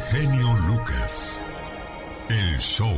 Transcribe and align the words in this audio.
Genio 0.00 0.54
Lucas. 0.68 1.40
El 2.30 2.58
show. 2.58 2.96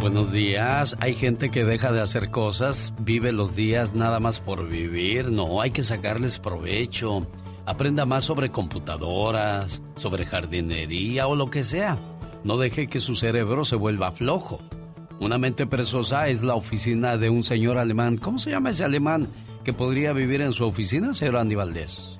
Buenos 0.00 0.32
días. 0.32 0.96
Hay 1.00 1.14
gente 1.14 1.50
que 1.50 1.64
deja 1.64 1.92
de 1.92 2.00
hacer 2.00 2.30
cosas, 2.30 2.94
vive 3.00 3.32
los 3.32 3.56
días 3.56 3.94
nada 3.94 4.20
más 4.20 4.40
por 4.40 4.68
vivir. 4.68 5.30
No, 5.30 5.60
hay 5.60 5.70
que 5.70 5.82
sacarles 5.82 6.38
provecho. 6.38 7.26
Aprenda 7.66 8.06
más 8.06 8.24
sobre 8.24 8.50
computadoras, 8.50 9.82
sobre 9.96 10.24
jardinería 10.24 11.26
o 11.26 11.34
lo 11.34 11.50
que 11.50 11.64
sea. 11.64 11.98
No 12.44 12.56
deje 12.56 12.86
que 12.86 13.00
su 13.00 13.16
cerebro 13.16 13.64
se 13.64 13.76
vuelva 13.76 14.12
flojo. 14.12 14.60
Una 15.20 15.36
mente 15.36 15.66
perezosa 15.66 16.28
es 16.28 16.42
la 16.42 16.54
oficina 16.54 17.16
de 17.16 17.28
un 17.28 17.42
señor 17.42 17.76
alemán. 17.76 18.16
¿Cómo 18.16 18.38
se 18.38 18.50
llama 18.50 18.70
ese 18.70 18.84
alemán 18.84 19.28
que 19.64 19.72
podría 19.72 20.12
vivir 20.12 20.40
en 20.40 20.52
su 20.52 20.64
oficina, 20.64 21.12
señor 21.12 21.36
Andy 21.36 21.56
Valdés? 21.56 22.18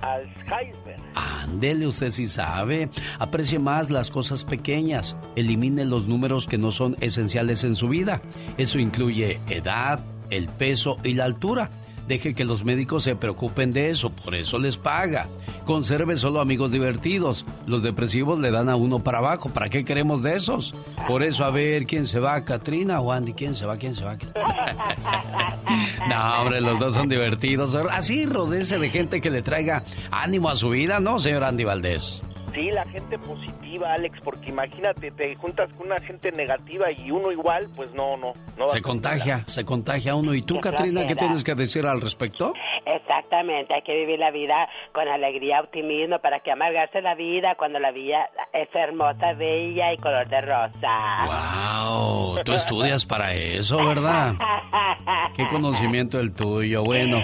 Alzheimer. 0.00 0.96
Ándele, 1.14 1.86
usted 1.86 2.10
sí 2.10 2.26
sabe. 2.26 2.90
Aprecie 3.18 3.58
más 3.58 3.90
las 3.90 4.10
cosas 4.10 4.44
pequeñas. 4.44 5.16
Elimine 5.36 5.84
los 5.84 6.08
números 6.08 6.46
que 6.46 6.58
no 6.58 6.72
son 6.72 6.96
esenciales 7.00 7.64
en 7.64 7.76
su 7.76 7.88
vida. 7.88 8.20
Eso 8.56 8.78
incluye 8.78 9.40
edad, 9.48 10.00
el 10.30 10.48
peso 10.48 10.96
y 11.04 11.14
la 11.14 11.24
altura. 11.24 11.70
Deje 12.06 12.34
que 12.34 12.44
los 12.44 12.64
médicos 12.64 13.04
se 13.04 13.16
preocupen 13.16 13.72
de 13.72 13.88
eso, 13.90 14.10
por 14.10 14.34
eso 14.34 14.58
les 14.58 14.76
paga. 14.76 15.28
Conserve 15.64 16.16
solo 16.16 16.40
amigos 16.40 16.70
divertidos. 16.70 17.46
Los 17.66 17.82
depresivos 17.82 18.38
le 18.38 18.50
dan 18.50 18.68
a 18.68 18.76
uno 18.76 18.98
para 18.98 19.18
abajo. 19.18 19.48
¿Para 19.48 19.70
qué 19.70 19.84
queremos 19.84 20.22
de 20.22 20.36
esos? 20.36 20.74
Por 21.06 21.22
eso, 21.22 21.44
a 21.44 21.50
ver, 21.50 21.86
¿quién 21.86 22.06
se 22.06 22.18
va? 22.18 22.44
¿Katrina 22.44 23.00
o 23.00 23.10
Andy? 23.10 23.32
¿Quién 23.32 23.54
se 23.54 23.64
va? 23.64 23.78
¿Quién 23.78 23.94
se 23.94 24.04
va? 24.04 24.16
no, 26.08 26.42
hombre, 26.42 26.60
los 26.60 26.78
dos 26.78 26.92
son 26.92 27.08
divertidos. 27.08 27.74
Así 27.74 28.26
rodece 28.26 28.78
de 28.78 28.90
gente 28.90 29.20
que 29.22 29.30
le 29.30 29.40
traiga 29.42 29.84
ánimo 30.10 30.50
a 30.50 30.56
su 30.56 30.70
vida, 30.70 31.00
¿no, 31.00 31.18
señor 31.20 31.44
Andy 31.44 31.64
Valdés? 31.64 32.20
Sí, 32.54 32.70
la 32.70 32.84
gente 32.84 33.18
positiva, 33.18 33.94
Alex, 33.94 34.20
porque 34.22 34.50
imagínate, 34.50 35.10
te 35.10 35.34
juntas 35.34 35.68
con 35.72 35.86
una 35.86 35.98
gente 35.98 36.30
negativa 36.30 36.92
y 36.92 37.10
uno 37.10 37.32
igual, 37.32 37.68
pues 37.74 37.92
no, 37.94 38.16
no. 38.16 38.34
no 38.56 38.70
se 38.70 38.80
contagia, 38.80 39.42
se 39.48 39.64
contagia 39.64 40.14
uno. 40.14 40.34
¿Y 40.34 40.42
tú, 40.42 40.60
Katrina, 40.60 41.04
qué 41.04 41.16
tienes 41.16 41.42
que 41.42 41.56
decir 41.56 41.84
al 41.84 42.00
respecto? 42.00 42.54
Exactamente, 42.86 43.74
hay 43.74 43.82
que 43.82 43.96
vivir 43.96 44.20
la 44.20 44.30
vida 44.30 44.68
con 44.92 45.08
alegría, 45.08 45.62
optimismo, 45.62 46.20
para 46.20 46.40
que 46.40 46.52
amargarse 46.52 47.02
la 47.02 47.16
vida 47.16 47.56
cuando 47.56 47.80
la 47.80 47.90
vida 47.90 48.30
es 48.52 48.68
hermosa, 48.72 49.32
bella 49.32 49.92
y 49.92 49.96
color 49.96 50.28
de 50.28 50.40
rosa. 50.40 51.26
¡Wow! 51.26 52.44
Tú 52.44 52.52
estudias 52.52 53.04
para 53.04 53.34
eso, 53.34 53.84
¿verdad? 53.84 54.34
¡Qué 55.36 55.48
conocimiento 55.48 56.20
el 56.20 56.32
tuyo! 56.32 56.84
Bueno. 56.84 57.20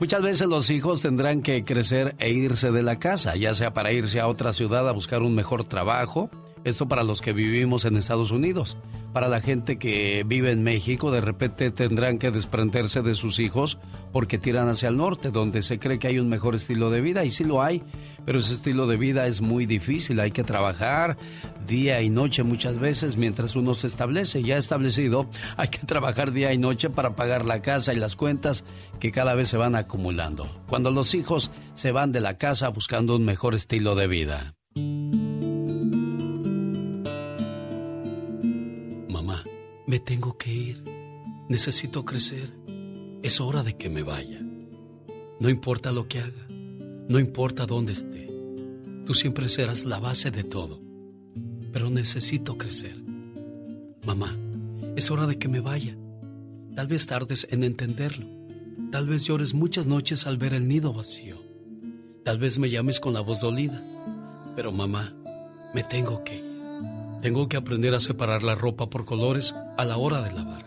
Muchas 0.00 0.22
veces 0.22 0.48
los 0.48 0.70
hijos 0.70 1.02
tendrán 1.02 1.42
que 1.42 1.62
crecer 1.62 2.16
e 2.18 2.30
irse 2.30 2.70
de 2.70 2.82
la 2.82 2.98
casa, 2.98 3.36
ya 3.36 3.52
sea 3.52 3.74
para 3.74 3.92
irse 3.92 4.18
a 4.18 4.28
otra 4.28 4.54
ciudad 4.54 4.88
a 4.88 4.92
buscar 4.92 5.20
un 5.20 5.34
mejor 5.34 5.64
trabajo. 5.64 6.30
Esto 6.64 6.88
para 6.88 7.04
los 7.04 7.20
que 7.20 7.34
vivimos 7.34 7.84
en 7.84 7.98
Estados 7.98 8.30
Unidos. 8.30 8.78
Para 9.12 9.28
la 9.28 9.42
gente 9.42 9.76
que 9.76 10.24
vive 10.26 10.52
en 10.52 10.62
México, 10.62 11.10
de 11.10 11.20
repente 11.20 11.70
tendrán 11.70 12.18
que 12.18 12.30
desprenderse 12.30 13.02
de 13.02 13.14
sus 13.14 13.38
hijos 13.38 13.76
porque 14.10 14.38
tiran 14.38 14.70
hacia 14.70 14.88
el 14.88 14.96
norte, 14.96 15.30
donde 15.30 15.60
se 15.60 15.78
cree 15.78 15.98
que 15.98 16.08
hay 16.08 16.18
un 16.18 16.30
mejor 16.30 16.54
estilo 16.54 16.90
de 16.90 17.02
vida, 17.02 17.26
y 17.26 17.30
sí 17.30 17.44
lo 17.44 17.62
hay, 17.62 17.82
pero 18.24 18.38
ese 18.38 18.54
estilo 18.54 18.86
de 18.86 18.96
vida 18.96 19.26
es 19.26 19.40
muy 19.40 19.66
difícil, 19.66 20.20
hay 20.20 20.30
que 20.30 20.44
trabajar 20.44 21.16
día 21.66 22.02
y 22.02 22.10
noche 22.10 22.42
muchas 22.42 22.78
veces 22.78 23.16
mientras 23.16 23.56
uno 23.56 23.74
se 23.74 23.86
establece. 23.86 24.42
Ya 24.42 24.56
establecido, 24.56 25.28
hay 25.56 25.68
que 25.68 25.78
trabajar 25.86 26.32
día 26.32 26.52
y 26.52 26.58
noche 26.58 26.90
para 26.90 27.14
pagar 27.16 27.44
la 27.44 27.62
casa 27.62 27.92
y 27.92 27.96
las 27.96 28.16
cuentas 28.16 28.64
que 28.98 29.12
cada 29.12 29.34
vez 29.34 29.48
se 29.48 29.56
van 29.56 29.74
acumulando. 29.74 30.62
Cuando 30.68 30.90
los 30.90 31.14
hijos 31.14 31.50
se 31.74 31.92
van 31.92 32.12
de 32.12 32.20
la 32.20 32.38
casa 32.38 32.68
buscando 32.68 33.16
un 33.16 33.24
mejor 33.24 33.54
estilo 33.54 33.94
de 33.94 34.06
vida. 34.06 34.54
Mamá, 39.08 39.44
me 39.86 40.00
tengo 40.00 40.36
que 40.36 40.52
ir. 40.52 40.84
Necesito 41.48 42.04
crecer. 42.04 42.54
Es 43.22 43.40
hora 43.40 43.62
de 43.62 43.76
que 43.76 43.90
me 43.90 44.02
vaya. 44.02 44.40
No 45.40 45.48
importa 45.48 45.90
lo 45.90 46.06
que 46.06 46.20
haga 46.20 46.49
no 47.10 47.18
importa 47.18 47.66
dónde 47.66 47.90
esté, 47.90 48.28
tú 49.04 49.14
siempre 49.14 49.48
serás 49.48 49.84
la 49.84 49.98
base 49.98 50.30
de 50.30 50.44
todo. 50.44 50.80
Pero 51.72 51.90
necesito 51.90 52.56
crecer. 52.56 53.02
Mamá, 54.06 54.36
es 54.94 55.10
hora 55.10 55.26
de 55.26 55.36
que 55.36 55.48
me 55.48 55.58
vaya. 55.58 55.98
Tal 56.76 56.86
vez 56.86 57.08
tardes 57.08 57.48
en 57.50 57.64
entenderlo. 57.64 58.28
Tal 58.92 59.08
vez 59.08 59.24
llores 59.24 59.54
muchas 59.54 59.88
noches 59.88 60.24
al 60.28 60.38
ver 60.38 60.54
el 60.54 60.68
nido 60.68 60.92
vacío. 60.92 61.42
Tal 62.24 62.38
vez 62.38 62.60
me 62.60 62.70
llames 62.70 63.00
con 63.00 63.12
la 63.12 63.22
voz 63.22 63.40
dolida. 63.40 63.82
Pero 64.54 64.70
mamá, 64.70 65.12
me 65.74 65.82
tengo 65.82 66.22
que 66.22 66.36
ir. 66.36 66.44
Tengo 67.22 67.48
que 67.48 67.56
aprender 67.56 67.92
a 67.96 68.00
separar 68.00 68.44
la 68.44 68.54
ropa 68.54 68.88
por 68.88 69.04
colores 69.04 69.52
a 69.76 69.84
la 69.84 69.96
hora 69.96 70.22
de 70.22 70.30
lavar. 70.30 70.64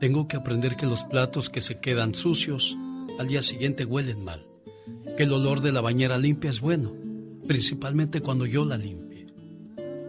Tengo 0.00 0.26
que 0.26 0.36
aprender 0.36 0.74
que 0.74 0.86
los 0.86 1.04
platos 1.04 1.48
que 1.48 1.60
se 1.60 1.78
quedan 1.78 2.12
sucios 2.12 2.76
al 3.20 3.28
día 3.28 3.40
siguiente 3.40 3.84
huelen 3.84 4.24
mal 4.24 4.55
que 5.16 5.24
el 5.24 5.32
olor 5.32 5.60
de 5.60 5.72
la 5.72 5.80
bañera 5.80 6.18
limpia 6.18 6.50
es 6.50 6.60
bueno, 6.60 6.92
principalmente 7.46 8.20
cuando 8.20 8.46
yo 8.46 8.64
la 8.64 8.76
limpie. 8.76 9.26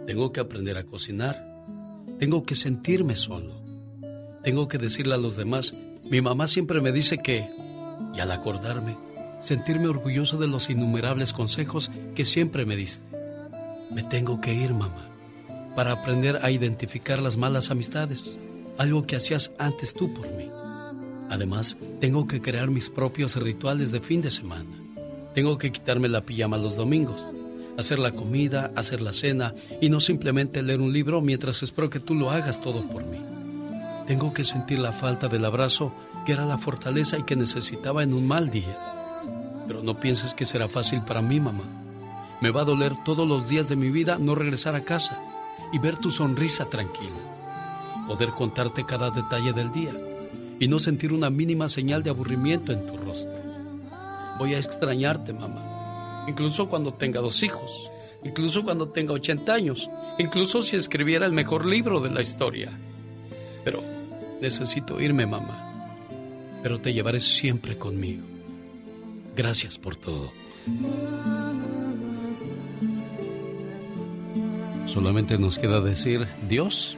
Tengo 0.05 0.31
que 0.31 0.39
aprender 0.39 0.77
a 0.77 0.85
cocinar. 0.85 1.47
Tengo 2.19 2.43
que 2.43 2.55
sentirme 2.55 3.15
solo. 3.15 3.61
Tengo 4.43 4.67
que 4.67 4.77
decirle 4.77 5.15
a 5.15 5.17
los 5.17 5.35
demás, 5.35 5.73
mi 6.09 6.21
mamá 6.21 6.47
siempre 6.47 6.79
me 6.79 6.91
dice 6.91 7.17
que, 7.17 7.49
y 8.15 8.19
al 8.19 8.31
acordarme, 8.31 8.97
sentirme 9.41 9.87
orgulloso 9.87 10.37
de 10.37 10.47
los 10.47 10.69
innumerables 10.69 11.33
consejos 11.33 11.91
que 12.15 12.25
siempre 12.25 12.65
me 12.65 12.75
diste. 12.75 13.05
Me 13.91 14.03
tengo 14.03 14.39
que 14.39 14.53
ir, 14.53 14.73
mamá, 14.73 15.09
para 15.75 15.91
aprender 15.91 16.39
a 16.41 16.51
identificar 16.51 17.21
las 17.21 17.37
malas 17.37 17.69
amistades, 17.69 18.35
algo 18.77 19.05
que 19.05 19.15
hacías 19.15 19.51
antes 19.59 19.93
tú 19.93 20.13
por 20.13 20.31
mí. 20.31 20.49
Además, 21.29 21.77
tengo 21.99 22.27
que 22.27 22.41
crear 22.41 22.69
mis 22.69 22.89
propios 22.89 23.35
rituales 23.35 23.91
de 23.91 23.99
fin 23.99 24.21
de 24.21 24.31
semana. 24.31 24.69
Tengo 25.33 25.57
que 25.57 25.71
quitarme 25.71 26.07
la 26.07 26.25
pijama 26.25 26.57
los 26.57 26.75
domingos, 26.75 27.27
hacer 27.77 27.99
la 27.99 28.11
comida, 28.11 28.71
hacer 28.75 29.01
la 29.01 29.13
cena 29.13 29.53
y 29.81 29.89
no 29.89 29.99
simplemente 29.99 30.63
leer 30.63 30.81
un 30.81 30.93
libro 30.93 31.21
mientras 31.21 31.61
espero 31.63 31.89
que 31.89 31.99
tú 31.99 32.15
lo 32.15 32.31
hagas 32.31 32.61
todo 32.61 32.87
por 32.87 33.05
mí. 33.05 33.19
Tengo 34.07 34.33
que 34.33 34.45
sentir 34.45 34.79
la 34.79 34.93
falta 34.93 35.27
del 35.27 35.43
abrazo 35.43 35.93
que 36.25 36.31
era 36.31 36.45
la 36.45 36.57
fortaleza 36.57 37.17
y 37.17 37.23
que 37.23 37.35
necesitaba 37.35 38.03
en 38.03 38.13
un 38.13 38.25
mal 38.25 38.49
día. 38.49 38.77
Pero 39.67 39.83
no 39.83 39.99
pienses 39.99 40.33
que 40.33 40.45
será 40.45 40.69
fácil 40.69 41.01
para 41.03 41.21
mí, 41.21 41.39
mamá. 41.41 41.65
Me 42.39 42.51
va 42.51 42.61
a 42.61 42.65
doler 42.65 42.93
todos 43.03 43.27
los 43.27 43.49
días 43.49 43.67
de 43.67 43.75
mi 43.75 43.89
vida 43.89 44.17
no 44.17 44.33
regresar 44.33 44.75
a 44.75 44.83
casa 44.83 45.19
y 45.73 45.79
ver 45.79 45.97
tu 45.97 46.09
sonrisa 46.09 46.69
tranquila. 46.69 48.05
Poder 48.07 48.29
contarte 48.29 48.85
cada 48.85 49.11
detalle 49.11 49.51
del 49.51 49.71
día 49.73 49.93
y 50.59 50.67
no 50.67 50.79
sentir 50.79 51.13
una 51.13 51.29
mínima 51.29 51.69
señal 51.69 52.03
de 52.03 52.09
aburrimiento 52.09 52.71
en 52.71 52.85
tu 52.85 52.97
rostro. 52.97 53.37
Voy 54.39 54.53
a 54.53 54.59
extrañarte, 54.59 55.33
mamá. 55.33 56.25
Incluso 56.27 56.67
cuando 56.67 56.93
tenga 56.93 57.21
dos 57.21 57.41
hijos. 57.43 57.91
Incluso 58.23 58.63
cuando 58.63 58.89
tenga 58.89 59.13
80 59.13 59.53
años. 59.53 59.89
Incluso 60.19 60.61
si 60.61 60.75
escribiera 60.75 61.25
el 61.25 61.31
mejor 61.31 61.65
libro 61.65 61.99
de 61.99 62.11
la 62.11 62.21
historia. 62.21 62.71
Pero 63.63 63.81
necesito 64.41 64.99
irme, 64.99 65.25
mamá. 65.25 65.95
Pero 66.61 66.79
te 66.79 66.93
llevaré 66.93 67.19
siempre 67.19 67.77
conmigo. 67.77 68.23
Gracias 69.35 69.77
por 69.77 69.95
todo. 69.95 70.31
Solamente 74.87 75.37
nos 75.37 75.59
queda 75.59 75.81
decir, 75.81 76.27
Dios, 76.47 76.97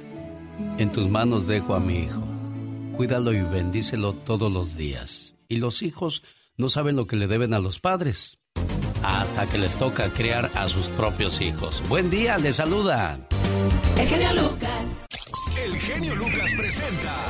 en 0.78 0.92
tus 0.92 1.10
manos 1.10 1.48
dejo 1.48 1.74
a 1.74 1.80
mi 1.80 2.00
hijo. 2.00 2.29
Cuídalo 3.00 3.32
y 3.32 3.40
bendícelo 3.40 4.12
todos 4.12 4.52
los 4.52 4.76
días. 4.76 5.34
Y 5.48 5.56
los 5.56 5.84
hijos 5.84 6.22
no 6.58 6.68
saben 6.68 6.98
lo 6.98 7.08
que 7.08 7.16
le 7.16 7.28
deben 7.28 7.54
a 7.54 7.60
los 7.60 7.80
padres 7.80 8.40
hasta 9.02 9.48
que 9.48 9.58
les 9.58 9.78
toca 9.78 10.10
criar 10.10 10.52
a 10.54 10.68
sus 10.68 10.90
propios 10.90 11.40
hijos. 11.40 11.82
Buen 11.88 12.10
día, 12.10 12.38
les 12.38 12.58
saluda. 12.58 13.26
El 13.98 14.06
genio 14.06 14.34
Lucas. 14.34 14.86
El 15.66 15.76
genio 15.78 16.14
Lucas 16.14 16.52
presenta 16.58 17.26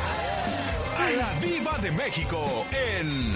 a 0.97 1.11
la 1.11 1.39
Viva 1.39 1.77
de 1.77 1.91
México 1.91 2.65
en 2.71 3.35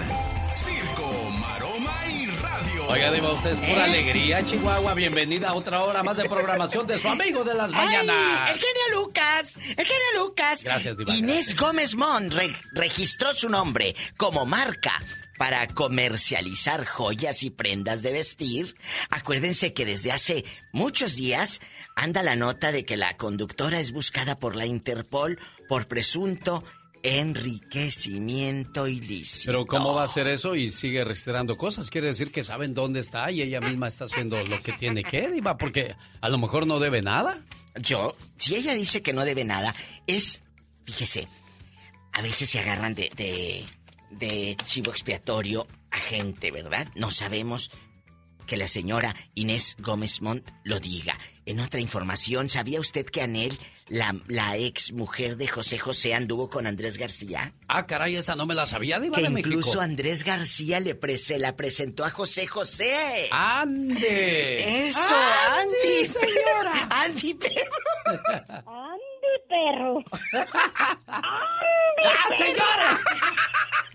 Circo, 0.56 1.30
Maroma 1.38 1.94
y. 2.10 2.23
Oiga, 2.88 3.10
Diva, 3.10 3.32
usted 3.32 3.50
es 3.52 3.58
pura 3.58 3.84
alegría, 3.84 4.44
Chihuahua. 4.44 4.94
Bienvenida 4.94 5.50
a 5.50 5.54
otra 5.54 5.82
hora 5.82 6.02
más 6.02 6.16
de 6.16 6.28
programación 6.28 6.86
de 6.86 6.98
su 6.98 7.08
amigo 7.08 7.42
de 7.42 7.54
las 7.54 7.70
mañanas. 7.72 8.50
el 8.50 8.56
genio 8.56 9.00
Lucas, 9.00 9.46
el 9.56 9.86
genio 9.86 10.22
Lucas. 10.24 10.62
Gracias, 10.62 10.96
Diva. 10.96 11.14
Inés 11.16 11.56
Gómez 11.56 11.94
Mont 11.94 12.32
registró 12.72 13.34
su 13.34 13.48
nombre 13.48 13.96
como 14.16 14.46
marca 14.46 15.02
para 15.36 15.66
comercializar 15.66 16.86
joyas 16.86 17.42
y 17.42 17.50
prendas 17.50 18.02
de 18.02 18.12
vestir. 18.12 18.76
Acuérdense 19.10 19.72
que 19.72 19.84
desde 19.84 20.12
hace 20.12 20.44
muchos 20.72 21.16
días 21.16 21.60
anda 21.96 22.22
la 22.22 22.36
nota 22.36 22.72
de 22.72 22.84
que 22.84 22.96
la 22.96 23.16
conductora 23.16 23.80
es 23.80 23.92
buscada 23.92 24.38
por 24.38 24.56
la 24.56 24.66
Interpol 24.66 25.38
por 25.68 25.88
presunto 25.88 26.64
enriquecimiento 27.04 28.88
ilícito. 28.88 29.52
Pero 29.52 29.66
¿cómo 29.66 29.92
va 29.92 30.04
a 30.04 30.08
ser 30.08 30.26
eso 30.26 30.54
y 30.54 30.70
sigue 30.70 31.04
registrando 31.04 31.56
cosas? 31.56 31.90
Quiere 31.90 32.08
decir 32.08 32.32
que 32.32 32.42
saben 32.42 32.72
dónde 32.72 33.00
está 33.00 33.30
y 33.30 33.42
ella 33.42 33.60
misma 33.60 33.88
está 33.88 34.06
haciendo 34.06 34.42
lo 34.42 34.58
que 34.60 34.72
tiene 34.72 35.04
que, 35.04 35.28
Diva, 35.28 35.58
porque 35.58 35.94
a 36.22 36.28
lo 36.30 36.38
mejor 36.38 36.66
no 36.66 36.80
debe 36.80 37.02
nada. 37.02 37.44
Yo, 37.76 38.16
si 38.38 38.56
ella 38.56 38.74
dice 38.74 39.02
que 39.02 39.12
no 39.12 39.24
debe 39.24 39.44
nada, 39.44 39.74
es, 40.06 40.40
fíjese, 40.84 41.28
a 42.12 42.22
veces 42.22 42.48
se 42.48 42.58
agarran 42.58 42.94
de, 42.94 43.10
de, 43.14 43.66
de 44.10 44.56
chivo 44.66 44.90
expiatorio 44.90 45.66
a 45.90 45.98
gente, 45.98 46.50
¿verdad? 46.50 46.88
No 46.94 47.10
sabemos 47.10 47.70
que 48.46 48.56
la 48.56 48.66
señora 48.68 49.14
Inés 49.34 49.76
Gómez 49.78 50.22
Montt 50.22 50.48
lo 50.64 50.80
diga. 50.80 51.18
En 51.44 51.60
otra 51.60 51.80
información, 51.80 52.48
¿sabía 52.48 52.80
usted 52.80 53.04
que 53.04 53.20
Anel, 53.20 53.58
la, 53.88 54.14
la 54.28 54.56
ex 54.56 54.92
mujer 54.92 55.36
de 55.36 55.46
José 55.46 55.78
José, 55.78 56.14
anduvo 56.14 56.48
con 56.48 56.66
Andrés 56.66 56.96
García? 56.98 57.52
Ah, 57.68 57.86
caray, 57.86 58.16
esa 58.16 58.34
no 58.34 58.46
me 58.46 58.54
la 58.54 58.66
sabía, 58.66 58.96
que 58.96 59.02
de 59.02 59.10
México. 59.10 59.36
incluso 59.38 59.80
Andrés 59.80 60.24
García 60.24 60.80
le 60.80 60.94
pre- 60.94 61.18
se 61.18 61.38
la 61.38 61.54
presentó 61.56 62.04
a 62.04 62.10
José 62.10 62.46
José. 62.46 63.28
¡Ande! 63.30 64.86
¡Eso, 64.88 65.14
Andy! 65.58 66.06
señora! 66.06 66.88
¡Andy, 66.90 67.34
perro! 67.34 67.72
¡Ande, 68.66 69.32
perro! 69.48 70.04
¡Ah, 71.06 72.36
señora! 72.36 73.00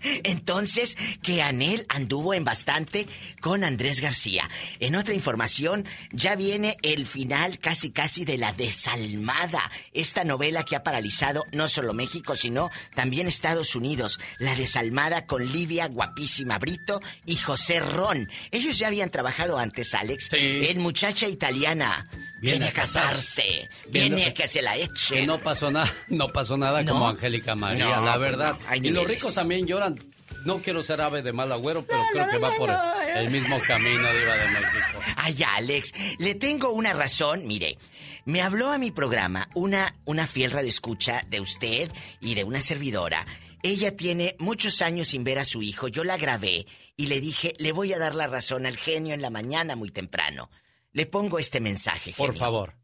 Entonces, 0.02 0.96
que 1.22 1.42
Anel 1.42 1.86
anduvo 1.88 2.34
en 2.34 2.44
bastante 2.44 3.06
con 3.40 3.64
Andrés 3.64 4.00
García. 4.00 4.48
En 4.78 4.96
otra 4.96 5.14
información, 5.14 5.86
ya 6.12 6.36
viene 6.36 6.76
el 6.82 7.06
final 7.06 7.58
casi 7.58 7.90
casi 7.90 8.24
de 8.24 8.38
La 8.38 8.52
Desalmada. 8.52 9.70
Esta 9.92 10.24
novela 10.24 10.64
que 10.64 10.76
ha 10.76 10.82
paralizado 10.82 11.44
no 11.52 11.68
solo 11.68 11.94
México, 11.94 12.36
sino 12.36 12.70
también 12.94 13.28
Estados 13.28 13.74
Unidos. 13.74 14.20
La 14.38 14.54
Desalmada 14.54 15.26
con 15.26 15.50
Livia, 15.50 15.86
guapísima 15.86 16.58
Brito 16.58 17.00
y 17.26 17.36
José 17.36 17.80
Ron. 17.80 18.28
Ellos 18.50 18.78
ya 18.78 18.88
habían 18.88 19.10
trabajado 19.10 19.58
antes, 19.58 19.94
Alex. 19.94 20.28
Sí. 20.30 20.36
En 20.38 20.80
Muchacha 20.80 21.28
Italiana. 21.28 22.08
Viene, 22.40 22.66
a 22.68 22.72
casarse. 22.72 23.68
Viene 23.88 24.26
a 24.26 24.34
que 24.34 24.48
se 24.48 24.62
la 24.62 24.76
eche. 24.76 25.14
Que 25.16 25.26
no 25.26 25.38
pasó 25.40 25.70
nada, 25.70 25.92
no 26.08 26.28
pasó 26.28 26.56
nada 26.56 26.82
No. 26.82 26.92
como 26.92 27.08
Angélica 27.08 27.54
María, 27.54 27.84
No, 27.96 28.04
la 28.04 28.16
verdad. 28.16 28.56
no, 28.68 28.74
y 28.76 28.90
los 28.90 29.06
ricos 29.06 29.34
también 29.34 29.66
lloran. 29.66 29.98
No 30.46 30.58
quiero 30.62 30.82
ser 30.82 31.00
ave 31.02 31.20
de 31.22 31.32
mal 31.32 31.52
agüero, 31.52 31.84
pero 31.86 32.02
creo 32.12 32.28
que 32.30 32.38
va 32.38 32.56
por 32.56 32.70
el 33.14 33.30
mismo 33.30 33.58
camino, 33.66 33.98
Diva 34.12 34.36
de 34.36 34.50
México. 34.52 35.00
Ay, 35.16 35.36
Alex, 35.56 35.92
le 36.18 36.34
tengo 36.34 36.70
una 36.70 36.94
razón. 36.94 37.46
Mire, 37.46 37.76
me 38.24 38.40
habló 38.40 38.70
a 38.72 38.78
mi 38.78 38.90
programa 38.90 39.48
una, 39.54 39.96
una 40.06 40.26
fiel 40.26 40.52
radioescucha 40.52 41.24
de 41.28 41.40
usted 41.40 41.90
y 42.20 42.34
de 42.36 42.44
una 42.44 42.62
servidora. 42.62 43.26
Ella 43.62 43.94
tiene 43.94 44.36
muchos 44.38 44.80
años 44.80 45.08
sin 45.08 45.24
ver 45.24 45.38
a 45.40 45.44
su 45.44 45.60
hijo. 45.62 45.88
Yo 45.88 46.04
la 46.04 46.16
grabé 46.16 46.64
y 46.96 47.06
le 47.08 47.20
dije, 47.20 47.52
le 47.58 47.72
voy 47.72 47.92
a 47.92 47.98
dar 47.98 48.14
la 48.14 48.26
razón 48.26 48.64
al 48.64 48.78
genio 48.78 49.12
en 49.12 49.20
la 49.20 49.28
mañana 49.28 49.76
muy 49.76 49.90
temprano. 49.90 50.48
Le 50.92 51.06
pongo 51.06 51.38
este 51.38 51.60
mensaje, 51.60 52.12
genio. 52.12 52.32
Por 52.32 52.38
favor. 52.38 52.74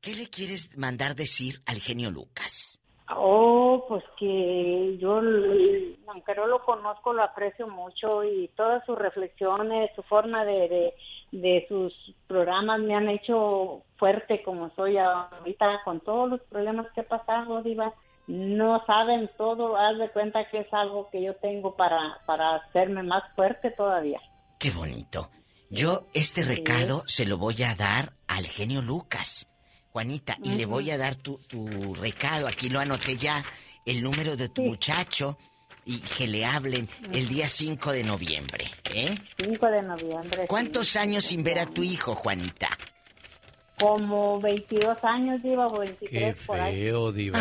¿Qué 0.00 0.14
le 0.14 0.28
quieres 0.28 0.76
mandar 0.76 1.14
decir 1.14 1.62
al 1.66 1.76
genio 1.76 2.10
Lucas? 2.10 2.80
Oh, 3.14 3.84
pues 3.88 4.04
que 4.18 4.98
yo, 4.98 5.20
aunque 6.08 6.34
no 6.34 6.46
lo 6.46 6.64
conozco, 6.64 7.12
lo 7.12 7.22
aprecio 7.22 7.66
mucho 7.68 8.24
y 8.24 8.48
todas 8.56 8.84
sus 8.84 8.98
reflexiones, 8.98 9.90
su 9.94 10.02
forma 10.02 10.44
de, 10.44 10.68
de, 10.68 10.94
de 11.32 11.66
sus 11.68 11.92
programas 12.26 12.80
me 12.80 12.94
han 12.94 13.08
hecho 13.08 13.82
fuerte 13.96 14.42
como 14.42 14.70
soy 14.74 14.98
ahorita 14.98 15.82
con 15.84 16.00
todos 16.00 16.30
los 16.30 16.40
problemas 16.42 16.88
que 16.94 17.02
he 17.02 17.04
pasado, 17.04 17.62
Diva. 17.62 17.94
No 18.26 18.84
saben 18.86 19.30
todo, 19.38 19.76
haz 19.76 19.98
de 19.98 20.10
cuenta 20.10 20.48
que 20.50 20.58
es 20.58 20.74
algo 20.74 21.08
que 21.10 21.22
yo 21.22 21.34
tengo 21.36 21.76
para, 21.76 22.20
para 22.26 22.56
hacerme 22.56 23.04
más 23.04 23.22
fuerte 23.36 23.70
todavía. 23.70 24.20
Qué 24.58 24.70
bonito. 24.70 25.30
Yo 25.70 26.06
este 26.14 26.44
recado 26.44 27.04
se 27.06 27.24
lo 27.26 27.38
voy 27.38 27.62
a 27.62 27.74
dar 27.74 28.14
al 28.26 28.46
genio 28.46 28.82
Lucas, 28.82 29.46
Juanita, 29.90 30.38
y 30.42 30.52
le 30.52 30.66
voy 30.66 30.90
a 30.90 30.98
dar 30.98 31.16
tu, 31.16 31.38
tu 31.48 31.94
recado. 31.94 32.46
Aquí 32.46 32.68
lo 32.68 32.80
anoté 32.80 33.16
ya, 33.16 33.44
el 33.84 34.02
número 34.02 34.36
de 34.36 34.48
tu 34.48 34.62
muchacho, 34.62 35.38
y 35.84 36.00
que 36.00 36.26
le 36.26 36.44
hablen 36.44 36.88
el 37.12 37.28
día 37.28 37.48
5 37.48 37.92
de 37.92 38.02
noviembre. 38.04 38.64
¿eh? 38.92 39.14
5 39.38 39.66
de 39.66 39.82
noviembre. 39.82 40.46
¿Cuántos 40.48 40.88
sí. 40.88 40.98
años 40.98 41.24
sin 41.24 41.42
ver 41.44 41.60
a 41.60 41.66
tu 41.66 41.82
hijo, 41.82 42.14
Juanita? 42.14 42.76
Como 43.78 44.40
22 44.40 44.98
años, 45.02 45.42
Diva, 45.42 45.66
o 45.68 45.80
Qué 45.80 45.90
23 45.90 46.36
por 46.44 46.60
ahí. 46.60 46.74
feo, 46.74 47.12
Diva. 47.12 47.40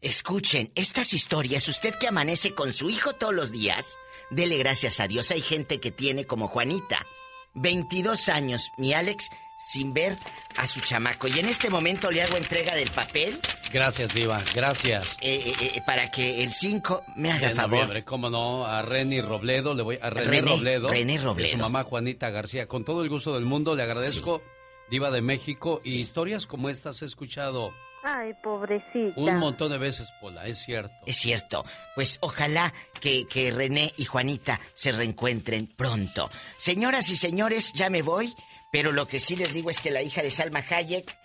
Escuchen, 0.00 0.70
estas 0.74 1.12
historias, 1.14 1.68
usted 1.68 1.94
que 1.94 2.08
amanece 2.08 2.54
con 2.54 2.72
su 2.72 2.90
hijo 2.90 3.12
todos 3.14 3.34
los 3.34 3.50
días, 3.52 3.96
dele 4.32 4.58
gracias 4.58 5.00
a 5.00 5.08
Dios. 5.08 5.30
Hay 5.30 5.40
gente 5.40 5.78
que 5.78 5.90
tiene 5.90 6.24
como 6.26 6.48
Juanita, 6.48 7.06
22 7.54 8.28
años, 8.28 8.70
mi 8.78 8.92
Alex, 8.92 9.30
sin 9.58 9.92
ver 9.94 10.18
a 10.56 10.66
su 10.66 10.80
chamaco. 10.80 11.28
Y 11.28 11.38
en 11.38 11.48
este 11.48 11.70
momento 11.70 12.10
le 12.10 12.22
hago 12.22 12.36
entrega 12.36 12.74
del 12.74 12.90
papel 12.90 13.38
Gracias, 13.72 14.12
Diva. 14.12 14.42
Gracias. 14.54 15.16
eh, 15.22 15.40
eh, 15.46 15.54
eh, 15.76 15.80
para 15.86 16.10
que 16.10 16.42
el 16.44 16.52
5 16.52 17.04
me 17.16 17.32
haga 17.32 17.50
En 17.50 17.56
favor. 17.56 17.70
noviembre, 17.70 18.04
cómo 18.04 18.28
no, 18.28 18.66
a 18.66 18.82
Reni 18.82 19.20
Robledo, 19.22 19.74
le 19.74 19.82
voy 19.82 19.98
a 20.02 20.10
René, 20.10 20.30
René, 20.40 20.50
Robledo. 20.50 20.88
René 20.88 21.12
y 21.14 21.18
Robledo. 21.18 21.52
Su 21.52 21.58
mamá 21.58 21.84
Juanita 21.84 22.28
García. 22.30 22.66
Con 22.66 22.84
todo 22.84 23.02
el 23.02 23.08
gusto 23.08 23.34
del 23.34 23.44
mundo 23.46 23.74
le 23.74 23.82
agradezco, 23.84 24.42
Diva 24.90 25.10
de 25.10 25.22
México, 25.22 25.80
y 25.84 25.94
historias 25.94 26.46
como 26.46 26.68
estas 26.68 27.00
he 27.00 27.06
escuchado 27.06 27.72
Ay, 28.04 28.32
pobrecita. 28.42 29.12
un 29.20 29.36
montón 29.38 29.70
de 29.70 29.78
veces, 29.78 30.08
Pola, 30.20 30.46
es 30.46 30.58
cierto. 30.58 30.92
Es 31.06 31.16
cierto. 31.18 31.64
Pues 31.94 32.18
ojalá 32.20 32.72
que, 33.00 33.26
que 33.28 33.50
René 33.52 33.92
y 33.96 34.04
Juanita 34.04 34.60
se 34.74 34.92
reencuentren 34.92 35.66
pronto. 35.68 36.30
Señoras 36.58 37.08
y 37.10 37.16
señores, 37.16 37.72
ya 37.74 37.90
me 37.90 38.02
voy, 38.02 38.34
pero 38.72 38.90
lo 38.92 39.06
que 39.06 39.20
sí 39.20 39.36
les 39.36 39.54
digo 39.54 39.70
es 39.70 39.80
que 39.80 39.90
la 39.90 40.02
hija 40.02 40.22
de 40.22 40.30
Salma 40.30 40.64
Hayek 40.68 41.16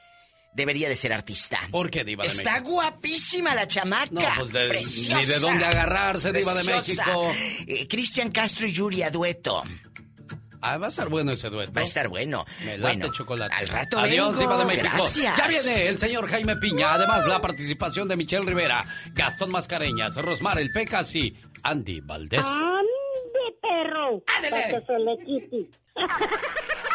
debería 0.54 0.90
de 0.90 0.96
ser 0.96 1.14
artista. 1.14 1.60
¿Por 1.72 1.90
qué, 1.92 2.04
Diva 2.04 2.24
de 2.24 2.30
Está 2.30 2.54
México? 2.54 2.72
guapísima 2.72 3.54
la 3.54 3.68
chamaca. 3.68 4.08
No, 4.12 4.22
pues 4.38 4.52
de- 4.54 4.68
Preciosa. 4.68 5.20
ni 5.20 5.26
de 5.26 5.40
dónde 5.40 5.66
agarrarse, 5.66 6.32
Diva 6.34 6.54
de. 6.56 6.64
México. 6.64 7.32
Eh, 7.68 7.88
Cristian 7.88 8.32
Castro 8.32 8.66
y 8.68 8.72
Yuri 8.72 9.04
a 9.04 9.12
dueto. 9.12 9.62
Ah, 10.74 10.78
va 10.78 10.88
a 10.88 10.90
estar 10.90 11.10
bueno 11.10 11.32
ese 11.32 11.50
dueto. 11.50 11.72
Va 11.74 11.82
a 11.82 11.84
estar 11.84 12.08
bueno. 12.08 12.46
Me 12.60 12.78
late 12.78 12.82
bueno, 12.82 13.14
chocolate. 13.14 13.56
Al 13.56 13.68
rato 13.68 14.00
Adiós, 14.00 14.36
vengo. 14.36 14.40
Diva 14.40 14.58
de 14.58 14.66
México. 14.66 14.90
Gracias. 14.94 15.38
Ya 15.38 15.48
viene 15.48 15.88
el 15.88 15.98
señor 15.98 16.28
Jaime 16.28 16.56
Piña. 16.58 16.94
Además, 16.94 17.26
la 17.26 17.40
participación 17.40 18.08
de 18.08 18.16
Michelle 18.16 18.46
Rivera, 18.46 18.84
Gastón 19.14 19.52
Mascareñas, 19.52 20.16
Rosmar 20.18 20.60
El 20.60 20.72
Pecas 20.72 21.14
y 21.16 21.36
Andy 21.64 22.02
Valdés. 22.02 22.46
¡Ande, 22.46 23.58
perro! 23.62 24.24
¡Ándele! 24.36 24.50
Para 24.52 24.80
que 24.80 24.86
se 24.86 25.00
le 25.00 25.18
quite. 25.26 25.78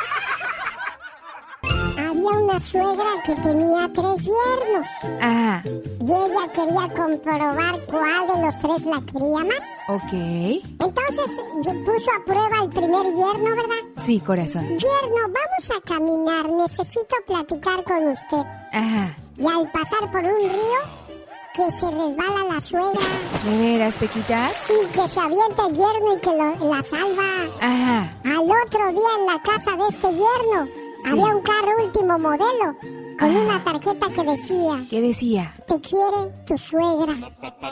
Había 1.98 2.30
una 2.42 2.58
suegra 2.60 3.04
que 3.24 3.34
tenía 3.36 3.90
tres 3.92 4.22
yernos 4.24 4.86
Ah, 5.20 5.62
y 5.64 6.04
ella 6.04 6.48
quería 6.54 6.88
comprobar 6.94 7.80
cuál 7.86 8.26
de 8.28 8.42
los 8.46 8.58
tres 8.58 8.84
la 8.84 9.00
quería 9.00 9.44
más. 9.44 9.68
ok. 9.88 10.12
Entonces 10.80 11.40
puso 11.84 12.10
a 12.20 12.24
prueba 12.24 12.62
el 12.62 12.68
primer 12.70 13.04
yerno, 13.06 13.50
¿verdad? 13.56 13.82
Sí, 13.98 14.20
corazón. 14.20 14.66
Yerno, 14.68 15.20
vamos 15.26 15.70
a 15.76 15.80
caminar, 15.82 16.50
necesito 16.50 17.16
platicar 17.26 17.84
con 17.84 18.08
usted. 18.08 18.44
Ajá. 18.72 19.16
Y 19.36 19.46
al 19.46 19.70
pasar 19.70 20.10
por 20.10 20.22
un 20.24 20.38
río, 20.40 21.02
que 21.54 21.70
se 21.70 21.84
resbala 21.90 22.44
la 22.54 22.60
suegra 22.62 23.00
¿De 23.44 23.58
veras, 23.58 23.94
Pequitas? 23.96 24.52
y 24.70 24.86
que 24.86 25.06
se 25.06 25.20
avienta 25.20 25.66
el 25.68 25.74
yerno 25.76 26.14
y 26.16 26.20
que 26.20 26.30
lo- 26.30 26.70
la 26.74 26.82
salva. 26.82 27.22
Ajá. 27.60 28.14
Al 28.24 28.38
otro 28.38 28.90
día 28.92 29.10
en 29.18 29.26
la 29.26 29.42
casa 29.42 29.72
de 29.76 29.86
este 29.88 30.08
yerno 30.08 30.68
había 31.04 31.26
un 31.36 31.42
carro 31.42 31.84
último 31.84 32.18
modelo 32.18 32.76
con 33.18 33.36
una 33.36 33.62
tarjeta 33.62 34.08
que 34.10 34.22
decía, 34.22 34.84
¿Qué 34.90 35.00
decía? 35.00 35.54
te 35.66 35.80
quiere 35.80 36.32
tu 36.46 36.56
suegra. 36.58 37.14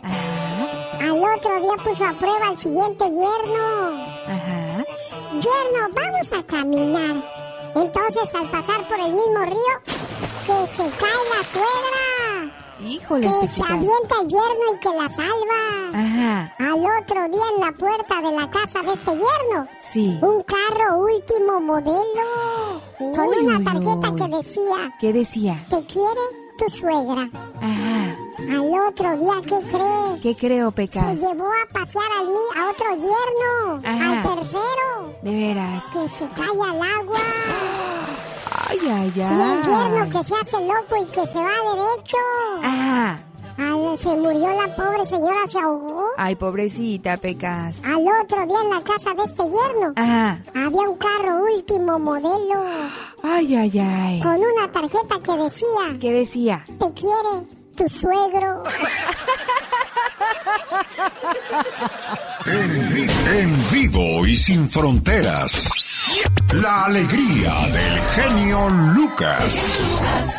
Ajá. 0.02 0.98
Al 1.00 1.10
otro 1.10 1.60
día 1.60 1.84
puso 1.84 2.04
a 2.04 2.12
prueba 2.12 2.48
al 2.48 2.58
siguiente 2.58 3.04
yerno. 3.04 4.04
Ajá. 4.26 4.84
Yerno, 5.32 5.88
vamos 5.94 6.32
a 6.32 6.42
caminar. 6.44 7.72
Entonces 7.74 8.34
al 8.34 8.50
pasar 8.50 8.86
por 8.88 8.98
el 9.00 9.14
mismo 9.14 9.44
río, 9.44 9.96
que 10.46 10.66
se 10.66 10.82
cae 10.82 11.22
la 11.30 11.44
suegra. 11.52 12.09
Híjole, 12.82 13.28
Que 13.40 13.46
se 13.48 13.62
avienta 13.62 14.16
el 14.22 14.28
yerno 14.28 14.74
y 14.74 14.78
que 14.78 14.88
la 14.88 15.08
salva. 15.08 15.90
Ajá. 15.94 16.54
Al 16.58 16.72
otro 16.72 17.28
día 17.28 17.42
en 17.54 17.60
la 17.60 17.72
puerta 17.72 18.20
de 18.22 18.32
la 18.32 18.50
casa 18.50 18.80
de 18.82 18.92
este 18.92 19.10
yerno, 19.12 19.66
Sí. 19.80 20.18
un 20.22 20.42
carro 20.44 20.98
último 20.98 21.60
modelo 21.60 22.80
con 22.98 23.28
una 23.44 23.64
tarjeta 23.72 24.10
uy. 24.10 24.20
que 24.20 24.28
decía, 24.36 24.94
¿Qué 25.00 25.12
decía? 25.12 25.56
te 25.68 25.82
quiere 25.84 26.20
tu 26.58 26.68
suegra. 26.70 27.28
Ajá. 27.60 28.16
Al 28.50 28.88
otro 28.88 29.16
día, 29.18 29.34
¿qué 29.42 29.66
cree? 29.68 30.20
¿Qué 30.22 30.36
creo, 30.36 30.68
Se 30.70 30.72
Pecas? 30.74 31.16
llevó 31.20 31.46
a 31.46 31.72
pasear 31.72 32.04
al 32.18 32.28
a 32.28 32.70
otro 32.70 32.86
yerno, 32.94 33.80
Ajá. 33.84 34.10
al 34.30 34.36
tercero, 34.36 35.18
De 35.22 35.30
veras. 35.34 35.84
que 35.92 36.08
se 36.08 36.26
cae 36.28 36.48
al 36.48 36.82
agua. 36.82 37.18
Ay, 38.68 38.78
ay, 38.90 39.12
Y 39.16 39.20
el 39.20 39.62
yerno 39.62 40.02
ay. 40.02 40.10
que 40.10 40.24
se 40.24 40.34
hace 40.34 40.56
loco 40.60 40.96
y 41.02 41.06
que 41.06 41.26
se 41.26 41.38
va 41.38 41.50
derecho. 41.74 42.16
Ajá. 42.62 43.18
Al 43.58 43.98
se 43.98 44.08
murió 44.16 44.48
la 44.58 44.74
pobre 44.74 45.04
señora, 45.06 45.46
se 45.46 45.58
ahogó. 45.58 46.04
Ay, 46.16 46.34
pobrecita, 46.34 47.16
Pecas. 47.18 47.82
Al 47.84 47.96
otro 48.22 48.46
día 48.46 48.60
en 48.62 48.70
la 48.70 48.80
casa 48.82 49.12
de 49.14 49.24
este 49.24 49.42
yerno 49.42 49.92
Ajá. 49.96 50.38
había 50.54 50.88
un 50.88 50.96
carro 50.96 51.42
último 51.54 51.98
modelo 51.98 52.64
Ay, 53.22 53.54
ay, 53.56 53.78
ay. 53.78 54.20
con 54.22 54.36
una 54.36 54.72
tarjeta 54.72 55.18
que 55.22 55.36
decía, 55.36 55.98
¿Qué 56.00 56.12
decía? 56.12 56.64
te 56.66 56.92
quiere 56.94 57.46
tu 57.76 57.86
suegro. 57.88 58.62
En, 62.46 62.88
vi- 62.94 63.10
en 63.38 63.70
vivo 63.70 64.26
y 64.26 64.36
sin 64.36 64.68
fronteras. 64.70 65.68
La 66.54 66.86
alegría 66.86 67.52
del 67.72 68.00
genio 68.16 68.68
Lucas. 68.92 69.80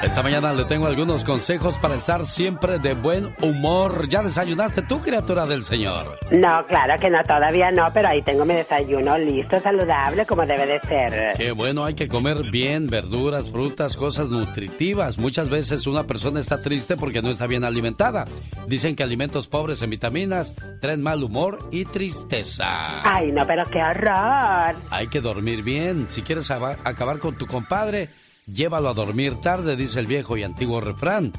Esta 0.03 0.21
mañana 0.21 0.51
le 0.51 0.65
tengo 0.65 0.85
algunos 0.85 1.23
consejos 1.23 1.77
para 1.77 1.95
estar 1.95 2.25
siempre 2.25 2.79
de 2.79 2.95
buen 2.95 3.33
humor. 3.41 4.09
¿Ya 4.09 4.21
desayunaste 4.21 4.81
tú, 4.81 4.99
criatura 4.99 5.45
del 5.45 5.63
Señor? 5.63 6.19
No, 6.29 6.65
claro 6.67 6.99
que 6.99 7.09
no, 7.09 7.23
todavía 7.23 7.71
no, 7.71 7.83
pero 7.93 8.09
ahí 8.09 8.21
tengo 8.23 8.43
mi 8.43 8.55
desayuno 8.55 9.17
listo, 9.17 9.57
saludable, 9.61 10.25
como 10.25 10.45
debe 10.45 10.65
de 10.65 10.81
ser. 10.81 11.37
Qué 11.37 11.53
bueno, 11.53 11.85
hay 11.85 11.93
que 11.93 12.09
comer 12.09 12.51
bien, 12.51 12.87
verduras, 12.87 13.49
frutas, 13.49 13.95
cosas 13.95 14.29
nutritivas. 14.29 15.17
Muchas 15.17 15.47
veces 15.49 15.87
una 15.87 16.03
persona 16.03 16.41
está 16.41 16.61
triste 16.61 16.97
porque 16.97 17.21
no 17.21 17.29
está 17.29 17.47
bien 17.47 17.63
alimentada. 17.63 18.25
Dicen 18.67 18.97
que 18.97 19.03
alimentos 19.03 19.47
pobres 19.47 19.81
en 19.81 19.91
vitaminas 19.91 20.55
traen 20.81 21.01
mal 21.01 21.23
humor 21.23 21.69
y 21.71 21.85
tristeza. 21.85 23.01
Ay, 23.09 23.31
no, 23.31 23.47
pero 23.47 23.63
qué 23.71 23.79
horror. 23.81 24.75
Hay 24.89 25.07
que 25.07 25.21
dormir 25.21 25.60
bien. 25.61 26.05
Si 26.09 26.21
quieres 26.21 26.49
aba- 26.51 26.77
acabar 26.83 27.19
con 27.19 27.35
tu 27.35 27.47
compadre, 27.47 28.09
llévalo 28.45 28.89
a 28.89 28.93
dormir 28.93 29.35
tarde, 29.41 29.75
dice 29.75 29.99
el 29.99 30.07
viejo 30.07 30.37
y 30.37 30.43
antiguo 30.43 30.81
refrán. 30.81 31.31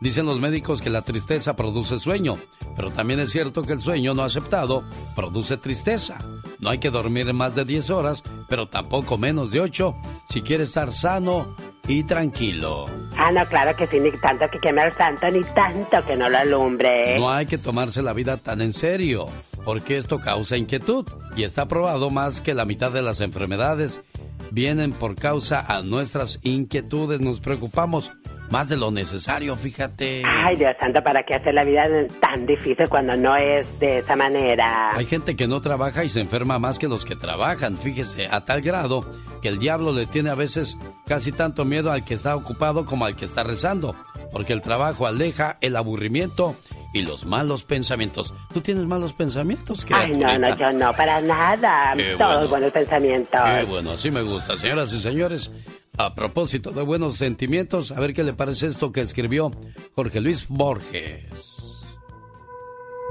Dicen 0.00 0.24
los 0.24 0.40
médicos 0.40 0.80
que 0.80 0.88
la 0.88 1.02
tristeza 1.02 1.56
produce 1.56 1.98
sueño, 1.98 2.36
pero 2.74 2.90
también 2.90 3.20
es 3.20 3.30
cierto 3.30 3.62
que 3.62 3.74
el 3.74 3.80
sueño 3.82 4.14
no 4.14 4.22
aceptado 4.22 4.82
produce 5.14 5.58
tristeza. 5.58 6.18
No 6.58 6.70
hay 6.70 6.78
que 6.78 6.88
dormir 6.90 7.32
más 7.34 7.54
de 7.54 7.66
10 7.66 7.90
horas, 7.90 8.22
pero 8.48 8.66
tampoco 8.68 9.18
menos 9.18 9.50
de 9.50 9.60
8 9.60 9.94
si 10.30 10.40
quieres 10.40 10.68
estar 10.70 10.90
sano 10.92 11.54
y 11.86 12.04
tranquilo. 12.04 12.86
Ah, 13.18 13.30
no, 13.30 13.44
claro 13.46 13.76
que 13.76 13.86
sí, 13.86 13.98
ni 14.00 14.10
tanto 14.12 14.46
que 14.50 14.58
queme 14.58 14.80
al 14.80 14.94
santo, 14.96 15.30
ni 15.30 15.42
tanto 15.54 16.02
que 16.06 16.16
no 16.16 16.30
lo 16.30 16.38
alumbre. 16.38 17.18
No 17.18 17.30
hay 17.30 17.44
que 17.44 17.58
tomarse 17.58 18.00
la 18.02 18.14
vida 18.14 18.38
tan 18.38 18.62
en 18.62 18.72
serio, 18.72 19.26
porque 19.64 19.96
esto 19.96 20.20
causa 20.20 20.56
inquietud 20.56 21.06
y 21.36 21.44
está 21.44 21.68
probado 21.68 22.10
más 22.10 22.40
que 22.40 22.54
la 22.54 22.64
mitad 22.64 22.92
de 22.92 23.02
las 23.02 23.20
enfermedades 23.20 24.02
vienen 24.50 24.92
por 24.92 25.14
causa 25.14 25.64
a 25.66 25.82
nuestras 25.82 26.40
inquietudes, 26.42 27.20
nos 27.20 27.40
preocupamos 27.40 28.10
más 28.50 28.68
de 28.68 28.76
lo 28.76 28.90
necesario, 28.90 29.54
fíjate. 29.54 30.22
Ay, 30.26 30.56
Dios 30.56 30.74
santo, 30.80 31.02
¿para 31.02 31.22
qué 31.22 31.34
hacer 31.34 31.54
la 31.54 31.62
vida 31.62 31.84
tan 32.20 32.46
difícil 32.46 32.88
cuando 32.88 33.16
no 33.16 33.36
es 33.36 33.78
de 33.78 33.98
esa 33.98 34.16
manera? 34.16 34.90
Hay 34.92 35.06
gente 35.06 35.36
que 35.36 35.46
no 35.46 35.60
trabaja 35.60 36.02
y 36.02 36.08
se 36.08 36.20
enferma 36.20 36.58
más 36.58 36.78
que 36.78 36.88
los 36.88 37.04
que 37.04 37.14
trabajan, 37.14 37.76
fíjese, 37.76 38.26
a 38.28 38.44
tal 38.44 38.60
grado 38.60 39.08
que 39.40 39.48
el 39.48 39.58
diablo 39.58 39.92
le 39.92 40.06
tiene 40.06 40.30
a 40.30 40.34
veces 40.34 40.76
casi 41.06 41.30
tanto 41.30 41.64
miedo 41.64 41.92
al 41.92 42.04
que 42.04 42.14
está 42.14 42.34
ocupado 42.34 42.84
como 42.84 43.04
al 43.04 43.14
que 43.14 43.24
está 43.24 43.44
rezando, 43.44 43.94
porque 44.32 44.52
el 44.52 44.60
trabajo 44.60 45.06
aleja 45.06 45.56
el 45.60 45.76
aburrimiento 45.76 46.56
y 46.92 47.02
los 47.02 47.24
malos 47.24 47.64
pensamientos. 47.64 48.34
¿Tú 48.52 48.60
tienes 48.60 48.86
malos 48.86 49.12
pensamientos, 49.12 49.86
Ay, 49.90 50.16
no, 50.16 50.38
no, 50.38 50.56
yo 50.56 50.72
no, 50.72 50.92
para 50.94 51.20
nada. 51.20 51.92
Qué 51.94 52.16
Todos 52.16 52.34
bueno. 52.34 52.48
buenos 52.48 52.72
pensamientos. 52.72 53.40
Qué 53.44 53.64
bueno, 53.64 53.92
así 53.92 54.10
me 54.10 54.22
gusta. 54.22 54.56
Señoras 54.56 54.92
y 54.92 55.00
señores, 55.00 55.50
a 55.96 56.14
propósito 56.14 56.70
de 56.70 56.82
buenos 56.82 57.16
sentimientos, 57.16 57.92
a 57.92 58.00
ver 58.00 58.14
qué 58.14 58.24
le 58.24 58.32
parece 58.32 58.66
esto 58.66 58.92
que 58.92 59.00
escribió 59.00 59.50
Jorge 59.94 60.20
Luis 60.20 60.48
Borges. 60.48 61.56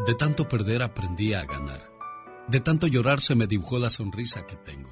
De 0.05 0.15
tanto 0.15 0.47
perder 0.47 0.81
aprendí 0.81 1.33
a 1.33 1.45
ganar. 1.45 1.89
De 2.47 2.59
tanto 2.59 2.87
llorar 2.87 3.21
se 3.21 3.35
me 3.35 3.47
dibujó 3.47 3.77
la 3.79 3.89
sonrisa 3.89 4.45
que 4.47 4.55
tengo. 4.55 4.89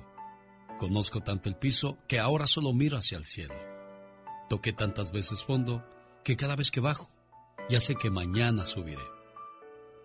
Conozco 0.78 1.22
tanto 1.22 1.50
el 1.50 1.56
piso 1.56 1.98
que 2.08 2.20
ahora 2.20 2.46
solo 2.46 2.72
miro 2.72 2.98
hacia 2.98 3.18
el 3.18 3.26
cielo. 3.26 3.56
Toqué 4.48 4.74
tantas 4.74 5.12
veces 5.12 5.44
fondo 5.44 5.84
que 6.24 6.36
cada 6.36 6.56
vez 6.56 6.70
que 6.70 6.82
bajo, 6.82 7.10
ya 7.70 7.80
sé 7.80 7.96
que 7.96 8.10
mañana 8.10 8.64
subiré. 8.64 9.04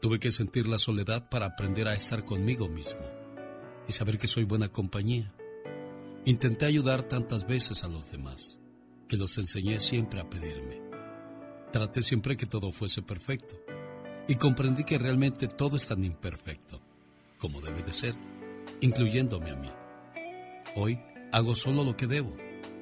Tuve 0.01 0.19
que 0.19 0.33
sentir 0.33 0.67
la 0.67 0.79
soledad 0.79 1.29
para 1.29 1.47
aprender 1.47 1.87
a 1.87 1.95
estar 1.95 2.25
conmigo 2.25 2.69
mismo 2.69 3.03
y 3.87 3.93
saber 3.93 4.19
que 4.19 4.27
soy 4.27 4.45
buena 4.45 4.69
compañía. 4.69 5.33
Intenté 6.25 6.67
ayudar 6.67 7.05
tantas 7.05 7.47
veces 7.47 7.85
a 7.85 7.89
los 7.89 8.11
demás 8.11 8.59
que 9.09 9.17
los 9.17 9.37
enseñé 9.39 9.79
siempre 9.79 10.21
a 10.21 10.29
pedirme. 10.29 10.81
Traté 11.71 12.03
siempre 12.03 12.37
que 12.37 12.47
todo 12.47 12.73
fuese 12.73 13.03
perfecto 13.03 13.55
y 14.27 14.35
comprendí 14.37 14.85
que 14.85 14.99
realmente 14.99 15.49
todo 15.49 15.77
es 15.77 15.87
tan 15.87 16.03
imperfecto 16.05 16.81
como 17.39 17.61
debe 17.61 17.83
de 17.83 17.93
ser, 17.93 18.15
incluyéndome 18.81 19.51
a 19.51 19.57
mí. 19.57 19.71
Hoy 20.77 21.01
hago 21.33 21.55
solo 21.55 21.83
lo 21.83 21.97
que 21.97 22.07
debo, 22.07 22.37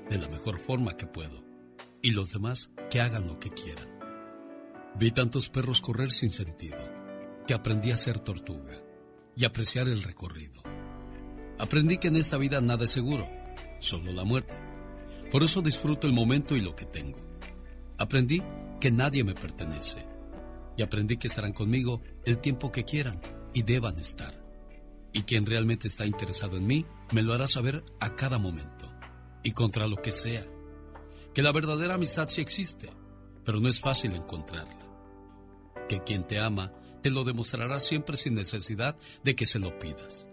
de 0.09 0.19
la 0.19 0.29
mejor 0.29 0.59
forma 0.59 0.97
que 0.97 1.07
puedo, 1.07 1.43
y 2.03 2.11
los 2.11 2.31
demás 2.31 2.71
que 2.91 3.01
hagan 3.01 3.27
lo 3.27 3.39
que 3.39 3.51
quieran. 3.51 3.90
Vi 4.99 5.13
tantos 5.13 5.49
perros 5.49 5.81
correr 5.81 6.13
sin 6.13 6.31
sentido, 6.31 6.79
que 7.47 7.55
aprendí 7.55 7.91
a 7.91 7.97
ser 7.97 8.19
tortuga 8.19 8.83
y 9.37 9.45
apreciar 9.45 9.89
el 9.89 10.03
recorrido. 10.03 10.63
Aprendí 11.59 11.99
que 11.99 12.09
en 12.09 12.17
esta 12.17 12.37
vida 12.37 12.61
nada 12.61 12.85
es 12.85 12.91
seguro, 12.91 13.29
solo 13.79 14.13
la 14.13 14.25
muerte. 14.25 14.57
Por 15.31 15.43
eso 15.43 15.63
disfruto 15.63 16.07
el 16.07 16.13
momento 16.13 16.57
y 16.57 16.61
lo 16.61 16.75
que 16.75 16.87
tengo. 16.87 17.19
Aprendí 17.99 18.43
que 18.81 18.91
nadie 18.91 19.25
me 19.25 19.35
pertenece. 19.35 20.07
Y 20.77 20.83
aprendí 20.83 21.19
que 21.19 21.29
estarán 21.29 21.53
conmigo 21.53 22.01
el 22.25 22.39
tiempo 22.39 22.73
que 22.73 22.85
quieran 22.85 23.21
y 23.53 23.63
deban 23.63 23.99
estar. 23.99 24.35
Y 25.13 25.23
quien 25.23 25.45
realmente 25.45 25.87
está 25.87 26.07
interesado 26.07 26.57
en 26.57 26.67
mí 26.67 26.87
me 27.13 27.23
lo 27.23 27.35
hará 27.35 27.47
saber 27.47 27.85
a 28.01 28.15
cada 28.17 28.39
momento 28.39 28.91
y 29.43 29.53
contra 29.53 29.87
lo 29.87 29.97
que 29.97 30.13
sea. 30.13 30.47
Que 31.35 31.43
la 31.43 31.53
verdadera 31.53 31.95
amistad 31.95 32.27
sí 32.29 32.41
existe, 32.41 32.91
pero 33.45 33.61
no 33.61 33.69
es 33.69 33.81
fácil 33.81 34.15
encontrarla. 34.15 34.80
Que 35.91 36.05
quien 36.05 36.25
te 36.25 36.39
ama 36.39 36.73
te 37.03 37.11
lo 37.11 37.25
demostrará 37.25 37.81
siempre 37.81 38.17
sin 38.17 38.35
necesidad 38.35 38.97
de 39.25 39.35
que 39.35 39.45
se 39.45 39.59
lo 39.59 39.77
pidas. 39.81 40.29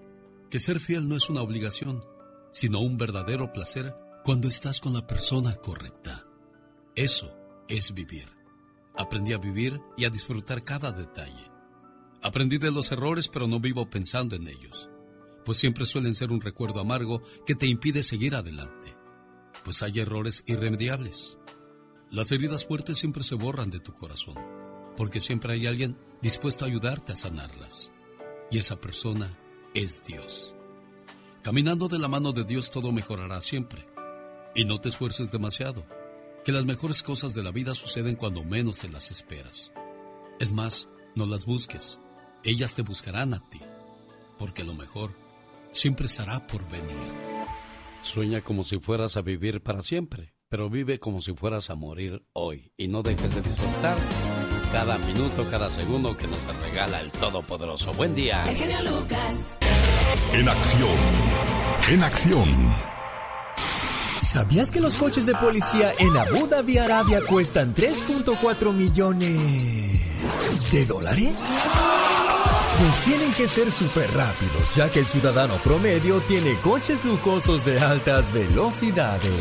Que 0.52 0.60
ser 0.60 0.80
fiel 0.80 1.08
no 1.10 1.16
es 1.16 1.32
una 1.32 1.42
obligación, 1.42 2.06
sino 2.52 2.80
un 2.80 2.96
verdadero 2.96 3.52
placer 3.52 3.96
cuando 4.24 4.48
estás 4.48 4.80
con 4.80 4.94
la 4.94 5.08
persona 5.08 5.56
correcta. 5.56 6.28
Eso 6.96 7.36
es 7.68 7.92
vivir. 7.96 8.30
Aprendí 8.96 9.34
a 9.34 9.40
vivir 9.40 9.82
y 9.98 10.06
a 10.06 10.12
disfrutar 10.12 10.64
cada 10.64 10.92
detalle. 10.92 11.50
Aprendí 12.22 12.60
de 12.60 12.70
los 12.70 12.92
errores, 12.92 13.28
pero 13.28 13.48
no 13.48 13.60
vivo 13.60 13.90
pensando 13.90 14.36
en 14.36 14.48
ellos, 14.48 14.92
pues 15.44 15.58
siempre 15.58 15.88
suelen 15.88 16.14
ser 16.14 16.32
un 16.32 16.40
recuerdo 16.40 16.82
amargo 16.82 17.24
que 17.48 17.56
te 17.56 17.66
impide 17.66 18.04
seguir 18.04 18.36
adelante, 18.36 18.96
pues 19.66 19.82
hay 19.82 20.02
errores 20.02 20.44
irremediables. 20.46 21.40
Las 22.12 22.32
heridas 22.32 22.64
fuertes 22.64 23.00
siempre 23.00 23.24
se 23.24 23.34
borran 23.34 23.72
de 23.72 23.80
tu 23.80 23.94
corazón, 23.94 24.36
porque 24.98 25.22
siempre 25.22 25.54
hay 25.54 25.68
alguien 25.68 25.98
dispuesto 26.22 26.66
a 26.66 26.68
ayudarte 26.68 27.14
a 27.14 27.16
sanarlas, 27.16 27.92
y 28.50 28.58
esa 28.58 28.82
persona 28.82 29.38
es 29.74 30.04
Dios. 30.06 30.56
Caminando 31.44 31.88
de 31.88 32.00
la 32.00 32.08
mano 32.08 32.34
de 32.34 32.44
Dios 32.44 32.72
todo 32.72 32.92
mejorará 32.92 33.40
siempre, 33.40 33.88
y 34.56 34.66
no 34.66 34.82
te 34.82 34.90
esfuerces 34.90 35.32
demasiado, 35.32 35.86
que 36.44 36.52
las 36.52 36.66
mejores 36.66 37.04
cosas 37.04 37.36
de 37.36 37.44
la 37.44 37.52
vida 37.52 37.76
suceden 37.76 38.16
cuando 38.16 38.44
menos 38.44 38.80
te 38.80 38.90
las 38.90 39.12
esperas. 39.12 39.72
Es 40.40 40.52
más, 40.52 40.90
no 41.16 41.26
las 41.26 41.46
busques, 41.46 42.00
ellas 42.44 42.74
te 42.74 42.82
buscarán 42.82 43.34
a 43.34 43.50
ti, 43.50 43.62
porque 44.38 44.64
lo 44.64 44.74
mejor 44.74 45.12
siempre 45.72 46.08
estará 46.08 46.48
por 46.48 46.68
venir. 46.70 47.14
Sueña 48.02 48.42
como 48.42 48.64
si 48.64 48.80
fueras 48.80 49.16
a 49.16 49.22
vivir 49.22 49.62
para 49.62 49.84
siempre, 49.84 50.34
pero 50.50 50.70
vive 50.70 51.00
como 51.00 51.22
si 51.22 51.34
fueras 51.34 51.70
a 51.70 51.76
morir 51.76 52.26
hoy 52.34 52.72
y 52.78 52.88
no 52.88 53.04
dejes 53.04 53.36
de 53.36 53.42
disfrutar 53.42 53.98
cada 54.72 54.98
minuto, 54.98 55.48
cada 55.50 55.70
segundo 55.70 56.16
que 56.16 56.28
nos 56.28 56.40
regala 56.62 57.02
el 57.02 57.12
Todopoderoso. 57.12 57.94
Buen 57.94 58.16
día. 58.16 58.44
El 58.48 58.56
genio 58.56 58.82
Lucas. 58.84 59.34
En 60.34 60.50
acción. 60.50 60.98
En 61.90 62.04
acción. 62.04 62.76
¿Sabías 64.18 64.72
que 64.72 64.82
los 64.82 64.96
coches 64.96 65.26
de 65.26 65.36
policía 65.36 65.94
en 66.00 66.16
Abu 66.18 66.48
Dhabi, 66.48 66.78
Arabia, 66.78 67.22
cuestan 67.28 67.74
3.4 67.74 68.74
millones 68.74 69.40
de 70.72 70.86
dólares? 70.86 71.30
Pues 72.80 73.04
tienen 73.04 73.32
que 73.34 73.48
ser 73.48 73.72
súper 73.72 74.12
rápidos, 74.14 74.76
ya 74.76 74.90
que 74.92 75.00
el 75.00 75.08
ciudadano 75.08 75.56
promedio 75.64 76.20
tiene 76.22 76.60
coches 76.62 77.04
lujosos 77.06 77.66
de 77.66 77.80
altas 77.80 78.32
velocidades. 78.32 79.32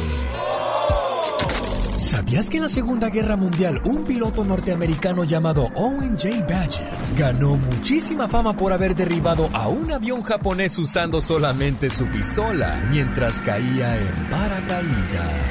¿Sabías 1.96 2.50
que 2.50 2.58
en 2.58 2.64
la 2.64 2.68
Segunda 2.68 3.08
Guerra 3.08 3.36
Mundial 3.36 3.80
un 3.84 4.04
piloto 4.04 4.44
norteamericano 4.44 5.24
llamado 5.24 5.64
Owen 5.76 6.18
J. 6.18 6.44
Badger 6.46 6.92
ganó 7.16 7.56
muchísima 7.56 8.28
fama 8.28 8.54
por 8.54 8.72
haber 8.72 8.94
derribado 8.94 9.48
a 9.54 9.68
un 9.68 9.90
avión 9.90 10.20
japonés 10.22 10.76
usando 10.76 11.22
solamente 11.22 11.88
su 11.88 12.04
pistola 12.06 12.86
mientras 12.90 13.40
caía 13.40 13.96
en 13.96 14.28
paracaídas? 14.28 15.46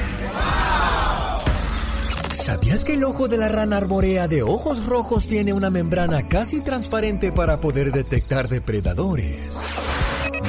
¿Sabías 2.30 2.84
que 2.84 2.94
el 2.94 3.02
ojo 3.02 3.26
de 3.26 3.38
la 3.38 3.48
rana 3.48 3.78
arborea 3.78 4.28
de 4.28 4.42
ojos 4.44 4.86
rojos 4.86 5.26
tiene 5.26 5.52
una 5.52 5.70
membrana 5.70 6.28
casi 6.28 6.60
transparente 6.60 7.32
para 7.32 7.58
poder 7.58 7.90
detectar 7.90 8.48
depredadores? 8.48 9.58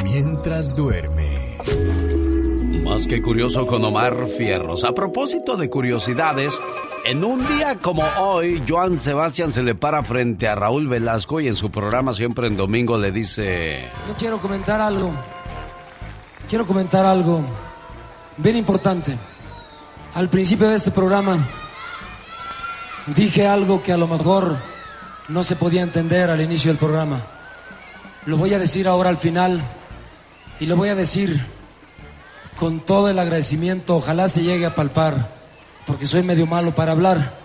Mientras 0.04 0.76
duerme. 0.76 1.47
Más 2.88 3.06
que 3.06 3.22
curioso 3.22 3.68
con 3.68 3.84
Omar 3.84 4.16
Fierros. 4.38 4.86
A 4.86 4.94
propósito 4.94 5.58
de 5.58 5.70
curiosidades, 5.70 6.54
en 7.06 7.26
un 7.26 7.46
día 7.46 7.78
como 7.80 8.02
hoy, 8.18 8.64
Joan 8.68 8.98
Sebastián 8.98 9.52
se 9.52 9.62
le 9.62 9.76
para 9.76 10.04
frente 10.04 10.48
a 10.48 10.56
Raúl 10.56 10.88
Velasco 10.88 11.42
y 11.42 11.50
en 11.50 11.56
su 11.58 11.70
programa 11.70 12.14
siempre 12.14 12.48
en 12.48 12.56
domingo 12.56 12.98
le 12.98 13.12
dice... 13.12 13.92
Yo 14.08 14.16
quiero 14.18 14.38
comentar 14.40 14.80
algo. 14.80 15.12
Quiero 16.50 16.66
comentar 16.66 17.06
algo 17.06 17.44
bien 18.38 18.56
importante. 18.56 19.18
Al 20.16 20.30
principio 20.30 20.70
de 20.70 20.78
este 20.78 20.92
programa 20.92 21.38
dije 23.08 23.48
algo 23.48 23.84
que 23.84 23.92
a 23.92 23.98
lo 23.98 24.08
mejor 24.08 24.56
no 25.28 25.44
se 25.44 25.58
podía 25.58 25.82
entender 25.82 26.30
al 26.30 26.40
inicio 26.40 26.72
del 26.72 26.80
programa. 26.80 27.22
Lo 28.26 28.38
voy 28.38 28.54
a 28.54 28.60
decir 28.60 28.88
ahora 28.88 29.10
al 29.10 29.18
final 29.18 29.62
y 30.62 30.68
lo 30.68 30.78
voy 30.78 30.88
a 30.88 30.96
decir 30.96 31.57
con 32.58 32.82
todo 32.82 33.10
el 33.10 33.20
agradecimiento. 33.20 33.96
Ojalá 33.96 34.28
se 34.28 34.42
llegue 34.42 34.66
a 34.66 34.76
palpar, 34.76 35.30
porque 35.86 36.06
soy 36.06 36.24
medio 36.24 36.46
malo 36.46 36.76
para 36.76 36.92
hablar. 36.92 37.38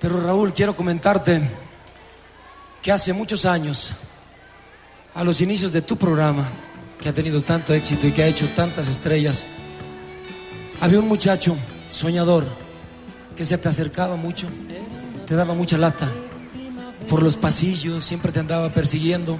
Pero 0.00 0.20
Raúl, 0.20 0.52
quiero 0.52 0.74
comentarte 0.74 1.42
que 2.82 2.90
hace 2.90 3.12
muchos 3.12 3.44
años, 3.44 3.92
a 5.14 5.22
los 5.22 5.40
inicios 5.40 5.72
de 5.72 5.82
tu 5.82 5.96
programa, 5.96 6.48
que 7.00 7.08
ha 7.08 7.14
tenido 7.14 7.42
tanto 7.42 7.74
éxito 7.74 8.06
y 8.06 8.12
que 8.12 8.24
ha 8.24 8.26
hecho 8.26 8.48
tantas 8.56 8.88
estrellas, 8.88 9.44
había 10.80 10.98
un 10.98 11.06
muchacho 11.06 11.54
soñador 11.92 12.44
que 13.36 13.44
se 13.44 13.58
te 13.58 13.68
acercaba 13.68 14.16
mucho, 14.16 14.48
te 15.26 15.36
daba 15.36 15.54
mucha 15.54 15.76
lata. 15.76 16.08
Por 17.08 17.22
los 17.22 17.36
pasillos 17.36 18.02
siempre 18.02 18.32
te 18.32 18.40
andaba 18.40 18.70
persiguiendo. 18.70 19.38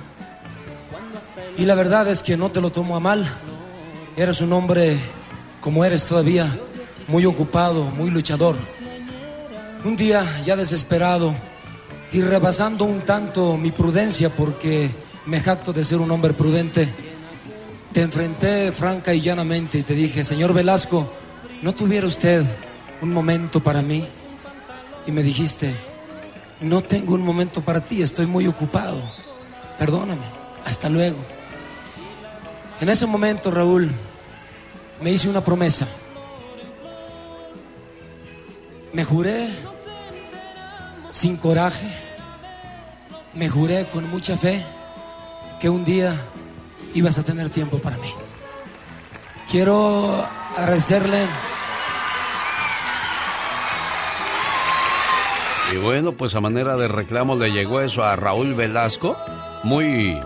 Y 1.57 1.65
la 1.65 1.75
verdad 1.75 2.09
es 2.09 2.23
que 2.23 2.37
no 2.37 2.51
te 2.51 2.61
lo 2.61 2.71
tomo 2.71 2.95
a 2.95 3.01
mal. 3.01 3.27
Eres 4.15 4.43
un 4.43 4.53
hombre 4.53 4.99
como 5.61 5.85
eres 5.85 6.05
todavía, 6.05 6.47
muy 7.09 7.25
ocupado, 7.25 7.85
muy 7.85 8.11
luchador. 8.11 8.57
Un 9.85 9.97
día, 9.97 10.25
ya 10.45 10.55
desesperado 10.55 11.35
y 12.13 12.21
rebasando 12.21 12.85
un 12.85 13.01
tanto 13.01 13.57
mi 13.57 13.71
prudencia, 13.71 14.29
porque 14.29 14.91
me 15.25 15.41
jacto 15.41 15.73
de 15.73 15.85
ser 15.85 15.99
un 15.99 16.11
hombre 16.11 16.35
prudente, 16.35 16.93
te 17.93 18.03
enfrenté 18.03 18.71
franca 18.73 19.15
y 19.15 19.23
llanamente 19.23 19.79
y 19.79 19.83
te 19.83 19.95
dije, 19.95 20.25
señor 20.25 20.53
Velasco, 20.53 21.11
¿no 21.63 21.75
tuviera 21.75 22.07
usted 22.07 22.45
un 23.01 23.15
momento 23.15 23.61
para 23.61 23.81
mí? 23.81 24.07
Y 25.07 25.11
me 25.11 25.23
dijiste, 25.23 25.75
no 26.61 26.83
tengo 26.83 27.15
un 27.15 27.23
momento 27.23 27.63
para 27.63 27.83
ti, 27.83 28.03
estoy 28.03 28.27
muy 28.27 28.47
ocupado. 28.47 29.01
Perdóname, 29.79 30.27
hasta 30.67 30.91
luego. 30.91 31.19
En 32.83 32.89
ese 32.89 33.07
momento, 33.07 33.53
Raúl, 33.53 33.89
me 35.01 35.13
hice 35.13 35.29
una 35.29 35.45
promesa. 35.45 35.87
Me 38.93 39.05
juré 39.05 39.51
sin 41.09 41.37
coraje, 41.37 41.87
me 43.35 43.49
juré 43.49 43.87
con 43.87 44.11
mucha 44.11 44.37
fe 44.37 44.65
que 45.61 45.71
un 45.71 45.85
día 45.85 46.13
ibas 46.93 47.17
a 47.19 47.23
tener 47.23 47.51
tiempo 47.51 47.79
para 47.79 47.99
mí. 47.99 48.13
Quiero 49.49 50.27
agradecerle. 50.57 51.27
Y 55.73 55.77
bueno, 55.77 56.11
pues 56.11 56.35
a 56.35 56.41
manera 56.41 56.77
de 56.77 56.89
reclamo 56.89 57.37
le 57.37 57.53
llegó 57.53 57.81
eso 57.81 58.03
a 58.03 58.17
Raúl 58.17 58.57
Velasco, 58.57 59.17
muy, 59.63 60.19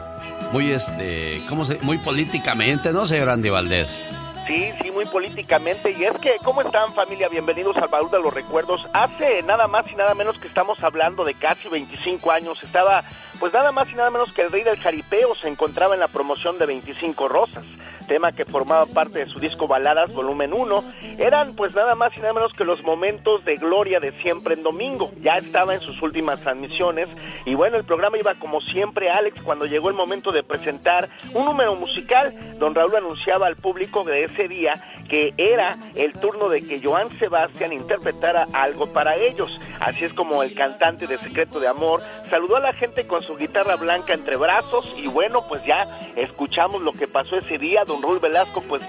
muy 0.52 0.70
este, 0.70 1.42
¿cómo 1.48 1.64
se? 1.64 1.80
Muy 1.82 1.98
políticamente, 1.98 2.92
¿no, 2.92 3.06
señor 3.06 3.30
Andy 3.30 3.50
Valdés? 3.50 4.02
Sí, 4.46 4.70
sí, 4.80 4.90
muy 4.92 5.04
políticamente. 5.06 5.92
Y 5.96 6.04
es 6.04 6.16
que, 6.22 6.36
¿cómo 6.44 6.62
están 6.62 6.94
familia? 6.94 7.28
Bienvenidos 7.28 7.76
al 7.78 7.88
Baúl 7.88 8.10
de 8.10 8.20
los 8.20 8.32
Recuerdos. 8.32 8.80
Hace 8.92 9.42
nada 9.42 9.66
más 9.66 9.84
y 9.90 9.96
nada 9.96 10.14
menos 10.14 10.38
que 10.38 10.46
estamos 10.46 10.80
hablando 10.84 11.24
de 11.24 11.34
casi 11.34 11.68
25 11.68 12.30
años. 12.30 12.62
Estaba, 12.62 13.02
pues 13.40 13.52
nada 13.52 13.72
más 13.72 13.90
y 13.90 13.96
nada 13.96 14.10
menos 14.10 14.32
que 14.32 14.42
el 14.42 14.52
rey 14.52 14.62
del 14.62 14.78
jaripeo 14.78 15.34
se 15.34 15.48
encontraba 15.48 15.94
en 15.94 16.00
la 16.00 16.08
promoción 16.08 16.58
de 16.58 16.66
25 16.66 17.26
Rosas 17.26 17.64
tema 18.06 18.32
que 18.32 18.44
formaba 18.44 18.86
parte 18.86 19.20
de 19.20 19.26
su 19.26 19.38
disco 19.38 19.66
Baladas 19.66 20.12
Volumen 20.12 20.52
1, 20.52 20.84
eran 21.18 21.54
pues 21.54 21.74
nada 21.74 21.94
más 21.94 22.16
y 22.16 22.20
nada 22.20 22.32
menos 22.32 22.52
que 22.52 22.64
los 22.64 22.82
momentos 22.82 23.44
de 23.44 23.56
gloria 23.56 24.00
de 24.00 24.12
siempre 24.22 24.54
en 24.54 24.62
domingo. 24.62 25.10
Ya 25.20 25.36
estaba 25.38 25.74
en 25.74 25.80
sus 25.80 26.00
últimas 26.02 26.40
transmisiones 26.40 27.08
y 27.44 27.54
bueno, 27.54 27.76
el 27.76 27.84
programa 27.84 28.18
iba 28.18 28.34
como 28.36 28.60
siempre, 28.60 29.10
Alex, 29.10 29.42
cuando 29.42 29.66
llegó 29.66 29.88
el 29.88 29.94
momento 29.94 30.32
de 30.32 30.42
presentar 30.42 31.08
un 31.34 31.44
número 31.44 31.74
musical, 31.74 32.32
don 32.58 32.74
Raúl 32.74 32.96
anunciaba 32.96 33.46
al 33.46 33.56
público 33.56 34.04
de 34.04 34.24
ese 34.24 34.48
día 34.48 34.72
que 35.08 35.34
era 35.36 35.76
el 35.94 36.12
turno 36.14 36.48
de 36.48 36.60
que 36.60 36.80
Joan 36.82 37.08
Sebastián 37.18 37.72
interpretara 37.72 38.46
algo 38.52 38.92
para 38.92 39.16
ellos. 39.16 39.50
Así 39.80 40.04
es 40.04 40.12
como 40.14 40.42
el 40.42 40.54
cantante 40.54 41.06
de 41.06 41.18
Secreto 41.18 41.60
de 41.60 41.68
Amor 41.68 42.02
saludó 42.24 42.56
a 42.56 42.60
la 42.60 42.72
gente 42.72 43.06
con 43.06 43.22
su 43.22 43.36
guitarra 43.36 43.76
blanca 43.76 44.14
entre 44.14 44.36
brazos 44.36 44.86
y 44.96 45.06
bueno, 45.06 45.46
pues 45.48 45.64
ya 45.64 45.98
escuchamos 46.16 46.82
lo 46.82 46.92
que 46.92 47.06
pasó 47.06 47.36
ese 47.36 47.58
día. 47.58 47.82
Don 47.86 48.02
Raúl 48.02 48.18
Velasco 48.18 48.62
pues 48.62 48.82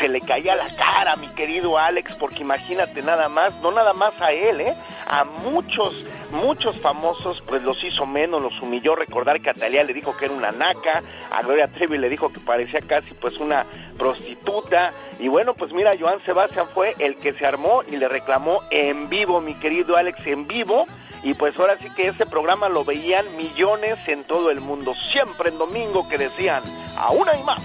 se 0.00 0.08
le 0.08 0.20
caía 0.20 0.54
la 0.56 0.74
cara, 0.76 1.16
mi 1.16 1.28
querido 1.28 1.78
Alex, 1.78 2.14
porque 2.16 2.42
imagínate 2.42 3.02
nada 3.02 3.28
más, 3.28 3.54
no 3.60 3.70
nada 3.70 3.92
más 3.92 4.12
a 4.20 4.32
él, 4.32 4.60
¿eh? 4.60 4.74
A 5.06 5.24
muchos, 5.24 5.94
muchos 6.32 6.78
famosos, 6.80 7.42
pues 7.46 7.62
los 7.62 7.82
hizo 7.84 8.06
menos, 8.06 8.42
los 8.42 8.60
humilló. 8.60 8.94
Recordar 8.96 9.40
que 9.40 9.50
a 9.50 9.54
Talía 9.54 9.84
le 9.84 9.92
dijo 9.92 10.16
que 10.16 10.26
era 10.26 10.34
una 10.34 10.50
naca, 10.50 11.02
a 11.30 11.42
Gloria 11.42 11.68
Trevi 11.68 11.98
le 11.98 12.08
dijo 12.08 12.32
que 12.32 12.40
parecía 12.40 12.80
casi 12.80 13.14
pues 13.14 13.36
una 13.38 13.66
prostituta. 13.98 14.92
Y 15.18 15.28
bueno, 15.28 15.54
pues 15.54 15.72
mira, 15.72 15.92
Joan 15.98 16.24
Sebastián 16.24 16.66
fue 16.74 16.94
el 16.98 17.16
que 17.16 17.34
se 17.34 17.46
armó 17.46 17.82
y 17.86 17.96
le 17.96 18.08
reclamó 18.08 18.62
en 18.70 19.08
vivo, 19.08 19.40
mi 19.40 19.54
querido 19.54 19.96
Alex, 19.96 20.18
en 20.26 20.46
vivo. 20.46 20.86
Y 21.22 21.34
pues 21.34 21.58
ahora 21.58 21.78
sí 21.78 21.88
que 21.94 22.08
ese 22.08 22.26
programa 22.26 22.68
lo 22.68 22.84
veían 22.84 23.36
millones 23.36 23.96
en 24.06 24.24
todo 24.24 24.50
el 24.50 24.60
mundo, 24.60 24.92
siempre 25.12 25.50
en 25.50 25.58
domingo 25.58 26.08
que 26.08 26.18
decían, 26.18 26.62
aún 26.96 27.28
hay 27.28 27.42
más. 27.42 27.62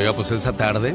Oiga, 0.00 0.14
pues 0.14 0.30
esta 0.30 0.54
tarde, 0.54 0.94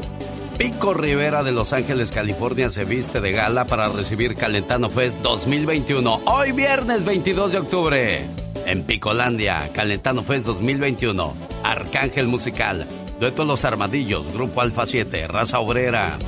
Pico 0.58 0.92
Rivera 0.92 1.44
de 1.44 1.52
Los 1.52 1.72
Ángeles, 1.72 2.10
California, 2.10 2.70
se 2.70 2.84
viste 2.84 3.20
de 3.20 3.30
gala 3.30 3.64
para 3.64 3.88
recibir 3.88 4.34
Calentano 4.34 4.90
Fest 4.90 5.22
2021. 5.22 6.22
Hoy 6.24 6.50
viernes 6.50 7.04
22 7.04 7.52
de 7.52 7.58
octubre. 7.58 8.26
En 8.66 8.82
Picolandia, 8.82 9.70
Calentano 9.72 10.24
Fest 10.24 10.44
2021. 10.46 11.34
Arcángel 11.62 12.26
Musical. 12.26 12.84
Dueto 13.20 13.44
Los 13.44 13.64
Armadillos, 13.64 14.32
Grupo 14.32 14.60
Alfa 14.60 14.86
7, 14.86 15.28
Raza 15.28 15.60
Obrera. 15.60 16.18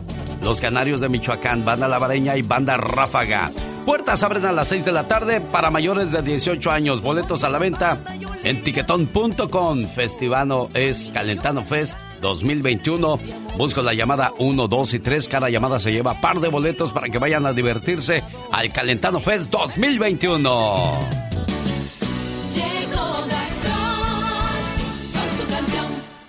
Los 0.44 0.60
Canarios 0.60 1.00
de 1.00 1.08
Michoacán, 1.08 1.64
Banda 1.64 1.88
Lavareña 1.88 2.36
y 2.36 2.42
Banda 2.42 2.76
Ráfaga. 2.76 3.50
Puertas 3.86 4.22
abren 4.22 4.46
a 4.46 4.52
las 4.52 4.68
6 4.68 4.84
de 4.84 4.92
la 4.92 5.08
tarde 5.08 5.40
para 5.40 5.72
mayores 5.72 6.12
de 6.12 6.22
18 6.22 6.70
años. 6.70 7.02
Boletos 7.02 7.42
a 7.42 7.48
la 7.48 7.58
venta 7.58 7.98
en 8.44 8.62
tiquetón.com. 8.62 9.84
Festivano 9.96 10.70
es 10.74 11.10
Calentano 11.12 11.64
Fest 11.64 11.98
2021. 12.20 13.18
Busco 13.56 13.82
la 13.82 13.94
llamada 13.94 14.32
1, 14.38 14.68
2 14.68 14.94
y 14.94 14.98
3. 14.98 15.28
Cada 15.28 15.50
llamada 15.50 15.80
se 15.80 15.92
lleva 15.92 16.20
par 16.20 16.40
de 16.40 16.48
boletos 16.48 16.90
para 16.92 17.08
que 17.08 17.18
vayan 17.18 17.46
a 17.46 17.52
divertirse 17.52 18.22
al 18.52 18.72
Calentano 18.72 19.20
Fest 19.20 19.50
2021. 19.50 21.28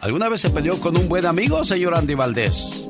¿Alguna 0.01 0.29
vez 0.29 0.41
se 0.41 0.49
peleó 0.49 0.79
con 0.79 0.97
un 0.97 1.09
buen 1.09 1.25
amigo, 1.25 1.63
señor 1.65 1.93
Andy 1.95 2.15
Valdés? 2.15 2.89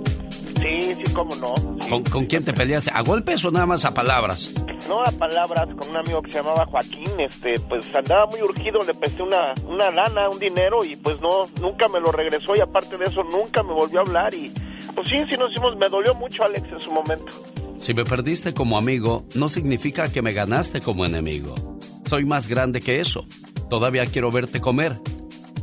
Sí, 0.60 0.96
sí, 0.96 1.14
cómo 1.14 1.36
no. 1.36 1.54
¿Con, 1.90 2.04
¿Con, 2.04 2.26
quién 2.26 2.44
te 2.44 2.54
peleaste? 2.54 2.92
¿A 2.94 3.02
golpes 3.02 3.44
o 3.46 3.52
nada 3.52 3.66
más 3.66 3.86
a 3.86 3.94
palabras? 3.94 4.54
No 4.88 5.02
a 5.02 5.12
palabras, 5.12 5.68
con 5.78 5.90
un 5.90 5.98
amigo 5.98 6.22
que 6.22 6.32
se 6.32 6.40
llamaba 6.40 6.66
Joaquín, 6.66 7.10
este, 7.20 7.60
pues 7.62 7.94
andaba 7.94 8.26
muy 8.28 8.42
urgido, 8.42 8.80
le 8.86 8.94
presté 8.94 9.24
una, 9.24 9.54
una 9.68 9.92
lana, 9.92 10.30
un 10.30 10.40
dinero 10.40 10.84
y 10.84 10.96
pues 10.96 11.22
no, 11.22 11.46
nunca 11.62 11.88
me 11.88 12.00
lo 12.00 12.12
regresó 12.12 12.56
y 12.56 12.60
aparte 12.60 12.98
de 12.98 13.06
eso 13.06 13.24
nunca 13.24 13.64
me 13.64 13.74
volvió 13.74 14.00
a 14.00 14.02
hablar 14.02 14.34
y 14.34 14.52
pues 14.96 15.10
sí, 15.10 15.18
sí 15.30 15.38
nos 15.38 15.52
hicimos, 15.52 15.78
me 15.78 15.90
dolió 15.90 16.14
mucho 16.16 16.44
Alex 16.44 16.68
en 16.72 16.82
su 16.82 16.92
momento. 16.92 17.32
Si 17.80 17.94
me 17.94 18.04
perdiste 18.04 18.54
como 18.54 18.78
amigo, 18.78 19.26
no 19.36 19.48
significa 19.48 20.12
que 20.12 20.22
me 20.22 20.34
ganaste 20.34 20.82
como 20.82 21.06
enemigo. 21.06 21.56
Soy 22.06 22.26
más 22.26 22.48
grande 22.48 22.82
que 22.82 23.00
eso. 23.00 23.26
Todavía 23.70 24.06
quiero 24.06 24.32
verte 24.32 24.60
comer. 24.60 24.98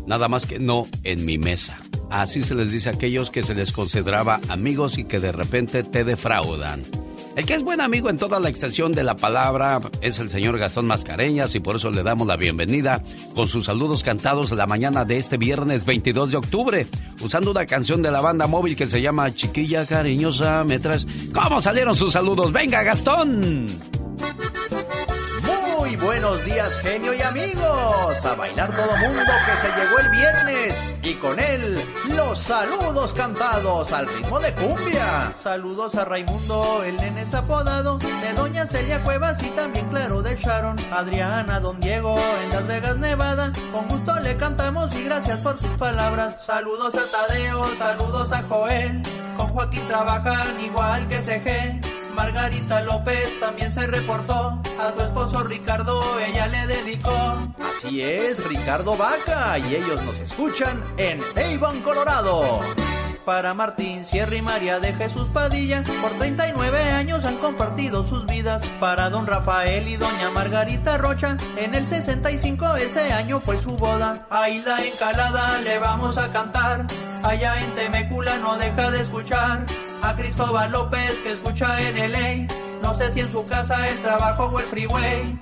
Nada 0.07 0.29
más 0.29 0.47
que 0.47 0.59
no 0.59 0.87
en 1.03 1.27
mi 1.27 1.37
mesa. 1.37 1.79
Así 2.11 2.43
se 2.43 2.55
les 2.55 2.71
dice 2.71 2.89
a 2.89 2.93
aquellos 2.93 3.31
que 3.31 3.43
se 3.43 3.55
les 3.55 3.73
consideraba 3.73 4.41
amigos 4.49 4.99
y 4.99 5.05
que 5.05 5.19
de 5.19 5.33
repente 5.33 5.83
te 5.83 6.05
defraudan. 6.05 6.83
El 7.37 7.45
que 7.45 7.53
es 7.53 7.63
buen 7.63 7.83
amigo 7.83 8.09
en 8.09 8.17
toda 8.17 8.41
la 8.41 8.49
extensión 8.49 8.93
de 8.93 9.03
la 9.03 9.15
palabra 9.15 9.83
es 10.01 10.19
el 10.21 10.31
señor 10.31 10.59
Gastón 10.59 10.87
Mascareñas 10.87 11.55
y 11.55 11.61
por 11.61 11.77
eso 11.77 11.91
le 11.91 12.03
damos 12.03 12.27
la 12.27 12.37
bienvenida 12.37 13.03
con 13.35 13.47
sus 13.47 13.67
saludos 13.67 14.03
cantados 14.03 14.53
la 14.53 14.67
mañana 14.67 15.05
de 15.05 15.19
este 15.19 15.37
viernes 15.37 15.85
22 15.85 16.31
de 16.31 16.37
octubre, 16.39 16.87
usando 17.21 17.51
una 17.51 17.67
canción 17.67 18.01
de 18.01 18.11
la 18.11 18.23
banda 18.23 18.47
móvil 18.47 18.75
que 18.75 18.87
se 18.87 19.03
llama 19.03 19.35
Chiquilla 19.35 19.85
Cariñosa 19.85 20.65
Me 20.65 20.79
traes. 20.79 21.07
¿Cómo 21.35 21.61
salieron 21.61 21.95
sus 21.95 22.15
saludos? 22.15 22.53
¡Venga, 22.53 22.83
Gastón! 22.83 23.67
Muy 25.87 25.95
buenos 25.95 26.45
días, 26.45 26.77
genio 26.79 27.15
y 27.15 27.23
amigos. 27.23 28.27
A 28.27 28.35
bailar 28.35 28.75
todo 28.75 28.97
mundo 28.97 29.23
que 29.23 29.61
se 29.61 29.69
llegó 29.69 30.01
el 30.01 30.11
viernes. 30.11 30.83
Y 31.05 31.15
con 31.15 31.39
él, 31.39 31.81
los 32.09 32.41
saludos 32.41 33.13
cantados 33.13 33.93
al 33.93 34.09
ritmo 34.09 34.41
de 34.41 34.53
cumbia. 34.55 35.33
Saludos 35.41 35.95
a 35.95 36.05
Raimundo, 36.05 36.83
el 36.83 36.97
nene 36.97 37.23
es 37.23 37.33
apodado. 37.35 37.99
De 37.99 38.33
Doña 38.35 38.67
Celia 38.67 39.01
Cuevas 39.05 39.41
y 39.45 39.51
también 39.51 39.89
claro 39.89 40.23
de 40.23 40.35
Sharon. 40.35 40.75
Adriana, 40.91 41.61
Don 41.61 41.79
Diego, 41.79 42.17
en 42.43 42.51
Las 42.51 42.67
Vegas, 42.67 42.97
Nevada. 42.97 43.53
Con 43.71 43.87
gusto 43.87 44.19
le 44.19 44.37
cantamos 44.37 44.93
y 44.97 45.05
gracias 45.05 45.39
por 45.43 45.57
sus 45.57 45.71
palabras. 45.79 46.45
Saludos 46.45 46.97
a 46.97 47.29
Tadeo, 47.29 47.65
saludos 47.77 48.33
a 48.33 48.43
Joel. 48.43 49.03
Con 49.37 49.51
Joaquín 49.51 49.87
trabajan 49.87 50.61
igual 50.61 51.07
que 51.07 51.23
CG. 51.23 51.96
Margarita 52.17 52.81
López 52.81 53.39
también 53.39 53.71
se 53.71 53.87
reportó. 53.87 54.59
A 54.81 54.93
su 54.95 55.03
esposo 55.03 55.45
Ricardo 55.45 56.03
ella 56.19 56.47
le 56.47 56.67
dedicó. 56.67 57.13
Así 57.61 58.01
es, 58.01 58.43
Ricardo 58.49 58.97
Vaca. 58.97 59.59
Y 59.59 59.75
ellos 59.75 60.03
nos 60.03 60.19
escuchan 60.19 60.83
en 60.97 61.21
Avon, 61.37 61.81
Colorado. 61.83 62.61
Para 63.27 63.55
Martín 63.55 64.07
Sierra 64.07 64.35
y 64.37 64.41
María 64.41 64.79
de 64.79 64.93
Jesús 64.95 65.27
Padilla, 65.33 65.83
por 66.01 66.13
39 66.13 66.81
años 66.93 67.25
han 67.25 67.37
compartido 67.37 68.07
sus 68.07 68.25
vidas. 68.25 68.65
Para 68.81 69.11
don 69.11 69.27
Rafael 69.27 69.87
y 69.89 69.97
doña 69.97 70.31
Margarita 70.31 70.97
Rocha, 70.97 71.37
en 71.57 71.75
el 71.75 71.87
65 71.87 72.77
ese 72.77 73.13
año 73.13 73.41
fue 73.41 73.61
su 73.61 73.77
boda. 73.77 74.27
A 74.31 74.49
la 74.49 74.83
Encalada 74.83 75.61
le 75.61 75.79
vamos 75.81 76.17
a 76.17 76.33
cantar, 76.33 76.87
allá 77.25 77.61
en 77.61 77.71
Temecula 77.73 78.39
no 78.39 78.57
deja 78.57 78.93
de 78.93 79.01
escuchar 79.01 79.67
a 80.03 80.17
Cristóbal 80.17 80.73
López 80.73 81.13
que 81.23 81.33
escucha 81.33 81.81
en 81.81 82.13
LA. 82.13 82.55
No 82.83 82.97
sé 82.97 83.11
si 83.13 83.21
en 83.21 83.31
su 83.31 83.47
casa 83.47 83.89
el 83.89 83.97
trabajo 83.99 84.45
o 84.47 84.61
el 84.61 84.67
freeway. 84.67 85.41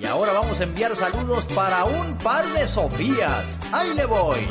Y 0.00 0.06
ahora 0.06 0.32
vamos 0.32 0.60
a 0.60 0.64
enviar 0.64 0.96
saludos 0.96 1.46
para 1.46 1.84
un 1.84 2.16
par 2.18 2.46
de 2.48 2.66
Sofías. 2.68 3.60
Ahí 3.72 3.94
le 3.94 4.06
voy. 4.06 4.48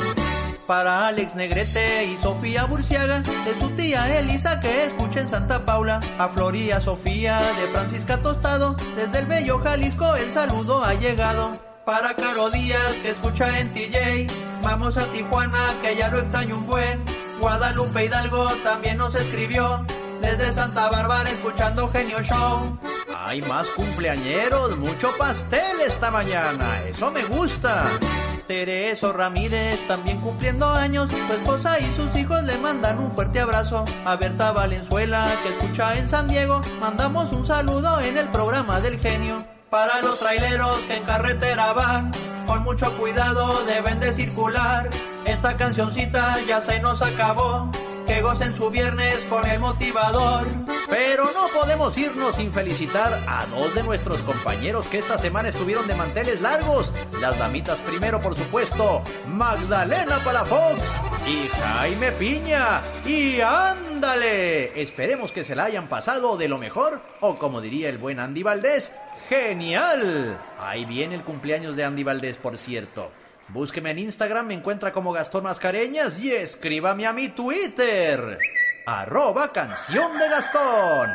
Para 0.66 1.08
Alex 1.08 1.34
Negrete 1.34 2.04
y 2.04 2.16
Sofía 2.22 2.64
Burciaga, 2.64 3.20
de 3.20 3.58
su 3.60 3.70
tía 3.70 4.18
Elisa 4.18 4.60
que 4.60 4.84
escucha 4.84 5.20
en 5.20 5.28
Santa 5.28 5.64
Paula. 5.64 5.98
A 6.18 6.28
Floría 6.28 6.80
Sofía 6.80 7.40
de 7.40 7.66
Francisca 7.72 8.18
Tostado, 8.18 8.76
desde 8.94 9.18
el 9.18 9.26
bello 9.26 9.58
Jalisco 9.58 10.14
el 10.14 10.30
saludo 10.30 10.84
ha 10.84 10.94
llegado. 10.94 11.58
Para 11.84 12.14
Caro 12.14 12.50
Díaz 12.50 12.92
que 13.02 13.10
escucha 13.10 13.58
en 13.58 13.68
TJ, 13.74 14.32
vamos 14.62 14.96
a 14.96 15.06
Tijuana 15.06 15.64
que 15.82 15.96
ya 15.96 16.08
lo 16.08 16.20
extraño 16.20 16.56
un 16.58 16.66
buen. 16.66 17.02
Guadalupe 17.40 18.04
Hidalgo 18.04 18.48
también 18.62 18.98
nos 18.98 19.14
escribió. 19.14 19.84
Desde 20.20 20.52
Santa 20.52 20.90
Bárbara 20.90 21.30
escuchando 21.30 21.88
Genio 21.88 22.22
Show. 22.22 22.78
Hay 23.16 23.40
más 23.42 23.66
cumpleañeros, 23.68 24.76
mucho 24.76 25.10
pastel 25.16 25.80
esta 25.86 26.10
mañana. 26.10 26.82
Eso 26.82 27.10
me 27.10 27.24
gusta. 27.24 27.86
Tereso 28.46 29.14
Ramírez 29.14 29.80
también 29.88 30.20
cumpliendo 30.20 30.68
años. 30.68 31.10
Su 31.10 31.32
esposa 31.32 31.80
y 31.80 31.90
sus 31.96 32.14
hijos 32.16 32.42
le 32.44 32.58
mandan 32.58 32.98
un 32.98 33.10
fuerte 33.12 33.40
abrazo. 33.40 33.84
A 34.04 34.16
Berta 34.16 34.52
Valenzuela 34.52 35.32
que 35.42 35.48
escucha 35.48 35.96
en 35.96 36.08
San 36.08 36.28
Diego. 36.28 36.60
Mandamos 36.80 37.32
un 37.32 37.46
saludo 37.46 37.98
en 38.00 38.18
el 38.18 38.28
programa 38.28 38.80
del 38.80 39.00
genio. 39.00 39.42
Para 39.70 40.02
los 40.02 40.18
traileros 40.18 40.78
que 40.88 40.96
en 40.96 41.04
carretera 41.04 41.72
van, 41.72 42.10
con 42.44 42.64
mucho 42.64 42.90
cuidado 42.98 43.64
deben 43.66 44.00
de 44.00 44.12
circular. 44.12 44.90
Esta 45.24 45.56
cancioncita 45.56 46.40
ya 46.44 46.60
se 46.60 46.80
nos 46.80 47.00
acabó. 47.00 47.70
Que 48.04 48.20
gocen 48.20 48.52
su 48.52 48.68
viernes 48.70 49.20
con 49.28 49.46
el 49.46 49.60
motivador. 49.60 50.48
Pero 50.88 51.26
no 51.26 51.46
podemos 51.56 51.96
irnos 51.96 52.34
sin 52.34 52.52
felicitar 52.52 53.16
a 53.28 53.46
dos 53.46 53.72
de 53.72 53.84
nuestros 53.84 54.20
compañeros 54.22 54.88
que 54.88 54.98
esta 54.98 55.16
semana 55.18 55.50
estuvieron 55.50 55.86
de 55.86 55.94
manteles 55.94 56.40
largos. 56.40 56.92
Las 57.20 57.38
damitas 57.38 57.78
primero, 57.78 58.20
por 58.20 58.36
supuesto, 58.36 59.02
Magdalena 59.28 60.18
Palafox 60.24 60.82
y 61.24 61.46
Jaime 61.46 62.10
Piña. 62.10 62.80
Y 63.06 63.40
ándale, 63.40 64.82
esperemos 64.82 65.30
que 65.30 65.44
se 65.44 65.54
la 65.54 65.66
hayan 65.66 65.86
pasado 65.86 66.36
de 66.36 66.48
lo 66.48 66.58
mejor, 66.58 67.00
o 67.20 67.38
como 67.38 67.60
diría 67.60 67.88
el 67.88 67.98
buen 67.98 68.18
Andy 68.18 68.42
Valdés, 68.42 68.92
genial. 69.30 70.36
Ahí 70.58 70.84
viene 70.84 71.14
el 71.14 71.22
cumpleaños 71.22 71.76
de 71.76 71.84
Andy 71.84 72.02
Valdés, 72.02 72.36
por 72.36 72.58
cierto. 72.58 73.12
Búsqueme 73.48 73.92
en 73.92 74.00
Instagram, 74.00 74.48
me 74.48 74.54
encuentra 74.54 74.92
como 74.92 75.12
Gastón 75.12 75.44
Mascareñas 75.44 76.20
y 76.20 76.32
escríbame 76.32 77.06
a 77.06 77.12
mi 77.12 77.28
Twitter. 77.28 78.38
Arroba 78.86 79.52
canción 79.52 80.18
de 80.18 80.28
Gastón. 80.28 81.10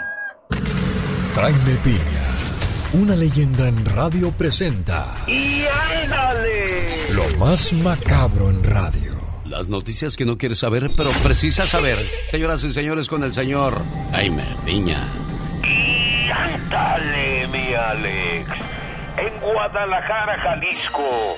Jaime 1.36 1.78
Piña, 1.84 3.04
una 3.04 3.15
leyenda 3.15 3.67
en 3.67 3.86
radio 3.86 4.32
presenta. 4.32 5.06
¡Y 5.28 5.65
ándale! 6.04 6.88
Lo 7.13 7.28
más 7.38 7.73
macabro 7.73 8.49
en 8.49 8.63
radio. 8.63 9.13
Las 9.45 9.67
noticias 9.69 10.15
que 10.15 10.25
no 10.25 10.38
quieres 10.38 10.60
saber, 10.60 10.89
pero 10.95 11.10
precisas 11.23 11.67
saber. 11.67 11.97
Señoras 12.32 12.63
y 12.63 12.71
señores, 12.71 13.08
con 13.08 13.23
el 13.23 13.34
señor 13.34 13.82
Jaime 14.12 14.58
Piña. 14.65 15.25
¡Y 16.65 16.73
ándale, 16.73 17.47
mi 17.47 17.73
Alex! 17.75 18.49
En 19.17 19.39
Guadalajara, 19.39 20.38
Jalisco, 20.41 21.38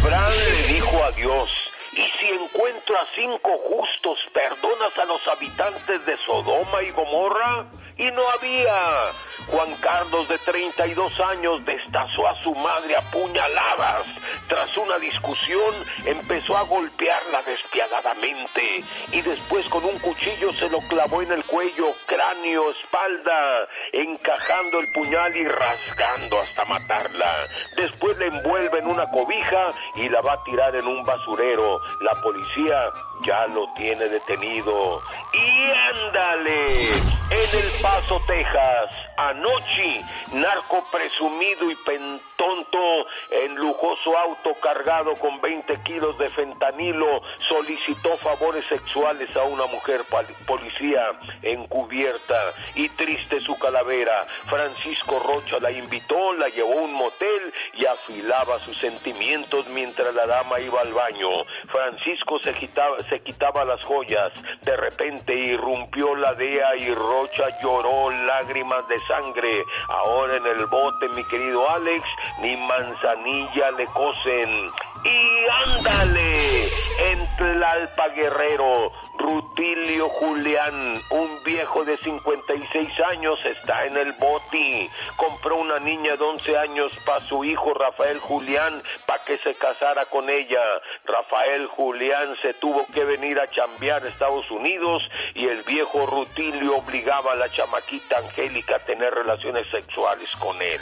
Abraham 0.00 0.32
le 0.46 0.72
dijo 0.74 1.04
a 1.04 1.10
Dios, 1.12 1.78
y 1.92 2.02
si 2.02 2.26
encuentro 2.30 2.96
a 2.96 3.06
cinco 3.14 3.50
justos, 3.68 4.18
¿perdonas 4.32 4.98
a 4.98 5.04
los 5.04 5.28
habitantes 5.28 6.06
de 6.06 6.16
Sodoma 6.24 6.82
y 6.82 6.90
Gomorra? 6.90 7.66
Y 7.96 8.10
no 8.10 8.22
había. 8.30 9.12
Juan 9.46 9.68
Carlos, 9.80 10.28
de 10.28 10.38
32 10.38 11.20
años, 11.20 11.64
destazó 11.64 12.26
a 12.26 12.42
su 12.42 12.54
madre 12.54 12.96
a 12.96 13.00
puñaladas. 13.02 14.18
Tras 14.48 14.76
una 14.76 14.98
discusión, 14.98 15.74
empezó 16.04 16.56
a 16.56 16.62
golpearla 16.62 17.42
despiadadamente 17.42 18.82
y 19.12 19.20
después 19.20 19.66
con 19.68 19.84
un 19.84 19.98
cuchillo 19.98 20.52
se 20.54 20.68
lo 20.70 20.78
clavó 20.88 21.22
en 21.22 21.32
el 21.32 21.44
cuello, 21.44 21.86
cráneo, 22.06 22.70
espalda, 22.70 23.68
encajando 23.92 24.80
el 24.80 24.86
puñal 24.94 25.36
y 25.36 25.46
rasgando 25.46 26.40
hasta 26.40 26.64
matarla. 26.64 27.48
Después 27.76 28.16
la 28.18 28.26
envuelve 28.26 28.78
en 28.78 28.86
una 28.86 29.10
cobija 29.10 29.72
y 29.96 30.08
la 30.08 30.20
va 30.20 30.34
a 30.34 30.44
tirar 30.44 30.74
en 30.74 30.86
un 30.86 31.02
basurero. 31.04 31.80
La 32.00 32.20
policía 32.22 32.90
ya 33.26 33.46
lo 33.48 33.72
tiene 33.74 34.08
detenido. 34.08 35.02
Y 35.32 35.70
ándale, 35.94 36.82
en 36.82 37.58
El 37.60 37.82
Paso, 37.84 38.18
Texas, 38.20 38.88
anoche, 39.16 40.02
narco 40.32 40.84
presumido 40.90 41.70
y 41.70 41.74
pentonto 41.86 43.06
en 43.30 43.54
lujoso 43.56 44.16
auto 44.16 44.54
cargado 44.60 45.14
con 45.16 45.40
20 45.40 45.82
kilos 45.82 46.18
de 46.18 46.28
fentanilo 46.30 47.22
solicitó 47.48 48.16
favores 48.16 48.64
sexuales 48.66 49.34
a 49.36 49.44
una 49.44 49.66
mujer 49.66 50.02
policía 50.46 51.12
encubierta 51.42 52.38
y 52.74 52.88
triste 52.90 53.40
su 53.40 53.58
calavera. 53.58 54.26
Francisco 54.48 55.18
Rocha 55.20 55.58
la 55.60 55.70
invitó, 55.70 56.32
la 56.34 56.48
llevó 56.48 56.80
a 56.80 56.82
un 56.82 56.94
motel 56.94 57.52
y 57.74 57.84
afilaba 57.86 58.58
sus 58.58 58.76
sentimientos 58.78 59.66
mientras 59.68 60.14
la 60.14 60.26
dama 60.26 60.60
iba 60.60 60.80
al 60.80 60.92
baño. 60.92 61.28
Francisco 61.68 62.38
se 62.40 62.54
quitaba, 62.54 62.98
se 63.08 63.20
quitaba 63.20 63.64
las 63.64 63.82
joyas. 63.84 64.32
De 64.62 64.76
repente 64.76 65.34
irrumpió 65.34 66.14
la 66.14 66.34
DEA 66.34 66.76
y 66.76 66.94
Rocha 66.94 67.60
lloró 67.62 68.10
lágrimas 68.10 68.86
de 68.88 68.98
sangre. 69.06 69.66
Ahora 69.88 70.36
en 70.36 70.46
el 70.46 70.66
bote, 70.66 71.08
mi 71.10 71.24
querido 71.24 71.68
Alex, 71.70 72.04
ni 72.40 72.56
manzanilla 72.56 73.70
le 73.72 73.86
cosen. 73.86 74.70
Y 75.04 75.46
ándale, 75.66 76.64
en 77.10 77.36
Tlalpa 77.36 78.08
Guerrero, 78.08 78.90
Rutilio 79.18 80.08
Julián, 80.08 81.00
un 81.10 81.42
viejo 81.44 81.84
de 81.84 81.96
56 81.98 83.00
años, 83.12 83.38
está 83.44 83.86
en 83.86 83.96
el 83.96 84.12
boti. 84.12 84.88
Compró 85.16 85.56
una 85.56 85.78
niña 85.78 86.16
de 86.16 86.24
11 86.24 86.58
años 86.58 86.92
para 87.06 87.20
su 87.20 87.44
hijo 87.44 87.72
Rafael 87.74 88.18
Julián 88.18 88.82
para 89.06 89.22
que 89.24 89.36
se 89.36 89.54
casara 89.54 90.04
con 90.06 90.28
ella. 90.28 90.60
Rafael 91.04 91.66
Julián 91.68 92.36
se 92.42 92.54
tuvo 92.54 92.86
que 92.92 93.04
venir 93.04 93.40
a 93.40 93.48
chambear 93.50 94.04
a 94.04 94.08
Estados 94.08 94.50
Unidos 94.50 95.02
y 95.34 95.46
el 95.46 95.62
viejo 95.62 96.06
Rutilio 96.06 96.76
obligaba 96.76 97.32
a 97.32 97.36
la 97.36 97.48
chamaquita 97.48 98.18
Angélica 98.18 98.76
a 98.76 98.84
tener 98.84 99.14
relaciones 99.14 99.66
sexuales 99.70 100.30
con 100.36 100.60
él. 100.60 100.80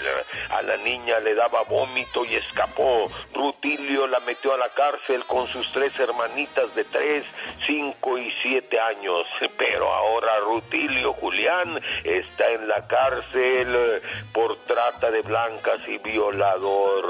A 0.50 0.62
la 0.62 0.76
niña 0.78 1.20
le 1.20 1.34
daba 1.34 1.62
vómito 1.62 2.24
y 2.24 2.34
escapó. 2.34 3.10
Rutilio 3.34 4.06
la 4.06 4.18
metió 4.20 4.54
a 4.54 4.58
la 4.58 4.68
cárcel 4.70 5.22
con 5.26 5.46
sus 5.46 5.70
tres 5.72 5.98
hermanitas 5.98 6.74
de 6.74 6.84
tres, 6.84 7.24
cinco 7.66 8.18
y 8.18 8.21
17 8.22 8.78
años, 8.78 9.26
pero 9.58 9.92
ahora 9.92 10.38
Rutilio 10.44 11.12
Julián 11.14 11.80
está 12.04 12.48
en 12.50 12.68
la 12.68 12.86
cárcel 12.86 14.00
por 14.32 14.56
trata 14.58 15.10
de 15.10 15.22
blancas 15.22 15.80
y 15.88 15.98
violador. 15.98 17.04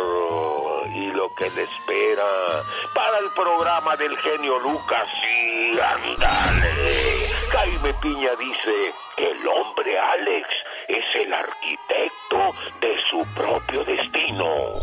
Y 0.95 1.13
lo 1.13 1.35
que 1.35 1.51
le 1.51 1.63
espera 1.63 2.63
para 2.95 3.19
el 3.19 3.31
programa 3.35 3.97
del 3.97 4.17
genio 4.19 4.59
Lucas, 4.61 5.07
sí, 5.23 5.79
ándale. 5.81 6.93
Jaime 7.51 7.95
Piña 8.01 8.35
dice 8.37 8.93
que 9.17 9.31
el 9.31 9.47
hombre 9.47 9.99
Alex 9.99 10.49
es 10.89 11.05
el 11.15 11.33
arquitecto 11.33 12.55
de 12.81 12.97
su 13.11 13.25
propio 13.35 13.85
destino. 13.85 14.83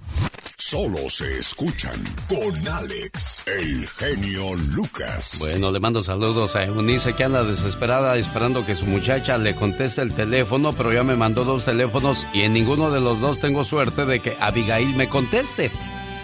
Solo 0.63 1.09
se 1.09 1.39
escuchan 1.39 1.95
con 2.29 2.67
Alex, 2.67 3.43
el 3.47 3.87
genio 3.87 4.53
Lucas. 4.55 5.37
Bueno, 5.39 5.71
le 5.71 5.79
mando 5.79 6.03
saludos 6.03 6.55
a 6.55 6.63
Eunice 6.63 7.13
que 7.13 7.23
anda 7.23 7.43
desesperada 7.43 8.15
esperando 8.15 8.63
que 8.63 8.75
su 8.75 8.85
muchacha 8.85 9.39
le 9.39 9.55
conteste 9.55 10.03
el 10.03 10.13
teléfono, 10.13 10.71
pero 10.71 10.93
ya 10.93 11.03
me 11.03 11.15
mandó 11.15 11.45
dos 11.45 11.65
teléfonos 11.65 12.27
y 12.31 12.41
en 12.41 12.53
ninguno 12.53 12.91
de 12.91 13.01
los 13.01 13.19
dos 13.19 13.39
tengo 13.39 13.65
suerte 13.65 14.05
de 14.05 14.19
que 14.19 14.37
Abigail 14.39 14.95
me 14.95 15.09
conteste. 15.09 15.71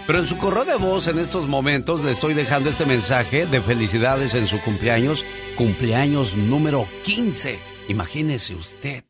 Pero 0.06 0.20
en 0.20 0.28
su 0.28 0.38
correo 0.38 0.64
de 0.64 0.76
voz 0.76 1.08
en 1.08 1.18
estos 1.18 1.48
momentos 1.48 2.04
le 2.04 2.12
estoy 2.12 2.32
dejando 2.32 2.70
este 2.70 2.86
mensaje 2.86 3.44
de 3.44 3.60
felicidades 3.60 4.34
en 4.34 4.46
su 4.46 4.60
cumpleaños, 4.60 5.24
cumpleaños 5.56 6.36
número 6.36 6.86
15. 7.02 7.58
Imagínese 7.88 8.54
usted. 8.54 9.02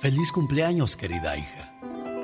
Feliz 0.00 0.32
cumpleaños, 0.32 0.96
querida 0.96 1.36
hija. 1.36 1.73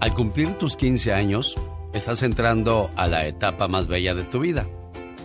Al 0.00 0.14
cumplir 0.14 0.54
tus 0.54 0.78
15 0.78 1.12
años, 1.12 1.54
estás 1.92 2.22
entrando 2.22 2.90
a 2.96 3.06
la 3.06 3.26
etapa 3.26 3.68
más 3.68 3.86
bella 3.86 4.14
de 4.14 4.22
tu 4.22 4.40
vida. 4.40 4.66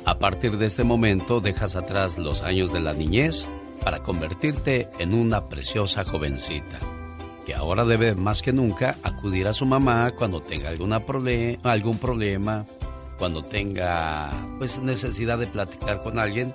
A 0.04 0.20
partir 0.20 0.58
de 0.58 0.66
este 0.66 0.84
momento 0.84 1.40
dejas 1.40 1.78
atrás 1.78 2.18
los 2.18 2.42
años 2.42 2.74
de 2.74 2.82
la 2.82 2.92
niñez 2.92 3.48
para 3.86 4.00
convertirte 4.00 4.90
en 5.00 5.14
una 5.14 5.46
preciosa 5.46 6.04
jovencita, 6.04 6.80
que 7.46 7.56
ahora 7.56 7.86
debe 7.86 8.16
más 8.16 8.42
que 8.42 8.52
nunca 8.52 8.98
acudir 9.02 9.48
a 9.48 9.54
su 9.54 9.66
mamá 9.66 10.12
cuando 10.12 10.42
tenga 10.42 10.70
algún 10.70 11.98
problema, 11.98 12.66
cuando 13.18 13.44
tenga 13.44 14.30
pues 14.58 14.80
necesidad 14.80 15.38
de 15.38 15.48
platicar 15.48 16.04
con 16.04 16.20
alguien. 16.20 16.54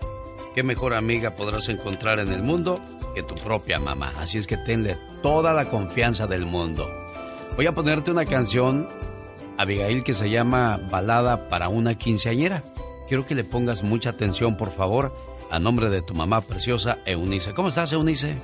¿Qué 0.55 0.63
mejor 0.63 0.93
amiga 0.93 1.37
podrás 1.37 1.71
encontrar 1.71 2.19
en 2.19 2.33
el 2.33 2.43
mundo 2.43 2.83
que 3.15 3.23
tu 3.23 3.35
propia 3.37 3.79
mamá? 3.79 4.13
Así 4.19 4.37
es 4.37 4.47
que 4.47 4.59
tenle 4.59 4.99
toda 5.23 5.55
la 5.55 5.71
confianza 5.71 6.27
del 6.27 6.45
mundo. 6.45 7.00
Voy 7.61 7.67
a 7.67 7.75
ponerte 7.75 8.11
una 8.11 8.25
canción, 8.25 8.89
Abigail, 9.59 10.03
que 10.03 10.15
se 10.15 10.31
llama 10.31 10.81
Balada 10.91 11.51
para 11.51 11.69
una 11.69 11.95
quinceañera. 11.95 12.63
Quiero 13.07 13.27
que 13.27 13.35
le 13.35 13.45
pongas 13.45 13.83
mucha 13.83 14.09
atención, 14.09 14.57
por 14.57 14.73
favor, 14.73 15.15
a 15.51 15.59
nombre 15.59 15.91
de 15.91 16.01
tu 16.01 16.15
mamá 16.15 16.41
preciosa, 16.41 17.01
Eunice. 17.05 17.53
¿Cómo 17.53 17.69
estás, 17.69 17.93
Eunice? 17.93 18.39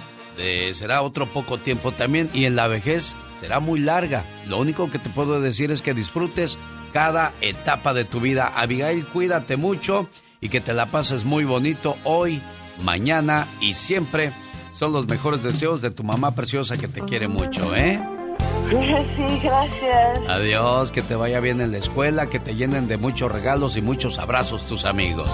será 0.73 1.01
otro 1.01 1.25
poco 1.25 1.57
tiempo 1.57 1.91
también 1.91 2.29
y 2.33 2.45
en 2.45 2.55
la 2.55 2.67
vejez 2.67 3.15
será 3.39 3.59
muy 3.59 3.79
larga. 3.79 4.23
Lo 4.47 4.57
único 4.57 4.89
que 4.89 4.99
te 4.99 5.09
puedo 5.09 5.41
decir 5.41 5.71
es 5.71 5.81
que 5.81 5.93
disfrutes 5.93 6.57
cada 6.93 7.33
etapa 7.41 7.93
de 7.93 8.05
tu 8.05 8.19
vida. 8.19 8.53
Abigail, 8.55 9.05
cuídate 9.05 9.57
mucho 9.57 10.09
y 10.39 10.49
que 10.49 10.61
te 10.61 10.73
la 10.73 10.85
pases 10.85 11.25
muy 11.25 11.43
bonito 11.43 11.97
hoy, 12.03 12.41
mañana 12.83 13.47
y 13.59 13.73
siempre. 13.73 14.31
Son 14.79 14.93
los 14.93 15.09
mejores 15.09 15.43
deseos 15.43 15.81
de 15.81 15.91
tu 15.91 16.05
mamá 16.05 16.33
preciosa 16.33 16.77
que 16.77 16.87
te 16.87 17.01
quiere 17.01 17.27
mucho, 17.27 17.75
¿eh? 17.75 17.99
Sí, 18.69 19.39
gracias. 19.43 20.19
Adiós, 20.29 20.93
que 20.93 21.01
te 21.01 21.15
vaya 21.15 21.41
bien 21.41 21.59
en 21.59 21.73
la 21.73 21.79
escuela, 21.79 22.27
que 22.27 22.39
te 22.39 22.55
llenen 22.55 22.87
de 22.87 22.95
muchos 22.95 23.29
regalos 23.29 23.75
y 23.75 23.81
muchos 23.81 24.19
abrazos 24.19 24.67
tus 24.67 24.85
amigos. 24.85 25.29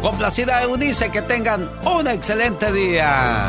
Complacida 0.00 0.62
Eunice, 0.62 1.10
que 1.10 1.20
tengan 1.20 1.68
un 1.84 2.06
excelente 2.06 2.72
día. 2.72 3.48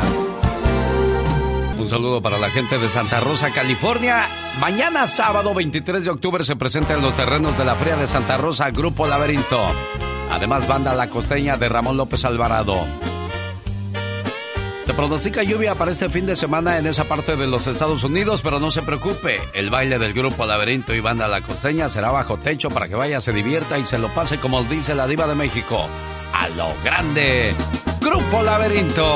Un 1.78 1.88
saludo 1.88 2.20
para 2.20 2.36
la 2.36 2.50
gente 2.50 2.76
de 2.76 2.88
Santa 2.88 3.20
Rosa, 3.20 3.50
California. 3.52 4.26
Mañana 4.60 5.06
sábado 5.06 5.54
23 5.54 6.04
de 6.04 6.10
octubre 6.10 6.44
se 6.44 6.56
presenta 6.56 6.92
en 6.92 7.00
los 7.00 7.16
terrenos 7.16 7.56
de 7.56 7.64
la 7.64 7.74
Feria 7.76 7.96
de 7.96 8.06
Santa 8.06 8.36
Rosa 8.36 8.70
Grupo 8.70 9.06
Laberinto. 9.06 9.60
Además, 10.30 10.68
banda 10.68 10.94
La 10.94 11.08
Costeña 11.08 11.56
de 11.56 11.70
Ramón 11.70 11.96
López 11.96 12.22
Alvarado. 12.26 12.84
Se 14.84 14.94
pronostica 14.94 15.44
lluvia 15.44 15.76
para 15.76 15.92
este 15.92 16.08
fin 16.08 16.26
de 16.26 16.34
semana 16.34 16.76
en 16.78 16.86
esa 16.86 17.04
parte 17.04 17.36
de 17.36 17.46
los 17.46 17.66
Estados 17.68 18.02
Unidos, 18.02 18.40
pero 18.42 18.58
no 18.58 18.70
se 18.72 18.82
preocupe. 18.82 19.38
El 19.54 19.70
baile 19.70 19.98
del 19.98 20.12
grupo 20.12 20.44
Laberinto 20.44 20.92
y 20.92 21.00
Banda 21.00 21.28
La 21.28 21.40
Costeña 21.40 21.88
será 21.88 22.10
bajo 22.10 22.36
techo 22.38 22.68
para 22.68 22.88
que 22.88 22.96
vaya, 22.96 23.20
se 23.20 23.32
divierta 23.32 23.78
y 23.78 23.86
se 23.86 23.98
lo 23.98 24.08
pase 24.08 24.38
como 24.38 24.64
dice 24.64 24.94
la 24.94 25.06
diva 25.06 25.28
de 25.28 25.36
México. 25.36 25.86
A 26.32 26.48
lo 26.48 26.72
grande. 26.82 27.54
Grupo 28.00 28.42
Laberinto. 28.42 29.06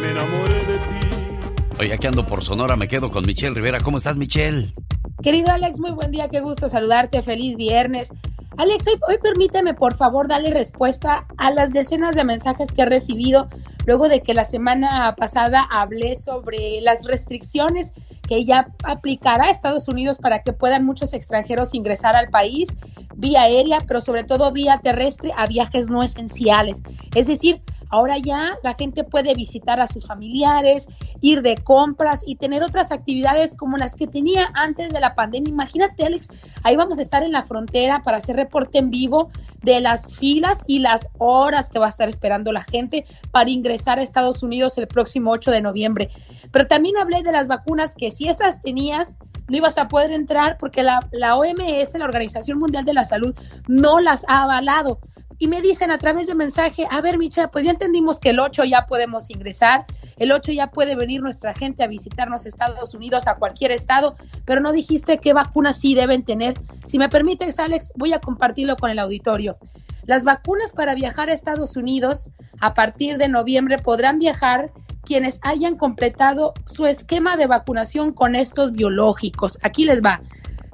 Me 0.00 0.10
enamoré 0.10 0.54
de 0.54 0.78
ti. 0.78 1.76
Oye, 1.80 1.94
aquí 1.94 2.06
ando 2.06 2.24
por 2.24 2.44
Sonora, 2.44 2.76
me 2.76 2.86
quedo 2.86 3.10
con 3.10 3.26
Michelle 3.26 3.54
Rivera. 3.54 3.80
¿Cómo 3.80 3.98
estás, 3.98 4.16
Michelle? 4.16 4.74
Querido 5.22 5.50
Alex, 5.50 5.80
muy 5.80 5.90
buen 5.90 6.12
día, 6.12 6.28
qué 6.28 6.40
gusto 6.40 6.68
saludarte, 6.68 7.22
feliz 7.22 7.56
viernes. 7.56 8.12
Alex, 8.56 8.86
hoy, 8.86 9.00
hoy 9.08 9.18
permíteme 9.20 9.74
por 9.74 9.94
favor 9.94 10.28
darle 10.28 10.50
respuesta 10.50 11.26
a 11.38 11.50
las 11.50 11.72
decenas 11.72 12.14
de 12.14 12.22
mensajes 12.22 12.72
que 12.72 12.82
he 12.82 12.86
recibido 12.86 13.48
luego 13.84 14.08
de 14.08 14.20
que 14.22 14.32
la 14.32 14.44
semana 14.44 15.16
pasada 15.16 15.66
hablé 15.70 16.14
sobre 16.14 16.80
las 16.82 17.04
restricciones 17.04 17.94
que 18.28 18.44
ya 18.44 18.68
aplicará 18.84 19.50
Estados 19.50 19.88
Unidos 19.88 20.18
para 20.18 20.42
que 20.42 20.52
puedan 20.52 20.84
muchos 20.84 21.12
extranjeros 21.14 21.74
ingresar 21.74 22.14
al 22.14 22.28
país. 22.28 22.68
vía 23.16 23.42
aérea, 23.42 23.82
pero 23.88 24.00
sobre 24.00 24.22
todo 24.22 24.52
vía 24.52 24.78
terrestre 24.80 25.32
a 25.36 25.48
viajes 25.48 25.90
no 25.90 26.04
esenciales. 26.04 26.82
Es 27.16 27.26
decir, 27.26 27.60
Ahora 27.90 28.18
ya 28.18 28.58
la 28.62 28.74
gente 28.74 29.04
puede 29.04 29.34
visitar 29.34 29.80
a 29.80 29.86
sus 29.86 30.06
familiares, 30.06 30.88
ir 31.20 31.42
de 31.42 31.56
compras 31.56 32.22
y 32.26 32.36
tener 32.36 32.62
otras 32.62 32.92
actividades 32.92 33.56
como 33.56 33.76
las 33.76 33.94
que 33.94 34.06
tenía 34.06 34.50
antes 34.54 34.92
de 34.92 35.00
la 35.00 35.14
pandemia. 35.14 35.52
Imagínate, 35.52 36.04
Alex, 36.04 36.28
ahí 36.62 36.76
vamos 36.76 36.98
a 36.98 37.02
estar 37.02 37.22
en 37.22 37.32
la 37.32 37.42
frontera 37.42 38.02
para 38.02 38.18
hacer 38.18 38.36
reporte 38.36 38.78
en 38.78 38.90
vivo 38.90 39.30
de 39.62 39.80
las 39.80 40.16
filas 40.16 40.62
y 40.66 40.78
las 40.80 41.08
horas 41.18 41.68
que 41.68 41.78
va 41.78 41.86
a 41.86 41.90
estar 41.90 42.08
esperando 42.08 42.52
la 42.52 42.64
gente 42.64 43.04
para 43.30 43.50
ingresar 43.50 43.98
a 43.98 44.02
Estados 44.02 44.42
Unidos 44.42 44.78
el 44.78 44.86
próximo 44.86 45.30
8 45.32 45.50
de 45.50 45.62
noviembre. 45.62 46.10
Pero 46.52 46.66
también 46.66 46.96
hablé 46.98 47.22
de 47.22 47.32
las 47.32 47.46
vacunas 47.46 47.94
que 47.94 48.10
si 48.10 48.28
esas 48.28 48.62
tenías, 48.62 49.16
no 49.48 49.56
ibas 49.56 49.78
a 49.78 49.88
poder 49.88 50.12
entrar 50.12 50.58
porque 50.58 50.82
la, 50.82 51.08
la 51.10 51.36
OMS, 51.36 51.94
la 51.98 52.04
Organización 52.04 52.58
Mundial 52.58 52.84
de 52.84 52.92
la 52.92 53.04
Salud, 53.04 53.34
no 53.66 54.00
las 54.00 54.24
ha 54.28 54.42
avalado 54.42 55.00
y 55.38 55.46
me 55.46 55.62
dicen 55.62 55.90
a 55.90 55.98
través 55.98 56.26
de 56.26 56.34
mensaje, 56.34 56.86
a 56.90 57.00
ver, 57.00 57.16
Michelle, 57.16 57.48
pues 57.48 57.64
ya 57.64 57.70
entendimos 57.70 58.18
que 58.18 58.30
el 58.30 58.40
8 58.40 58.64
ya 58.64 58.86
podemos 58.86 59.30
ingresar, 59.30 59.86
el 60.16 60.32
8 60.32 60.52
ya 60.52 60.70
puede 60.70 60.96
venir 60.96 61.22
nuestra 61.22 61.54
gente 61.54 61.84
a 61.84 61.86
visitarnos 61.86 62.44
a 62.44 62.48
Estados 62.48 62.94
Unidos, 62.94 63.28
a 63.28 63.36
cualquier 63.36 63.70
estado, 63.70 64.16
pero 64.44 64.60
no 64.60 64.72
dijiste 64.72 65.18
qué 65.18 65.32
vacunas 65.32 65.78
sí 65.78 65.94
deben 65.94 66.24
tener. 66.24 66.60
Si 66.84 66.98
me 66.98 67.08
permites, 67.08 67.58
Alex, 67.60 67.92
voy 67.96 68.12
a 68.12 68.20
compartirlo 68.20 68.76
con 68.76 68.90
el 68.90 68.98
auditorio. 68.98 69.58
Las 70.04 70.24
vacunas 70.24 70.72
para 70.72 70.94
viajar 70.94 71.28
a 71.28 71.34
Estados 71.34 71.76
Unidos 71.76 72.30
a 72.60 72.74
partir 72.74 73.18
de 73.18 73.28
noviembre 73.28 73.78
podrán 73.78 74.18
viajar 74.18 74.72
quienes 75.04 75.38
hayan 75.42 75.76
completado 75.76 76.52
su 76.66 76.86
esquema 76.86 77.36
de 77.36 77.46
vacunación 77.46 78.12
con 78.12 78.34
estos 78.34 78.72
biológicos. 78.72 79.58
Aquí 79.62 79.84
les 79.84 80.02
va. 80.02 80.20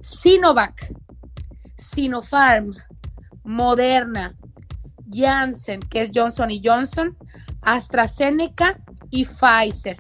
Sinovac, 0.01 0.93
Sinopharm, 1.77 2.75
Moderna, 3.43 4.35
Janssen, 5.11 5.81
que 5.81 6.03
es 6.03 6.11
Johnson 6.15 6.51
y 6.51 6.61
Johnson, 6.65 7.17
AstraZeneca 7.63 8.79
y 9.11 9.25
Pfizer. 9.25 9.97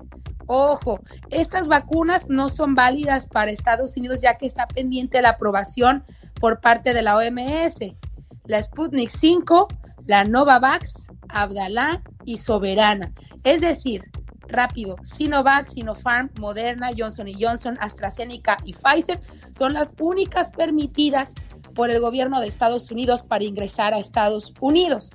Ojo, 0.46 1.00
estas 1.30 1.68
vacunas 1.68 2.28
no 2.28 2.48
son 2.48 2.74
válidas 2.74 3.28
para 3.28 3.50
Estados 3.50 3.96
Unidos 3.96 4.20
ya 4.20 4.36
que 4.36 4.46
está 4.46 4.66
pendiente 4.66 5.22
la 5.22 5.30
aprobación 5.30 6.04
por 6.40 6.60
parte 6.60 6.92
de 6.92 7.02
la 7.02 7.16
OMS. 7.16 7.80
La 8.46 8.60
Sputnik 8.60 9.08
5, 9.08 9.68
la 10.04 10.24
Novavax, 10.24 11.06
Abdalá 11.30 12.02
y 12.26 12.36
Soberana. 12.36 13.12
Es 13.42 13.62
decir, 13.62 14.04
rápido, 14.48 14.96
Sinovac, 15.02 15.66
Sinopharm, 15.66 16.30
Moderna, 16.38 16.90
Johnson 16.96 17.26
Johnson, 17.38 17.78
AstraZeneca 17.80 18.58
y 18.64 18.74
Pfizer 18.74 19.20
son 19.50 19.72
las 19.72 19.94
únicas 19.98 20.50
permitidas 20.50 21.34
por 21.74 21.90
el 21.90 22.00
gobierno 22.00 22.40
de 22.40 22.46
Estados 22.46 22.90
Unidos 22.90 23.22
para 23.22 23.44
ingresar 23.44 23.94
a 23.94 23.98
Estados 23.98 24.52
Unidos. 24.60 25.12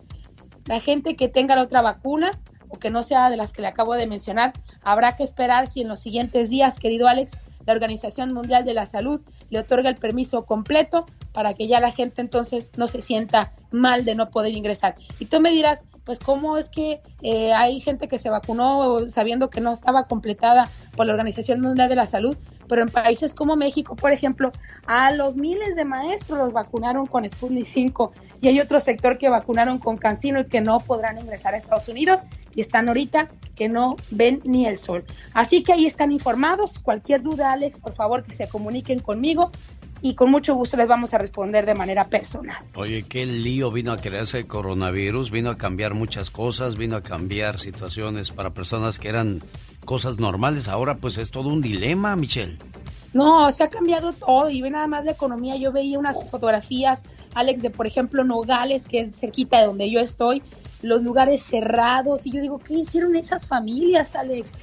La 0.66 0.80
gente 0.80 1.16
que 1.16 1.30
tenga 1.30 1.56
la 1.56 1.64
otra 1.64 1.82
vacuna 1.82 2.32
o 2.70 2.78
que 2.78 2.92
no 2.92 3.02
sea 3.02 3.30
de 3.30 3.38
las 3.38 3.52
que 3.52 3.62
le 3.62 3.68
acabo 3.68 3.96
de 3.96 4.08
mencionar, 4.08 4.54
habrá 4.84 5.16
que 5.16 5.24
esperar 5.24 5.68
si 5.68 5.82
en 5.82 5.88
los 5.88 6.00
siguientes 6.00 6.50
días, 6.50 6.80
querido 6.80 7.08
Alex, 7.08 7.38
la 7.66 7.74
Organización 7.74 8.34
Mundial 8.34 8.66
de 8.66 8.74
la 8.74 8.86
Salud 8.86 9.22
le 9.50 9.60
otorga 9.60 9.90
el 9.90 9.96
permiso 9.96 10.46
completo 10.46 11.06
para 11.34 11.54
que 11.54 11.68
ya 11.68 11.80
la 11.80 11.92
gente 11.92 12.22
entonces 12.22 12.72
no 12.78 12.88
se 12.88 13.02
sienta 13.02 13.54
mal 13.72 14.06
de 14.06 14.16
no 14.16 14.30
poder 14.30 14.54
ingresar. 14.56 14.96
Y 15.20 15.26
tú 15.26 15.40
me 15.40 15.52
dirás, 15.52 15.86
pues 16.04 16.20
cómo 16.20 16.58
es 16.58 16.70
que 16.70 17.02
eh, 17.22 17.54
hay 17.54 17.80
gente 17.82 18.08
que 18.08 18.18
se 18.18 18.30
vacunó 18.30 19.08
sabiendo 19.10 19.50
que 19.50 19.62
no 19.62 19.72
estaba 19.72 20.08
completada 20.08 20.70
por 20.96 21.06
la 21.06 21.14
Organización 21.14 21.62
Mundial 21.62 21.90
de 21.90 21.96
la 21.96 22.06
Salud, 22.06 22.38
pero 22.70 22.84
en 22.84 22.90
países 22.90 23.34
como 23.34 23.58
México, 23.58 23.96
por 23.96 24.14
ejemplo, 24.14 24.54
a 24.86 25.12
los 25.12 25.36
miles 25.36 25.76
de 25.76 25.84
maestros 25.84 26.40
los 26.40 26.54
vacunaron 26.54 27.08
con 27.08 27.28
Sputnik 27.28 27.66
5 27.66 28.14
y 28.42 28.48
hay 28.48 28.60
otro 28.62 28.80
sector 28.80 29.18
que 29.18 29.28
vacunaron 29.28 29.80
con 29.80 29.98
Cancino 29.98 30.40
y 30.40 30.46
que 30.46 30.62
no 30.62 30.80
podrán 30.80 31.20
ingresar 31.20 31.54
a 31.54 31.58
Estados 31.58 31.90
Unidos 31.90 32.22
y 32.56 32.62
están 32.62 32.88
ahorita 32.88 33.28
que 33.56 33.68
no 33.68 33.98
ven 34.12 34.40
ni 34.46 34.66
el 34.66 34.78
sol. 34.78 35.04
Así 35.34 35.64
que 35.64 35.74
ahí 35.74 35.86
están 35.86 36.12
informados. 36.12 36.80
Cualquier 36.80 37.22
duda, 37.22 37.52
Alex, 37.52 37.80
por 37.80 37.94
favor 37.94 38.24
que 38.24 38.34
se 38.34 38.48
comuniquen 38.48 39.00
conmigo 39.00 39.52
y 40.02 40.16
con 40.16 40.32
mucho 40.32 40.56
gusto 40.56 40.78
les 40.78 40.88
vamos 40.88 41.14
a 41.14 41.18
responder 41.18 41.66
de 41.66 41.76
manera 41.76 42.06
personal. 42.06 42.58
Oye, 42.76 43.04
qué 43.04 43.26
lío 43.26 43.72
vino 43.72 43.92
a 43.92 43.98
crearse 43.98 44.40
el 44.40 44.48
coronavirus, 44.48 45.32
vino 45.32 45.50
a 45.50 45.58
cambiar 45.58 45.94
muchas 45.94 46.30
cosas, 46.30 46.78
vino 46.78 46.96
a 46.96 47.04
cambiar 47.04 47.60
situaciones 47.60 48.32
para 48.32 48.52
personas 48.52 49.00
que 49.00 49.10
eran 49.10 49.42
cosas 49.86 50.20
normales. 50.20 50.68
Ahora 50.68 50.98
pues 50.98 51.18
es 51.18 51.32
todo 51.32 51.50
un 51.50 51.62
dilema, 51.62 52.16
Michelle. 52.16 52.58
No, 53.14 53.52
se 53.52 53.64
ha 53.64 53.70
cambiado 53.70 54.14
todo 54.14 54.50
y 54.50 54.62
ve 54.62 54.70
nada 54.70 54.88
más 54.88 55.06
la 55.06 55.12
economía. 55.12 55.56
Yo 55.56 55.72
veía 55.72 55.98
unas 55.98 56.30
fotografías, 56.30 57.04
Alex, 57.34 57.62
de 57.62 57.70
por 57.70 57.88
ejemplo 57.88 58.24
Nogales, 58.24 58.88
que 58.88 59.02
es 59.02 59.20
cerquita 59.20 59.60
de 59.60 59.66
donde 59.66 59.90
yo 59.90 60.00
estoy, 60.00 60.44
los 60.82 61.02
lugares 61.02 61.42
cerrados 61.42 62.26
y 62.26 62.32
yo 62.32 62.42
digo, 62.42 62.60
¿qué 62.60 62.76
hicieron 62.76 63.16
esas 63.16 63.48
familias, 63.48 64.16
Alex? 64.16 64.54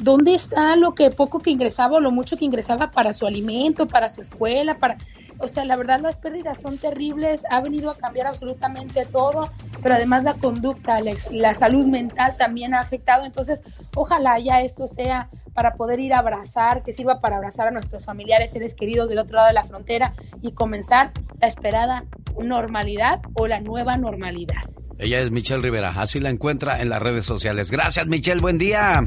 ¿Dónde 0.00 0.34
está 0.34 0.76
lo 0.76 0.94
que 0.94 1.10
poco 1.10 1.38
que 1.38 1.50
ingresaba 1.50 1.98
o 1.98 2.00
lo 2.00 2.10
mucho 2.10 2.36
que 2.36 2.44
ingresaba 2.44 2.90
para 2.90 3.12
su 3.12 3.26
alimento, 3.26 3.86
para 3.86 4.08
su 4.08 4.20
escuela, 4.20 4.78
para 4.78 4.96
o 5.42 5.48
sea, 5.48 5.64
la 5.64 5.76
verdad 5.76 6.00
las 6.00 6.16
pérdidas 6.16 6.60
son 6.60 6.76
terribles, 6.76 7.44
ha 7.50 7.62
venido 7.62 7.90
a 7.90 7.96
cambiar 7.96 8.26
absolutamente 8.26 9.06
todo, 9.06 9.50
pero 9.82 9.94
además 9.94 10.22
la 10.22 10.34
conducta, 10.34 10.96
Alex, 10.96 11.32
la 11.32 11.54
salud 11.54 11.86
mental 11.86 12.36
también 12.36 12.74
ha 12.74 12.80
afectado, 12.80 13.24
entonces 13.24 13.62
ojalá 13.96 14.38
ya 14.38 14.60
esto 14.60 14.86
sea 14.86 15.30
para 15.54 15.74
poder 15.74 15.98
ir 15.98 16.12
a 16.12 16.18
abrazar, 16.18 16.82
que 16.82 16.92
sirva 16.92 17.20
para 17.20 17.36
abrazar 17.36 17.68
a 17.68 17.70
nuestros 17.70 18.04
familiares, 18.04 18.52
seres 18.52 18.74
queridos 18.74 19.08
del 19.08 19.18
otro 19.18 19.36
lado 19.36 19.48
de 19.48 19.54
la 19.54 19.64
frontera 19.64 20.12
y 20.42 20.52
comenzar 20.52 21.10
la 21.40 21.48
esperada 21.48 22.04
normalidad 22.38 23.20
o 23.34 23.46
la 23.46 23.60
nueva 23.60 23.96
normalidad. 23.96 24.62
Ella 24.98 25.20
es 25.20 25.30
Michelle 25.30 25.62
Rivera, 25.62 25.94
así 25.96 26.20
la 26.20 26.28
encuentra 26.28 26.82
en 26.82 26.90
las 26.90 27.00
redes 27.00 27.24
sociales. 27.24 27.70
Gracias 27.70 28.06
Michelle, 28.06 28.42
buen 28.42 28.58
día. 28.58 29.06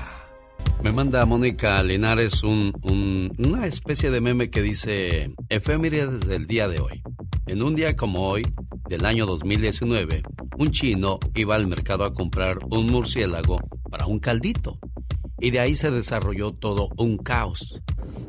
Me 0.83 0.91
manda 0.91 1.25
Mónica 1.25 1.81
Linares 1.83 2.41
un, 2.43 2.73
una 3.37 3.67
especie 3.67 4.09
de 4.09 4.19
meme 4.19 4.49
que 4.49 4.63
dice 4.63 5.31
efemérides 5.49 6.27
del 6.27 6.47
día 6.47 6.67
de 6.67 6.79
hoy. 6.79 7.03
En 7.47 7.63
un 7.63 7.75
día 7.75 7.95
como 7.95 8.29
hoy, 8.29 8.43
del 8.87 9.05
año 9.05 9.25
2019, 9.25 10.23
un 10.57 10.71
chino 10.71 11.19
iba 11.33 11.55
al 11.55 11.67
mercado 11.67 12.03
a 12.03 12.13
comprar 12.13 12.59
un 12.69 12.87
murciélago 12.87 13.59
para 13.89 14.05
un 14.05 14.19
caldito. 14.19 14.79
Y 15.39 15.49
de 15.49 15.59
ahí 15.59 15.75
se 15.75 15.89
desarrolló 15.89 16.51
todo 16.51 16.89
un 16.97 17.17
caos. 17.17 17.81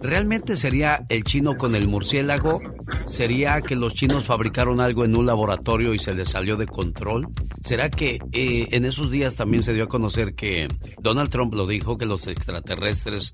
¿Realmente 0.03 0.57
sería 0.57 1.05
el 1.09 1.23
chino 1.23 1.57
con 1.57 1.77
el 1.77 1.87
murciélago? 1.87 2.61
¿Sería 3.07 3.61
que 3.61 3.77
los 3.77 3.95
chinos 3.95 4.25
fabricaron 4.25 4.81
algo 4.81 5.05
en 5.05 5.15
un 5.15 5.27
laboratorio 5.27 5.95
y 5.95 5.99
se 5.99 6.15
les 6.15 6.31
salió 6.31 6.57
de 6.57 6.67
control? 6.67 7.29
¿Será 7.63 7.89
que 7.89 8.19
eh, 8.33 8.69
en 8.73 8.85
esos 8.85 9.11
días 9.11 9.37
también 9.37 9.63
se 9.63 9.75
dio 9.75 9.85
a 9.85 9.89
conocer 9.89 10.35
que 10.35 10.67
Donald 11.01 11.31
Trump 11.31 11.55
lo 11.55 11.67
dijo, 11.67 11.99
que 11.99 12.07
los 12.07 12.27
extraterrestres 12.27 13.31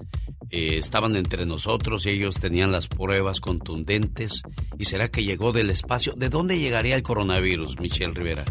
eh, 0.50 0.76
estaban 0.76 1.16
entre 1.16 1.46
nosotros 1.46 2.04
y 2.04 2.10
ellos 2.10 2.34
tenían 2.34 2.70
las 2.70 2.86
pruebas 2.86 3.40
contundentes? 3.40 4.42
¿Y 4.78 4.84
será 4.84 5.08
que 5.08 5.24
llegó 5.24 5.52
del 5.52 5.67
espacio? 5.70 6.14
¿De 6.16 6.28
dónde 6.28 6.58
llegaría 6.58 6.94
el 6.94 7.02
coronavirus, 7.02 7.78
Michelle 7.80 8.14
Rivera? 8.14 8.44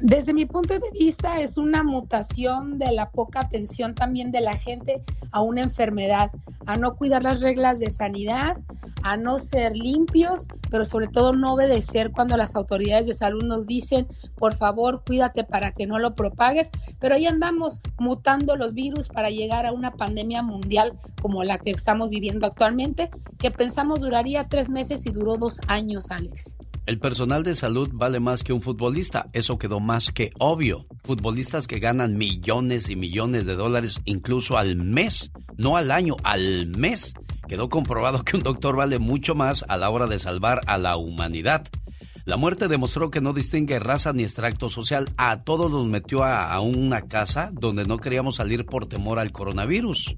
Desde 0.00 0.32
mi 0.32 0.44
punto 0.44 0.74
de 0.74 0.90
vista 0.92 1.40
es 1.40 1.56
una 1.56 1.82
mutación 1.82 2.78
de 2.78 2.92
la 2.92 3.10
poca 3.10 3.40
atención 3.40 3.96
también 3.96 4.30
de 4.30 4.40
la 4.40 4.56
gente 4.56 5.02
a 5.32 5.40
una 5.40 5.62
enfermedad, 5.62 6.30
a 6.66 6.76
no 6.76 6.94
cuidar 6.94 7.24
las 7.24 7.40
reglas 7.40 7.80
de 7.80 7.90
sanidad, 7.90 8.58
a 9.02 9.16
no 9.16 9.40
ser 9.40 9.76
limpios, 9.76 10.46
pero 10.70 10.84
sobre 10.84 11.08
todo 11.08 11.32
no 11.32 11.54
obedecer 11.54 12.12
cuando 12.12 12.36
las 12.36 12.54
autoridades 12.54 13.08
de 13.08 13.14
salud 13.14 13.42
nos 13.42 13.66
dicen, 13.66 14.06
por 14.36 14.54
favor, 14.54 15.02
cuídate 15.04 15.42
para 15.42 15.72
que 15.72 15.88
no 15.88 15.98
lo 15.98 16.14
propagues, 16.14 16.70
pero 17.00 17.16
ahí 17.16 17.26
andamos 17.26 17.80
mutando 17.98 18.54
los 18.54 18.74
virus 18.74 19.08
para 19.08 19.30
llegar 19.30 19.66
a 19.66 19.72
una 19.72 19.90
pandemia 19.90 20.42
mundial 20.42 20.96
como 21.20 21.42
la 21.42 21.58
que 21.58 21.72
estamos 21.72 22.08
viviendo 22.08 22.46
actualmente, 22.46 23.10
que 23.40 23.50
pensamos 23.50 24.02
duraría 24.02 24.48
tres 24.48 24.70
meses 24.70 25.06
y 25.06 25.10
duró 25.10 25.38
dos 25.38 25.60
años, 25.66 26.12
Alex. 26.12 26.54
El 26.88 26.98
personal 26.98 27.42
de 27.42 27.54
salud 27.54 27.90
vale 27.92 28.18
más 28.18 28.42
que 28.42 28.54
un 28.54 28.62
futbolista, 28.62 29.28
eso 29.34 29.58
quedó 29.58 29.78
más 29.78 30.10
que 30.10 30.30
obvio. 30.38 30.86
Futbolistas 31.04 31.66
que 31.66 31.80
ganan 31.80 32.16
millones 32.16 32.88
y 32.88 32.96
millones 32.96 33.44
de 33.44 33.56
dólares 33.56 34.00
incluso 34.06 34.56
al 34.56 34.76
mes, 34.76 35.30
no 35.58 35.76
al 35.76 35.90
año, 35.90 36.16
al 36.24 36.68
mes. 36.68 37.12
Quedó 37.46 37.68
comprobado 37.68 38.24
que 38.24 38.38
un 38.38 38.42
doctor 38.42 38.74
vale 38.74 38.98
mucho 38.98 39.34
más 39.34 39.66
a 39.68 39.76
la 39.76 39.90
hora 39.90 40.06
de 40.06 40.18
salvar 40.18 40.62
a 40.66 40.78
la 40.78 40.96
humanidad. 40.96 41.66
La 42.24 42.38
muerte 42.38 42.68
demostró 42.68 43.10
que 43.10 43.20
no 43.20 43.34
distingue 43.34 43.78
raza 43.78 44.14
ni 44.14 44.22
extracto 44.22 44.70
social. 44.70 45.12
A 45.18 45.42
todos 45.42 45.70
nos 45.70 45.86
metió 45.86 46.24
a, 46.24 46.58
una 46.60 47.02
casa 47.02 47.50
donde 47.52 47.84
no 47.84 47.98
queríamos 47.98 48.36
salir 48.36 48.64
por 48.64 48.86
temor 48.86 49.18
al 49.18 49.30
coronavirus. 49.30 50.16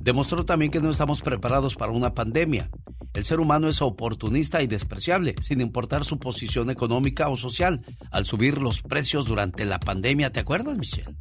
Demostró 0.00 0.46
también 0.46 0.70
que 0.70 0.80
no 0.80 0.88
estamos 0.88 1.20
preparados 1.20 1.74
para 1.74 1.92
una 1.92 2.14
pandemia. 2.14 2.70
El 3.18 3.24
ser 3.24 3.40
humano 3.40 3.66
es 3.68 3.82
oportunista 3.82 4.62
y 4.62 4.68
despreciable, 4.68 5.34
sin 5.40 5.60
importar 5.60 6.04
su 6.04 6.20
posición 6.20 6.70
económica 6.70 7.28
o 7.30 7.36
social, 7.36 7.84
al 8.12 8.26
subir 8.26 8.58
los 8.58 8.80
precios 8.80 9.26
durante 9.26 9.64
la 9.64 9.80
pandemia. 9.80 10.30
¿Te 10.30 10.38
acuerdas, 10.38 10.78
Michelle? 10.78 11.16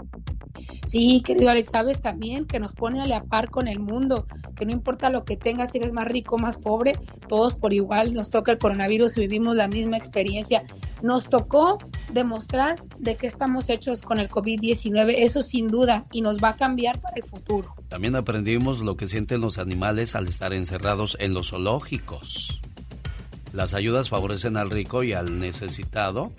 Sí, 0.87 1.21
querido 1.21 1.49
Alex, 1.49 1.71
sabes 1.71 2.01
también 2.01 2.45
que 2.45 2.61
nos 2.61 2.71
pone 2.71 3.01
a 3.01 3.05
la 3.05 3.21
par 3.21 3.49
con 3.49 3.67
el 3.67 3.79
mundo, 3.79 4.25
que 4.55 4.65
no 4.65 4.71
importa 4.71 5.09
lo 5.09 5.25
que 5.25 5.35
tengas, 5.35 5.71
si 5.71 5.79
eres 5.79 5.91
más 5.91 6.07
rico, 6.07 6.37
más 6.37 6.57
pobre, 6.57 6.97
todos 7.27 7.55
por 7.55 7.73
igual 7.73 8.13
nos 8.13 8.29
toca 8.29 8.53
el 8.53 8.57
coronavirus 8.57 9.17
y 9.17 9.21
vivimos 9.21 9.57
la 9.57 9.67
misma 9.67 9.97
experiencia. 9.97 10.63
Nos 11.01 11.29
tocó 11.29 11.77
demostrar 12.13 12.81
de 12.99 13.17
qué 13.17 13.27
estamos 13.27 13.69
hechos 13.69 14.01
con 14.01 14.17
el 14.17 14.29
COVID-19, 14.29 15.15
eso 15.17 15.41
sin 15.41 15.67
duda, 15.67 16.05
y 16.13 16.21
nos 16.21 16.37
va 16.41 16.49
a 16.49 16.55
cambiar 16.55 17.01
para 17.01 17.17
el 17.17 17.23
futuro. 17.23 17.75
También 17.89 18.15
aprendimos 18.15 18.79
lo 18.79 18.95
que 18.95 19.07
sienten 19.07 19.41
los 19.41 19.57
animales 19.57 20.15
al 20.15 20.29
estar 20.29 20.53
encerrados 20.53 21.17
en 21.19 21.33
los 21.33 21.49
zoológicos. 21.49 22.61
Las 23.51 23.73
ayudas 23.73 24.07
favorecen 24.07 24.55
al 24.55 24.71
rico 24.71 25.03
y 25.03 25.11
al 25.11 25.39
necesitado 25.39 26.31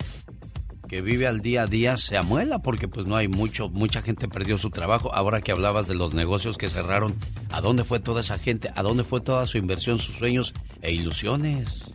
que 0.89 1.01
vive 1.01 1.27
al 1.27 1.41
día 1.41 1.61
a 1.61 1.67
día 1.67 1.97
se 1.97 2.17
amuela 2.17 2.59
porque 2.59 2.87
pues 2.87 3.05
no 3.05 3.15
hay 3.15 3.27
mucho, 3.27 3.69
mucha 3.69 4.01
gente 4.01 4.27
perdió 4.27 4.57
su 4.57 4.71
trabajo. 4.71 5.13
Ahora 5.13 5.39
que 5.39 5.51
hablabas 5.51 5.87
de 5.87 5.93
los 5.93 6.15
negocios 6.15 6.57
que 6.57 6.67
cerraron, 6.67 7.15
¿a 7.51 7.61
dónde 7.61 7.83
fue 7.83 7.99
toda 7.99 8.21
esa 8.21 8.39
gente? 8.39 8.71
¿A 8.75 8.81
dónde 8.81 9.03
fue 9.03 9.21
toda 9.21 9.45
su 9.45 9.59
inversión, 9.59 9.99
sus 9.99 10.15
sueños 10.15 10.55
e 10.81 10.91
ilusiones? 10.91 11.85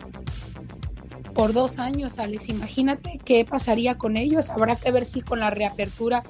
Por 1.34 1.52
dos 1.52 1.80
años, 1.80 2.20
Alex, 2.20 2.48
imagínate 2.48 3.18
qué 3.24 3.44
pasaría 3.44 3.98
con 3.98 4.16
ellos. 4.16 4.48
Habrá 4.48 4.76
que 4.76 4.92
ver 4.92 5.04
si 5.04 5.22
con 5.22 5.40
la 5.40 5.50
reapertura 5.50 6.22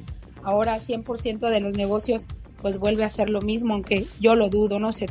ahora 0.43 0.79
100% 0.79 1.51
de 1.51 1.61
los 1.61 1.75
negocios 1.75 2.29
pues 2.63 2.79
vuelve 2.79 3.05
a 3.05 3.11
ser 3.11 3.29
lo 3.29 3.43
mismo, 3.43 3.75
aunque 3.75 4.07
yo 4.21 4.35
lo 4.35 4.49
dudo, 4.49 4.79
no 4.79 4.91
sé. 4.93 5.11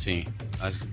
Sí, 0.00 0.24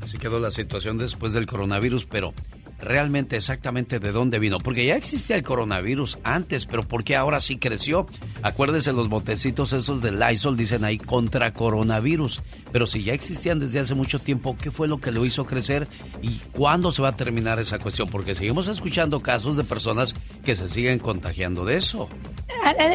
así 0.04 0.20
quedó 0.20 0.40
la 0.40 0.52
situación 0.52 1.00
después 1.00 1.34
del 1.34 1.48
coronavirus, 1.48 2.06
pero 2.06 2.36
realmente 2.80 3.36
exactamente 3.36 4.00
de 4.00 4.12
dónde 4.12 4.40
vino. 4.40 4.60
Porque 4.60 4.86
ya 4.86 4.96
existía 4.96 5.36
el 5.36 5.44
coronavirus 5.44 6.18
antes, 6.24 6.66
pero 6.66 6.84
¿por 6.84 7.04
qué 7.04 7.16
ahora 7.16 7.40
sí 7.40 7.58
creció? 7.58 8.06
Acuérdese 8.42 8.94
los 8.94 9.10
botecitos 9.10 9.74
esos 9.74 10.02
de 10.02 10.12
Lysol, 10.12 10.58
dicen 10.58 10.84
ahí 10.84 10.98
contra 10.98 11.54
coronavirus. 11.54 12.42
Pero 12.72 12.88
si 12.88 13.04
ya 13.04 13.14
existían 13.14 13.60
desde 13.60 13.80
hace 13.80 13.96
mucho 13.96 14.20
tiempo, 14.20 14.58
¿qué 14.58 14.72
fue 14.72 14.88
lo 14.88 15.00
que 15.00 15.12
lo 15.12 15.26
hizo 15.26 15.46
crecer? 15.46 15.88
¿Y 16.22 16.38
cuándo 16.52 16.92
se 16.92 17.02
va 17.02 17.10
a 17.10 17.16
terminar 17.16 17.60
esa 17.60 17.80
cuestión? 17.80 18.10
Porque 18.10 18.36
seguimos 18.36 18.68
escuchando 18.68 19.20
casos 19.20 19.58
de 19.58 19.64
personas 19.64 20.16
que 20.44 20.56
se 20.56 20.70
siguen 20.70 21.00
contagiando 21.00 21.66
de 21.66 21.78
eso. 21.78 22.10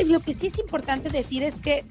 lo 0.07 0.20
que 0.20 0.35
sí 0.35 0.49
es 0.49 0.59
importante 0.59 1.09
decir 1.11 1.43
es 1.43 1.61
que 1.61 1.85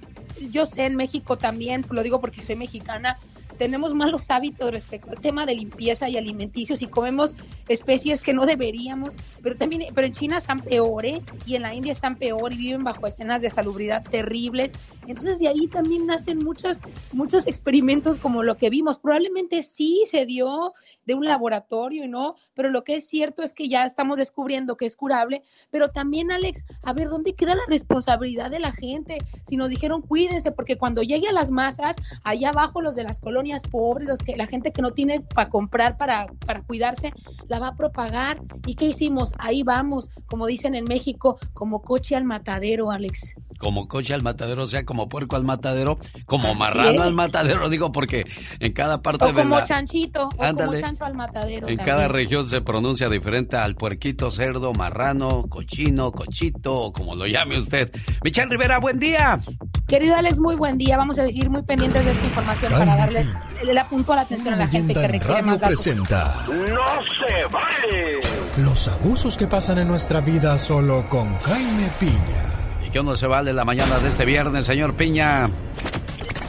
yo 0.51 0.65
sé 0.65 0.85
en 0.85 0.95
México 0.95 1.37
también, 1.37 1.85
lo 1.89 2.03
digo 2.03 2.21
porque 2.21 2.41
soy 2.41 2.55
mexicana, 2.55 3.17
tenemos 3.60 3.93
malos 3.93 4.32
hábitos 4.32 4.72
respecto 4.72 5.12
al 5.12 5.20
tema 5.20 5.45
de 5.45 5.53
limpieza 5.53 6.07
y 6.07 6.18
alimenticios 6.18 6.82
y 6.82 6.88
comemos 6.88 7.36
especies 7.68 8.24
que 8.24 8.34
no 8.34 8.45
deberíamos, 8.45 9.18
pero 9.43 9.57
también, 9.57 9.93
pero 9.93 10.07
en 10.07 10.14
China 10.14 10.38
están 10.38 10.62
peor, 10.62 11.05
¿eh? 11.05 11.22
Y 11.45 11.55
en 11.55 11.64
la 11.64 11.76
India 11.76 11.91
están 11.91 12.16
peor 12.16 12.53
y 12.53 12.57
viven 12.57 12.86
bajo 12.86 13.05
escenas 13.05 13.41
de 13.41 13.49
salubridad 13.49 14.01
terribles. 14.03 14.72
Entonces 15.07 15.39
de 15.39 15.49
ahí 15.49 15.68
también 15.68 16.05
nacen 16.05 16.39
muchos, 16.39 16.82
muchos 17.12 17.47
experimentos 17.47 18.18
como 18.18 18.43
lo 18.43 18.55
que 18.55 18.70
vimos. 18.70 18.97
Probablemente 18.97 19.62
sí 19.62 20.03
se 20.05 20.26
dio 20.26 20.74
de 21.05 21.16
un 21.16 21.26
laboratorio 21.26 22.05
y 22.05 22.07
no, 22.07 22.36
pero 22.53 22.70
lo 22.70 22.86
que 22.86 22.95
es 22.95 23.10
cierto 23.10 23.43
es 23.43 23.53
que 23.53 23.68
ya 23.68 23.86
estamos 23.86 24.20
descubriendo 24.20 24.78
que 24.78 24.86
es 24.86 24.95
curable, 24.95 25.43
pero 25.70 25.89
también 25.89 26.32
Alex, 26.32 26.64
a 26.82 26.93
ver, 26.93 27.10
¿dónde 27.10 27.34
queda 27.34 27.55
la 27.55 27.64
responsabilidad 27.68 28.51
de 28.51 28.60
la 28.60 28.72
gente? 28.72 29.18
Si 29.43 29.57
nos 29.57 29.68
dijeron 29.68 30.01
cuídense, 30.01 30.53
porque 30.53 30.78
cuando 30.78 31.03
llegue 31.03 31.28
a 31.28 31.34
las 31.34 31.51
masas, 31.51 31.97
allá 32.24 32.49
abajo 32.49 32.82
los 32.82 32.95
de 32.95 33.03
las 33.03 33.20
colonias, 33.20 33.48
pobres, 33.63 34.07
los 34.07 34.19
que, 34.19 34.35
la 34.35 34.47
gente 34.47 34.71
que 34.71 34.81
no 34.81 34.91
tiene 34.91 35.21
para 35.21 35.49
comprar, 35.49 35.97
para, 35.97 36.27
para 36.45 36.61
cuidarse, 36.61 37.11
la 37.47 37.59
va 37.59 37.69
a 37.69 37.75
propagar. 37.75 38.41
¿Y 38.65 38.75
qué 38.75 38.85
hicimos? 38.85 39.33
Ahí 39.39 39.63
vamos, 39.63 40.09
como 40.27 40.47
dicen 40.47 40.75
en 40.75 40.85
México, 40.85 41.39
como 41.53 41.81
coche 41.81 42.15
al 42.15 42.23
matadero, 42.23 42.91
Alex. 42.91 43.35
Como 43.57 43.87
coche 43.87 44.13
al 44.13 44.23
matadero, 44.23 44.63
o 44.63 44.67
sea, 44.67 44.85
como 44.85 45.09
puerco 45.09 45.35
al 45.35 45.43
matadero, 45.43 45.99
como 46.25 46.55
marrano 46.55 47.03
al 47.03 47.13
matadero, 47.13 47.67
digo, 47.67 47.91
porque 47.91 48.23
en 48.59 48.71
cada 48.71 49.01
parte 49.01 49.25
o 49.25 49.33
como 49.33 49.61
chanchito, 49.63 50.29
o 50.29 50.55
como 50.55 50.77
chancho 50.77 51.03
al 51.03 51.15
matadero. 51.15 51.67
En 51.67 51.77
cada 51.77 52.07
región 52.07 52.47
se 52.47 52.61
pronuncia 52.61 53.09
diferente 53.09 53.57
al 53.57 53.75
puerquito, 53.75 54.31
cerdo, 54.31 54.73
marrano, 54.73 55.43
cochino, 55.49 56.11
cochito, 56.11 56.83
o 56.83 56.93
como 56.93 57.15
lo 57.15 57.25
llame 57.27 57.57
usted. 57.57 57.91
Michelle 58.23 58.49
Rivera, 58.49 58.79
buen 58.79 58.99
día. 58.99 59.41
Querido 59.87 60.15
Alex, 60.15 60.39
muy 60.39 60.55
buen 60.55 60.77
día. 60.77 60.97
Vamos 60.97 61.19
a 61.19 61.25
seguir 61.25 61.49
muy 61.49 61.63
pendientes 61.63 62.05
de 62.05 62.11
esta 62.11 62.25
información 62.25 62.71
para 62.71 62.95
darles 62.95 63.38
le 63.63 63.79
apunto 63.79 64.13
a 64.13 64.17
la 64.17 64.21
atención 64.23 64.53
a 64.53 64.57
la 64.57 64.67
gente 64.67 64.93
que 64.93 65.07
requiere 65.07 65.41
más 65.41 65.61
presenta 65.61 66.45
¡No 66.47 66.55
se 66.55 67.45
vale! 67.51 68.19
Los 68.57 68.87
abusos 68.87 69.37
que 69.37 69.47
pasan 69.47 69.79
en 69.79 69.87
nuestra 69.87 70.21
vida 70.21 70.57
solo 70.57 71.07
con 71.09 71.37
Jaime 71.39 71.89
Piña. 71.99 72.85
¿Y 72.85 72.89
qué 72.89 73.03
no 73.03 73.15
se 73.15 73.27
vale 73.27 73.53
la 73.53 73.63
mañana 73.65 73.99
de 73.99 74.09
este 74.09 74.25
viernes, 74.25 74.65
señor 74.65 74.95
Piña? 74.95 75.49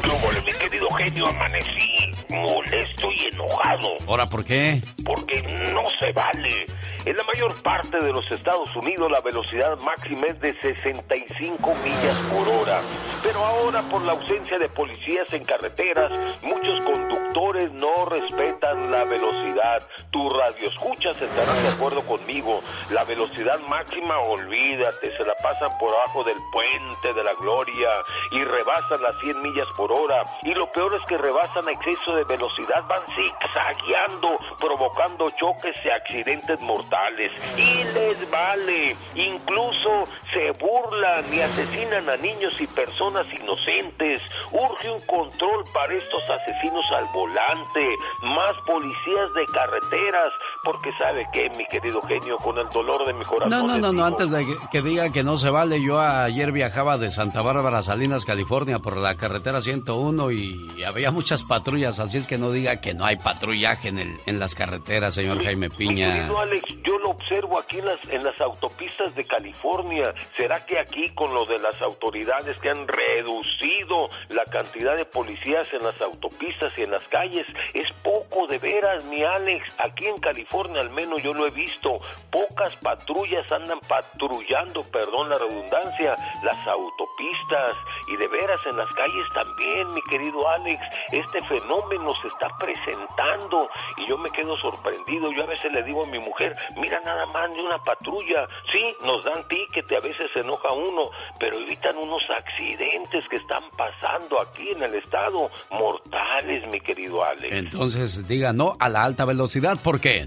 ¿Cómo, 0.02 0.32
mi 0.44 0.52
querido 0.52 0.88
genio? 0.98 1.26
Amanecí 1.28 2.09
molesto 2.30 3.08
y 3.12 3.34
enojado. 3.34 3.96
¿Ahora 4.06 4.26
por 4.26 4.44
qué? 4.44 4.80
Porque 5.04 5.42
no 5.74 5.82
se 5.98 6.12
vale. 6.12 6.64
En 7.04 7.16
la 7.16 7.24
mayor 7.24 7.54
parte 7.62 7.98
de 7.98 8.12
los 8.12 8.30
Estados 8.30 8.74
Unidos 8.76 9.10
la 9.10 9.20
velocidad 9.20 9.78
máxima 9.80 10.26
es 10.26 10.40
de 10.40 10.54
65 10.60 11.74
millas 11.82 12.16
por 12.32 12.48
hora. 12.48 12.80
Pero 13.22 13.44
ahora 13.44 13.82
por 13.82 14.02
la 14.02 14.12
ausencia 14.12 14.58
de 14.58 14.68
policías 14.68 15.32
en 15.32 15.44
carreteras, 15.44 16.12
muchos 16.42 16.84
conductores 16.84 17.72
no 17.72 18.04
respetan 18.06 18.90
la 18.90 19.04
velocidad. 19.04 19.86
Tu 20.10 20.28
radio 20.28 20.68
escuchas 20.68 21.20
estarán 21.20 21.62
de 21.62 21.68
acuerdo 21.68 22.02
conmigo. 22.02 22.60
La 22.90 23.04
velocidad 23.04 23.58
máxima, 23.68 24.18
olvídate, 24.18 25.16
se 25.16 25.24
la 25.24 25.34
pasan 25.42 25.70
por 25.78 25.94
abajo 25.94 26.24
del 26.24 26.36
puente 26.52 27.14
de 27.14 27.24
la 27.24 27.32
gloria 27.34 27.88
y 28.32 28.44
rebasan 28.44 29.02
las 29.02 29.18
100 29.22 29.42
millas 29.42 29.68
por 29.76 29.92
hora. 29.92 30.22
Y 30.42 30.54
lo 30.54 30.70
peor 30.72 30.94
es 30.94 31.06
que 31.06 31.16
rebasan 31.16 31.66
a 31.68 31.72
exceso 31.72 32.14
de 32.14 32.19
velocidad, 32.24 32.84
van 32.88 33.02
zigzagueando, 33.14 34.38
provocando 34.58 35.30
choques 35.30 35.76
y 35.84 35.88
accidentes 35.88 36.60
mortales. 36.60 37.32
Y 37.56 37.84
les 37.94 38.30
vale. 38.30 38.96
Incluso 39.14 40.04
se 40.32 40.50
burlan 40.52 41.24
y 41.32 41.40
asesinan 41.40 42.08
a 42.08 42.16
niños 42.16 42.60
y 42.60 42.66
personas 42.66 43.26
inocentes. 43.32 44.22
Urge 44.52 44.90
un 44.90 45.00
control 45.06 45.64
para 45.72 45.94
estos 45.94 46.22
asesinos 46.28 46.84
al 46.92 47.06
volante. 47.12 47.96
Más 48.22 48.56
policías 48.66 49.32
de 49.34 49.46
carreteras. 49.46 50.32
Porque 50.62 50.90
sabe 50.98 51.26
que, 51.32 51.48
mi 51.56 51.64
querido 51.66 52.02
genio, 52.02 52.36
con 52.36 52.58
el 52.58 52.68
dolor 52.68 53.06
de 53.06 53.14
mi 53.14 53.24
corazón. 53.24 53.48
No, 53.48 53.66
no, 53.66 53.78
no, 53.78 53.92
no, 53.92 54.04
antes 54.04 54.30
de 54.30 54.44
que, 54.44 54.56
que 54.70 54.82
diga 54.82 55.10
que 55.10 55.22
no 55.22 55.38
se 55.38 55.48
vale, 55.48 55.82
yo 55.82 56.00
ayer 56.00 56.52
viajaba 56.52 56.98
de 56.98 57.10
Santa 57.10 57.40
Bárbara 57.40 57.78
a 57.78 57.82
Salinas, 57.82 58.26
California, 58.26 58.78
por 58.78 58.98
la 58.98 59.16
carretera 59.16 59.62
101 59.62 60.30
y 60.32 60.84
había 60.84 61.10
muchas 61.10 61.42
patrullas, 61.42 61.98
así 61.98 62.18
es 62.18 62.26
que 62.26 62.36
no 62.36 62.50
diga 62.50 62.80
que 62.82 62.92
no 62.92 63.06
hay 63.06 63.16
patrullaje 63.16 63.88
en, 63.88 63.98
el, 63.98 64.16
en 64.26 64.38
las 64.38 64.54
carreteras, 64.54 65.14
señor 65.14 65.42
Jaime 65.42 65.70
Piña. 65.70 66.28
Alex, 66.38 66.68
yo 66.84 66.98
lo 66.98 67.10
observo 67.10 67.58
aquí 67.58 67.78
en 67.78 67.86
las, 67.86 67.98
en 68.10 68.22
las 68.22 68.38
autopistas 68.40 69.14
de 69.14 69.24
California. 69.24 70.12
¿Será 70.36 70.64
que 70.66 70.78
aquí 70.78 71.08
con 71.14 71.32
lo 71.32 71.46
de 71.46 71.58
las 71.58 71.80
autoridades 71.80 72.58
que 72.58 72.68
han 72.68 72.86
reducido 72.86 74.10
la 74.28 74.44
cantidad 74.44 74.96
de 74.96 75.06
policías 75.06 75.72
en 75.72 75.84
las 75.84 76.00
autopistas 76.02 76.76
y 76.76 76.82
en 76.82 76.90
las 76.90 77.06
calles 77.08 77.46
es 77.72 77.90
poco 78.02 78.46
de 78.46 78.58
veras, 78.58 79.04
mi 79.06 79.22
Alex? 79.22 79.64
Aquí 79.78 80.06
en 80.06 80.18
California 80.18 80.49
al 80.52 80.90
menos 80.90 81.22
yo 81.22 81.32
lo 81.32 81.46
he 81.46 81.50
visto, 81.50 82.00
pocas 82.30 82.74
patrullas 82.76 83.50
andan 83.52 83.78
patrullando, 83.88 84.82
perdón 84.90 85.30
la 85.30 85.38
redundancia, 85.38 86.16
las 86.42 86.66
autopistas. 86.66 87.76
Y 88.08 88.16
de 88.16 88.28
veras 88.28 88.60
en 88.66 88.76
las 88.76 88.92
calles 88.94 89.26
también, 89.32 89.88
mi 89.94 90.02
querido 90.02 90.48
Alex, 90.48 90.80
este 91.12 91.40
fenómeno 91.42 92.12
se 92.20 92.28
está 92.28 92.48
presentando. 92.58 93.68
Y 93.98 94.08
yo 94.08 94.18
me 94.18 94.30
quedo 94.30 94.56
sorprendido. 94.58 95.30
Yo 95.32 95.44
a 95.44 95.46
veces 95.46 95.72
le 95.72 95.82
digo 95.84 96.04
a 96.04 96.06
mi 96.08 96.18
mujer, 96.18 96.56
mira 96.76 97.00
nada 97.04 97.26
más 97.26 97.52
de 97.54 97.60
una 97.60 97.78
patrulla, 97.78 98.48
sí, 98.72 98.94
nos 99.04 99.24
dan 99.24 99.46
ticket, 99.48 99.90
a 99.92 100.00
veces 100.00 100.30
se 100.34 100.40
enoja 100.40 100.72
uno, 100.72 101.10
pero 101.38 101.56
evitan 101.58 101.96
unos 101.96 102.22
accidentes 102.28 103.26
que 103.28 103.36
están 103.36 103.62
pasando 103.76 104.40
aquí 104.40 104.70
en 104.70 104.82
el 104.82 104.94
estado, 104.96 105.50
mortales, 105.70 106.66
mi 106.68 106.80
querido 106.80 107.22
Alex. 107.22 107.52
Entonces 107.52 108.26
diga 108.26 108.52
no 108.52 108.72
a 108.78 108.88
la 108.88 109.04
alta 109.04 109.24
velocidad 109.24 109.78
porque 109.82 110.26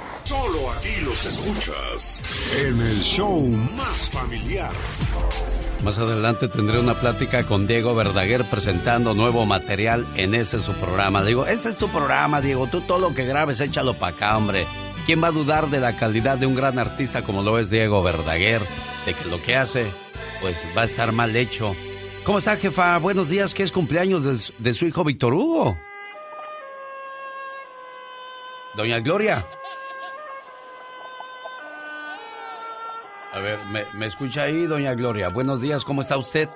Solo 0.31 0.71
aquí 0.71 1.01
los 1.03 1.25
escuchas 1.25 2.21
en 2.57 2.79
el 2.79 3.01
show 3.01 3.37
más 3.75 4.09
familiar. 4.11 4.71
Más 5.83 5.97
adelante 5.97 6.47
tendré 6.47 6.79
una 6.79 6.93
plática 6.93 7.43
con 7.43 7.67
Diego 7.67 7.93
Verdaguer 7.95 8.45
presentando 8.45 9.13
nuevo 9.13 9.45
material 9.45 10.07
en 10.15 10.33
ese 10.33 10.61
su 10.61 10.71
programa. 10.75 11.21
Digo, 11.25 11.47
este 11.47 11.67
es 11.67 11.77
tu 11.77 11.89
programa, 11.89 12.39
Diego. 12.39 12.67
Tú 12.67 12.79
todo 12.79 12.99
lo 12.99 13.13
que 13.13 13.25
grabes, 13.25 13.59
échalo 13.59 13.93
para 13.93 14.15
acá, 14.15 14.37
hombre. 14.37 14.65
¿Quién 15.05 15.21
va 15.21 15.27
a 15.27 15.31
dudar 15.31 15.69
de 15.69 15.81
la 15.81 15.97
calidad 15.97 16.37
de 16.37 16.45
un 16.45 16.55
gran 16.55 16.79
artista 16.79 17.25
como 17.25 17.43
lo 17.43 17.59
es 17.59 17.69
Diego 17.69 18.01
Verdaguer? 18.01 18.61
De 19.05 19.13
que 19.13 19.25
lo 19.25 19.41
que 19.41 19.57
hace, 19.57 19.91
pues 20.39 20.65
va 20.77 20.83
a 20.83 20.85
estar 20.85 21.11
mal 21.11 21.35
hecho. 21.35 21.75
¿Cómo 22.23 22.37
está, 22.37 22.55
jefa? 22.55 22.97
Buenos 22.99 23.27
días, 23.27 23.53
¿Qué 23.53 23.63
es 23.63 23.71
cumpleaños 23.73 24.23
de, 24.23 24.39
de 24.59 24.73
su 24.73 24.85
hijo 24.85 25.03
Víctor 25.03 25.33
Hugo. 25.33 25.77
Doña 28.77 28.99
Gloria. 28.99 29.45
A 33.33 33.39
ver, 33.39 33.57
¿me, 33.93 34.05
escucha 34.05 34.43
ahí, 34.43 34.67
doña 34.67 34.93
Gloria? 34.93 35.29
Buenos 35.29 35.61
días, 35.61 35.85
¿cómo 35.85 36.01
está 36.01 36.17
usted? 36.17 36.49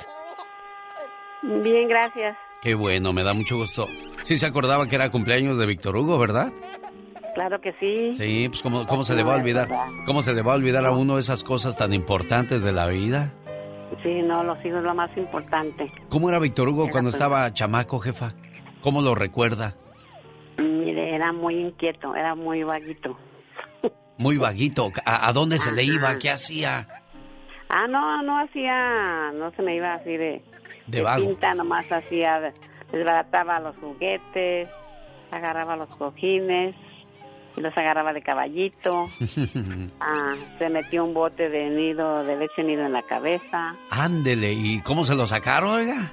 Bien, 1.42 1.88
gracias. 1.88 2.38
Qué 2.62 2.76
bueno, 2.76 3.14
me 3.14 3.24
da 3.24 3.34
mucho 3.34 3.56
gusto. 3.56 3.88
Sí 4.24 4.36
se 4.36 4.46
acordaba 4.46 4.86
que 4.88 4.96
era 4.96 5.10
cumpleaños 5.10 5.58
de 5.58 5.68
Víctor 5.68 5.96
Hugo, 5.96 6.18
¿verdad? 6.18 6.52
Claro 7.34 7.62
que 7.62 7.72
sí. 7.80 8.14
Sí, 8.16 8.50
pues 8.50 8.62
¿cómo, 8.62 8.86
cómo 8.88 9.06
se 9.06 9.16
le 9.16 9.24
va 9.24 9.36
a 9.36 9.38
olvidar? 9.38 9.70
¿Cómo 10.06 10.22
se 10.22 10.34
le 10.34 10.42
va 10.42 10.52
a 10.52 10.56
olvidar 10.56 10.86
a 10.86 10.92
uno 10.92 11.18
esas 11.18 11.44
cosas 11.44 11.78
tan 11.78 11.94
importantes 11.94 12.62
de 12.62 12.74
la 12.74 12.88
vida? 12.88 13.32
Sí, 14.04 14.22
no, 14.24 14.44
los 14.44 14.58
hijos 14.66 14.80
es 14.80 14.84
lo 14.84 14.96
más 14.96 15.16
importante. 15.16 15.90
¿Cómo 16.10 16.28
era 16.28 16.40
Víctor 16.40 16.68
Hugo 16.68 16.90
cuando 16.90 17.12
pues 17.12 17.16
estaba 17.16 17.54
chamaco, 17.54 18.00
jefa? 18.00 18.34
¿Cómo 18.82 19.02
lo 19.02 19.16
recuerda? 19.16 19.76
Mire, 20.58 21.16
era 21.16 21.32
muy 21.32 21.56
inquieto, 21.56 22.16
era 22.16 22.36
muy 22.36 22.64
vaguito. 22.64 23.18
Muy 24.18 24.38
vaguito. 24.38 24.92
¿A, 25.06 25.32
dónde 25.34 25.58
se 25.58 25.72
le 25.72 25.84
iba? 25.84 26.18
¿Qué 26.18 26.30
hacía? 26.30 26.88
Ah, 27.70 27.88
no, 27.88 28.22
no 28.24 28.40
hacía, 28.40 29.32
no 29.34 29.52
se 29.52 29.62
me 29.62 29.76
iba 29.76 29.96
así 29.96 30.16
de, 30.16 30.42
de, 30.88 31.02
vago. 31.02 31.26
pinta, 31.26 31.54
nomás 31.54 31.86
hacía, 31.92 32.54
desbarataba 32.92 33.60
los 33.60 33.76
juguetes, 33.78 34.70
agarraba 35.32 35.76
los 35.76 35.90
cojines 35.98 36.76
y 37.58 37.62
los 37.62 37.76
agarraba 37.78 38.14
de 38.14 38.22
caballito. 38.22 39.10
ah, 40.00 40.36
se 40.60 40.70
metió 40.70 41.04
un 41.04 41.14
bote 41.14 41.50
de 41.50 41.70
nido, 41.70 42.24
de 42.24 42.38
leche 42.38 42.64
nido 42.64 42.86
en 42.86 42.94
la 42.94 43.02
cabeza. 43.04 43.76
Ándele, 43.90 44.54
¿y 44.54 44.82
cómo 44.82 45.04
se 45.04 45.16
lo 45.16 45.26
sacaron, 45.28 45.72
oiga? 45.72 46.12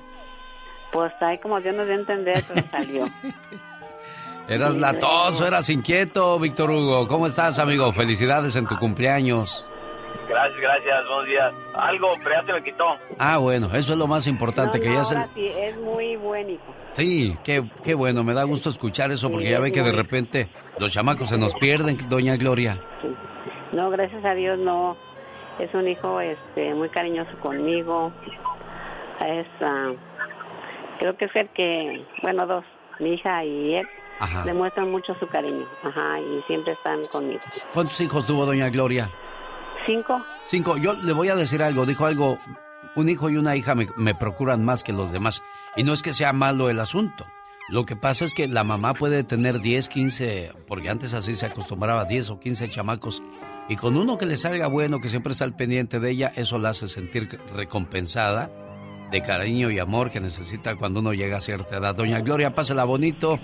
Pues 0.91 1.13
ahí 1.21 1.39
como 1.39 1.61
Dios 1.61 1.77
nos 1.77 1.87
dio 1.87 1.97
a 1.97 2.01
entender, 2.01 2.45
pero 2.49 2.67
salió. 2.67 3.07
Eras 4.49 4.75
latoso, 4.75 5.47
eras 5.47 5.71
inquieto, 5.71 6.39
Víctor 6.39 6.71
Hugo. 6.71 7.07
¿Cómo 7.07 7.27
estás, 7.27 7.59
amigo? 7.59 7.93
Felicidades 7.93 8.57
en 8.57 8.67
tu 8.67 8.77
cumpleaños. 8.77 9.65
Gracias, 10.29 10.61
gracias, 10.61 11.07
buenos 11.07 11.27
días. 11.27 11.53
Algo, 11.75 12.15
pero 12.23 12.35
ya 12.35 12.47
se 12.47 12.53
me 12.53 12.63
quitó. 12.63 12.85
Ah, 13.19 13.39
bueno, 13.39 13.67
eso 13.73 13.93
es 13.93 13.99
lo 13.99 14.07
más 14.07 14.27
importante, 14.27 14.81
que 14.81 14.93
ya 14.93 15.05
se... 15.05 15.17
sí, 15.35 15.47
es 15.47 15.77
muy 15.79 16.17
buen 16.17 16.51
hijo. 16.51 16.75
Sí, 16.91 17.37
qué, 17.45 17.63
qué 17.85 17.95
bueno, 17.95 18.25
me 18.25 18.35
da 18.35 18.43
gusto 18.45 18.69
escuchar 18.69 19.11
eso, 19.13 19.31
porque 19.31 19.51
ya 19.51 19.61
ve 19.61 19.73
que 19.73 19.83
de 19.83 19.93
repente 19.93 20.49
los 20.79 20.93
chamacos 20.93 21.29
se 21.29 21.39
nos 21.39 21.55
pierden, 21.55 21.97
doña 22.09 22.37
Gloria. 22.37 22.79
No, 23.73 23.91
gracias 23.91 24.25
a 24.25 24.35
Dios 24.35 24.59
no. 24.59 24.97
Es 25.59 25.73
un 25.75 25.87
hijo 25.87 26.21
este, 26.21 26.75
muy 26.75 26.89
cariñoso 26.89 27.39
conmigo. 27.41 28.13
Es, 29.25 29.47
uh, 29.61 29.95
creo 30.99 31.17
que 31.17 31.27
es 31.27 31.37
el 31.37 31.49
que, 31.51 32.05
bueno, 32.23 32.47
dos, 32.47 32.65
mi 32.99 33.15
hija 33.15 33.45
y 33.45 33.75
él 33.75 33.89
demuestran 34.45 34.91
mucho 34.91 35.15
su 35.19 35.27
cariño, 35.27 35.67
ajá, 35.83 36.21
y 36.21 36.43
siempre 36.47 36.73
están 36.73 37.07
conmigo. 37.07 37.41
¿Cuántos 37.73 38.01
hijos 38.01 38.27
tuvo 38.27 38.47
doña 38.47 38.69
Gloria? 38.71 39.11
Cinco. 39.87 40.23
Cinco. 40.47 40.77
Yo 40.77 40.95
le 40.95 41.13
voy 41.13 41.29
a 41.29 41.35
decir 41.35 41.63
algo, 41.63 41.87
dijo 41.87 42.07
algo, 42.07 42.39
un 42.95 43.09
hijo 43.09 43.31
y 43.31 43.37
una 43.37 43.57
hija 43.57 43.75
me, 43.75 44.15
procuran 44.15 44.65
más 44.65 44.83
que 44.83 44.93
los 44.93 45.13
demás, 45.13 45.43
y 45.77 45.83
no 45.83 45.93
es 45.93 46.03
que 46.03 46.13
sea 46.13 46.33
malo 46.33 46.71
el 46.71 46.81
asunto. 46.81 47.27
Lo 47.69 47.85
que 47.85 47.97
pasa 47.97 48.25
es 48.25 48.35
que 48.35 48.49
la 48.49 48.65
mamá 48.65 48.95
puede 48.95 49.25
tener 49.25 49.61
10, 49.61 49.89
15, 49.89 50.53
porque 50.67 50.91
antes 50.91 51.15
así 51.15 51.35
se 51.35 51.47
acostumbraba, 51.47 52.05
10 52.05 52.31
o 52.31 52.41
15 52.41 52.69
chamacos, 52.71 53.23
y 53.69 53.77
con 53.77 53.97
uno 53.97 54.19
que 54.19 54.27
le 54.27 54.37
salga 54.37 54.67
bueno, 54.67 55.01
que 55.01 55.09
siempre 55.09 55.33
está 55.33 55.45
al 55.45 55.57
pendiente 55.57 56.01
de 56.01 56.11
ella, 56.11 56.33
eso 56.35 56.59
la 56.59 56.71
hace 56.71 56.89
sentir 56.89 57.41
recompensada 57.55 58.51
de 59.11 59.23
cariño 59.23 59.71
y 59.71 59.79
amor 59.79 60.11
que 60.11 60.21
necesita 60.21 60.75
cuando 60.77 61.01
uno 61.01 61.13
llega 61.13 61.37
a 61.37 61.41
cierta 61.41 61.77
edad. 61.77 61.95
Doña 61.95 62.21
Gloria, 62.21 62.55
pásela 62.55 62.85
bonito, 62.85 63.39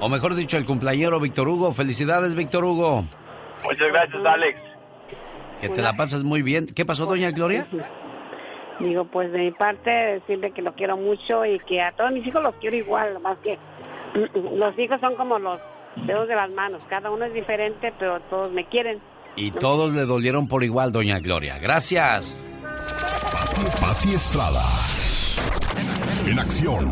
o 0.00 0.08
mejor 0.08 0.34
dicho, 0.34 0.56
el 0.56 0.64
cumpleañero 0.64 1.20
Víctor 1.20 1.48
Hugo. 1.48 1.72
Felicidades, 1.72 2.34
Víctor 2.34 2.64
Hugo. 2.64 3.04
Muchas 3.64 3.88
gracias, 3.88 4.24
Alex. 4.24 4.60
Que 5.60 5.68
te 5.68 5.82
la 5.82 5.94
pases 5.94 6.24
muy 6.24 6.42
bien. 6.42 6.66
¿Qué 6.74 6.84
pasó, 6.84 7.06
doña 7.06 7.30
Gloria? 7.30 7.66
Digo, 8.80 9.04
pues 9.04 9.32
de 9.32 9.38
mi 9.38 9.50
parte, 9.52 9.90
decirle 9.90 10.50
que 10.50 10.62
lo 10.62 10.74
quiero 10.74 10.96
mucho 10.96 11.44
y 11.44 11.58
que 11.60 11.80
a 11.80 11.92
todos 11.92 12.12
mis 12.12 12.26
hijos 12.26 12.42
los 12.42 12.54
quiero 12.56 12.76
igual, 12.76 13.20
más 13.20 13.38
que 13.38 13.58
los 14.56 14.78
hijos 14.78 15.00
son 15.00 15.14
como 15.16 15.38
los 15.38 15.60
dedos 16.06 16.28
de 16.28 16.34
las 16.34 16.50
manos. 16.50 16.82
Cada 16.88 17.10
uno 17.10 17.24
es 17.24 17.32
diferente, 17.32 17.92
pero 17.98 18.20
todos 18.30 18.52
me 18.52 18.66
quieren. 18.66 19.00
Y 19.36 19.50
todos 19.50 19.92
le 19.94 20.04
dolieron 20.04 20.48
por 20.48 20.62
igual, 20.64 20.92
doña 20.92 21.18
Gloria. 21.20 21.58
Gracias. 21.58 22.40
Pati 23.80 24.14
Estrada. 24.14 24.62
En 26.26 26.38
acción. 26.38 26.90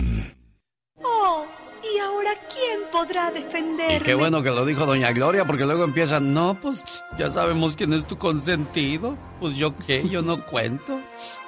Oh. 1.02 1.46
¿Y 1.94 1.98
ahora 1.98 2.30
quién 2.52 2.80
podrá 2.90 3.30
defenderme? 3.30 3.96
Y 3.96 4.00
qué 4.00 4.14
bueno 4.14 4.42
que 4.42 4.50
lo 4.50 4.64
dijo 4.64 4.86
doña 4.86 5.12
Gloria, 5.12 5.44
porque 5.44 5.64
luego 5.64 5.84
empiezan, 5.84 6.32
no, 6.32 6.58
pues 6.60 6.84
ya 7.18 7.30
sabemos 7.30 7.76
quién 7.76 7.92
es 7.92 8.06
tu 8.06 8.16
consentido. 8.18 9.16
Pues 9.40 9.56
yo 9.56 9.74
qué, 9.76 10.08
yo 10.08 10.22
no 10.22 10.44
cuento. 10.46 11.00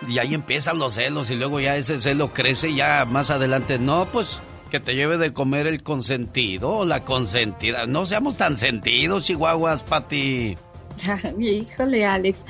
Y 0.06 0.18
ahí 0.18 0.34
empiezan 0.34 0.78
los 0.78 0.94
celos 0.94 1.30
y 1.30 1.36
luego 1.36 1.60
ya 1.60 1.76
ese 1.76 1.98
celo 1.98 2.32
crece 2.32 2.70
y 2.70 2.76
ya 2.76 3.04
más 3.04 3.30
adelante, 3.30 3.78
no, 3.78 4.06
pues 4.06 4.40
que 4.70 4.80
te 4.80 4.94
lleve 4.94 5.18
de 5.18 5.32
comer 5.32 5.66
el 5.66 5.82
consentido 5.82 6.70
o 6.70 6.84
la 6.84 7.04
consentida. 7.04 7.86
No 7.86 8.06
seamos 8.06 8.36
tan 8.36 8.56
sentidos, 8.56 9.24
chihuahuas, 9.24 9.82
Pati. 9.84 10.56
Híjole, 11.38 12.04
Alex, 12.04 12.44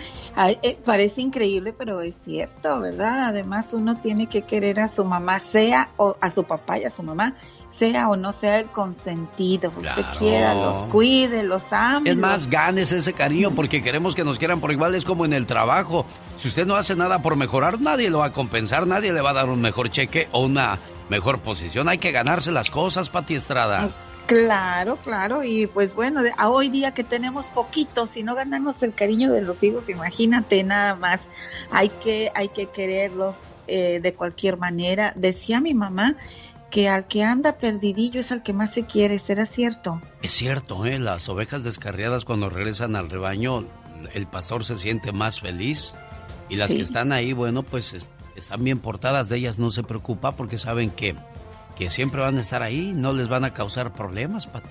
eh, 0.62 0.78
parece 0.84 1.20
increíble, 1.20 1.72
pero 1.72 2.00
es 2.00 2.14
cierto, 2.14 2.80
¿verdad? 2.80 3.28
Además, 3.28 3.74
uno 3.74 4.00
tiene 4.00 4.26
que 4.26 4.42
querer 4.42 4.80
a 4.80 4.88
su 4.88 5.04
mamá, 5.04 5.38
sea 5.38 5.90
o 5.96 6.16
a 6.20 6.30
su 6.30 6.44
papá 6.44 6.78
y 6.78 6.84
a 6.84 6.90
su 6.90 7.02
mamá, 7.02 7.36
sea 7.74 8.08
o 8.08 8.16
no 8.16 8.30
sea 8.30 8.60
el 8.60 8.66
consentido. 8.66 9.72
Usted 9.76 10.04
quiera, 10.18 10.54
los 10.54 10.84
cuide, 10.84 11.42
los 11.42 11.72
ame. 11.72 12.10
Es 12.10 12.16
más, 12.16 12.48
ganes 12.48 12.92
ese 12.92 13.12
cariño 13.12 13.50
porque 13.50 13.82
queremos 13.82 14.14
que 14.14 14.24
nos 14.24 14.38
quieran 14.38 14.60
por 14.60 14.70
igual. 14.70 14.94
Es 14.94 15.04
como 15.04 15.24
en 15.24 15.32
el 15.32 15.46
trabajo. 15.46 16.06
Si 16.38 16.48
usted 16.48 16.66
no 16.66 16.76
hace 16.76 16.94
nada 16.94 17.20
por 17.20 17.36
mejorar, 17.36 17.80
nadie 17.80 18.10
lo 18.10 18.18
va 18.18 18.26
a 18.26 18.32
compensar, 18.32 18.86
nadie 18.86 19.12
le 19.12 19.20
va 19.20 19.30
a 19.30 19.34
dar 19.34 19.48
un 19.48 19.60
mejor 19.60 19.90
cheque 19.90 20.28
o 20.30 20.44
una 20.44 20.78
mejor 21.08 21.40
posición. 21.40 21.88
Hay 21.88 21.98
que 21.98 22.12
ganarse 22.12 22.52
las 22.52 22.70
cosas, 22.70 23.08
Pati 23.08 23.34
Estrada. 23.34 23.90
Claro, 24.26 24.96
claro, 25.02 25.44
y 25.44 25.66
pues 25.66 25.94
bueno, 25.94 26.22
a 26.38 26.48
hoy 26.48 26.70
día 26.70 26.94
que 26.94 27.04
tenemos 27.04 27.50
poquito, 27.50 28.06
si 28.06 28.22
no 28.22 28.34
ganamos 28.34 28.82
el 28.82 28.94
cariño 28.94 29.30
de 29.30 29.42
los 29.42 29.62
hijos, 29.62 29.90
imagínate 29.90 30.64
nada 30.64 30.94
más, 30.94 31.28
hay 31.70 31.90
que, 31.90 32.32
hay 32.34 32.48
que 32.48 32.66
quererlos 32.66 33.42
eh, 33.66 34.00
de 34.02 34.14
cualquier 34.14 34.56
manera. 34.56 35.12
Decía 35.14 35.60
mi 35.60 35.74
mamá 35.74 36.16
que 36.74 36.88
al 36.88 37.06
que 37.06 37.22
anda 37.22 37.56
perdidillo 37.58 38.18
es 38.18 38.32
al 38.32 38.42
que 38.42 38.52
más 38.52 38.72
se 38.72 38.84
quiere, 38.84 39.20
¿será 39.20 39.46
cierto? 39.46 40.00
Es 40.22 40.32
cierto, 40.32 40.84
¿eh? 40.84 40.98
las 40.98 41.28
ovejas 41.28 41.62
descarriadas 41.62 42.24
cuando 42.24 42.50
regresan 42.50 42.96
al 42.96 43.10
rebaño, 43.10 43.64
el 44.12 44.26
pastor 44.26 44.64
se 44.64 44.76
siente 44.76 45.12
más 45.12 45.38
feliz 45.38 45.92
y 46.48 46.56
las 46.56 46.70
que 46.70 46.80
están 46.80 47.12
ahí, 47.12 47.32
bueno, 47.32 47.62
pues 47.62 47.94
están 48.34 48.64
bien 48.64 48.80
portadas 48.80 49.28
de 49.28 49.36
ellas, 49.36 49.60
no 49.60 49.70
se 49.70 49.84
preocupa 49.84 50.32
porque 50.32 50.58
saben 50.58 50.90
que, 50.90 51.14
que 51.78 51.90
siempre 51.90 52.22
van 52.22 52.38
a 52.38 52.40
estar 52.40 52.64
ahí, 52.64 52.92
no 52.92 53.12
les 53.12 53.28
van 53.28 53.44
a 53.44 53.54
causar 53.54 53.92
problemas, 53.92 54.48
Pati 54.48 54.66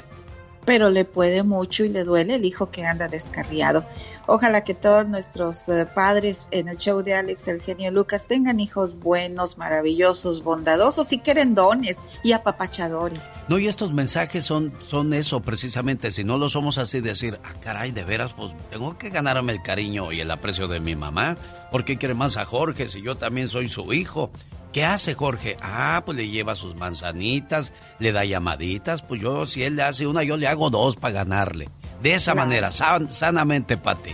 pero 0.66 0.90
le 0.90 1.06
puede 1.06 1.44
mucho 1.44 1.84
y 1.84 1.90
le 1.90 2.04
duele 2.04 2.36
el 2.36 2.46
hijo 2.46 2.70
que 2.70 2.86
anda 2.86 3.08
descarriado. 3.08 3.84
Ojalá 4.26 4.64
que 4.64 4.74
todos 4.74 5.06
nuestros 5.06 5.68
eh, 5.68 5.86
padres 5.86 6.48
en 6.52 6.70
el 6.70 6.78
show 6.78 7.02
de 7.02 7.14
Alex, 7.14 7.50
el 7.50 7.62
genio 7.62 7.92
Lucas, 7.92 8.28
tengan 8.28 8.62
hijos 8.62 9.00
buenos, 9.00 9.58
maravillosos, 9.58 10.44
bondadosos 10.44 11.12
y 11.12 11.20
querendones 11.20 11.98
y 12.24 12.32
apapachadores. 12.32 13.22
No, 13.50 13.58
y 13.58 13.68
estos 13.68 13.92
mensajes 13.92 14.46
son, 14.46 14.72
son 14.88 15.14
eso 15.14 15.42
precisamente. 15.42 16.10
Si 16.12 16.24
no 16.24 16.38
lo 16.38 16.50
somos 16.50 16.78
así, 16.78 17.02
decir, 17.02 17.38
ah, 17.44 17.54
caray, 17.62 17.92
de 17.92 18.06
veras, 18.06 18.34
pues 18.34 18.54
tengo 18.70 18.98
que 18.98 19.10
ganarme 19.10 19.52
el 19.52 19.62
cariño 19.62 20.14
y 20.14 20.22
el 20.22 20.32
aprecio 20.32 20.70
de 20.70 20.80
mi 20.80 20.96
mamá. 20.96 21.36
¿Por 21.70 21.84
qué 21.84 21.98
quiere 21.98 22.14
más 22.14 22.38
a 22.38 22.46
Jorge 22.46 22.88
si 22.88 23.02
yo 23.02 23.16
también 23.16 23.50
soy 23.50 23.68
su 23.68 23.92
hijo? 23.92 24.32
¿Qué 24.74 24.84
hace 24.84 25.14
Jorge? 25.14 25.56
Ah, 25.62 26.02
pues 26.04 26.18
le 26.18 26.28
lleva 26.28 26.56
sus 26.56 26.76
manzanitas, 26.76 27.72
le 28.00 28.12
da 28.12 28.26
llamaditas. 28.26 29.04
Pues 29.04 29.22
yo, 29.22 29.46
si 29.46 29.62
él 29.62 29.76
le 29.76 29.84
hace 29.84 30.08
una, 30.08 30.24
yo 30.24 30.36
le 30.36 30.48
hago 30.48 30.72
dos 30.72 30.96
para 30.96 31.14
ganarle. 31.14 31.70
De 32.02 32.16
esa 32.16 32.34
manera, 32.34 32.72
sanamente, 32.72 33.78
Pati. 33.78 34.12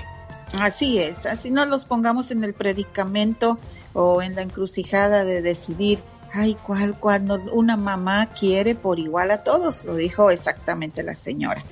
Así 0.59 0.99
es, 0.99 1.25
así 1.25 1.49
no 1.49 1.65
los 1.65 1.85
pongamos 1.85 2.31
en 2.31 2.43
el 2.43 2.53
predicamento 2.53 3.57
o 3.93 4.21
en 4.21 4.35
la 4.35 4.41
encrucijada 4.41 5.23
de 5.23 5.41
decidir, 5.41 6.01
ay, 6.33 6.57
cuál, 6.65 6.95
cuando 6.95 7.35
una 7.53 7.77
mamá 7.77 8.27
quiere 8.27 8.75
por 8.75 8.99
igual 8.99 9.31
a 9.31 9.43
todos, 9.43 9.85
lo 9.85 9.95
dijo 9.95 10.29
exactamente 10.29 11.03
la 11.03 11.15
señora. 11.15 11.63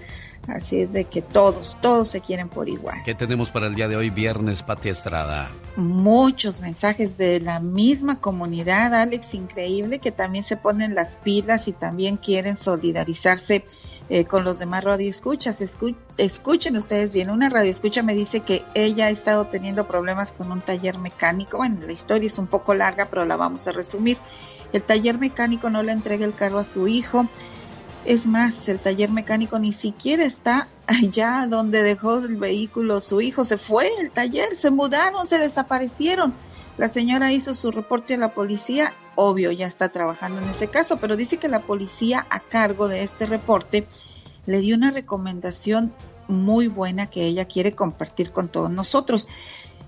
Así 0.47 0.79
es 0.79 0.93
de 0.93 1.03
que 1.03 1.21
todos, 1.21 1.77
todos 1.81 2.07
se 2.07 2.21
quieren 2.21 2.47
por 2.47 2.69
igual. 2.69 3.03
¿Qué 3.03 3.13
tenemos 3.13 3.49
para 3.49 3.67
el 3.67 3.75
día 3.75 3.89
de 3.89 3.97
hoy, 3.97 4.09
viernes, 4.09 4.63
Pati 4.63 4.87
Estrada? 4.87 5.49
Muchos 5.75 6.61
mensajes 6.61 7.17
de 7.17 7.41
la 7.41 7.59
misma 7.59 8.21
comunidad, 8.21 8.95
Alex, 8.95 9.33
increíble, 9.33 9.99
que 9.99 10.13
también 10.13 10.45
se 10.45 10.55
ponen 10.55 10.95
las 10.95 11.17
pilas 11.17 11.67
y 11.67 11.73
también 11.73 12.15
quieren 12.15 12.55
solidarizarse 12.55 13.65
eh, 14.09 14.23
con 14.23 14.45
los 14.45 14.57
demás 14.57 14.85
radioescuchas. 14.85 15.59
escuchen 16.17 16.77
ustedes 16.77 17.13
bien, 17.13 17.29
una 17.29 17.49
radioescucha 17.49 18.01
me 18.01 18.15
dice 18.15 18.39
que 18.39 18.63
ella 18.73 19.07
ha 19.07 19.09
estado 19.09 19.47
teniendo 19.47 19.85
problemas 19.85 20.31
con 20.31 20.49
un 20.49 20.61
taller 20.61 20.97
mecánico. 20.97 21.57
Bueno, 21.57 21.81
la 21.85 21.91
historia 21.91 22.27
es 22.27 22.39
un 22.39 22.47
poco 22.47 22.73
larga, 22.73 23.07
pero 23.09 23.25
la 23.25 23.35
vamos 23.35 23.67
a 23.67 23.71
resumir. 23.71 24.17
El 24.71 24.81
taller 24.81 25.17
mecánico 25.17 25.69
no 25.69 25.83
le 25.83 25.91
entrega 25.91 26.25
el 26.25 26.35
carro 26.35 26.59
a 26.59 26.63
su 26.63 26.87
hijo 26.87 27.27
es 28.05 28.27
más, 28.27 28.69
el 28.69 28.79
taller 28.79 29.11
mecánico 29.11 29.59
ni 29.59 29.73
siquiera 29.73 30.23
está 30.23 30.69
allá 30.87 31.47
donde 31.49 31.83
dejó 31.83 32.19
el 32.19 32.37
vehículo 32.37 33.01
su 33.01 33.21
hijo. 33.21 33.43
Se 33.43 33.57
fue 33.57 33.89
el 33.99 34.11
taller, 34.11 34.53
se 34.53 34.71
mudaron, 34.71 35.25
se 35.27 35.37
desaparecieron. 35.37 36.33
La 36.77 36.87
señora 36.87 37.33
hizo 37.33 37.53
su 37.53 37.71
reporte 37.71 38.13
a 38.13 38.17
la 38.17 38.33
policía, 38.33 38.93
obvio, 39.15 39.51
ya 39.51 39.65
está 39.65 39.89
trabajando 39.89 40.41
en 40.41 40.49
ese 40.49 40.67
caso, 40.67 40.97
pero 40.97 41.17
dice 41.17 41.37
que 41.37 41.47
la 41.47 41.63
policía 41.63 42.27
a 42.29 42.39
cargo 42.39 42.87
de 42.87 43.01
este 43.01 43.25
reporte 43.25 43.87
le 44.45 44.59
dio 44.59 44.75
una 44.75 44.91
recomendación 44.91 45.91
muy 46.27 46.67
buena 46.67 47.07
que 47.07 47.25
ella 47.25 47.45
quiere 47.45 47.73
compartir 47.73 48.31
con 48.31 48.47
todos 48.47 48.69
nosotros 48.69 49.27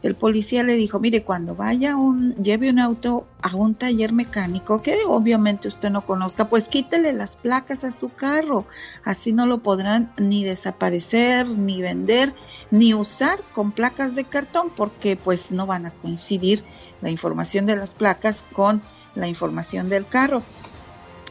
el 0.01 0.15
policía 0.15 0.63
le 0.63 0.75
dijo, 0.75 0.99
mire, 0.99 1.23
cuando 1.23 1.55
vaya 1.55 1.97
un, 1.97 2.33
lleve 2.35 2.69
un 2.69 2.79
auto 2.79 3.27
a 3.41 3.55
un 3.55 3.75
taller 3.75 4.13
mecánico 4.13 4.81
que 4.81 4.97
obviamente 5.05 5.67
usted 5.67 5.89
no 5.89 6.05
conozca, 6.05 6.47
pues 6.47 6.69
quítele 6.69 7.11
las 7.11 7.35
placas 7.35 7.83
a 7.83 7.91
su 7.91 8.09
carro. 8.09 8.65
Así 9.03 9.33
no 9.33 9.45
lo 9.45 9.57
podrán 9.57 10.13
ni 10.17 10.45
desaparecer, 10.45 11.49
ni 11.49 11.81
vender, 11.81 12.33
ni 12.71 12.93
usar 12.93 13.41
con 13.53 13.73
placas 13.73 14.15
de 14.15 14.23
cartón, 14.23 14.71
porque 14.73 15.17
pues 15.17 15.51
no 15.51 15.65
van 15.65 15.85
a 15.85 15.91
coincidir 15.91 16.63
la 17.01 17.09
información 17.09 17.65
de 17.65 17.75
las 17.75 17.93
placas 17.93 18.45
con 18.53 18.81
la 19.15 19.27
información 19.27 19.89
del 19.89 20.07
carro. 20.07 20.43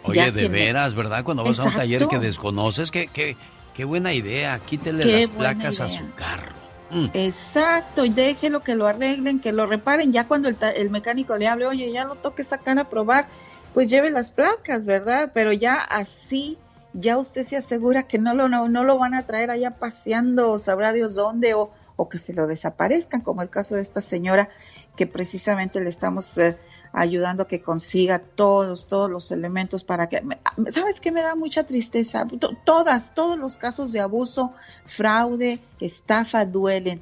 Oye, 0.02 0.30
de 0.30 0.48
veras, 0.48 0.94
¿verdad? 0.94 1.24
Cuando 1.24 1.42
vas 1.42 1.58
a 1.58 1.64
un 1.64 1.72
taller 1.72 2.06
que 2.06 2.18
desconoces, 2.18 2.90
qué, 2.90 3.08
qué, 3.10 3.36
qué 3.72 3.84
buena 3.84 4.12
idea, 4.12 4.58
quítele 4.58 5.04
las 5.04 5.28
placas 5.28 5.80
a 5.80 5.88
su 5.88 6.12
carro. 6.14 6.67
Mm. 6.90 7.06
Exacto, 7.12 8.04
y 8.04 8.10
déjelo 8.10 8.62
que 8.62 8.74
lo 8.74 8.86
arreglen, 8.86 9.40
que 9.40 9.52
lo 9.52 9.66
reparen. 9.66 10.12
Ya 10.12 10.26
cuando 10.26 10.48
el, 10.48 10.90
mecánico 10.90 11.36
le 11.36 11.46
hable, 11.46 11.66
oye, 11.66 11.92
ya 11.92 12.04
lo 12.04 12.14
toque 12.16 12.44
sacar 12.44 12.78
a 12.78 12.88
probar, 12.88 13.26
pues 13.74 13.90
lleve 13.90 14.10
las 14.10 14.30
placas, 14.30 14.86
¿verdad? 14.86 15.30
Pero 15.34 15.52
ya 15.52 15.76
así, 15.76 16.58
ya 16.94 17.18
usted 17.18 17.42
se 17.42 17.56
asegura 17.56 18.04
que 18.04 18.18
no 18.18 18.34
lo, 18.34 18.48
no, 18.48 18.84
lo 18.84 18.98
van 18.98 19.14
a 19.14 19.26
traer 19.26 19.50
allá 19.50 19.72
paseando, 19.72 20.58
sabrá 20.58 20.92
Dios 20.92 21.14
dónde, 21.14 21.54
o, 21.54 21.70
o, 21.96 22.08
que 22.08 22.18
se 22.18 22.32
lo 22.32 22.46
desaparezcan, 22.46 23.20
como 23.20 23.42
el 23.42 23.50
caso 23.50 23.74
de 23.74 23.82
esta 23.82 24.00
señora 24.00 24.48
que 24.96 25.06
precisamente 25.06 25.80
le 25.80 25.90
estamos 25.90 26.36
eh, 26.38 26.56
ayudando 27.00 27.44
a 27.44 27.48
que 27.48 27.62
consiga 27.62 28.18
todos, 28.18 28.88
todos 28.88 29.10
los 29.10 29.30
elementos 29.30 29.84
para 29.84 30.08
que, 30.08 30.22
¿sabes 30.70 31.00
qué 31.00 31.12
me 31.12 31.22
da 31.22 31.34
mucha 31.34 31.64
tristeza? 31.64 32.26
Todas, 32.64 33.14
todos 33.14 33.38
los 33.38 33.56
casos 33.56 33.92
de 33.92 34.00
abuso, 34.00 34.52
fraude, 34.84 35.60
estafa 35.80 36.44
duelen, 36.44 37.00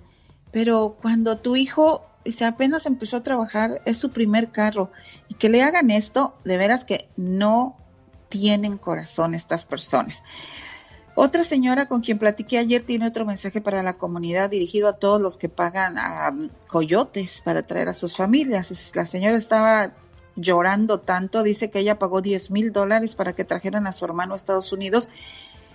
pero 0.52 0.96
cuando 1.00 1.38
tu 1.38 1.56
hijo 1.56 2.04
se 2.24 2.44
apenas 2.44 2.86
empezó 2.86 3.18
a 3.18 3.22
trabajar, 3.22 3.80
es 3.84 3.98
su 3.98 4.10
primer 4.10 4.50
carro, 4.50 4.90
y 5.28 5.34
que 5.34 5.48
le 5.48 5.62
hagan 5.62 5.90
esto, 5.90 6.34
de 6.44 6.58
veras 6.58 6.84
que 6.84 7.08
no 7.16 7.76
tienen 8.28 8.78
corazón 8.78 9.34
estas 9.34 9.64
personas. 9.64 10.24
Otra 11.18 11.44
señora 11.44 11.86
con 11.86 12.02
quien 12.02 12.18
platiqué 12.18 12.58
ayer 12.58 12.82
tiene 12.82 13.06
otro 13.06 13.24
mensaje 13.24 13.62
para 13.62 13.82
la 13.82 13.96
comunidad 13.96 14.50
dirigido 14.50 14.86
a 14.86 14.92
todos 14.92 15.18
los 15.18 15.38
que 15.38 15.48
pagan 15.48 15.96
a 15.96 16.30
coyotes 16.68 17.40
para 17.42 17.66
traer 17.66 17.88
a 17.88 17.94
sus 17.94 18.14
familias. 18.14 18.92
La 18.94 19.06
señora 19.06 19.38
estaba 19.38 19.94
llorando 20.36 21.00
tanto, 21.00 21.42
dice 21.42 21.70
que 21.70 21.78
ella 21.78 21.98
pagó 21.98 22.20
10 22.20 22.50
mil 22.50 22.70
dólares 22.70 23.14
para 23.14 23.34
que 23.34 23.44
trajeran 23.44 23.86
a 23.86 23.92
su 23.92 24.04
hermano 24.04 24.34
a 24.34 24.36
Estados 24.36 24.74
Unidos. 24.74 25.08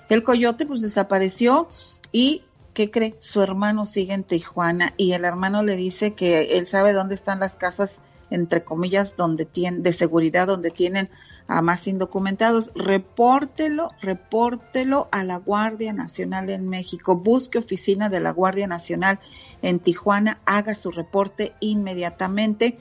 El 0.10 0.22
coyote 0.22 0.68
pues 0.68 0.84
desapareció 0.84 1.68
y 2.12 2.44
¿qué 2.76 2.92
cree? 2.92 3.16
Su 3.18 3.42
hermano 3.42 3.88
sigue 3.88 4.14
en 4.14 4.24
Tijuana 4.24 4.94
y 4.96 5.14
el 5.14 5.26
hermano 5.26 5.64
le 5.64 5.76
dice 5.76 6.14
que 6.14 6.60
él 6.60 6.68
sabe 6.68 6.94
dónde 6.94 7.16
están 7.16 7.40
las 7.40 7.56
casas 7.56 8.04
entre 8.30 8.64
comillas 8.64 9.18
donde 9.18 9.46
tienen 9.46 9.82
de 9.82 9.92
seguridad 9.92 10.46
donde 10.46 10.70
tienen 10.70 11.10
a 11.52 11.62
más 11.62 11.86
indocumentados, 11.88 12.72
repórtelo, 12.76 13.92
repórtelo 14.02 15.10
a 15.12 15.26
la 15.26 15.36
Guardia 15.36 15.92
Nacional 15.92 16.50
en 16.50 16.70
México, 16.70 17.18
busque 17.18 17.58
oficina 17.58 18.08
de 18.08 18.22
la 18.22 18.32
Guardia 18.32 18.68
Nacional 18.68 19.20
en 19.62 19.80
Tijuana, 19.80 20.40
haga 20.46 20.74
su 20.76 20.92
reporte 20.92 21.54
inmediatamente. 21.60 22.78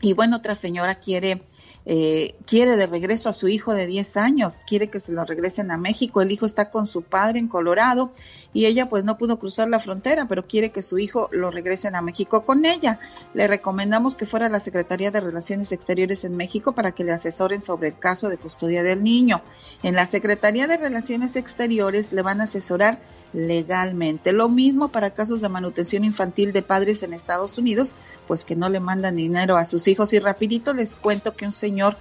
Y 0.00 0.14
bueno, 0.14 0.38
otra 0.38 0.54
señora 0.54 0.94
quiere 0.94 1.42
eh, 1.86 2.36
quiere 2.46 2.78
de 2.78 2.86
regreso 2.86 3.28
a 3.28 3.34
su 3.34 3.48
hijo 3.48 3.74
de 3.74 3.86
10 3.86 4.16
años, 4.16 4.54
quiere 4.66 4.88
que 4.88 5.00
se 5.00 5.12
lo 5.12 5.22
regresen 5.26 5.70
a 5.70 5.76
México, 5.76 6.22
el 6.22 6.30
hijo 6.30 6.46
está 6.46 6.70
con 6.70 6.86
su 6.86 7.02
padre 7.02 7.38
en 7.38 7.48
Colorado 7.48 8.10
y 8.54 8.66
ella 8.66 8.88
pues 8.88 9.04
no 9.04 9.18
pudo 9.18 9.38
cruzar 9.38 9.68
la 9.68 9.80
frontera, 9.80 10.26
pero 10.26 10.46
quiere 10.46 10.70
que 10.70 10.80
su 10.80 10.98
hijo 10.98 11.28
lo 11.32 11.50
regresen 11.50 11.96
a 11.96 12.00
México 12.00 12.44
con 12.46 12.64
ella. 12.64 13.00
Le 13.34 13.48
recomendamos 13.48 14.16
que 14.16 14.26
fuera 14.26 14.46
a 14.46 14.48
la 14.48 14.60
Secretaría 14.60 15.10
de 15.10 15.20
Relaciones 15.20 15.72
Exteriores 15.72 16.24
en 16.24 16.36
México 16.36 16.72
para 16.72 16.92
que 16.92 17.02
le 17.02 17.12
asesoren 17.12 17.60
sobre 17.60 17.88
el 17.88 17.98
caso 17.98 18.28
de 18.28 18.38
custodia 18.38 18.84
del 18.84 19.02
niño. 19.02 19.42
En 19.82 19.96
la 19.96 20.06
Secretaría 20.06 20.68
de 20.68 20.76
Relaciones 20.76 21.34
Exteriores 21.34 22.12
le 22.12 22.22
van 22.22 22.40
a 22.40 22.44
asesorar 22.44 23.00
legalmente. 23.32 24.32
Lo 24.32 24.48
mismo 24.48 24.88
para 24.88 25.14
casos 25.14 25.40
de 25.40 25.48
manutención 25.48 26.04
infantil 26.04 26.52
de 26.52 26.62
padres 26.62 27.02
en 27.02 27.12
Estados 27.12 27.58
Unidos, 27.58 27.92
pues 28.28 28.44
que 28.44 28.54
no 28.54 28.68
le 28.68 28.78
mandan 28.78 29.16
dinero 29.16 29.56
a 29.56 29.64
sus 29.64 29.88
hijos. 29.88 30.12
Y 30.12 30.20
rapidito 30.20 30.72
les 30.72 30.94
cuento 30.94 31.34
que 31.34 31.44
un 31.44 31.52
señor 31.52 31.96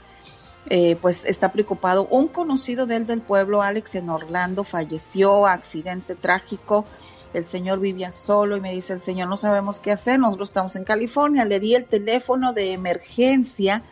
eh, 0.70 0.98
pues 1.02 1.26
está 1.26 1.52
preocupado. 1.52 2.08
Un 2.10 2.28
conocido 2.28 2.86
de 2.86 3.00
del 3.02 3.22
pueblo, 3.22 3.62
Alex, 3.62 3.96
en 3.96 4.10
Orlando, 4.10 4.64
falleció, 4.64 5.46
accidente 5.48 6.16
trágico. 6.16 6.86
El 7.34 7.46
señor 7.46 7.80
vivía 7.80 8.12
solo 8.12 8.56
y 8.56 8.62
me 8.62 8.72
dice 8.72 8.94
el 8.94 9.02
señor, 9.02 9.28
no 9.28 9.38
sabemos 9.38 9.80
qué 9.80 9.92
hacer, 9.92 10.20
nosotros 10.20 10.50
estamos 10.50 10.76
en 10.76 10.84
California. 10.84 11.46
Le 11.46 11.60
di 11.60 11.76
el 11.76 11.86
teléfono 11.86 12.54
de 12.54 12.74
emergencia 12.74 13.84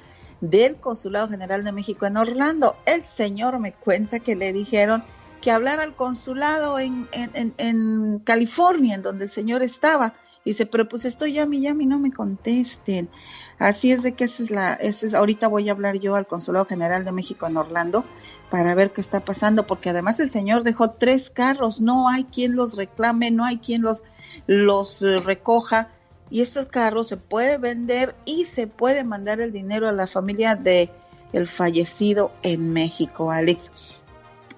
del 0.41 0.75
Consulado 0.75 1.27
General 1.27 1.63
de 1.63 1.71
México 1.71 2.05
en 2.05 2.17
Orlando. 2.17 2.75
El 2.85 3.05
señor 3.05 3.59
me 3.59 3.73
cuenta 3.73 4.19
que 4.19 4.35
le 4.35 4.53
dijeron 4.53 5.03
que 5.41 5.51
hablara 5.51 5.83
al 5.83 5.95
consulado 5.95 6.79
en, 6.79 7.09
en, 7.11 7.53
en, 7.57 8.19
California, 8.19 8.95
en 8.95 9.01
donde 9.01 9.25
el 9.25 9.31
señor 9.31 9.63
estaba. 9.63 10.13
Dice, 10.45 10.65
pero 10.65 10.87
pues 10.87 11.05
estoy 11.05 11.33
llame 11.33 11.57
y 11.57 11.61
llame 11.61 11.83
y 11.83 11.87
no 11.87 11.99
me 11.99 12.11
contesten. 12.11 13.09
Así 13.61 13.91
es 13.91 14.01
de 14.01 14.13
que 14.13 14.23
esa 14.23 14.41
es 14.41 14.49
la, 14.49 14.73
es, 14.73 15.13
ahorita 15.13 15.47
voy 15.47 15.69
a 15.69 15.73
hablar 15.73 15.99
yo 15.99 16.15
al 16.15 16.25
Consulado 16.25 16.65
General 16.65 17.05
de 17.05 17.11
México 17.11 17.45
en 17.45 17.57
Orlando 17.57 18.03
para 18.49 18.73
ver 18.73 18.91
qué 18.91 19.01
está 19.01 19.19
pasando, 19.19 19.67
porque 19.67 19.91
además 19.91 20.19
el 20.19 20.31
señor 20.31 20.63
dejó 20.63 20.89
tres 20.89 21.29
carros, 21.29 21.79
no 21.79 22.09
hay 22.09 22.23
quien 22.23 22.55
los 22.55 22.75
reclame, 22.75 23.29
no 23.29 23.45
hay 23.45 23.59
quien 23.59 23.83
los, 23.83 24.03
los 24.47 25.03
eh, 25.03 25.19
recoja, 25.19 25.89
y 26.31 26.41
estos 26.41 26.65
carros 26.65 27.09
se 27.09 27.17
puede 27.17 27.59
vender 27.59 28.15
y 28.25 28.45
se 28.45 28.65
puede 28.65 29.03
mandar 29.03 29.39
el 29.39 29.51
dinero 29.51 29.87
a 29.87 29.91
la 29.91 30.07
familia 30.07 30.55
de 30.55 30.89
el 31.31 31.45
fallecido 31.45 32.31
en 32.41 32.73
México, 32.73 33.29
Alex. 33.29 34.01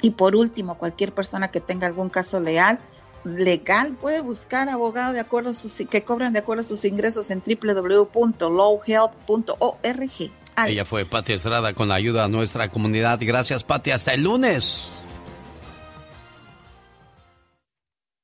Y 0.01 0.11
por 0.11 0.33
último, 0.33 0.77
cualquier 0.77 1.13
persona 1.13 1.51
que 1.51 1.59
tenga 1.59 1.87
algún 1.87 2.07
caso 2.07 2.39
legal, 2.39 2.79
legal 3.23 3.93
puede 3.93 4.19
buscar 4.21 4.69
abogado 4.69 5.13
de 5.13 5.19
acuerdo 5.19 5.51
a 5.51 5.53
sus, 5.53 5.75
que 5.89 6.03
cobran 6.03 6.33
de 6.33 6.39
acuerdo 6.39 6.61
a 6.61 6.63
sus 6.63 6.83
ingresos 6.85 7.29
en 7.31 7.43
www.lowhealth.org. 7.45 10.31
Ella 10.67 10.85
fue 10.85 11.05
Pati 11.05 11.33
Estrada 11.33 11.73
con 11.73 11.87
la 11.87 11.95
ayuda 11.95 12.25
a 12.25 12.27
nuestra 12.27 12.69
comunidad. 12.69 13.19
Gracias, 13.21 13.63
Pati. 13.63 13.91
Hasta 13.91 14.13
el 14.13 14.21
lunes. 14.23 14.91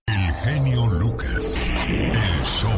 El 0.08 0.34
genio 0.34 0.88
Lucas. 0.88 1.72
El 1.88 2.46
show. 2.46 2.70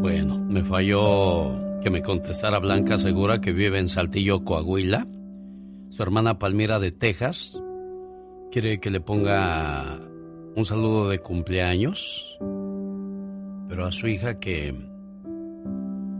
Bueno, 0.00 0.38
me 0.38 0.62
falló 0.62 1.80
que 1.82 1.90
me 1.90 2.02
contestara 2.02 2.60
Blanca 2.60 2.98
Segura, 2.98 3.40
que 3.40 3.52
vive 3.52 3.78
en 3.78 3.88
Saltillo, 3.88 4.44
Coahuila. 4.44 5.06
Su 5.94 6.02
hermana 6.02 6.40
Palmira 6.40 6.80
de 6.80 6.90
Texas 6.90 7.56
quiere 8.50 8.80
que 8.80 8.90
le 8.90 9.00
ponga 9.00 10.00
un 10.56 10.64
saludo 10.64 11.08
de 11.08 11.20
cumpleaños, 11.20 12.36
pero 13.68 13.86
a 13.86 13.92
su 13.92 14.08
hija 14.08 14.40
que, 14.40 14.74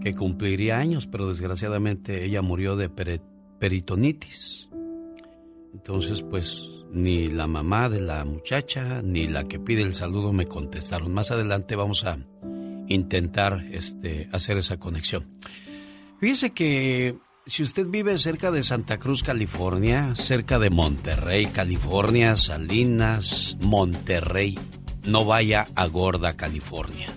que 0.01 0.14
cumpliría 0.14 0.79
años, 0.79 1.09
pero 1.09 1.29
desgraciadamente 1.29 2.25
ella 2.25 2.41
murió 2.41 2.77
de 2.77 2.89
peritonitis. 3.59 4.70
Entonces, 5.72 6.22
pues 6.22 6.70
ni 6.93 7.27
la 7.27 7.49
mamá 7.49 7.89
de 7.89 8.01
la 8.01 8.25
muchacha 8.25 9.03
ni 9.03 9.27
la 9.27 9.43
que 9.43 9.59
pide 9.59 9.83
el 9.83 9.95
saludo 9.95 10.33
me 10.33 10.47
contestaron. 10.47 11.12
Más 11.12 11.33
adelante 11.33 11.75
vamos 11.75 12.05
a 12.05 12.16
intentar 12.87 13.66
este, 13.72 14.29
hacer 14.31 14.57
esa 14.57 14.77
conexión. 14.79 15.27
Fíjese 16.20 16.51
que 16.51 17.18
si 17.47 17.62
usted 17.62 17.86
vive 17.86 18.16
cerca 18.18 18.51
de 18.51 18.62
Santa 18.62 18.99
Cruz, 18.99 19.22
California, 19.22 20.14
cerca 20.14 20.59
de 20.59 20.70
Monterrey, 20.70 21.47
California, 21.47 22.36
Salinas, 22.36 23.57
Monterrey, 23.61 24.59
no 25.05 25.24
vaya 25.24 25.66
a 25.74 25.86
Gorda, 25.86 26.36
California. 26.36 27.09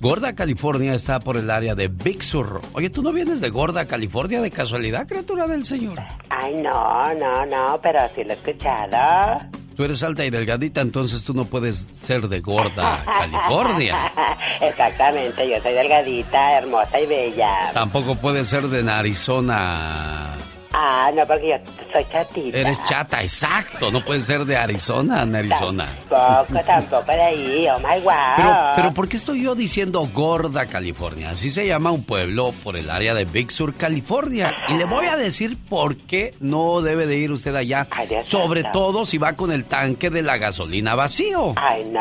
Gorda, 0.00 0.34
California 0.34 0.94
está 0.94 1.20
por 1.20 1.36
el 1.36 1.50
área 1.50 1.74
de 1.74 1.88
Big 1.88 2.22
Sur. 2.22 2.62
Oye, 2.72 2.88
¿tú 2.88 3.02
no 3.02 3.12
vienes 3.12 3.42
de 3.42 3.50
Gorda, 3.50 3.86
California 3.86 4.40
de 4.40 4.50
casualidad, 4.50 5.06
criatura 5.06 5.46
del 5.46 5.66
Señor? 5.66 5.98
Ay, 6.30 6.54
no, 6.54 7.12
no, 7.14 7.44
no, 7.44 7.78
pero 7.82 8.00
sí 8.14 8.24
lo 8.24 8.30
he 8.30 8.34
escuchado. 8.34 9.59
Tú 9.80 9.84
eres 9.84 10.02
alta 10.02 10.26
y 10.26 10.28
delgadita, 10.28 10.82
entonces 10.82 11.24
tú 11.24 11.32
no 11.32 11.46
puedes 11.46 11.86
ser 12.02 12.28
de 12.28 12.40
Gorda, 12.40 13.02
California. 13.02 14.12
Exactamente, 14.60 15.48
yo 15.48 15.58
soy 15.62 15.72
delgadita, 15.72 16.58
hermosa 16.58 17.00
y 17.00 17.06
bella. 17.06 17.70
Tampoco 17.72 18.14
puedes 18.14 18.46
ser 18.46 18.64
de 18.64 18.90
Arizona. 18.92 20.36
Ah, 20.72 21.10
no, 21.14 21.26
porque 21.26 21.48
yo 21.48 21.72
soy 21.92 22.04
chatita. 22.10 22.58
Eres 22.58 22.84
chata, 22.84 23.22
exacto. 23.22 23.90
No 23.90 24.00
puedes 24.00 24.24
ser 24.24 24.44
de 24.44 24.56
Arizona, 24.56 25.22
en 25.22 25.34
Arizona. 25.34 25.88
Tampoco, 26.08 26.60
tampoco 26.64 27.12
de 27.12 27.20
ahí. 27.20 27.68
Oh 27.68 27.78
my 27.78 28.00
wow. 28.02 28.12
Pero, 28.36 28.56
pero 28.76 28.94
¿por 28.94 29.08
qué 29.08 29.16
estoy 29.16 29.42
yo 29.42 29.54
diciendo 29.54 30.08
Gorda, 30.12 30.66
California? 30.66 31.30
Así 31.30 31.50
se 31.50 31.66
llama 31.66 31.90
un 31.90 32.04
pueblo 32.04 32.52
por 32.62 32.76
el 32.76 32.88
área 32.88 33.14
de 33.14 33.24
Big 33.24 33.50
Sur, 33.50 33.74
California. 33.74 34.54
Y 34.68 34.74
le 34.74 34.84
voy 34.84 35.06
a 35.06 35.16
decir 35.16 35.56
por 35.68 35.96
qué 35.96 36.34
no 36.40 36.82
debe 36.82 37.06
de 37.06 37.16
ir 37.16 37.32
usted 37.32 37.54
allá. 37.56 37.88
Sobre 38.24 38.64
todo 38.64 39.06
si 39.06 39.18
va 39.18 39.32
con 39.32 39.50
el 39.50 39.64
tanque 39.64 40.10
de 40.10 40.22
la 40.22 40.38
gasolina 40.38 40.94
vacío. 40.94 41.54
Ay, 41.56 41.84
no. 41.90 42.00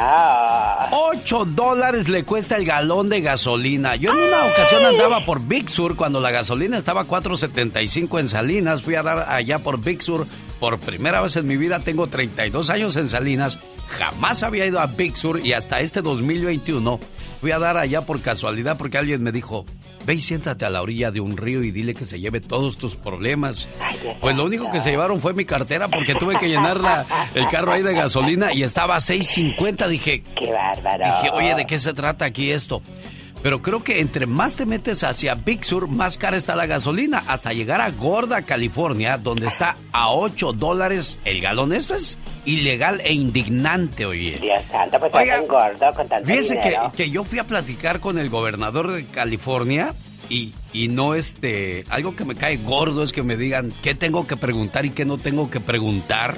Ocho 0.91 1.45
dólares 1.45 2.07
le 2.07 2.23
cuesta 2.23 2.55
el 2.55 2.65
galón 2.65 3.09
de 3.09 3.21
gasolina. 3.21 3.95
Yo 3.95 4.11
en 4.11 4.17
una 4.17 4.45
ocasión 4.45 4.85
andaba 4.85 5.25
por 5.25 5.41
Big 5.41 5.69
Sur 5.69 5.95
cuando 5.95 6.19
la 6.19 6.31
gasolina 6.31 6.77
estaba 6.77 7.01
a 7.01 7.07
4.75 7.07 8.19
en 8.19 8.29
Salinas 8.59 8.81
fui 8.81 8.95
a 8.95 9.03
dar 9.03 9.25
allá 9.29 9.59
por 9.59 9.79
Big 9.79 10.01
Sur. 10.01 10.27
Por 10.59 10.77
primera 10.79 11.21
vez 11.21 11.37
en 11.37 11.47
mi 11.47 11.55
vida 11.55 11.79
tengo 11.79 12.07
32 12.07 12.69
años 12.69 12.97
en 12.97 13.07
Salinas. 13.07 13.57
Jamás 13.87 14.43
había 14.43 14.65
ido 14.65 14.81
a 14.81 14.87
Big 14.87 15.15
Sur 15.15 15.39
y 15.45 15.53
hasta 15.53 15.79
este 15.79 16.01
2021 16.01 16.99
fui 17.39 17.51
a 17.51 17.59
dar 17.59 17.77
allá 17.77 18.01
por 18.01 18.21
casualidad 18.21 18.77
porque 18.77 18.97
alguien 18.97 19.23
me 19.23 19.31
dijo, 19.31 19.65
ve 20.05 20.15
y 20.15 20.21
siéntate 20.21 20.65
a 20.65 20.69
la 20.69 20.81
orilla 20.81 21.09
de 21.09 21.21
un 21.21 21.37
río 21.37 21.63
y 21.63 21.71
dile 21.71 21.93
que 21.93 22.03
se 22.03 22.19
lleve 22.19 22.41
todos 22.41 22.77
tus 22.77 22.97
problemas. 22.97 23.69
Pues 24.19 24.35
lo 24.35 24.43
único 24.43 24.69
que 24.69 24.81
se 24.81 24.89
llevaron 24.89 25.21
fue 25.21 25.33
mi 25.33 25.45
cartera 25.45 25.87
porque 25.87 26.15
tuve 26.15 26.37
que 26.37 26.49
llenar 26.49 27.05
el 27.33 27.47
carro 27.47 27.71
ahí 27.71 27.81
de 27.81 27.93
gasolina 27.93 28.51
y 28.51 28.63
estaba 28.63 28.97
a 28.97 28.99
6.50. 28.99 29.87
Dije, 29.87 30.23
qué 30.37 30.51
bárbaro. 30.51 31.05
Dije, 31.05 31.29
oye, 31.33 31.55
¿de 31.55 31.65
qué 31.65 31.79
se 31.79 31.93
trata 31.93 32.25
aquí 32.25 32.51
esto? 32.51 32.81
Pero 33.41 33.61
creo 33.61 33.83
que 33.83 33.99
entre 34.01 34.25
más 34.25 34.55
te 34.55 34.65
metes 34.65 35.03
hacia 35.03 35.35
Big 35.35 35.63
Sur, 35.63 35.87
más 35.87 36.17
cara 36.17 36.35
está 36.35 36.55
la 36.55 36.65
gasolina. 36.65 37.23
Hasta 37.27 37.53
llegar 37.53 37.79
a 37.79 37.89
Gorda, 37.91 38.41
California, 38.41 39.17
donde 39.17 39.47
está 39.47 39.77
a 39.91 40.11
8 40.11 40.53
dólares 40.53 41.19
el 41.23 41.39
galón. 41.39 41.71
Esto 41.71 41.95
es 41.95 42.19
ilegal 42.45 43.01
e 43.03 43.13
indignante, 43.13 44.05
oye. 44.05 44.39
Dios 44.41 44.61
santo, 44.69 44.99
pues 44.99 45.13
Oiga, 45.13 45.39
gordo 45.41 45.93
con 45.95 46.07
tanto 46.07 46.27
Fíjese 46.27 46.59
que, 46.59 46.77
que, 46.95 47.09
yo 47.09 47.23
fui 47.23 47.39
a 47.39 47.45
platicar 47.45 47.99
con 47.99 48.17
el 48.17 48.29
gobernador 48.29 48.91
de 48.91 49.05
California 49.05 49.93
y, 50.27 50.53
y 50.73 50.89
no 50.89 51.15
este... 51.15 51.85
Algo 51.89 52.15
que 52.15 52.25
me 52.25 52.35
cae 52.35 52.57
gordo 52.57 53.03
es 53.03 53.13
que 53.13 53.23
me 53.23 53.37
digan 53.37 53.73
qué 53.81 53.95
tengo 53.95 54.27
que 54.27 54.35
preguntar 54.35 54.85
y 54.85 54.91
qué 54.91 55.05
no 55.05 55.17
tengo 55.17 55.49
que 55.49 55.59
preguntar. 55.59 56.37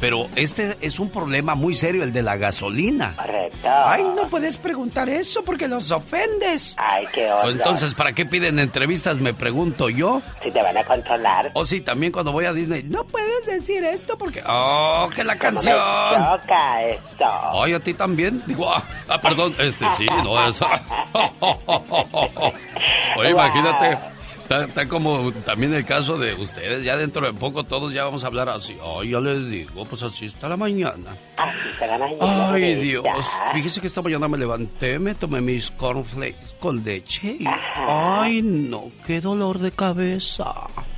Pero 0.00 0.28
este 0.36 0.76
es 0.80 0.98
un 0.98 1.10
problema 1.10 1.54
muy 1.54 1.74
serio, 1.74 2.02
el 2.02 2.12
de 2.12 2.22
la 2.22 2.36
gasolina. 2.36 3.16
Correcto. 3.16 3.68
Ay, 3.68 4.02
no 4.14 4.28
puedes 4.28 4.58
preguntar 4.58 5.08
eso 5.08 5.42
porque 5.42 5.68
los 5.68 5.90
ofendes. 5.90 6.74
Ay, 6.76 7.06
qué 7.12 7.32
onda. 7.32 7.50
Entonces, 7.50 7.94
¿para 7.94 8.12
qué 8.12 8.26
piden 8.26 8.58
entrevistas? 8.58 9.18
Me 9.18 9.32
pregunto 9.32 9.88
yo. 9.88 10.20
Si 10.42 10.50
te 10.50 10.62
van 10.62 10.76
a 10.76 10.84
controlar. 10.84 11.50
O 11.54 11.64
si 11.64 11.80
también 11.80 12.12
cuando 12.12 12.32
voy 12.32 12.44
a 12.44 12.52
Disney, 12.52 12.82
no 12.82 13.04
puedes 13.04 13.46
decir 13.46 13.82
esto 13.84 14.18
porque. 14.18 14.42
¡Oh, 14.46 15.08
que 15.14 15.24
la 15.24 15.36
canción! 15.36 15.76
toca 15.76 16.82
esto. 16.82 17.62
Ay, 17.62 17.74
a 17.74 17.80
ti 17.80 17.94
también. 17.94 18.42
Digo, 18.46 18.70
ah, 18.70 18.82
ah 19.08 19.20
perdón, 19.20 19.54
este 19.58 19.86
sí, 19.96 20.06
no 20.22 20.46
es. 20.46 20.60
Oye, 23.16 23.30
imagínate 23.30 24.15
Está, 24.48 24.86
como 24.88 25.32
también 25.44 25.74
el 25.74 25.84
caso 25.84 26.16
de 26.16 26.34
ustedes. 26.34 26.84
Ya 26.84 26.96
dentro 26.96 27.26
de 27.26 27.32
poco 27.32 27.64
todos 27.64 27.92
ya 27.92 28.04
vamos 28.04 28.22
a 28.22 28.28
hablar 28.28 28.48
así. 28.48 28.76
Ay, 28.82 29.10
ya 29.10 29.20
les 29.20 29.48
digo, 29.50 29.84
pues 29.84 30.02
así 30.02 30.26
está 30.26 30.48
la 30.48 30.56
mañana. 30.56 31.16
Así 31.36 31.68
está 31.72 31.86
la 31.86 31.98
mañana. 31.98 32.52
Ay, 32.52 32.76
Dios. 32.76 33.04
Fíjese 33.52 33.80
que 33.80 33.88
esta 33.88 34.02
mañana 34.02 34.28
me 34.28 34.38
levanté, 34.38 34.98
me 35.00 35.14
tomé 35.14 35.40
mis 35.40 35.70
cornflakes 35.72 36.54
con 36.60 36.84
leche. 36.84 37.38
Ay, 37.74 38.40
no, 38.42 38.92
qué 39.04 39.20
dolor 39.20 39.58
de 39.58 39.72
cabeza. 39.72 40.52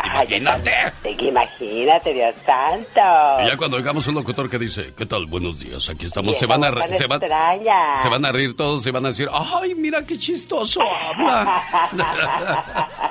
Imagínate. 0.05 0.72
imagínate, 1.18 2.14
Dios 2.14 2.34
santo. 2.44 3.42
Y 3.42 3.49
ya 3.49 3.57
cuando 3.57 3.78
oigamos 3.78 4.07
un 4.07 4.14
locutor 4.14 4.51
que 4.51 4.59
dice, 4.59 4.92
¿qué 4.96 5.07
tal? 5.07 5.26
Buenos 5.26 5.59
días, 5.59 5.88
aquí 5.88 6.05
estamos. 6.05 6.36
Se 6.36 6.46
van, 6.46 6.64
a, 6.64 6.70
se, 6.96 7.07
van, 7.07 7.20
se 7.20 8.09
van 8.09 8.24
a 8.24 8.32
reír 8.32 8.57
todos, 8.57 8.82
se 8.82 8.90
van 8.90 9.07
a 9.07 9.09
decir, 9.09 9.28
¡ay, 9.32 9.74
mira 9.74 10.05
qué 10.05 10.18
chistoso 10.18 10.80
habla! 10.82 11.62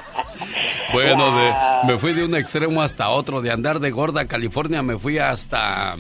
Bueno, 0.94 1.38
de, 1.38 1.54
me 1.86 2.00
fui 2.00 2.14
de 2.14 2.24
un 2.24 2.36
extremo 2.36 2.82
hasta 2.82 3.10
otro, 3.10 3.42
de 3.42 3.52
andar 3.52 3.80
de 3.80 3.92
gorda 3.92 4.28
California 4.28 4.82
me 4.82 4.98
fui 4.98 5.18
hasta... 5.18 5.96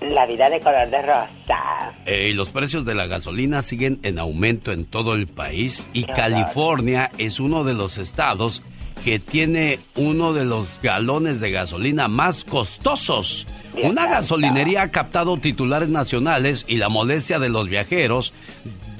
La 0.00 0.26
vida 0.26 0.50
de 0.50 0.58
color 0.58 0.90
de 0.90 1.02
rosa. 1.02 1.94
Y 2.06 2.32
los 2.32 2.50
precios 2.50 2.84
de 2.84 2.94
la 2.94 3.06
gasolina 3.06 3.62
siguen 3.62 4.00
en 4.02 4.18
aumento 4.18 4.72
en 4.72 4.84
todo 4.84 5.14
el 5.14 5.28
país. 5.28 5.86
Y 5.92 6.04
California 6.04 7.10
es 7.18 7.38
uno 7.38 7.62
de 7.62 7.74
los 7.74 7.98
estados 7.98 8.62
que 9.04 9.18
tiene 9.18 9.78
uno 9.96 10.32
de 10.32 10.44
los 10.44 10.80
galones 10.82 11.40
de 11.40 11.50
gasolina 11.50 12.08
más 12.08 12.44
costosos. 12.44 13.46
Una 13.82 14.06
gasolinería 14.06 14.82
ha 14.82 14.90
captado 14.90 15.36
titulares 15.38 15.88
nacionales 15.88 16.64
y 16.68 16.76
la 16.76 16.88
molestia 16.88 17.38
de 17.38 17.48
los 17.48 17.68
viajeros 17.68 18.32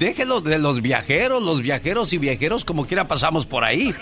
déjelo 0.03 0.41
de 0.41 0.59
los 0.59 0.81
viajeros, 0.81 1.41
los 1.41 1.61
viajeros 1.61 2.11
y 2.11 2.17
viajeros 2.17 2.65
como 2.65 2.85
quiera 2.85 3.05
pasamos 3.05 3.45
por 3.45 3.63
ahí. 3.63 3.93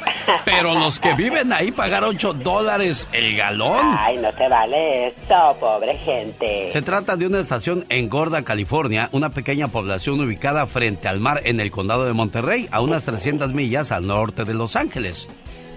Pero 0.45 0.73
los 0.73 0.99
que 0.99 1.13
viven 1.13 1.53
ahí 1.53 1.71
pagar 1.71 2.03
8 2.03 2.33
dólares 2.33 3.07
el 3.13 3.35
galón. 3.35 3.79
Ay, 3.97 4.17
no 4.17 4.33
te 4.33 4.47
vale 4.49 5.07
eso, 5.07 5.55
pobre 5.59 5.95
gente. 5.97 6.69
Se 6.71 6.81
trata 6.81 7.15
de 7.15 7.27
una 7.27 7.39
estación 7.39 7.85
en 7.89 8.09
Gorda, 8.09 8.43
California, 8.43 9.09
una 9.11 9.29
pequeña 9.29 9.67
población 9.67 10.19
ubicada 10.19 10.65
frente 10.65 11.07
al 11.07 11.19
mar 11.19 11.41
en 11.43 11.59
el 11.59 11.69
condado 11.69 12.05
de 12.05 12.13
Monterrey, 12.13 12.67
a 12.71 12.81
unas 12.81 13.05
300 13.05 13.53
millas 13.53 13.91
al 13.91 14.07
norte 14.07 14.43
de 14.43 14.55
Los 14.55 14.75
Ángeles. 14.75 15.27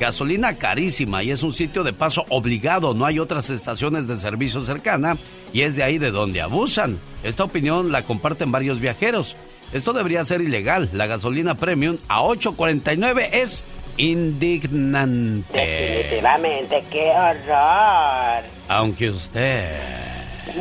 Gasolina 0.01 0.55
carísima 0.55 1.23
y 1.23 1.31
es 1.31 1.43
un 1.43 1.53
sitio 1.53 1.85
de 1.85 1.93
paso 1.93 2.25
obligado, 2.31 2.95
no 2.95 3.05
hay 3.05 3.19
otras 3.19 3.51
estaciones 3.51 4.09
de 4.09 4.17
servicio 4.17 4.63
cercana 4.65 5.17
y 5.53 5.61
es 5.61 5.77
de 5.77 5.85
ahí 5.85 5.99
de 5.99 6.11
donde 6.11 6.41
abusan. 6.41 6.99
Esta 7.23 7.45
opinión 7.45 7.93
la 7.93 8.03
comparten 8.03 8.51
varios 8.51 8.81
viajeros. 8.81 9.37
Esto 9.75 9.93
debería 9.93 10.25
ser 10.25 10.41
ilegal. 10.41 10.89
La 10.93 11.07
gasolina 11.07 11.57
premium 11.57 11.99
a 12.07 12.23
8.49 12.23 13.29
es 13.33 13.65
indignante. 13.97 15.53
Definitivamente, 15.53 16.85
qué 16.93 17.11
horror. 17.11 18.45
Aunque 18.69 19.11
usted... 19.11 19.75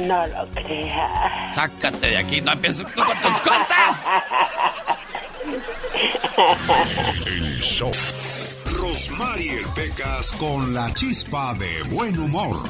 No 0.08 0.26
lo 0.26 0.48
crea. 0.50 1.52
Sácate 1.54 2.08
de 2.08 2.18
aquí, 2.18 2.42
no 2.42 2.54
empieces 2.54 2.86
con 2.92 3.06
tus 3.22 3.40
cosas. 3.42 4.08
El 7.28 7.60
show. 7.62 7.92
Rosmarie 8.80 9.62
Pecas 9.76 10.32
con 10.32 10.74
la 10.74 10.92
chispa 10.94 11.54
de 11.54 11.84
buen 11.84 12.18
humor. 12.18 12.64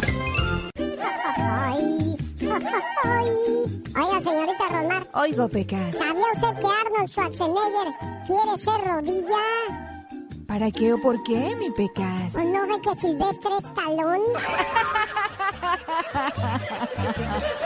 Oiga, 3.96 4.22
señorita 4.22 4.70
Rosmar. 4.70 5.08
Oigo, 5.14 5.50
Pecas. 5.50 5.96
¿Sabía 5.98 6.26
usted 6.34 6.62
que 6.62 6.68
Arnold 6.68 7.10
Schwarzenegger 7.10 7.88
quiere 8.28 8.58
ser 8.58 8.82
rodilla? 8.86 9.93
¿Para 10.54 10.70
qué 10.70 10.94
o 10.94 11.02
por 11.02 11.24
qué, 11.24 11.56
mi 11.56 11.72
Pecas? 11.72 12.36
¿O 12.36 12.44
no 12.44 12.68
ve 12.68 12.80
que 12.80 12.96
Silvestre 12.96 13.58
es 13.58 13.74
talón? 13.74 14.22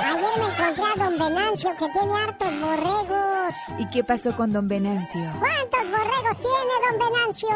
Ayer 0.06 0.32
me 0.40 0.46
encontré 0.48 0.86
a 0.86 0.96
don 0.96 1.20
Venancio 1.20 1.70
que 1.78 1.90
tiene 1.90 2.16
hartos 2.16 2.62
borregos. 2.62 3.56
¿Y 3.78 3.90
qué 3.90 4.06
pasó 4.06 4.34
con 4.38 4.54
don 4.54 4.70
Venancio? 4.70 5.20
¿Cuántos 5.38 5.84
borregos 5.84 6.38
tiene 6.38 6.74
don 6.88 6.98
Venancio? 7.12 7.50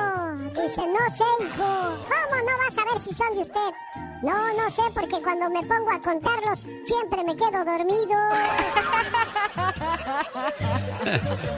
Dice, 0.62 0.82
no 0.86 1.16
sé, 1.16 1.24
hijo. 1.46 1.96
¿Cómo 2.10 2.36
no 2.36 2.58
vas 2.66 2.78
a 2.78 2.84
ver 2.92 3.00
si 3.00 3.14
son 3.14 3.34
de 3.34 3.44
usted? 3.44 3.72
No, 4.24 4.36
no 4.54 4.70
sé, 4.70 4.82
porque 4.94 5.22
cuando 5.22 5.50
me 5.50 5.62
pongo 5.62 5.92
a 5.92 6.02
contarlos 6.02 6.68
siempre 6.84 7.24
me 7.24 7.38
quedo 7.38 7.64
dormido. 7.64 8.18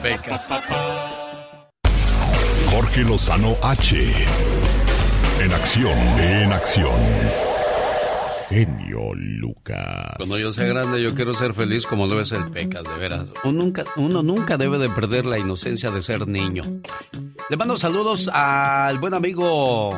Pecas. 0.00 1.33
Jorge 2.74 3.02
Lozano 3.02 3.54
H. 3.62 3.96
En 5.40 5.52
acción, 5.52 5.96
en 6.18 6.52
acción 6.52 7.44
genio 8.48 9.12
Lucas. 9.14 10.14
Cuando 10.16 10.38
yo 10.38 10.52
sea 10.52 10.66
grande, 10.66 11.02
yo 11.02 11.14
quiero 11.14 11.34
ser 11.34 11.54
feliz 11.54 11.86
como 11.86 12.06
lo 12.06 12.20
es 12.20 12.32
el 12.32 12.50
Pecas, 12.50 12.84
de 12.84 12.94
veras. 12.96 13.26
Uno 13.44 13.64
nunca, 13.64 13.84
uno 13.96 14.22
nunca 14.22 14.56
debe 14.56 14.78
de 14.78 14.88
perder 14.88 15.26
la 15.26 15.38
inocencia 15.38 15.90
de 15.90 16.02
ser 16.02 16.26
niño. 16.26 16.64
Le 17.48 17.56
mando 17.56 17.76
saludos 17.76 18.28
al 18.32 18.98
buen 18.98 19.14
amigo. 19.14 19.90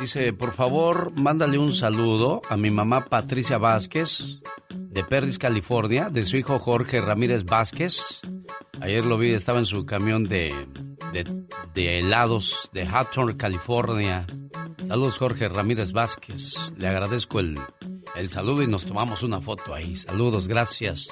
Dice, 0.00 0.32
por 0.32 0.52
favor, 0.52 1.12
mándale 1.14 1.58
un 1.58 1.72
saludo 1.72 2.42
a 2.48 2.56
mi 2.56 2.70
mamá 2.70 3.04
Patricia 3.04 3.58
Vázquez 3.58 4.40
de 4.74 5.04
Perris, 5.04 5.38
California, 5.38 6.10
de 6.10 6.24
su 6.24 6.36
hijo 6.36 6.58
Jorge 6.58 7.00
Ramírez 7.00 7.44
Vázquez. 7.44 8.20
Ayer 8.80 9.04
lo 9.04 9.18
vi, 9.18 9.32
estaba 9.32 9.58
en 9.58 9.66
su 9.66 9.86
camión 9.86 10.24
de, 10.24 10.54
de, 11.74 11.98
helados 11.98 12.70
de 12.72 12.86
Hawthorne, 12.86 13.36
California. 13.36 14.26
Saludos 14.82 15.16
Jorge 15.16 15.48
Ramírez 15.48 15.92
Vázquez. 15.92 16.72
Le 16.76 16.88
agradezco 16.88 17.40
el, 17.40 17.58
el 18.16 18.28
saludo 18.28 18.62
y 18.62 18.66
nos 18.66 18.84
tomamos 18.84 19.22
una 19.22 19.40
foto 19.40 19.74
ahí. 19.74 19.96
Saludos, 19.96 20.48
gracias 20.48 21.08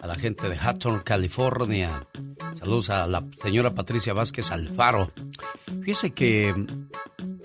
a 0.00 0.06
la 0.06 0.14
gente 0.16 0.48
de 0.48 0.56
Hawthorne, 0.56 1.02
California. 1.04 2.06
Saludos 2.54 2.90
a 2.90 3.06
la 3.06 3.24
señora 3.42 3.74
Patricia 3.74 4.12
Vázquez 4.12 4.50
Alfaro. 4.50 5.10
Fíjese 5.82 6.12
que 6.12 6.54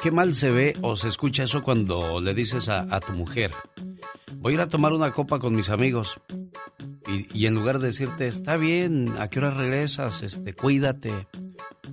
qué 0.01 0.12
mal 0.12 0.34
se 0.34 0.51
ve 0.51 0.76
o 0.82 0.95
se 0.95 1.08
escucha 1.08 1.43
eso 1.43 1.64
cuando 1.64 2.20
le 2.20 2.34
dices 2.34 2.70
a, 2.70 2.99
tu 2.99 3.14
mujer, 3.14 3.51
voy 4.33 4.53
a 4.53 4.55
ir 4.55 4.61
a 4.61 4.67
tomar 4.67 4.93
una 4.93 5.11
copa 5.11 5.39
con 5.39 5.55
mis 5.55 5.69
amigos. 5.69 6.19
Y, 7.07 7.45
en 7.45 7.55
lugar 7.55 7.79
de 7.79 7.87
decirte, 7.87 8.27
está 8.27 8.57
bien, 8.57 9.13
¿a 9.17 9.29
qué 9.29 9.39
hora 9.39 9.51
regresas? 9.51 10.23
Este, 10.23 10.53
cuídate. 10.53 11.27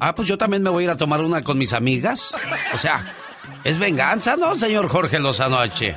Ah, 0.00 0.14
pues 0.14 0.26
yo 0.26 0.36
también 0.36 0.62
me 0.62 0.70
voy 0.70 0.82
a 0.82 0.86
ir 0.86 0.90
a 0.90 0.96
tomar 0.96 1.22
una 1.22 1.42
con 1.42 1.56
mis 1.56 1.72
amigas. 1.72 2.34
O 2.72 2.78
sea, 2.78 3.14
es 3.62 3.78
venganza, 3.78 4.36
¿no, 4.36 4.56
señor 4.56 4.88
Jorge 4.88 5.20
Lozano 5.20 5.58
H? 5.58 5.94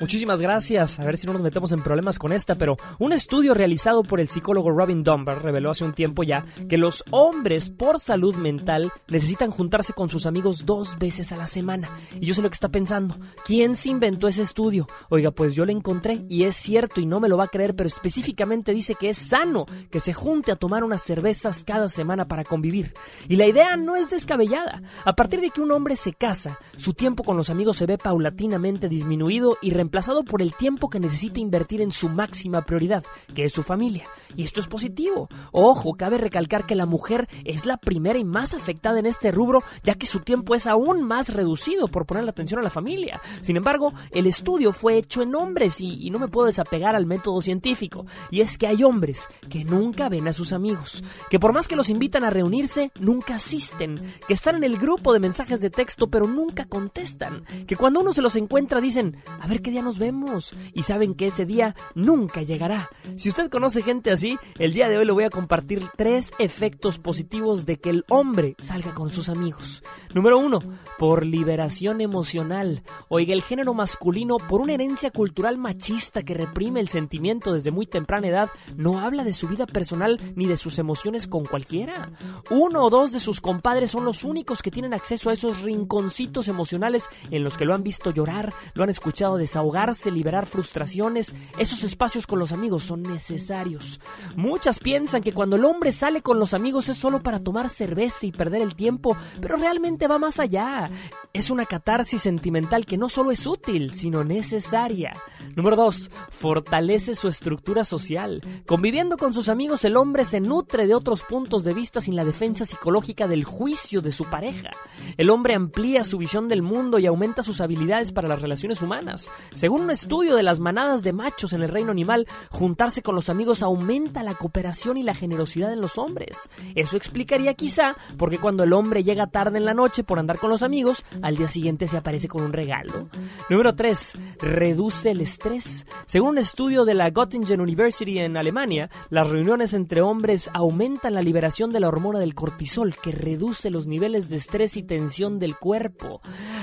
Muchísimas 0.00 0.40
gracias. 0.40 1.00
A 1.00 1.04
ver 1.04 1.16
si 1.16 1.26
no 1.26 1.32
nos 1.32 1.42
metemos 1.42 1.72
en 1.72 1.82
problemas 1.82 2.20
con 2.20 2.32
esta, 2.32 2.54
pero 2.54 2.76
un 3.00 3.12
estudio 3.12 3.52
realizado 3.52 4.04
por 4.04 4.20
el 4.20 4.28
psicólogo 4.28 4.70
Robin 4.70 5.02
Dunbar 5.02 5.42
reveló 5.42 5.72
hace 5.72 5.84
un 5.84 5.92
tiempo 5.92 6.22
ya 6.22 6.44
que 6.68 6.78
los 6.78 7.04
hombres 7.10 7.68
por 7.68 7.98
salud 7.98 8.36
mental 8.36 8.92
necesitan 9.08 9.50
juntarse 9.50 9.92
con 9.92 10.08
sus 10.08 10.26
amigos 10.26 10.64
dos 10.64 10.96
veces 10.98 11.32
a 11.32 11.36
la 11.36 11.48
semana. 11.48 11.90
Y 12.20 12.26
yo 12.26 12.34
sé 12.34 12.42
lo 12.42 12.48
que 12.48 12.54
está 12.54 12.68
pensando. 12.68 13.18
¿Quién 13.44 13.74
se 13.74 13.88
inventó 13.88 14.28
ese 14.28 14.42
estudio? 14.42 14.86
Oiga, 15.08 15.32
pues 15.32 15.56
yo 15.56 15.66
lo 15.66 15.72
encontré 15.72 16.24
y 16.28 16.44
es 16.44 16.54
cierto 16.54 17.00
y 17.00 17.06
no 17.06 17.18
me 17.18 17.28
lo 17.28 17.36
va 17.36 17.44
a 17.44 17.48
creer, 17.48 17.74
pero 17.74 17.88
específicamente 17.88 18.72
dice 18.72 18.94
que 18.94 19.08
es 19.08 19.18
sano 19.18 19.66
que 19.90 19.98
se 19.98 20.12
junte 20.12 20.52
a 20.52 20.56
tomar 20.56 20.84
unas 20.84 21.02
cervezas 21.02 21.64
cada 21.64 21.88
semana 21.88 22.28
para 22.28 22.44
convivir. 22.44 22.94
Y 23.28 23.34
la 23.34 23.46
idea 23.46 23.76
no 23.76 23.96
es 23.96 24.10
descabellada. 24.10 24.80
A 25.04 25.14
partir 25.14 25.40
de 25.40 25.50
que 25.50 25.60
un 25.60 25.72
hombre 25.72 25.96
se 25.96 26.12
casa, 26.12 26.60
su 26.76 26.94
tiempo 26.94 27.24
con 27.24 27.36
los 27.36 27.50
amigos 27.50 27.78
se 27.78 27.86
ve 27.86 27.98
paulatinamente 27.98 28.88
disminuido 28.88 29.58
y 29.60 29.70
reemplazado 29.88 30.22
por 30.22 30.42
el 30.42 30.54
tiempo 30.54 30.90
que 30.90 31.00
necesita 31.00 31.40
invertir 31.40 31.80
en 31.80 31.90
su 31.90 32.10
máxima 32.10 32.60
prioridad, 32.62 33.04
que 33.34 33.44
es 33.44 33.54
su 33.54 33.62
familia. 33.62 34.04
Y 34.36 34.44
esto 34.44 34.60
es 34.60 34.66
positivo. 34.66 35.28
Ojo, 35.50 35.94
cabe 35.94 36.18
recalcar 36.18 36.66
que 36.66 36.74
la 36.74 36.84
mujer 36.84 37.26
es 37.44 37.64
la 37.64 37.78
primera 37.78 38.18
y 38.18 38.24
más 38.24 38.52
afectada 38.52 38.98
en 38.98 39.06
este 39.06 39.32
rubro, 39.32 39.62
ya 39.82 39.94
que 39.94 40.06
su 40.06 40.20
tiempo 40.20 40.54
es 40.54 40.66
aún 40.66 41.04
más 41.04 41.32
reducido 41.32 41.88
por 41.88 42.04
poner 42.04 42.24
la 42.24 42.32
atención 42.32 42.60
a 42.60 42.62
la 42.62 42.68
familia. 42.68 43.18
Sin 43.40 43.56
embargo, 43.56 43.94
el 44.10 44.26
estudio 44.26 44.74
fue 44.74 44.98
hecho 44.98 45.22
en 45.22 45.34
hombres 45.34 45.80
y, 45.80 46.10
no 46.10 46.18
me 46.18 46.28
puedo 46.28 46.46
desapegar 46.46 46.94
al 46.94 47.06
método 47.06 47.40
científico. 47.40 48.04
Y 48.30 48.42
es 48.42 48.58
que 48.58 48.66
hay 48.66 48.84
hombres 48.84 49.28
que 49.48 49.64
nunca 49.64 50.10
ven 50.10 50.28
a 50.28 50.34
sus 50.34 50.52
amigos, 50.52 51.02
que 51.30 51.40
por 51.40 51.54
más 51.54 51.66
que 51.66 51.76
los 51.76 51.88
invitan 51.88 52.24
a 52.24 52.30
reunirse, 52.30 52.92
nunca 53.00 53.36
asisten, 53.36 54.02
que 54.26 54.34
están 54.34 54.56
en 54.56 54.64
el 54.64 54.76
grupo 54.76 55.14
de 55.14 55.20
mensajes 55.20 55.62
de 55.62 55.70
texto 55.70 56.08
pero 56.08 56.26
nunca 56.26 56.66
contestan, 56.66 57.44
que 57.66 57.76
cuando 57.76 58.00
uno 58.00 58.12
se 58.12 58.22
los 58.22 58.36
encuentra 58.36 58.82
dicen, 58.82 59.16
a 59.40 59.46
ver 59.46 59.62
qué 59.62 59.70
nos 59.82 59.98
vemos 59.98 60.54
y 60.72 60.82
saben 60.82 61.14
que 61.14 61.26
ese 61.26 61.46
día 61.46 61.74
nunca 61.94 62.42
llegará. 62.42 62.88
Si 63.16 63.28
usted 63.28 63.50
conoce 63.50 63.82
gente 63.82 64.10
así, 64.10 64.38
el 64.58 64.72
día 64.72 64.88
de 64.88 64.98
hoy 64.98 65.04
le 65.04 65.12
voy 65.12 65.24
a 65.24 65.30
compartir 65.30 65.84
tres 65.96 66.32
efectos 66.38 66.98
positivos 66.98 67.66
de 67.66 67.78
que 67.78 67.90
el 67.90 68.04
hombre 68.08 68.54
salga 68.58 68.94
con 68.94 69.12
sus 69.12 69.28
amigos. 69.28 69.82
Número 70.14 70.38
uno, 70.38 70.60
por 70.98 71.24
liberación 71.24 72.00
emocional. 72.00 72.82
Oiga, 73.08 73.32
el 73.32 73.42
género 73.42 73.74
masculino, 73.74 74.36
por 74.38 74.60
una 74.60 74.74
herencia 74.74 75.10
cultural 75.10 75.58
machista 75.58 76.22
que 76.22 76.34
reprime 76.34 76.80
el 76.80 76.88
sentimiento 76.88 77.52
desde 77.52 77.70
muy 77.70 77.86
temprana 77.86 78.28
edad, 78.28 78.50
no 78.76 78.98
habla 78.98 79.24
de 79.24 79.32
su 79.32 79.48
vida 79.48 79.66
personal 79.66 80.20
ni 80.34 80.46
de 80.46 80.56
sus 80.56 80.78
emociones 80.78 81.26
con 81.26 81.44
cualquiera. 81.44 82.10
Uno 82.50 82.84
o 82.84 82.90
dos 82.90 83.12
de 83.12 83.20
sus 83.20 83.40
compadres 83.40 83.90
son 83.90 84.04
los 84.04 84.24
únicos 84.24 84.62
que 84.62 84.70
tienen 84.70 84.94
acceso 84.94 85.30
a 85.30 85.32
esos 85.32 85.60
rinconcitos 85.62 86.48
emocionales 86.48 87.08
en 87.30 87.44
los 87.44 87.56
que 87.56 87.64
lo 87.64 87.74
han 87.74 87.82
visto 87.82 88.10
llorar, 88.10 88.52
lo 88.74 88.82
han 88.82 88.90
escuchado 88.90 89.36
desahogar 89.36 89.67
ahogarse, 89.68 90.10
liberar 90.10 90.46
frustraciones, 90.46 91.34
esos 91.58 91.84
espacios 91.84 92.26
con 92.26 92.38
los 92.38 92.52
amigos 92.52 92.84
son 92.84 93.02
necesarios. 93.02 94.00
Muchas 94.34 94.78
piensan 94.78 95.22
que 95.22 95.34
cuando 95.34 95.56
el 95.56 95.64
hombre 95.64 95.92
sale 95.92 96.22
con 96.22 96.38
los 96.38 96.54
amigos 96.54 96.88
es 96.88 96.96
solo 96.96 97.22
para 97.22 97.40
tomar 97.40 97.68
cerveza 97.68 98.26
y 98.26 98.32
perder 98.32 98.62
el 98.62 98.74
tiempo, 98.74 99.16
pero 99.40 99.56
realmente 99.56 100.08
va 100.08 100.18
más 100.18 100.40
allá. 100.40 100.90
Es 101.34 101.50
una 101.50 101.66
catarsis 101.66 102.22
sentimental 102.22 102.86
que 102.86 102.96
no 102.96 103.08
solo 103.10 103.30
es 103.30 103.46
útil, 103.46 103.92
sino 103.92 104.24
necesaria. 104.24 105.12
Número 105.54 105.76
2. 105.76 106.10
Fortalece 106.30 107.14
su 107.14 107.28
estructura 107.28 107.84
social. 107.84 108.42
Conviviendo 108.66 109.18
con 109.18 109.34
sus 109.34 109.48
amigos, 109.48 109.84
el 109.84 109.96
hombre 109.96 110.24
se 110.24 110.40
nutre 110.40 110.86
de 110.86 110.94
otros 110.94 111.22
puntos 111.22 111.64
de 111.64 111.74
vista 111.74 112.00
sin 112.00 112.16
la 112.16 112.24
defensa 112.24 112.64
psicológica 112.64 113.28
del 113.28 113.44
juicio 113.44 114.00
de 114.00 114.12
su 114.12 114.24
pareja. 114.24 114.70
El 115.16 115.30
hombre 115.30 115.54
amplía 115.54 116.04
su 116.04 116.16
visión 116.16 116.48
del 116.48 116.62
mundo 116.62 116.98
y 116.98 117.06
aumenta 117.06 117.42
sus 117.42 117.60
habilidades 117.60 118.12
para 118.12 118.28
las 118.28 118.40
relaciones 118.40 118.80
humanas. 118.80 119.28
Según 119.58 119.80
un 119.80 119.90
estudio 119.90 120.36
de 120.36 120.44
las 120.44 120.60
manadas 120.60 121.02
de 121.02 121.12
machos 121.12 121.52
en 121.52 121.62
el 121.64 121.68
reino 121.68 121.90
animal, 121.90 122.28
juntarse 122.48 123.02
con 123.02 123.16
los 123.16 123.28
amigos 123.28 123.64
aumenta 123.64 124.22
la 124.22 124.34
cooperación 124.34 124.98
y 124.98 125.02
la 125.02 125.16
generosidad 125.16 125.72
en 125.72 125.80
los 125.80 125.98
hombres. 125.98 126.36
Eso 126.76 126.96
explicaría 126.96 127.54
quizá 127.54 127.96
porque 128.18 128.38
cuando 128.38 128.62
el 128.62 128.72
hombre 128.72 129.02
llega 129.02 129.26
tarde 129.26 129.58
en 129.58 129.64
la 129.64 129.74
noche 129.74 130.04
por 130.04 130.20
andar 130.20 130.38
con 130.38 130.48
los 130.48 130.62
amigos, 130.62 131.04
al 131.22 131.36
día 131.36 131.48
siguiente 131.48 131.88
se 131.88 131.96
aparece 131.96 132.28
con 132.28 132.44
un 132.44 132.52
regalo. 132.52 133.08
Número 133.50 133.74
3. 133.74 134.12
Reduce 134.38 135.10
el 135.10 135.22
estrés. 135.22 135.88
Según 136.06 136.28
un 136.28 136.38
estudio 136.38 136.84
de 136.84 136.94
la 136.94 137.10
Göttingen 137.10 137.60
University 137.60 138.20
en 138.20 138.36
Alemania, 138.36 138.90
las 139.10 139.28
reuniones 139.28 139.74
entre 139.74 140.02
hombres 140.02 140.48
aumentan 140.54 141.14
la 141.14 141.22
liberación 141.22 141.72
de 141.72 141.80
la 141.80 141.88
hormona 141.88 142.20
del 142.20 142.36
cortisol, 142.36 142.94
que 142.94 143.10
reduce 143.10 143.70
los 143.70 143.88
niveles 143.88 144.28
de 144.28 144.36
estrés 144.36 144.76
y 144.76 144.84
tensión 144.84 145.40
del 145.40 145.56
cuerpo. 145.56 146.20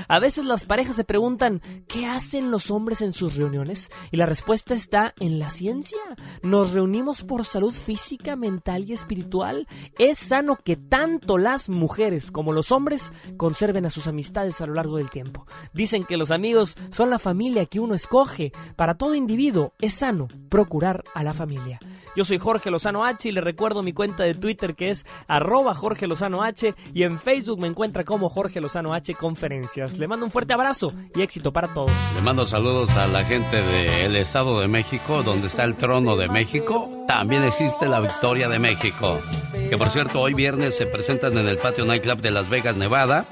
A 0.08 0.18
veces 0.18 0.46
las 0.46 0.64
parejas 0.64 0.96
se 0.96 1.04
preguntan, 1.04 1.60
¿qué 1.88 2.06
hacen 2.06 2.50
los 2.50 2.70
hombres 2.70 2.85
en 2.94 3.12
sus 3.12 3.34
reuniones? 3.34 3.90
Y 4.10 4.16
la 4.16 4.26
respuesta 4.26 4.74
está 4.74 5.14
en 5.18 5.38
la 5.38 5.50
ciencia. 5.50 5.98
Nos 6.42 6.72
reunimos 6.72 7.22
por 7.22 7.44
salud 7.44 7.72
física, 7.72 8.36
mental 8.36 8.84
y 8.88 8.92
espiritual. 8.92 9.66
Es 9.98 10.18
sano 10.18 10.56
que 10.56 10.76
tanto 10.76 11.36
las 11.36 11.68
mujeres 11.68 12.30
como 12.30 12.52
los 12.52 12.70
hombres 12.72 13.12
conserven 13.36 13.86
a 13.86 13.90
sus 13.90 14.06
amistades 14.06 14.60
a 14.60 14.66
lo 14.66 14.74
largo 14.74 14.98
del 14.98 15.10
tiempo. 15.10 15.46
Dicen 15.74 16.04
que 16.04 16.16
los 16.16 16.30
amigos 16.30 16.76
son 16.90 17.10
la 17.10 17.18
familia 17.18 17.66
que 17.66 17.80
uno 17.80 17.94
escoge. 17.94 18.52
Para 18.76 18.94
todo 18.94 19.14
individuo 19.14 19.72
es 19.80 19.94
sano 19.94 20.28
procurar 20.48 21.02
a 21.14 21.22
la 21.22 21.34
familia. 21.34 21.80
Yo 22.14 22.24
soy 22.24 22.38
Jorge 22.38 22.70
Lozano 22.70 23.04
H 23.04 23.28
y 23.28 23.32
le 23.32 23.40
recuerdo 23.40 23.82
mi 23.82 23.92
cuenta 23.92 24.22
de 24.22 24.34
Twitter 24.34 24.74
que 24.74 24.90
es 24.90 25.04
arroba 25.28 25.74
Jorge 25.74 26.06
Lozano 26.06 26.42
H 26.42 26.74
y 26.94 27.02
en 27.02 27.18
Facebook 27.18 27.60
me 27.60 27.66
encuentra 27.66 28.04
como 28.04 28.28
Jorge 28.28 28.60
Lozano 28.60 28.94
H 28.94 29.14
Conferencias. 29.14 29.98
Le 29.98 30.08
mando 30.08 30.24
un 30.24 30.30
fuerte 30.30 30.54
abrazo 30.54 30.92
y 31.14 31.22
éxito 31.22 31.52
para 31.52 31.74
todos. 31.74 31.92
Le 32.14 32.22
mando 32.22 32.46
saludos 32.46 32.75
a 32.84 33.06
la 33.06 33.24
gente 33.24 33.62
del 33.62 34.16
Estado 34.16 34.60
de 34.60 34.68
México, 34.68 35.22
donde 35.22 35.46
está 35.46 35.64
el 35.64 35.76
trono 35.76 36.16
de 36.16 36.28
México. 36.28 36.90
También 37.08 37.42
existe 37.44 37.88
la 37.88 38.00
Victoria 38.00 38.48
de 38.48 38.58
México. 38.58 39.18
Que 39.70 39.78
por 39.78 39.88
cierto, 39.88 40.20
hoy 40.20 40.34
viernes 40.34 40.76
se 40.76 40.86
presentan 40.86 41.38
en 41.38 41.48
el 41.48 41.56
patio 41.56 41.86
Nightclub 41.86 42.20
de 42.20 42.30
Las 42.30 42.50
Vegas, 42.50 42.76
Nevada 42.76 43.24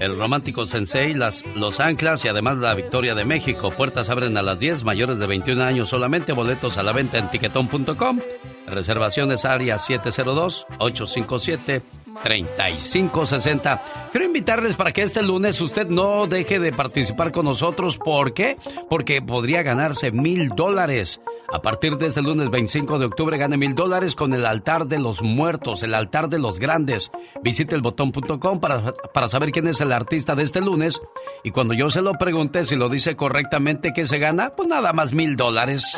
el 0.00 0.16
Romántico 0.16 0.64
Sensei, 0.66 1.14
las, 1.14 1.44
Los 1.56 1.80
Anclas 1.80 2.24
y 2.24 2.28
además 2.28 2.58
la 2.58 2.74
Victoria 2.74 3.16
de 3.16 3.24
México. 3.24 3.70
Puertas 3.70 4.10
abren 4.10 4.36
a 4.36 4.42
las 4.42 4.60
10, 4.60 4.84
mayores 4.84 5.18
de 5.18 5.26
21 5.26 5.60
años 5.62 5.88
solamente, 5.88 6.32
boletos 6.32 6.78
a 6.78 6.84
la 6.84 6.92
venta 6.92 7.18
en 7.18 7.28
tiquetón.com. 7.28 8.20
Reservaciones 8.66 9.44
área 9.44 9.78
702-857. 9.78 11.82
3560. 12.22 13.82
Quiero 14.10 14.26
invitarles 14.26 14.74
para 14.74 14.92
que 14.92 15.02
este 15.02 15.22
lunes 15.22 15.60
usted 15.60 15.88
no 15.88 16.26
deje 16.26 16.58
de 16.58 16.72
participar 16.72 17.32
con 17.32 17.44
nosotros. 17.44 17.98
¿Por 17.98 18.32
qué? 18.32 18.56
Porque 18.88 19.22
podría 19.22 19.62
ganarse 19.62 20.12
mil 20.12 20.48
dólares. 20.50 21.20
A 21.50 21.62
partir 21.62 21.96
de 21.96 22.06
este 22.06 22.20
lunes 22.20 22.50
25 22.50 22.98
de 22.98 23.06
octubre 23.06 23.38
gane 23.38 23.56
mil 23.56 23.74
dólares 23.74 24.14
con 24.14 24.34
el 24.34 24.44
altar 24.44 24.86
de 24.86 24.98
los 24.98 25.22
muertos, 25.22 25.82
el 25.82 25.94
altar 25.94 26.28
de 26.28 26.38
los 26.38 26.58
grandes. 26.58 27.10
Visite 27.42 27.74
el 27.74 27.82
botón.com 27.82 28.60
para, 28.60 28.92
para 29.14 29.28
saber 29.28 29.50
quién 29.50 29.66
es 29.66 29.80
el 29.80 29.92
artista 29.92 30.34
de 30.34 30.42
este 30.42 30.60
lunes. 30.60 31.00
Y 31.44 31.50
cuando 31.50 31.74
yo 31.74 31.90
se 31.90 32.02
lo 32.02 32.14
pregunte 32.14 32.64
si 32.64 32.76
lo 32.76 32.88
dice 32.88 33.16
correctamente, 33.16 33.92
¿qué 33.94 34.04
se 34.04 34.18
gana? 34.18 34.50
Pues 34.50 34.68
nada 34.68 34.92
más 34.92 35.12
mil 35.12 35.36
dólares. 35.36 35.96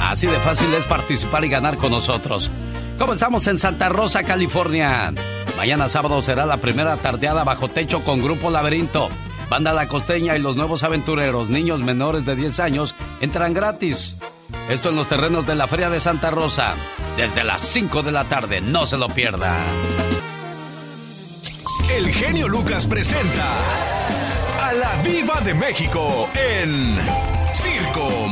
Así 0.00 0.26
de 0.26 0.38
fácil 0.38 0.72
es 0.74 0.84
participar 0.84 1.44
y 1.44 1.48
ganar 1.48 1.78
con 1.78 1.90
nosotros. 1.90 2.50
¿Cómo 2.98 3.12
estamos 3.12 3.46
en 3.48 3.58
Santa 3.58 3.88
Rosa, 3.88 4.22
California? 4.22 5.12
Mañana 5.56 5.88
sábado 5.88 6.22
será 6.22 6.46
la 6.46 6.58
primera 6.58 6.96
tardeada 6.96 7.44
bajo 7.44 7.68
techo 7.68 8.04
con 8.04 8.22
Grupo 8.22 8.50
Laberinto. 8.50 9.08
Banda 9.48 9.72
La 9.72 9.88
Costeña 9.88 10.36
y 10.36 10.40
los 10.40 10.56
nuevos 10.56 10.82
aventureros, 10.84 11.48
niños 11.48 11.80
menores 11.80 12.24
de 12.24 12.36
10 12.36 12.60
años, 12.60 12.94
entran 13.20 13.52
gratis. 13.52 14.16
Esto 14.68 14.90
en 14.90 14.96
los 14.96 15.08
terrenos 15.08 15.46
de 15.46 15.54
la 15.54 15.66
Feria 15.66 15.90
de 15.90 16.00
Santa 16.00 16.30
Rosa. 16.30 16.74
desde 17.16 17.44
las 17.44 17.60
5 17.60 18.02
de 18.02 18.12
la 18.12 18.24
tarde. 18.24 18.60
No 18.60 18.86
se 18.86 18.96
lo 18.96 19.08
pierda. 19.08 19.56
El 21.90 22.08
genio 22.10 22.48
Lucas 22.48 22.86
presenta 22.86 23.56
a 24.60 24.72
la 24.72 25.02
Viva 25.02 25.40
de 25.40 25.54
México 25.54 26.28
en 26.34 26.98
Circo, 27.54 28.23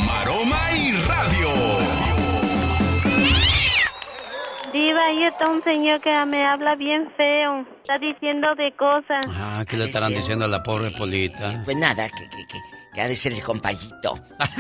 Diva, 4.73 5.05
ahí 5.05 5.25
está 5.25 5.49
un 5.51 5.63
señor 5.63 6.01
que 6.01 6.11
me 6.27 6.47
habla 6.47 6.75
bien 6.77 7.09
feo. 7.17 7.67
Está 7.81 7.99
diciendo 7.99 8.49
de 8.57 8.73
cosas. 8.77 9.21
Ah, 9.29 9.65
¿qué 9.69 9.77
le 9.77 9.85
estarán 9.87 10.15
diciendo 10.15 10.45
a 10.47 10.49
la 10.49 10.63
pobre 10.63 10.91
Polita? 10.93 11.61
Pues 11.65 11.77
nada, 11.77 12.09
que, 12.09 12.23
que, 12.31 12.47
que, 12.49 12.59
que 12.95 13.01
ha 13.03 13.09
de 13.09 13.17
ser 13.17 13.33
el 13.33 13.43
compayito. 13.43 14.19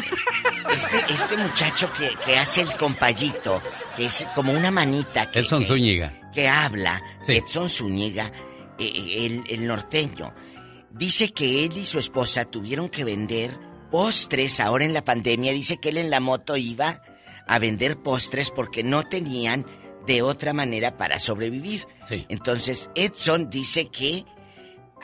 Este, 0.72 0.96
este 1.12 1.36
muchacho 1.36 1.92
que, 1.92 2.08
que 2.24 2.38
hace 2.38 2.62
el 2.62 2.74
compayito, 2.76 3.60
que 3.94 4.06
es 4.06 4.26
como 4.34 4.52
una 4.54 4.70
manita. 4.70 5.30
Que, 5.30 5.40
Edson 5.40 5.60
que- 5.60 5.66
Zúñiga. 5.66 6.12
que 6.32 6.48
habla, 6.48 7.02
Sí. 7.20 7.32
Edson 7.36 7.68
Zúñiga, 7.68 8.26
eh, 8.78 8.90
eh, 8.94 9.26
el, 9.26 9.44
el 9.48 9.66
norteño, 9.66 10.32
dice 10.90 11.30
que 11.34 11.66
él 11.66 11.76
y 11.76 11.84
su 11.84 11.98
esposa 11.98 12.46
tuvieron 12.46 12.88
que 12.88 13.04
vender 13.04 13.50
postres 13.90 14.60
ahora 14.60 14.86
en 14.86 14.94
la 14.94 15.04
pandemia. 15.04 15.52
Dice 15.52 15.76
que 15.76 15.90
él 15.90 15.98
en 15.98 16.08
la 16.10 16.20
moto 16.20 16.56
iba 16.56 17.02
a 17.46 17.58
vender 17.58 17.98
postres 17.98 18.50
porque 18.50 18.82
no 18.82 19.02
tenían 19.02 19.66
de 20.06 20.22
otra 20.22 20.52
manera 20.52 20.96
para 20.96 21.18
sobrevivir. 21.18 21.86
Sí. 22.08 22.26
Entonces 22.28 22.90
Edson 22.94 23.50
dice 23.50 23.88
que 23.88 24.24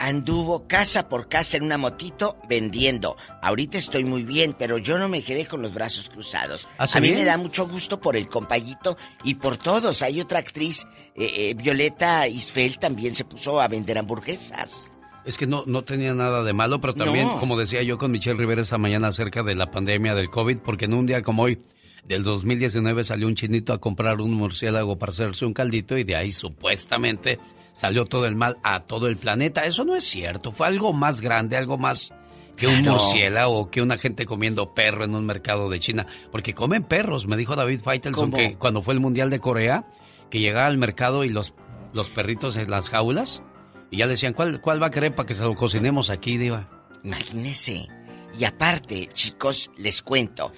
anduvo 0.01 0.68
casa 0.68 1.09
por 1.09 1.28
casa 1.28 1.57
en 1.57 1.64
una 1.64 1.76
motito 1.76 2.36
vendiendo. 2.49 3.16
Ahorita 3.42 3.78
estoy 3.78 4.05
muy 4.05 4.22
bien, 4.22 4.55
pero 4.57 4.78
yo 4.78 4.96
no 4.96 5.09
me 5.09 5.22
quedé 5.22 5.46
con 5.46 5.61
los 5.61 5.74
brazos 5.74 6.09
cruzados. 6.09 6.68
¿Hace 6.78 6.99
A 6.99 7.01
mí 7.01 7.09
bien? 7.09 7.20
me 7.20 7.24
da 7.24 7.36
mucho 7.36 7.66
gusto 7.66 8.01
por 8.01 8.16
el 8.16 8.28
compayito 8.28 8.96
y 9.24 9.34
por 9.34 9.57
todos. 9.57 10.03
Hay 10.03 10.20
otra 10.20 10.38
actriz, 10.38 10.86
eh, 11.16 11.51
eh, 11.51 11.55
Violeta 11.55 12.28
Isfel, 12.28 12.78
también 12.78 13.14
se 13.16 13.24
puso 13.24 13.61
a 13.61 13.66
vender 13.66 13.99
hamburguesas. 13.99 14.88
Es 15.24 15.36
que 15.36 15.46
no, 15.49 15.64
no 15.66 15.82
tenía 15.82 16.14
nada 16.14 16.42
de 16.44 16.53
malo, 16.53 16.80
pero 16.80 16.94
también, 16.94 17.26
No. 17.26 17.40
como 17.40 17.59
decía 17.59 17.82
yo 17.82 17.99
con 17.99 18.11
Michelle 18.12 18.38
Rivera 18.38 18.62
esta 18.62 18.78
mañana 18.78 19.09
acerca 19.09 19.42
de 19.42 19.55
la 19.57 19.70
pandemia 19.70 20.14
del 20.14 20.30
COVID, 20.30 20.61
porque 20.61 20.84
en 20.86 20.94
un 20.94 21.07
día 21.07 21.22
como 21.22 21.42
hoy, 21.42 21.61
del 22.05 22.22
2019, 22.22 23.05
salió 23.05 23.26
un 23.26 23.34
chinito 23.34 23.72
a 23.72 23.78
comprar 23.78 24.20
un 24.20 24.32
murciélago 24.32 24.99
para 24.99 25.11
hacerse 25.11 25.44
un 25.46 25.53
caldito 25.53 25.96
y 25.99 26.05
de 26.05 26.16
ahí 26.16 26.32
supuestamente 26.32 27.38
salió 27.72 28.05
todo 28.07 28.26
el 28.26 28.34
mal 28.36 28.59
a 28.62 28.80
todo 28.80 29.09
el 29.09 29.16
planeta. 29.16 29.64
Eso 29.64 29.84
no 29.84 29.94
es 29.94 30.05
cierto, 30.05 30.53
fue 30.53 30.66
algo 30.66 30.92
más 30.92 31.20
grande, 31.20 31.57
algo 31.57 31.78
más 31.78 32.12
que 32.57 32.66
un 32.66 32.82
Claro. 32.82 32.94
murciélago, 32.99 33.70
que 33.70 33.82
una 33.82 33.96
gente 33.99 34.26
comiendo 34.26 34.74
perro 34.74 35.05
en 35.05 35.14
un 35.14 35.24
mercado 35.24 35.68
de 35.70 35.78
China, 35.78 36.07
porque 36.32 36.55
comen 36.55 36.82
perros, 36.82 37.26
me 37.26 37.36
dijo 37.36 37.55
David 37.55 37.80
Faitelson 37.82 38.32
que 38.32 38.57
cuando 38.57 38.82
fue 38.82 38.94
el 38.94 39.01
Mundial 39.01 39.30
de 39.30 39.38
Corea, 39.38 39.86
que 40.28 40.40
llegaba 40.40 40.66
al 40.66 40.76
mercado 40.76 41.24
y 41.24 41.28
los, 41.28 41.55
los 41.92 42.11
perritos 42.11 42.57
en 42.57 42.68
las 42.70 42.88
jaulas, 42.90 43.42
y 43.90 43.99
ya 43.99 44.07
le 44.07 44.12
decían, 44.12 44.32
¿cuál, 44.34 44.61
cuál 44.61 44.82
va 44.82 44.88
a 44.88 44.90
querer 44.90 45.14
para 45.14 45.26
que 45.26 45.34
se 45.34 45.42
lo 45.42 45.55
cocinemos 45.55 46.11
aquí, 46.11 46.36
Diva? 46.36 46.68
Imagínese. 47.05 47.88
Y 48.38 48.44
aparte, 48.44 49.09
chicos, 49.14 49.70
les 49.78 50.03
cuento. 50.03 50.53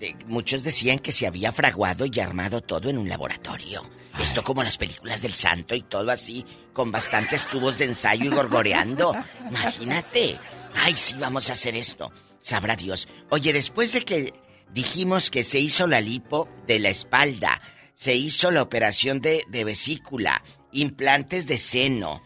De- 0.00 0.16
muchos 0.26 0.64
decían 0.64 0.98
que 0.98 1.12
se 1.12 1.26
había 1.28 1.52
fraguado 1.52 2.06
y 2.10 2.18
armado 2.18 2.60
todo 2.60 2.90
en 2.90 2.98
un 2.98 3.08
laboratorio. 3.08 3.82
Esto 4.18 4.42
como 4.42 4.62
las 4.64 4.76
películas 4.76 5.22
del 5.22 5.34
santo 5.34 5.74
y 5.76 5.82
todo 5.82 6.10
así, 6.10 6.44
con 6.72 6.90
bastantes 6.90 7.46
tubos 7.46 7.78
de 7.78 7.84
ensayo 7.84 8.24
y 8.24 8.34
gorgoreando. 8.34 9.14
Imagínate. 9.48 10.38
Ay, 10.74 10.94
sí, 10.96 11.14
vamos 11.18 11.48
a 11.48 11.52
hacer 11.52 11.76
esto. 11.76 12.10
Sabrá 12.40 12.74
Dios. 12.76 13.06
Oye, 13.30 13.52
después 13.52 13.92
de 13.92 14.02
que 14.02 14.32
dijimos 14.72 15.30
que 15.30 15.44
se 15.44 15.60
hizo 15.60 15.86
la 15.86 16.00
lipo 16.00 16.48
de 16.66 16.80
la 16.80 16.88
espalda, 16.90 17.60
se 17.94 18.14
hizo 18.14 18.50
la 18.50 18.62
operación 18.62 19.20
de, 19.20 19.44
de 19.48 19.64
vesícula, 19.64 20.42
implantes 20.72 21.46
de 21.46 21.58
seno, 21.58 22.22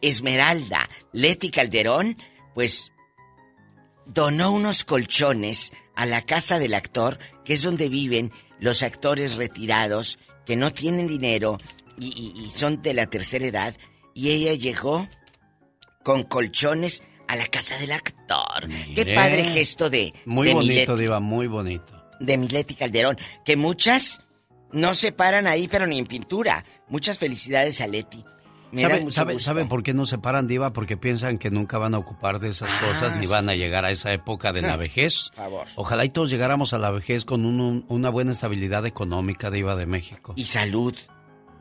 Esmeralda, 0.00 0.88
Leti 1.12 1.50
Calderón, 1.50 2.16
pues 2.54 2.92
donó 4.06 4.52
unos 4.52 4.84
colchones 4.84 5.72
a 5.96 6.06
la 6.06 6.22
casa 6.22 6.58
del 6.58 6.74
actor, 6.74 7.18
que 7.44 7.54
es 7.54 7.62
donde 7.62 7.88
viven 7.88 8.30
los 8.60 8.82
actores 8.82 9.34
retirados 9.36 10.18
que 10.44 10.56
no 10.56 10.72
tienen 10.72 11.08
dinero 11.08 11.58
y, 11.98 12.06
y- 12.36 12.46
y 12.46 12.50
son 12.52 12.80
de 12.82 12.94
la 12.94 13.06
tercera 13.06 13.46
edad, 13.46 13.74
y 14.14 14.30
ella 14.30 14.54
llegó 14.54 15.08
con 16.02 16.22
colchones 16.22 17.02
a 17.28 17.34
la 17.36 17.46
casa 17.48 17.76
del 17.78 17.92
actor. 17.92 18.68
Qué 18.94 19.14
padre 19.14 19.44
gesto 19.44 19.90
de, 19.90 20.14
Muy 20.24 20.48
de 20.48 20.54
bonito, 20.54 20.96
Diva, 20.96 21.18
muy 21.20 21.48
bonito. 21.48 22.08
de 22.20 22.36
Mileti 22.38 22.74
Calderón, 22.76 23.18
que 23.44 23.56
muchas 23.56 24.20
no 24.72 24.94
se 24.94 25.10
paran 25.12 25.46
ahí, 25.46 25.68
pero 25.68 25.86
ni 25.86 25.98
en 25.98 26.06
pintura. 26.06 26.64
Muchas 26.88 27.18
felicidades 27.18 27.80
a 27.80 27.86
Leti. 27.86 28.24
Da 28.72 29.10
¿Sabe, 29.10 29.38
sabe- 29.40 29.64
por 29.66 29.82
qué 29.82 29.94
no 29.94 30.06
se 30.06 30.18
paran, 30.18 30.46
Diva? 30.46 30.72
Porque 30.72 30.96
piensan 30.96 31.38
que 31.38 31.50
nunca 31.50 31.78
van 31.78 31.94
a 31.94 31.98
ocupar 31.98 32.40
de 32.40 32.48
esas 32.50 32.68
cosas 32.74 33.16
ni 33.16 33.26
sí. 33.26 33.30
van 33.32 33.48
a 33.48 33.54
llegar 33.54 33.84
a 33.84 33.90
esa 33.90 34.12
época 34.12 34.52
de 34.52 34.62
la 34.62 34.74
Ah, 34.74 34.76
vejez. 34.76 35.30
favor. 35.34 35.66
Ojalá 35.76 36.04
y 36.04 36.10
todos 36.10 36.30
llegáramos 36.30 36.72
a 36.72 36.78
la 36.78 36.90
vejez 36.90 37.24
con 37.24 37.44
un- 37.46 37.60
un- 37.60 37.84
una 37.88 38.10
buena 38.10 38.32
estabilidad 38.32 38.84
económica, 38.86 39.50
Diva 39.50 39.76
de 39.76 39.86
México. 39.86 40.32
Y 40.36 40.46
salud. 40.46 40.94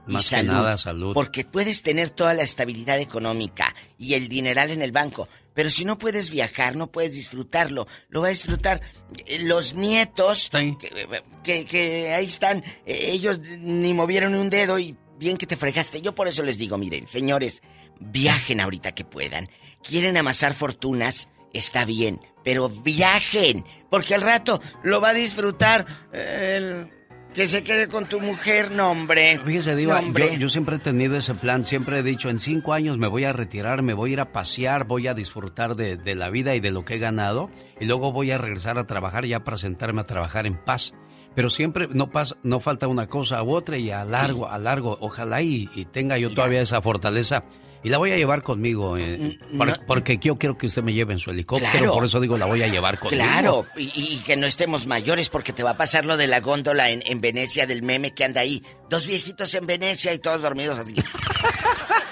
Y 0.08 0.14
Más 0.14 0.30
que 0.30 0.44
nada, 0.44 0.78
salud. 0.78 1.14
Porque 1.16 1.46
puedes 1.46 1.82
tener 1.82 2.10
toda 2.12 2.34
la 2.36 2.44
estabilidad 2.44 3.00
económica 3.00 3.74
y 3.98 4.14
el 4.14 4.28
dineral 4.28 4.70
en 4.70 4.84
el 4.84 4.92
banco, 4.92 5.28
pero 5.56 5.72
si 5.72 5.84
no 5.84 5.98
puedes 5.98 6.30
viajar, 6.30 6.76
no 6.76 6.88
puedes 6.92 7.14
disfrutarlo. 7.14 7.88
Lo 8.10 8.22
va 8.22 8.28
a 8.28 8.30
disfrutar 8.32 8.82
eh, 9.26 9.40
los 9.40 9.74
nietos 9.74 10.52
que, 10.52 11.08
que- 11.44 11.66
que 11.66 12.14
ahí 12.14 12.26
están. 12.26 12.60
eh, 12.86 13.10
Ellos 13.14 13.40
ni 13.40 13.94
movieron 13.96 14.36
un 14.36 14.52
dedo 14.52 14.78
y 14.78 14.96
bien 15.18 15.38
que 15.38 15.48
te 15.48 15.56
fregaste. 15.56 16.02
Yo 16.02 16.14
por 16.16 16.28
eso 16.28 16.44
les 16.44 16.58
digo, 16.58 16.78
miren, 16.78 17.08
señores, 17.08 17.62
viajen 18.00 18.62
ahorita 18.62 18.94
que 18.94 19.06
puedan. 19.06 19.50
Quieren 19.84 20.18
amasar 20.18 20.54
fortunas, 20.54 21.30
está 21.54 21.86
bien, 21.86 22.20
pero 22.44 22.70
viajen, 22.70 23.66
porque 23.90 24.16
al 24.16 24.22
rato 24.22 24.62
lo 24.84 25.00
va 25.02 25.10
a 25.10 25.14
disfrutar 25.14 25.86
el 26.12 26.90
que 27.36 27.50
se 27.50 27.64
quede 27.64 27.90
con 27.90 28.06
tu 28.06 28.22
mujer, 28.22 28.72
no 28.72 28.92
hombre. 28.92 29.40
Fíjese, 29.46 29.76
Diva, 29.76 30.02
No, 30.02 30.18
yo, 30.18 30.34
yo 30.36 30.50
siempre 30.50 30.78
he 30.78 30.80
tenido 30.80 31.18
ese 31.18 31.34
plan, 31.34 31.66
siempre 31.66 32.00
he 32.00 32.04
dicho, 32.04 32.30
en 32.30 32.40
cinco 32.40 32.72
años 32.72 32.98
me 32.98 33.10
voy 33.10 33.26
a 33.26 33.34
retirar, 33.34 33.84
me 33.84 33.94
voy 33.94 34.12
a 34.12 34.14
ir 34.14 34.20
a 34.22 34.32
pasear, 34.32 34.86
voy 34.86 35.08
a 35.08 35.14
disfrutar 35.14 35.76
de, 35.76 35.98
de 35.98 36.16
la 36.16 36.30
vida 36.30 36.56
y 36.56 36.62
de 36.62 36.72
lo 36.72 36.86
que 36.86 36.96
he 36.96 36.98
ganado, 36.98 37.52
y 37.80 37.86
luego 37.86 38.14
voy 38.14 38.32
a 38.32 38.38
regresar 38.38 38.78
a 38.78 38.88
trabajar 38.88 39.26
ya 39.26 39.44
para 39.44 39.58
sentarme 39.58 40.02
a 40.02 40.06
trabajar 40.06 40.48
en 40.48 40.56
paz. 40.56 40.96
Pero 41.36 41.50
siempre 41.50 41.88
no 41.92 42.10
pasa, 42.10 42.36
no 42.44 42.60
falta 42.60 42.88
una 42.88 43.08
cosa 43.08 43.44
u 43.44 43.54
otra 43.54 43.78
y 43.78 43.92
a 43.92 44.06
largo, 44.06 44.48
a 44.50 44.58
largo, 44.58 44.98
ojalá 45.02 45.42
y, 45.42 45.70
y 45.76 45.86
tenga 45.86 46.18
yo 46.18 46.30
todavía 46.30 46.62
esa 46.62 46.82
fortaleza. 46.82 47.44
Y 47.84 47.90
la 47.90 48.00
voy 48.00 48.12
a 48.12 48.18
llevar 48.18 48.42
conmigo, 48.42 48.98
eh, 48.98 49.38
por- 49.56 49.86
porque 49.86 50.18
yo 50.18 50.38
quiero 50.40 50.58
que 50.58 50.66
usted 50.66 50.82
me 50.82 50.92
lleve 50.94 51.14
en 51.14 51.20
su 51.20 51.30
helicóptero, 51.30 51.72
Claro. 51.72 51.94
por 51.94 52.06
eso 52.06 52.20
digo, 52.20 52.36
la 52.36 52.48
voy 52.48 52.64
a 52.64 52.68
llevar 52.68 52.98
conmigo. 52.98 53.22
Claro, 53.24 53.66
y, 53.78 53.92
y 53.96 54.18
que 54.26 54.36
no 54.38 54.48
estemos 54.48 54.88
mayores 54.88 55.30
porque 55.30 55.54
te 55.54 55.62
va 55.62 55.72
a 55.72 55.78
pasar 55.78 56.04
lo 56.04 56.18
de 56.18 56.26
la 56.26 56.40
góndola 56.40 56.90
en, 56.90 57.04
en 57.06 57.22
Venecia 57.22 57.68
del 57.68 57.84
meme 57.84 58.12
que 58.12 58.24
anda 58.24 58.42
ahí. 58.42 58.64
Dos 58.90 59.06
viejitos 59.06 59.54
en 59.54 59.68
Venecia 59.68 60.14
y 60.16 60.20
todos 60.20 60.42
dormidos 60.42 60.80
así. 60.80 60.96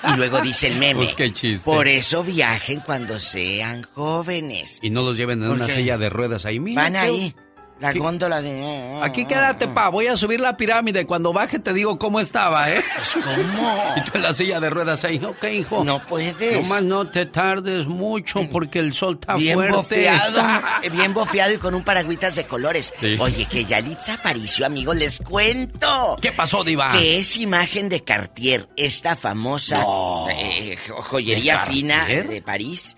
Y 0.05 0.17
luego 0.17 0.41
dice 0.41 0.67
el 0.67 0.75
meme. 0.75 0.95
Pues 0.95 1.15
qué 1.15 1.31
chiste. 1.31 1.63
Por 1.63 1.87
eso 1.87 2.23
viajen 2.23 2.81
cuando 2.81 3.19
sean 3.21 3.83
jóvenes. 3.93 4.79
Y 4.81 4.89
no 4.89 5.01
los 5.01 5.15
lleven 5.15 5.41
en 5.41 5.49
una 5.49 5.67
silla 5.69 5.97
de 5.97 6.09
ruedas 6.09 6.45
ahí. 6.45 6.59
Mira, 6.59 6.81
Van 6.83 6.95
ahí. 6.97 7.33
La 7.83 7.91
¿Qué? 7.91 7.99
góndola 7.99 8.41
de... 8.41 8.99
Aquí 9.03 9.25
quédate, 9.25 9.67
pa. 9.67 9.89
Voy 9.89 10.07
a 10.07 10.15
subir 10.15 10.39
la 10.39 10.55
pirámide. 10.55 11.05
Cuando 11.05 11.33
baje 11.33 11.59
te 11.59 11.73
digo 11.73 11.99
cómo 11.99 12.21
estaba, 12.21 12.71
¿eh? 12.71 12.81
¿Cómo? 13.13 13.93
Y 13.97 14.01
tú 14.05 14.11
en 14.15 14.21
la 14.21 14.33
silla 14.33 14.61
de 14.61 14.69
ruedas 14.69 15.03
ahí. 15.03 15.17
Ok, 15.23 15.43
hijo. 15.51 15.83
No 15.83 15.99
puedes. 15.99 16.63
Nomás 16.63 16.85
no 16.85 17.09
te 17.09 17.25
tardes 17.25 17.85
mucho 17.85 18.47
porque 18.49 18.79
el 18.79 18.93
sol 18.93 19.17
está 19.19 19.35
Bien 19.35 19.55
fuerte. 19.55 19.75
bofeado, 19.75 20.39
eh, 20.83 20.89
bien 20.91 21.13
bofeado 21.13 21.53
y 21.53 21.57
con 21.57 21.75
un 21.75 21.83
paragüitas 21.83 22.35
de 22.37 22.45
colores. 22.45 22.93
Sí. 23.01 23.17
Oye, 23.19 23.45
que 23.47 23.65
Yalitza 23.65 24.13
Aparicio, 24.13 24.65
amigos, 24.65 24.95
les 24.95 25.19
cuento. 25.19 26.17
¿Qué 26.21 26.31
pasó, 26.31 26.63
Diva? 26.63 26.93
Que 26.93 27.17
es 27.19 27.35
imagen 27.35 27.89
de 27.89 28.01
Cartier, 28.05 28.69
esta 28.77 29.17
famosa 29.17 29.79
No. 29.79 30.27
eh, 30.29 30.77
joyería 30.87 31.65
fina 31.65 32.05
de 32.05 32.41
París, 32.41 32.95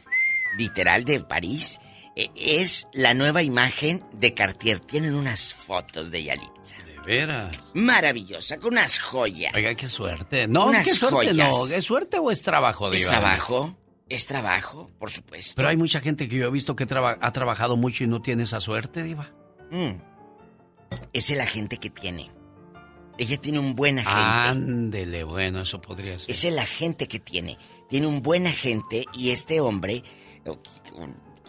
literal 0.60 1.04
de 1.06 1.22
París. 1.22 1.80
Eh, 2.16 2.30
es 2.36 2.88
la 2.94 3.14
nueva 3.14 3.44
imagen 3.44 4.04
de 4.14 4.34
Cartier. 4.34 4.80
Tienen 4.80 5.16
unas 5.16 5.54
fotos 5.54 6.12
de 6.12 6.24
Yalitza. 6.24 6.76
De 6.86 7.00
veras. 7.02 7.56
Maravillosa, 7.74 8.58
con 8.58 8.74
unas 8.74 9.00
joyas. 9.00 9.54
Oiga, 9.54 9.76
qué 9.76 9.88
suerte. 9.88 10.48
No, 10.48 10.68
Unas 10.68 10.86
qué 10.88 10.94
suerte 10.94 11.16
joyas. 11.18 11.36
no. 11.36 11.68
¿Es 11.68 11.84
suerte 11.86 12.18
o 12.20 12.32
es 12.32 12.42
trabajo, 12.42 12.92
¿Es 12.92 13.00
Diva? 13.02 13.12
trabajo? 13.12 13.76
Es 14.08 14.28
trabajo, 14.28 14.92
por 15.00 15.10
supuesto. 15.10 15.54
Pero 15.56 15.68
hay 15.70 15.78
mucha 15.78 16.00
gente 16.00 16.30
que 16.30 16.38
yo 16.38 16.48
he 16.48 16.52
visto 16.52 16.76
que 16.76 16.86
traba- 16.86 17.18
ha 17.20 17.32
trabajado 17.32 17.76
mucho 17.76 18.04
y 18.04 18.08
no 18.08 18.22
tiene 18.22 18.44
esa 18.44 18.62
suerte, 18.62 19.02
Diva. 19.04 19.32
Mm. 19.72 19.94
Es 21.12 21.30
la 21.32 21.48
gente 21.48 21.78
que 21.78 21.90
tiene. 21.90 22.32
Ella 23.18 23.38
tiene 23.38 23.60
un 23.60 23.76
buen 23.76 23.98
agente. 24.00 24.50
Ándele, 24.50 25.24
bueno, 25.24 25.62
eso 25.62 25.82
podría 25.82 26.20
ser. 26.20 26.30
Es 26.32 26.44
la 26.54 26.66
gente 26.66 27.08
que 27.08 27.20
tiene. 27.20 27.58
Tiene 27.90 28.08
un 28.08 28.22
buen 28.22 28.46
agente 28.46 29.06
y 29.14 29.32
este 29.32 29.60
hombre, 29.60 30.04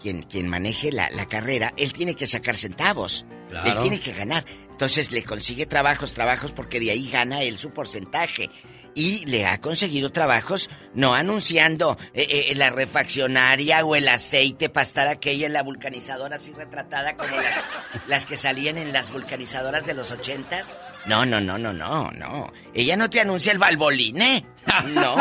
quien, 0.06 0.22
quien 0.22 0.46
maneje 0.48 0.92
la, 0.92 1.10
la 1.10 1.26
carrera, 1.26 1.72
él 1.76 1.92
tiene 1.92 2.14
que 2.14 2.28
sacar 2.28 2.56
centavos. 2.56 3.26
Él 3.64 3.74
tiene 3.80 3.98
que 3.98 4.12
ganar. 4.12 4.44
Entonces 4.70 5.10
le 5.10 5.24
consigue 5.24 5.66
trabajos, 5.66 6.12
trabajos, 6.14 6.52
porque 6.52 6.78
de 6.78 6.90
ahí 6.92 7.10
gana 7.10 7.42
él 7.42 7.58
su 7.58 7.70
porcentaje 7.70 8.50
y 8.96 9.26
le 9.26 9.44
ha 9.46 9.60
conseguido 9.60 10.10
trabajos 10.10 10.70
no 10.94 11.14
anunciando 11.14 11.98
eh, 12.14 12.46
eh, 12.48 12.54
la 12.56 12.70
refaccionaria 12.70 13.84
o 13.84 13.94
el 13.94 14.08
aceite 14.08 14.70
para 14.70 14.86
estar 14.86 15.06
aquella 15.06 15.46
en 15.46 15.52
la 15.52 15.62
vulcanizadora 15.62 16.36
así 16.36 16.52
retratada 16.52 17.14
como 17.14 17.36
las, 17.36 17.54
las 18.08 18.26
que 18.26 18.38
salían 18.38 18.78
en 18.78 18.94
las 18.94 19.12
vulcanizadoras 19.12 19.84
de 19.86 19.92
los 19.92 20.10
ochentas. 20.12 20.78
No, 21.04 21.26
no, 21.26 21.42
no, 21.42 21.58
no, 21.58 21.74
no, 21.74 22.10
no. 22.10 22.50
Ella 22.72 22.96
no 22.96 23.10
te 23.10 23.20
anuncia 23.20 23.52
el 23.52 23.58
balboline. 23.58 24.44
No. 24.86 25.16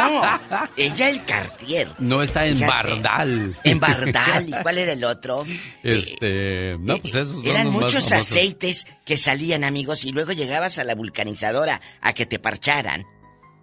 Ella 0.75 1.09
el 1.09 1.23
Cartier. 1.23 1.87
No 1.99 2.23
está 2.23 2.47
en 2.47 2.59
Bardal. 2.61 3.55
En 3.63 3.79
Bardal. 3.79 4.49
¿Y 4.49 4.51
cuál 4.63 4.79
era 4.79 4.93
el 4.93 5.03
otro? 5.03 5.45
Este. 5.83 6.75
no, 6.79 6.97
pues 6.97 7.13
esos 7.13 7.45
Eran 7.45 7.69
muchos 7.69 8.11
aceites 8.11 8.87
que 9.05 9.17
salían, 9.17 9.63
amigos, 9.63 10.03
y 10.03 10.11
luego 10.11 10.31
llegabas 10.31 10.79
a 10.79 10.83
la 10.83 10.95
vulcanizadora 10.95 11.79
a 12.01 12.13
que 12.13 12.25
te 12.25 12.39
parcharan. 12.39 13.05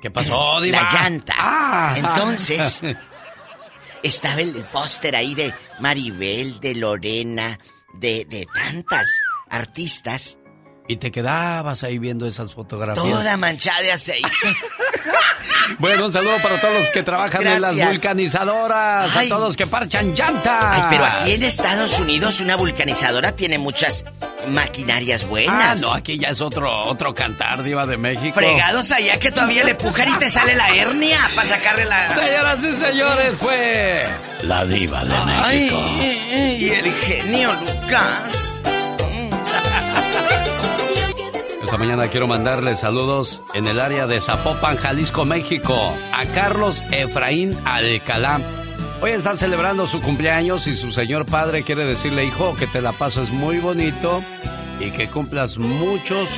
¿Qué 0.02 0.10
pasó, 0.10 0.60
Diva? 0.60 0.82
La 0.82 0.92
llanta. 0.92 1.34
Ah. 1.38 1.94
Entonces, 1.96 2.82
estaba 4.02 4.40
el 4.40 4.52
póster 4.64 5.14
ahí 5.14 5.36
de 5.36 5.54
Maribel, 5.78 6.58
de 6.58 6.74
Lorena, 6.74 7.56
de, 7.94 8.26
de 8.28 8.44
tantas 8.52 9.20
artistas. 9.48 10.40
Y 10.92 10.96
te 10.96 11.10
quedabas 11.10 11.82
ahí 11.84 11.98
viendo 11.98 12.26
esas 12.26 12.52
fotografías. 12.52 13.02
Toda 13.04 13.36
manchada 13.38 13.80
de 13.80 13.92
aceite. 13.92 14.28
Bueno, 15.78 16.06
un 16.06 16.12
saludo 16.12 16.36
para 16.42 16.60
todos 16.60 16.74
los 16.80 16.90
que 16.90 17.02
trabajan 17.04 17.46
en 17.46 17.60
las 17.60 17.74
vulcanizadoras, 17.76 19.16
Ay. 19.16 19.26
a 19.26 19.28
todos 19.28 19.42
los 19.48 19.56
que 19.56 19.66
parchan 19.66 20.04
llantas. 20.14 20.64
Ay, 20.64 20.82
pero 20.90 21.04
aquí 21.04 21.32
en 21.32 21.42
Estados 21.44 21.98
Unidos 22.00 22.40
una 22.40 22.56
vulcanizadora 22.56 23.32
tiene 23.32 23.58
muchas 23.58 24.04
maquinarias 24.48 25.22
Ah, 25.22 25.28
buenas. 25.28 25.80
no, 25.80 25.92
aquí 25.94 26.18
ya 26.18 26.28
es 26.28 26.40
otro 26.40 26.68
otro 26.82 27.14
cantar, 27.14 27.62
Diva 27.62 27.86
de 27.86 27.96
México. 27.96 28.34
Fregados 28.34 28.90
allá 28.90 29.18
que 29.20 29.30
todavía 29.30 29.62
le 29.64 29.76
pujan 29.76 30.08
y 30.10 30.12
te 30.18 30.28
sale 30.30 30.54
la 30.56 30.68
hernia 30.74 31.18
para 31.34 31.46
sacarle 31.48 31.84
la... 31.84 32.12
Señoras 32.14 32.64
y 32.64 32.72
señores, 32.74 33.36
fue 33.38 34.06
la 34.42 34.66
Diva 34.66 35.04
de 35.04 35.14
Ay, 35.14 35.58
México. 35.70 35.80
y 36.58 36.68
el 36.70 36.92
genio 36.92 37.52
Lucas. 37.54 38.41
Esta 41.72 41.82
mañana 41.82 42.10
quiero 42.10 42.26
mandarle 42.28 42.76
saludos 42.76 43.40
en 43.54 43.66
el 43.66 43.80
área 43.80 44.06
de 44.06 44.20
Zapopan, 44.20 44.76
Jalisco, 44.76 45.24
México, 45.24 45.74
a 46.12 46.26
Carlos 46.26 46.82
Efraín 46.90 47.56
Alcalá. 47.64 48.42
Hoy 49.00 49.12
está 49.12 49.34
celebrando 49.38 49.86
su 49.86 50.02
cumpleaños 50.02 50.66
y 50.66 50.74
su 50.76 50.92
señor 50.92 51.24
padre 51.24 51.62
quiere 51.62 51.86
decirle, 51.86 52.26
hijo, 52.26 52.54
que 52.56 52.66
te 52.66 52.82
la 52.82 52.92
pases 52.92 53.30
muy 53.30 53.58
bonito 53.58 54.22
y 54.80 54.90
que 54.90 55.08
cumplas 55.08 55.56
muchos, 55.56 56.28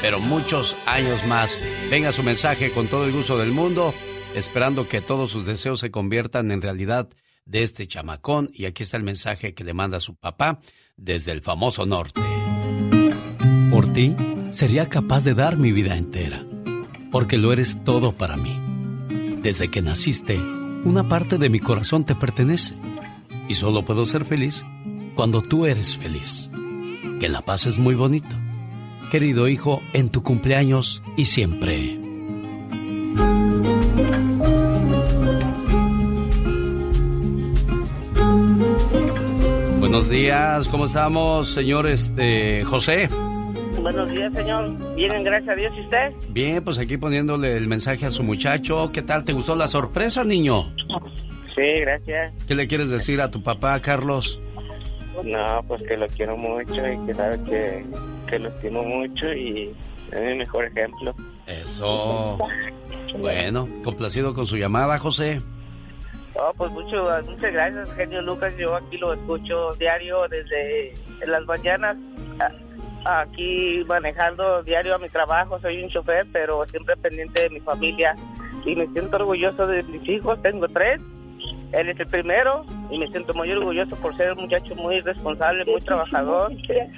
pero 0.00 0.20
muchos 0.20 0.74
años 0.86 1.22
más. 1.26 1.58
Venga 1.90 2.10
su 2.10 2.22
mensaje 2.22 2.70
con 2.70 2.86
todo 2.86 3.04
el 3.04 3.12
gusto 3.12 3.36
del 3.36 3.50
mundo, 3.52 3.92
esperando 4.34 4.88
que 4.88 5.02
todos 5.02 5.30
sus 5.30 5.44
deseos 5.44 5.80
se 5.80 5.90
conviertan 5.90 6.50
en 6.50 6.62
realidad 6.62 7.10
de 7.44 7.62
este 7.62 7.86
chamacón. 7.86 8.48
Y 8.54 8.64
aquí 8.64 8.84
está 8.84 8.96
el 8.96 9.02
mensaje 9.02 9.52
que 9.52 9.64
le 9.64 9.74
manda 9.74 10.00
su 10.00 10.14
papá 10.14 10.60
desde 10.96 11.32
el 11.32 11.42
famoso 11.42 11.84
norte. 11.84 12.22
Por 13.70 13.92
ti, 13.92 14.16
sería 14.50 14.88
capaz 14.88 15.24
de 15.24 15.34
dar 15.34 15.56
mi 15.56 15.72
vida 15.72 15.96
entera, 15.96 16.44
porque 17.10 17.38
lo 17.38 17.52
eres 17.52 17.82
todo 17.84 18.12
para 18.12 18.36
mí. 18.36 18.56
Desde 19.42 19.68
que 19.68 19.82
naciste, 19.82 20.38
una 20.84 21.08
parte 21.08 21.38
de 21.38 21.48
mi 21.48 21.60
corazón 21.60 22.04
te 22.04 22.14
pertenece, 22.14 22.74
y 23.48 23.54
solo 23.54 23.84
puedo 23.84 24.04
ser 24.04 24.24
feliz 24.24 24.64
cuando 25.14 25.42
tú 25.42 25.66
eres 25.66 25.96
feliz. 25.96 26.50
Que 27.20 27.28
la 27.28 27.42
pases 27.42 27.78
muy 27.78 27.94
bonito. 27.94 28.28
Querido 29.10 29.48
hijo, 29.48 29.82
en 29.92 30.10
tu 30.10 30.22
cumpleaños 30.22 31.02
y 31.16 31.24
siempre. 31.24 31.98
Buenos 39.80 40.10
días, 40.10 40.68
¿cómo 40.68 40.84
estamos, 40.84 41.48
señor 41.48 41.86
este, 41.86 42.62
José? 42.64 43.08
Buenos 43.82 44.10
días, 44.10 44.32
señor. 44.34 44.94
Bien, 44.94 45.24
gracias 45.24 45.50
a 45.50 45.54
Dios. 45.54 45.72
¿Y 45.76 45.80
usted? 45.80 46.12
Bien, 46.30 46.64
pues 46.64 46.78
aquí 46.78 46.96
poniéndole 46.96 47.56
el 47.56 47.68
mensaje 47.68 48.06
a 48.06 48.10
su 48.10 48.22
muchacho. 48.22 48.90
¿Qué 48.92 49.02
tal? 49.02 49.24
¿Te 49.24 49.32
gustó 49.32 49.54
la 49.54 49.68
sorpresa, 49.68 50.24
niño? 50.24 50.74
Sí, 51.54 51.80
gracias. 51.80 52.34
¿Qué 52.46 52.54
le 52.54 52.66
quieres 52.68 52.90
decir 52.90 53.20
a 53.20 53.30
tu 53.30 53.42
papá, 53.42 53.80
Carlos? 53.80 54.40
No, 55.24 55.62
pues 55.66 55.82
que 55.82 55.96
lo 55.96 56.06
quiero 56.08 56.36
mucho 56.36 56.74
y 56.74 57.06
que 57.06 57.14
sabe 57.14 57.42
que, 57.44 57.84
que 58.28 58.38
lo 58.38 58.48
estimo 58.50 58.82
mucho 58.82 59.32
y 59.32 59.74
es 60.12 60.20
mi 60.20 60.34
mejor 60.36 60.66
ejemplo. 60.66 61.14
Eso. 61.46 62.38
Bueno, 63.18 63.68
complacido 63.82 64.34
con 64.34 64.46
su 64.46 64.56
llamada, 64.56 64.98
José. 64.98 65.40
Oh, 66.34 66.52
pues 66.56 66.70
mucho, 66.70 67.08
muchas 67.26 67.52
gracias, 67.52 67.92
genio 67.94 68.22
Lucas. 68.22 68.54
Yo 68.56 68.76
aquí 68.76 68.96
lo 68.98 69.12
escucho 69.12 69.72
diario 69.74 70.28
desde 70.28 70.92
en 71.20 71.30
las 71.30 71.44
mañanas. 71.46 71.96
Aquí 73.04 73.84
manejando 73.86 74.62
diario 74.62 74.94
a 74.94 74.98
mi 74.98 75.08
trabajo, 75.08 75.58
soy 75.60 75.82
un 75.82 75.88
chofer, 75.88 76.26
pero 76.32 76.64
siempre 76.66 76.96
pendiente 76.96 77.42
de 77.42 77.50
mi 77.50 77.60
familia. 77.60 78.16
Y 78.64 78.74
me 78.74 78.86
siento 78.88 79.16
orgulloso 79.16 79.66
de 79.66 79.82
mis 79.84 80.06
hijos, 80.08 80.40
tengo 80.42 80.68
tres. 80.68 81.00
Él 81.72 81.88
es 81.88 82.00
el 82.00 82.06
primero 82.06 82.64
y 82.90 82.98
me 82.98 83.08
siento 83.08 83.34
muy 83.34 83.50
orgulloso 83.52 83.94
por 83.96 84.16
ser 84.16 84.32
un 84.32 84.42
muchacho 84.42 84.74
muy 84.74 85.00
responsable, 85.00 85.64
muy 85.64 85.80
trabajador 85.82 86.52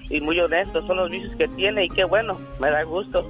y 0.08 0.20
muy 0.20 0.38
honesto. 0.40 0.86
Son 0.86 0.96
los 0.96 1.10
vicios 1.10 1.34
que 1.36 1.48
tiene 1.48 1.84
y 1.84 1.88
qué 1.88 2.04
bueno, 2.04 2.38
me 2.60 2.70
da 2.70 2.82
gusto. 2.84 3.24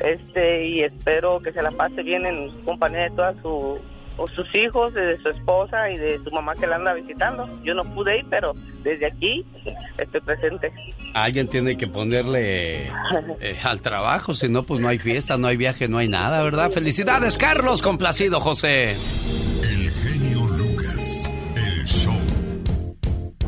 Este 0.00 0.66
y 0.66 0.80
espero 0.82 1.40
que 1.40 1.52
se 1.52 1.62
la 1.62 1.70
pase 1.72 2.02
bien 2.02 2.24
en 2.24 2.50
compañía 2.64 3.02
de 3.02 3.10
todas 3.10 3.36
su, 3.42 3.78
o 4.20 4.28
sus 4.28 4.46
hijos, 4.54 4.92
de 4.92 5.18
su 5.22 5.30
esposa 5.30 5.88
y 5.88 5.96
de 5.96 6.22
su 6.22 6.30
mamá 6.30 6.54
que 6.54 6.66
la 6.66 6.76
anda 6.76 6.92
visitando. 6.92 7.48
Yo 7.64 7.72
no 7.74 7.82
pude 7.94 8.18
ir, 8.18 8.26
pero 8.28 8.52
desde 8.82 9.06
aquí 9.06 9.46
estoy 9.96 10.20
presente. 10.20 10.70
Alguien 11.14 11.48
tiene 11.48 11.74
que 11.78 11.86
ponerle 11.86 12.86
eh, 13.40 13.58
al 13.64 13.80
trabajo, 13.80 14.34
si 14.34 14.50
no, 14.50 14.62
pues 14.62 14.78
no 14.78 14.88
hay 14.88 14.98
fiesta, 14.98 15.38
no 15.38 15.46
hay 15.46 15.56
viaje, 15.56 15.88
no 15.88 15.96
hay 15.96 16.08
nada, 16.08 16.42
¿verdad? 16.42 16.70
Felicidades, 16.70 17.38
Carlos, 17.38 17.80
complacido, 17.80 18.40
José. 18.40 18.94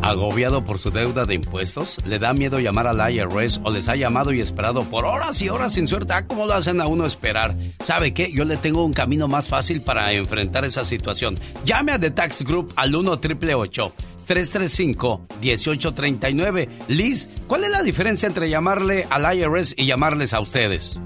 Agobiado 0.02 0.64
por 0.64 0.80
su 0.80 0.90
deuda 0.90 1.26
de 1.26 1.34
impuestos, 1.34 1.98
le 2.04 2.18
da 2.18 2.32
miedo 2.32 2.58
llamar 2.58 2.88
al 2.88 3.14
IRS 3.14 3.60
o 3.62 3.70
les 3.70 3.88
ha 3.88 3.94
llamado 3.94 4.32
y 4.32 4.40
esperado 4.40 4.82
por 4.82 5.04
horas 5.04 5.40
y 5.42 5.48
horas 5.48 5.74
sin 5.74 5.86
suerte. 5.86 6.12
Ah, 6.12 6.26
¿cómo 6.26 6.44
lo 6.44 6.54
hacen 6.54 6.80
a 6.80 6.88
uno 6.88 7.06
esperar? 7.06 7.56
¿Sabe 7.84 8.12
qué? 8.12 8.32
Yo 8.32 8.44
le 8.44 8.56
tengo 8.56 8.84
un 8.84 8.92
camino 8.92 9.28
más 9.28 9.46
fácil 9.46 9.80
para 9.80 10.12
enfrentar 10.12 10.64
esa 10.64 10.84
situación. 10.84 11.38
Llame 11.64 11.92
a 11.92 12.00
The 12.00 12.10
Tax 12.10 12.42
Group 12.42 12.72
al 12.74 12.96
1 12.96 13.12
888 13.12 13.92
335 14.26 15.26
1839 15.40 16.68
Liz, 16.88 17.28
¿cuál 17.46 17.64
es 17.64 17.70
la 17.70 17.82
diferencia 17.82 18.26
entre 18.26 18.50
llamarle 18.50 19.06
al 19.08 19.36
IRS 19.36 19.74
y 19.76 19.86
llamarles 19.86 20.34
a 20.34 20.40
ustedes? 20.40 20.98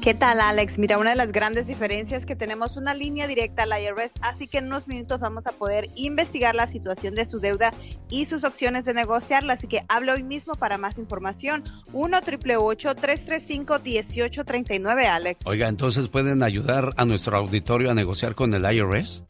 ¿Qué 0.00 0.14
tal, 0.14 0.40
Alex? 0.40 0.78
Mira, 0.78 0.96
una 0.96 1.10
de 1.10 1.16
las 1.16 1.30
grandes 1.30 1.66
diferencias 1.66 2.20
es 2.20 2.26
que 2.26 2.34
tenemos 2.34 2.78
una 2.78 2.94
línea 2.94 3.26
directa 3.26 3.64
al 3.64 3.82
IRS, 3.82 4.14
así 4.22 4.48
que 4.48 4.56
en 4.56 4.66
unos 4.66 4.88
minutos 4.88 5.20
vamos 5.20 5.46
a 5.46 5.52
poder 5.52 5.90
investigar 5.94 6.54
la 6.54 6.66
situación 6.66 7.14
de 7.14 7.26
su 7.26 7.38
deuda 7.38 7.74
y 8.08 8.24
sus 8.24 8.44
opciones 8.44 8.86
de 8.86 8.94
negociarla. 8.94 9.52
Así 9.52 9.66
que 9.66 9.82
hable 9.88 10.12
hoy 10.12 10.22
mismo 10.22 10.54
para 10.54 10.78
más 10.78 10.96
información. 10.96 11.64
1 11.92 12.16
888 12.16 12.94
335 12.94 13.78
1839 13.84 15.06
Alex. 15.06 15.46
Oiga, 15.46 15.68
entonces 15.68 16.08
pueden 16.08 16.42
ayudar 16.42 16.94
a 16.96 17.04
nuestro 17.04 17.36
auditorio 17.36 17.90
a 17.90 17.94
negociar 17.94 18.34
con 18.34 18.54
el 18.54 18.64
IRS. 18.64 19.24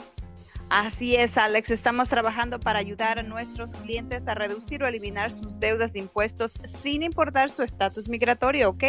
Así 0.70 1.16
es, 1.16 1.36
Alex. 1.36 1.70
Estamos 1.72 2.08
trabajando 2.08 2.60
para 2.60 2.78
ayudar 2.78 3.18
a 3.18 3.24
nuestros 3.24 3.72
clientes 3.72 4.28
a 4.28 4.36
reducir 4.36 4.84
o 4.84 4.86
eliminar 4.86 5.32
sus 5.32 5.58
deudas 5.58 5.94
de 5.94 5.98
impuestos 5.98 6.52
sin 6.64 7.02
importar 7.02 7.50
su 7.50 7.64
estatus 7.64 8.08
migratorio, 8.08 8.70
¿ok? 8.70 8.84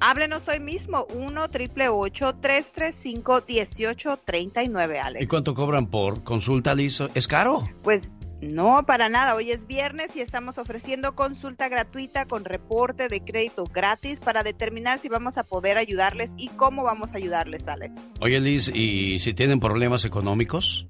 Háblenos 0.00 0.48
hoy 0.48 0.58
mismo, 0.58 1.06
1 1.14 1.42
888 1.44 2.36
335 2.40 3.44
1839 3.46 4.98
Alex. 4.98 5.24
¿Y 5.24 5.28
cuánto 5.28 5.54
cobran 5.54 5.86
por 5.86 6.24
consulta, 6.24 6.74
Liz? 6.74 6.98
¿Es 7.14 7.28
caro? 7.28 7.68
Pues 7.84 8.10
no, 8.40 8.84
para 8.84 9.08
nada. 9.08 9.36
Hoy 9.36 9.52
es 9.52 9.68
viernes 9.68 10.16
y 10.16 10.20
estamos 10.22 10.58
ofreciendo 10.58 11.14
consulta 11.14 11.68
gratuita 11.68 12.24
con 12.24 12.44
reporte 12.44 13.08
de 13.08 13.20
crédito 13.20 13.66
gratis 13.66 14.18
para 14.18 14.42
determinar 14.42 14.98
si 14.98 15.08
vamos 15.08 15.38
a 15.38 15.44
poder 15.44 15.78
ayudarles 15.78 16.34
y 16.38 16.48
cómo 16.48 16.82
vamos 16.82 17.14
a 17.14 17.18
ayudarles, 17.18 17.68
Alex. 17.68 17.98
Oye, 18.20 18.40
Liz, 18.40 18.68
¿y 18.74 19.20
si 19.20 19.32
tienen 19.32 19.60
problemas 19.60 20.04
económicos? 20.04 20.88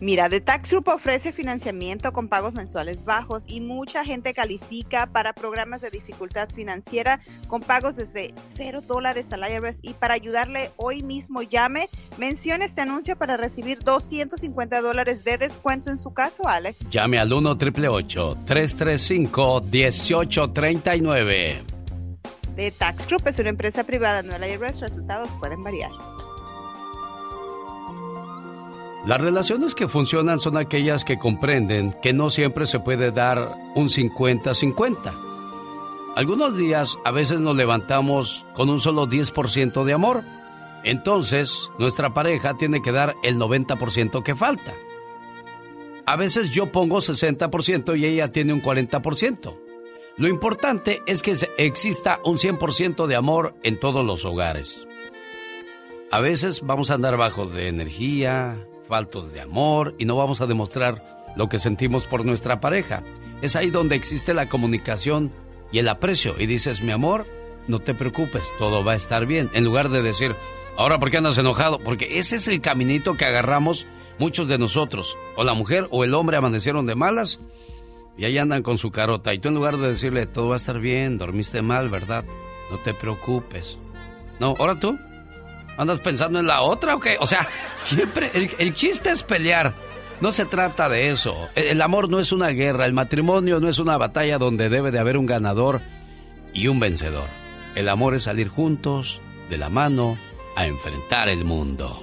Mira, 0.00 0.30
The 0.30 0.40
Tax 0.40 0.70
Group 0.70 0.88
ofrece 0.88 1.30
financiamiento 1.30 2.10
con 2.12 2.28
pagos 2.28 2.54
mensuales 2.54 3.04
bajos 3.04 3.42
y 3.46 3.60
mucha 3.60 4.02
gente 4.02 4.32
califica 4.32 5.06
para 5.06 5.34
programas 5.34 5.82
de 5.82 5.90
dificultad 5.90 6.48
financiera 6.48 7.20
con 7.48 7.60
pagos 7.60 7.96
desde 7.96 8.32
0 8.54 8.80
dólares 8.80 9.30
al 9.32 9.40
IRS 9.40 9.80
y 9.82 9.92
para 9.92 10.14
ayudarle 10.14 10.70
hoy 10.76 11.02
mismo 11.02 11.42
llame, 11.42 11.90
mencione 12.16 12.64
este 12.64 12.80
anuncio 12.80 13.16
para 13.16 13.36
recibir 13.36 13.80
250 13.80 14.80
dólares 14.80 15.22
de 15.22 15.36
descuento 15.36 15.90
en 15.90 15.98
su 15.98 16.14
caso, 16.14 16.48
Alex. 16.48 16.88
Llame 16.88 17.18
al 17.18 17.30
1 17.32 17.58
335 17.58 19.60
1839 19.70 21.62
The 22.56 22.70
Tax 22.72 23.06
Group 23.06 23.22
es 23.26 23.38
una 23.38 23.50
empresa 23.50 23.84
privada, 23.84 24.22
no 24.22 24.34
el 24.34 24.44
IRS, 24.44 24.80
resultados 24.80 25.30
pueden 25.40 25.62
variar. 25.62 25.90
Las 29.06 29.20
relaciones 29.20 29.74
que 29.74 29.88
funcionan 29.88 30.38
son 30.38 30.58
aquellas 30.58 31.04
que 31.06 31.18
comprenden 31.18 31.94
que 32.02 32.12
no 32.12 32.28
siempre 32.28 32.66
se 32.66 32.80
puede 32.80 33.10
dar 33.10 33.56
un 33.74 33.88
50-50. 33.88 35.14
Algunos 36.16 36.56
días 36.56 36.98
a 37.04 37.10
veces 37.10 37.40
nos 37.40 37.56
levantamos 37.56 38.44
con 38.54 38.68
un 38.68 38.78
solo 38.78 39.06
10% 39.06 39.84
de 39.84 39.92
amor. 39.94 40.22
Entonces, 40.84 41.70
nuestra 41.78 42.12
pareja 42.12 42.54
tiene 42.58 42.82
que 42.82 42.92
dar 42.92 43.16
el 43.22 43.38
90% 43.38 44.22
que 44.22 44.34
falta. 44.34 44.74
A 46.04 46.16
veces 46.16 46.50
yo 46.50 46.66
pongo 46.66 46.98
60% 46.98 47.98
y 47.98 48.04
ella 48.04 48.32
tiene 48.32 48.52
un 48.52 48.60
40%. 48.60 49.56
Lo 50.18 50.28
importante 50.28 51.00
es 51.06 51.22
que 51.22 51.34
exista 51.56 52.20
un 52.24 52.36
100% 52.36 53.06
de 53.06 53.16
amor 53.16 53.54
en 53.62 53.80
todos 53.80 54.04
los 54.04 54.26
hogares. 54.26 54.86
A 56.10 56.20
veces 56.20 56.60
vamos 56.62 56.90
a 56.90 56.94
andar 56.94 57.16
bajos 57.16 57.52
de 57.52 57.68
energía, 57.68 58.66
faltos 58.90 59.32
de 59.32 59.40
amor 59.40 59.94
y 59.98 60.04
no 60.04 60.16
vamos 60.16 60.40
a 60.40 60.48
demostrar 60.48 61.32
lo 61.36 61.48
que 61.48 61.60
sentimos 61.60 62.06
por 62.06 62.26
nuestra 62.26 62.60
pareja. 62.60 63.04
Es 63.40 63.54
ahí 63.54 63.70
donde 63.70 63.94
existe 63.94 64.34
la 64.34 64.48
comunicación 64.48 65.32
y 65.70 65.78
el 65.78 65.88
aprecio. 65.88 66.34
Y 66.38 66.46
dices, 66.46 66.82
mi 66.82 66.90
amor, 66.90 67.24
no 67.68 67.78
te 67.78 67.94
preocupes, 67.94 68.42
todo 68.58 68.84
va 68.84 68.92
a 68.92 68.96
estar 68.96 69.26
bien. 69.26 69.48
En 69.54 69.64
lugar 69.64 69.90
de 69.90 70.02
decir, 70.02 70.34
ahora, 70.76 70.98
¿por 70.98 71.12
qué 71.12 71.18
andas 71.18 71.38
enojado? 71.38 71.78
Porque 71.78 72.18
ese 72.18 72.34
es 72.34 72.48
el 72.48 72.60
caminito 72.60 73.14
que 73.14 73.26
agarramos 73.26 73.86
muchos 74.18 74.48
de 74.48 74.58
nosotros. 74.58 75.16
O 75.36 75.44
la 75.44 75.54
mujer 75.54 75.86
o 75.92 76.02
el 76.02 76.12
hombre 76.12 76.36
amanecieron 76.36 76.84
de 76.86 76.96
malas 76.96 77.38
y 78.18 78.24
ahí 78.24 78.38
andan 78.38 78.64
con 78.64 78.76
su 78.76 78.90
carota. 78.90 79.32
Y 79.32 79.38
tú 79.38 79.48
en 79.48 79.54
lugar 79.54 79.76
de 79.76 79.88
decirle, 79.88 80.26
todo 80.26 80.48
va 80.48 80.54
a 80.54 80.58
estar 80.58 80.80
bien, 80.80 81.16
dormiste 81.16 81.62
mal, 81.62 81.90
¿verdad? 81.90 82.24
No 82.72 82.76
te 82.78 82.92
preocupes. 82.92 83.78
No, 84.40 84.56
ahora 84.58 84.80
tú. 84.80 84.98
¿Andas 85.80 86.00
pensando 86.00 86.38
en 86.38 86.46
la 86.46 86.60
otra 86.60 86.94
o 86.94 87.00
qué? 87.00 87.16
O 87.20 87.26
sea, 87.26 87.48
siempre 87.80 88.30
el, 88.34 88.74
chiste 88.74 89.10
es 89.10 89.22
pelear. 89.22 89.72
No 90.20 90.30
se 90.30 90.44
trata 90.44 90.90
de 90.90 91.08
eso. 91.08 91.34
El, 91.54 91.80
amor 91.80 92.10
no 92.10 92.20
es 92.20 92.32
una 92.32 92.48
guerra, 92.48 92.84
el 92.84 92.92
matrimonio 92.92 93.60
no 93.60 93.68
es 93.70 93.78
una 93.78 93.96
batalla 93.96 94.36
donde 94.36 94.68
debe 94.68 94.90
de 94.90 94.98
haber 94.98 95.16
un 95.16 95.24
ganador 95.24 95.80
y 96.52 96.68
un 96.68 96.80
vencedor. 96.80 97.24
El 97.76 97.88
amor 97.88 98.14
es 98.14 98.24
salir 98.24 98.48
juntos, 98.48 99.22
de 99.48 99.56
la 99.56 99.70
mano, 99.70 100.18
a 100.54 100.66
enfrentar 100.66 101.30
el 101.30 101.46
mundo. 101.46 102.02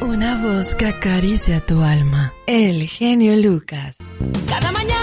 Una 0.00 0.42
voz 0.42 0.74
que 0.74 0.86
acaricia 0.86 1.64
tu 1.64 1.82
alma. 1.82 2.32
El 2.48 2.88
genio 2.88 3.36
Lucas. 3.36 3.98
Cada 4.48 4.72
mañana 4.72 4.99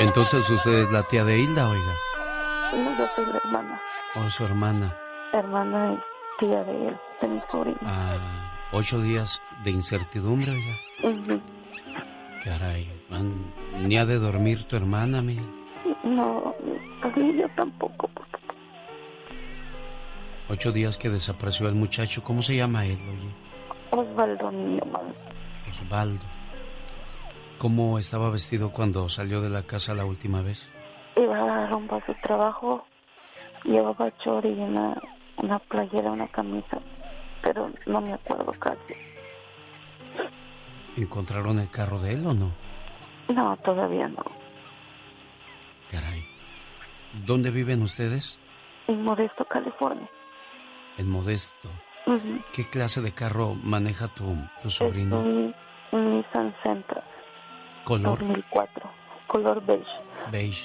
Entonces 0.00 0.48
usted 0.48 0.84
es 0.84 0.90
la 0.90 1.02
tía 1.02 1.24
de 1.24 1.38
Hilda, 1.38 1.68
oiga. 1.68 1.94
No, 2.72 2.98
yo 2.98 3.06
soy 3.14 3.26
la 3.26 3.36
hermana. 3.36 3.80
Oh, 4.16 4.30
su 4.30 4.44
hermana. 4.44 4.96
Hermana 5.34 5.92
y 5.92 6.40
tía 6.40 6.64
de 6.64 6.88
él, 6.88 6.96
de 7.20 7.28
mi 7.28 7.40
sobrino. 7.50 7.78
Ah, 7.84 8.16
ocho 8.72 8.98
días 9.00 9.38
de 9.62 9.70
incertidumbre, 9.72 10.52
oiga. 10.52 11.40
Caray, 12.42 12.90
ni 13.76 13.98
ha 13.98 14.06
de 14.06 14.18
dormir 14.18 14.64
tu 14.64 14.76
hermana, 14.76 15.20
mía. 15.20 15.42
No, 16.02 16.54
pues 17.02 17.14
yo 17.36 17.46
tampoco. 17.54 18.08
Ocho 20.48 20.72
días 20.72 20.96
que 20.96 21.10
desapareció 21.10 21.68
el 21.68 21.74
muchacho. 21.74 22.24
¿Cómo 22.24 22.42
se 22.42 22.56
llama 22.56 22.86
él, 22.86 22.98
oye? 23.02 24.02
Osvaldo, 24.02 24.50
mi 24.50 24.78
hermano. 24.78 25.12
Osvaldo. 25.68 26.24
¿Cómo 27.60 27.98
estaba 27.98 28.30
vestido 28.30 28.72
cuando 28.72 29.10
salió 29.10 29.42
de 29.42 29.50
la 29.50 29.64
casa 29.64 29.92
la 29.92 30.06
última 30.06 30.40
vez? 30.40 30.66
Iba 31.14 31.66
rumbo 31.66 31.96
a 31.96 32.06
su 32.06 32.14
trabajo, 32.22 32.86
llevaba 33.64 34.10
chori 34.16 34.48
y 34.48 34.60
una, 34.60 34.98
una 35.36 35.58
playera, 35.58 36.10
una 36.10 36.26
camisa, 36.28 36.78
pero 37.42 37.70
no 37.84 38.00
me 38.00 38.14
acuerdo 38.14 38.54
casi. 38.58 38.94
¿Encontraron 40.96 41.58
el 41.58 41.68
carro 41.70 42.00
de 42.00 42.14
él 42.14 42.26
o 42.26 42.32
no? 42.32 42.50
No, 43.28 43.54
todavía 43.58 44.08
no. 44.08 44.24
Caray. 45.90 46.24
¿Dónde 47.26 47.50
viven 47.50 47.82
ustedes? 47.82 48.38
En 48.86 49.02
Modesto, 49.02 49.44
California. 49.44 50.08
En 50.96 51.10
Modesto. 51.10 51.68
¿Qué 52.54 52.64
clase 52.64 53.02
de 53.02 53.12
carro 53.12 53.54
maneja 53.54 54.08
tu, 54.08 54.34
tu 54.62 54.70
sobrino? 54.70 55.20
un, 55.20 55.54
un 55.92 56.16
Nissan 56.16 56.54
Sentra. 56.64 57.04
¿Color? 57.84 58.18
2004. 58.18 58.90
Color 59.26 59.64
beige. 59.64 59.90
Beige. 60.30 60.64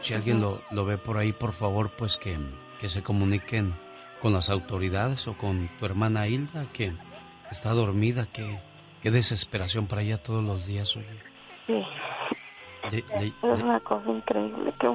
Si 0.00 0.14
alguien 0.14 0.40
lo, 0.40 0.60
lo 0.70 0.84
ve 0.84 0.98
por 0.98 1.16
ahí, 1.16 1.32
por 1.32 1.52
favor, 1.52 1.90
pues 1.90 2.16
que, 2.16 2.36
que 2.80 2.88
se 2.88 3.02
comuniquen 3.02 3.74
con 4.20 4.32
las 4.32 4.48
autoridades 4.50 5.26
o 5.28 5.36
con 5.36 5.68
tu 5.78 5.86
hermana 5.86 6.26
Hilda, 6.26 6.66
que 6.72 6.92
está 7.50 7.70
dormida, 7.70 8.26
que 8.32 8.58
qué 9.02 9.10
desesperación 9.10 9.86
para 9.86 10.02
ella 10.02 10.22
todos 10.22 10.42
los 10.42 10.66
días, 10.66 10.96
oye. 10.96 11.06
Sí. 11.66 13.04
es 13.12 13.34
una 13.42 13.80
cosa 13.80 14.10
increíble 14.10 14.72
que 14.80 14.88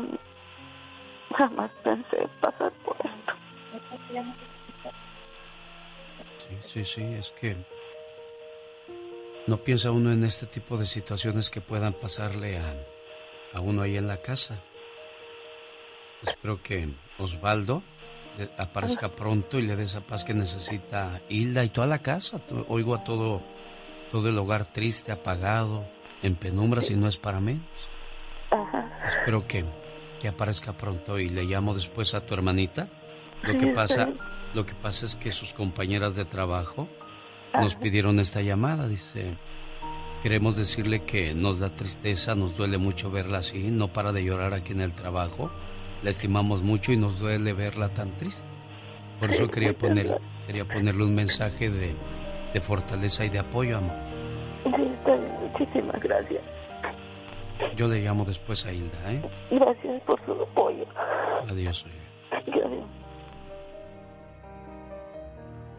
jamás 1.36 1.72
pensé 1.84 2.28
pasar 2.42 2.72
por 2.86 2.96
esto. 2.98 3.34
Sí, 6.40 6.58
sí, 6.66 6.86
sí, 6.86 7.04
es 7.14 7.32
que 7.32 7.56
no 9.48 9.58
piensa 9.58 9.92
uno 9.92 10.12
en 10.12 10.24
este 10.24 10.46
tipo 10.46 10.78
de 10.78 10.86
situaciones 10.86 11.50
que 11.50 11.62
puedan 11.62 11.94
pasarle 11.94 12.58
a, 12.58 12.76
a 13.54 13.62
uno 13.62 13.82
ahí 13.82 13.98
en 13.98 14.08
la 14.08 14.18
casa. 14.18 14.62
Espero 16.22 16.62
que 16.62 16.90
Osvaldo 17.18 17.82
aparezca 18.58 19.10
pronto 19.10 19.58
y 19.58 19.64
le 19.64 19.76
dé 19.76 19.84
esa 19.84 20.02
paz 20.02 20.24
que 20.24 20.34
necesita 20.34 21.22
Hilda 21.30 21.64
y 21.64 21.70
toda 21.70 21.88
la 21.88 22.00
casa. 22.00 22.42
Oigo 22.68 22.96
a 22.96 23.04
todo, 23.04 23.42
todo 24.12 24.30
el 24.30 24.38
hogar 24.38 24.66
triste, 24.66 25.12
apagado, 25.12 25.88
en 26.22 26.36
penumbra, 26.36 26.82
si 26.82 26.96
no 26.96 27.08
es 27.08 27.18
para 27.18 27.40
menos. 27.40 27.66
Espero 29.08 29.48
que, 29.48 29.64
que 30.20 30.28
aparezca 30.28 30.74
pronto 30.74 31.20
y 31.20 31.30
le 31.30 31.44
llamo 31.44 31.74
después 31.74 32.14
a 32.14 32.26
tu 32.26 32.34
hermanita. 32.34 32.90
Lo 33.44 33.58
que 33.58 33.68
pasa, 33.68 34.10
lo 34.54 34.66
que 34.66 34.74
pasa 34.74 35.06
es 35.06 35.16
que 35.16 35.32
sus 35.32 35.54
compañeras 35.54 36.16
de 36.16 36.26
trabajo 36.26 36.88
nos 37.62 37.76
pidieron 37.76 38.20
esta 38.20 38.42
llamada. 38.42 38.88
Dice, 38.88 39.38
queremos 40.24 40.56
decirle 40.56 41.04
que 41.04 41.34
nos 41.34 41.60
da 41.60 41.76
tristeza, 41.76 42.36
nos 42.36 42.56
duele 42.58 42.78
mucho 42.78 43.12
verla 43.12 43.40
así, 43.40 43.70
no 43.72 43.88
para 43.90 44.12
de 44.12 44.24
llorar 44.24 44.54
aquí 44.54 44.74
en 44.74 44.82
el 44.82 44.94
trabajo. 44.94 45.52
La 46.04 46.10
estimamos 46.10 46.62
mucho 46.62 46.92
y 46.92 46.98
nos 46.98 47.20
duele 47.20 47.54
verla 47.54 47.90
tan 47.90 48.12
triste. 48.18 48.48
Por 49.20 49.32
eso 49.32 49.48
quería, 49.48 49.74
poner, 49.74 50.20
quería 50.46 50.66
ponerle 50.66 51.04
un 51.04 51.16
mensaje 51.16 51.70
de, 51.72 51.96
de 52.54 52.62
fortaleza 52.62 53.26
y 53.26 53.30
de 53.30 53.40
apoyo, 53.40 53.78
amor. 53.78 53.96
Muchísimas 55.42 56.00
gracias. 56.02 56.44
Yo 57.76 57.88
le 57.88 58.02
llamo 58.02 58.26
después 58.26 58.64
a 58.66 58.72
Hilda, 58.72 59.12
¿eh? 59.12 59.22
Gracias 59.52 60.02
por 60.04 60.24
su 60.26 60.34
apoyo. 60.34 60.86
Adiós, 61.50 61.86
oye. 61.86 62.46
Gracias. 62.46 63.07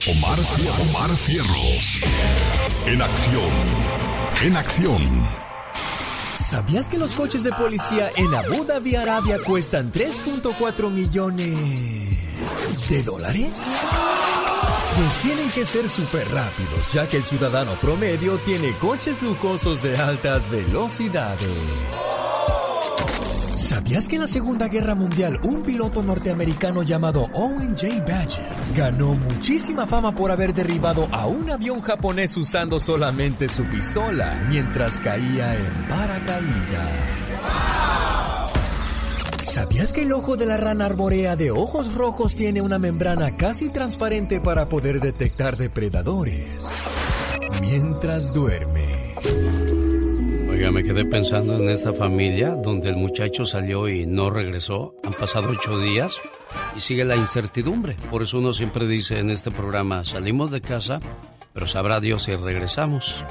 Omar, 0.07 0.39
Omar 0.81 1.11
Cierros. 1.17 1.99
En 2.87 3.03
acción. 3.03 3.51
En 4.43 4.57
acción. 4.57 5.29
¿Sabías 6.37 6.89
que 6.89 6.99
los 6.99 7.15
coches 7.15 7.43
de 7.43 7.51
policía 7.51 8.09
en 8.17 8.33
Abu 8.33 8.65
Dhabi, 8.65 8.95
Arabia 8.95 9.39
cuestan 9.45 9.93
3.4 9.93 10.91
millones 10.91 11.59
de 12.89 13.03
dólares? 13.03 13.49
Pues 14.97 15.19
tienen 15.21 15.51
que 15.51 15.67
ser 15.67 15.91
súper 15.91 16.29
rápidos, 16.31 16.93
ya 16.93 17.09
que 17.09 17.17
el 17.17 17.25
ciudadano 17.25 17.73
promedio 17.81 18.39
tiene 18.39 18.79
coches 18.79 19.21
lujosos 19.21 19.83
de 19.83 19.97
altas 19.97 20.49
velocidades. 20.49 21.49
¿Sabías 23.59 24.09
que 24.09 24.15
en 24.15 24.21
la 24.21 24.29
Segunda 24.29 24.69
Guerra 24.69 24.95
Mundial 24.95 25.41
un 25.43 25.65
piloto 25.65 26.01
norteamericano 26.01 26.85
llamado 26.85 27.23
Owen 27.35 27.77
J. 27.77 27.89
Badger 28.07 28.47
ganó 28.73 29.15
muchísima 29.15 29.85
fama 29.85 30.15
por 30.15 30.31
haber 30.31 30.55
derribado 30.55 31.09
a 31.11 31.27
un 31.27 31.51
avión 31.51 31.81
japonés 31.81 32.37
usando 32.37 32.79
solamente 32.79 33.49
su 33.49 33.65
pistola 33.65 34.47
mientras 34.49 35.01
caía 35.01 35.57
en 35.57 35.89
paracaídas? 35.89 37.05
¿Sabías 39.41 39.93
que 39.93 40.03
el 40.03 40.13
ojo 40.13 40.37
de 40.37 40.47
la 40.47 40.57
rana 40.57 40.87
arborea 40.87 41.35
de 41.35 41.51
ojos 41.51 41.93
rojos 41.95 42.37
tiene 42.37 42.63
una 42.63 42.79
membrana 42.79 43.37
casi 43.37 43.71
transparente 43.71 44.41
para 44.41 44.69
poder 44.69 45.01
detectar 45.01 45.57
depredadores? 45.57 46.69
Mientras 47.61 48.33
duerme. 48.33 48.98
Oiga, 50.59 50.73
me 50.73 50.83
quedé 50.83 51.05
pensando 51.05 51.55
en 51.55 51.69
esta 51.69 51.93
familia 51.93 52.57
donde 52.57 52.89
el 52.89 52.97
muchacho 52.97 53.47
salió 53.47 53.89
y 53.89 54.07
no 54.07 54.29
regresó. 54.29 54.93
Han 55.05 55.13
pasado 55.13 55.51
ocho 55.51 55.79
días 55.79 56.17
y 56.77 56.81
sigue 56.81 57.05
la 57.05 57.15
incertidumbre. 57.15 57.97
Por 58.11 58.25
eso 58.25 58.41
uno 58.41 58.53
siempre 58.53 58.89
dice 58.89 59.21
en 59.21 59.31
este 59.31 59.53
programa, 59.53 60.05
salimos 60.05 60.51
de 60.51 60.61
casa, 60.61 60.99
pero 61.53 61.69
sabrá 61.69 62.01
Dios 62.01 62.25
si 62.25 62.35
regresamos. 62.35 63.25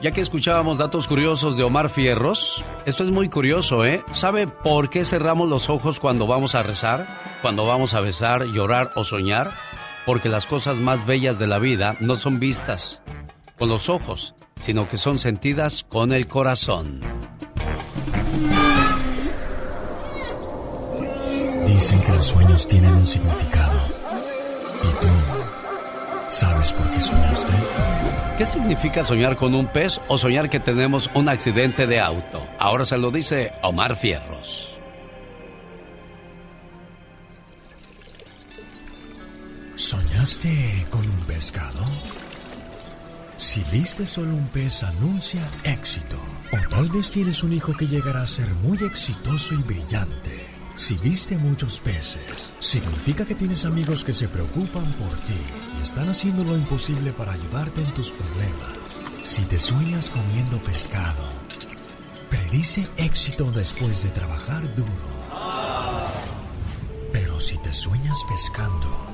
Ya 0.00 0.12
que 0.12 0.20
escuchábamos 0.20 0.78
datos 0.78 1.08
curiosos 1.08 1.56
de 1.56 1.64
Omar 1.64 1.90
Fierros, 1.90 2.64
esto 2.86 3.02
es 3.02 3.10
muy 3.10 3.28
curioso, 3.28 3.84
¿eh? 3.84 4.04
¿Sabe 4.12 4.46
por 4.46 4.90
qué 4.90 5.04
cerramos 5.04 5.48
los 5.48 5.68
ojos 5.68 5.98
cuando 5.98 6.28
vamos 6.28 6.54
a 6.54 6.62
rezar, 6.62 7.04
cuando 7.42 7.66
vamos 7.66 7.94
a 7.94 8.00
besar, 8.00 8.44
llorar 8.44 8.92
o 8.94 9.02
soñar? 9.02 9.50
Porque 10.06 10.28
las 10.28 10.46
cosas 10.46 10.76
más 10.76 11.04
bellas 11.04 11.40
de 11.40 11.48
la 11.48 11.58
vida 11.58 11.96
no 11.98 12.14
son 12.14 12.38
vistas 12.38 13.02
con 13.58 13.68
los 13.68 13.88
ojos, 13.88 14.36
sino 14.62 14.88
que 14.88 14.98
son 14.98 15.18
sentidas 15.18 15.84
con 15.88 16.12
el 16.12 16.26
corazón. 16.26 17.00
Dicen 21.66 22.00
que 22.00 22.12
los 22.12 22.26
sueños 22.26 22.66
tienen 22.66 22.92
un 22.92 23.06
significado. 23.06 23.78
¿Y 24.82 25.00
tú 25.00 25.08
sabes 26.28 26.72
por 26.72 26.90
qué 26.90 27.00
soñaste? 27.00 27.52
¿Qué 28.36 28.46
significa 28.46 29.02
soñar 29.04 29.36
con 29.36 29.54
un 29.54 29.66
pez 29.66 30.00
o 30.08 30.16
soñar 30.16 30.48
que 30.48 30.60
tenemos 30.60 31.10
un 31.14 31.28
accidente 31.28 31.86
de 31.86 32.00
auto? 32.00 32.42
Ahora 32.58 32.84
se 32.84 32.96
lo 32.96 33.10
dice 33.10 33.52
Omar 33.62 33.96
Fierros. 33.96 34.72
¿Soñaste 39.74 40.86
con 40.90 41.08
un 41.08 41.20
pescado? 41.20 41.84
Si 43.38 43.62
viste 43.70 44.04
solo 44.04 44.34
un 44.34 44.48
pez 44.48 44.82
anuncia 44.82 45.48
éxito. 45.62 46.18
O 46.50 46.58
tal 46.68 46.88
vez 46.88 47.12
tienes 47.12 47.44
un 47.44 47.52
hijo 47.52 47.72
que 47.72 47.86
llegará 47.86 48.22
a 48.22 48.26
ser 48.26 48.48
muy 48.48 48.76
exitoso 48.78 49.54
y 49.54 49.58
brillante. 49.58 50.44
Si 50.74 50.96
viste 50.96 51.38
muchos 51.38 51.78
peces, 51.78 52.50
significa 52.58 53.24
que 53.24 53.36
tienes 53.36 53.64
amigos 53.64 54.02
que 54.02 54.12
se 54.12 54.26
preocupan 54.26 54.90
por 54.94 55.16
ti 55.20 55.38
y 55.78 55.82
están 55.82 56.08
haciendo 56.08 56.42
lo 56.42 56.56
imposible 56.56 57.12
para 57.12 57.30
ayudarte 57.30 57.80
en 57.80 57.94
tus 57.94 58.10
problemas. 58.10 58.74
Si 59.22 59.44
te 59.44 59.60
sueñas 59.60 60.10
comiendo 60.10 60.58
pescado, 60.58 61.22
predice 62.30 62.88
éxito 62.96 63.52
después 63.52 64.02
de 64.02 64.10
trabajar 64.10 64.74
duro. 64.74 65.08
Pero 67.12 67.38
si 67.38 67.56
te 67.58 67.72
sueñas 67.72 68.18
pescando, 68.28 69.06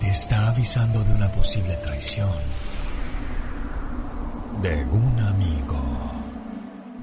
te 0.00 0.08
está 0.08 0.50
avisando 0.50 1.02
de 1.02 1.14
una 1.14 1.32
posible 1.32 1.74
traición 1.82 2.30
de 4.62 4.84
un 4.92 5.18
amigo. 5.18 5.76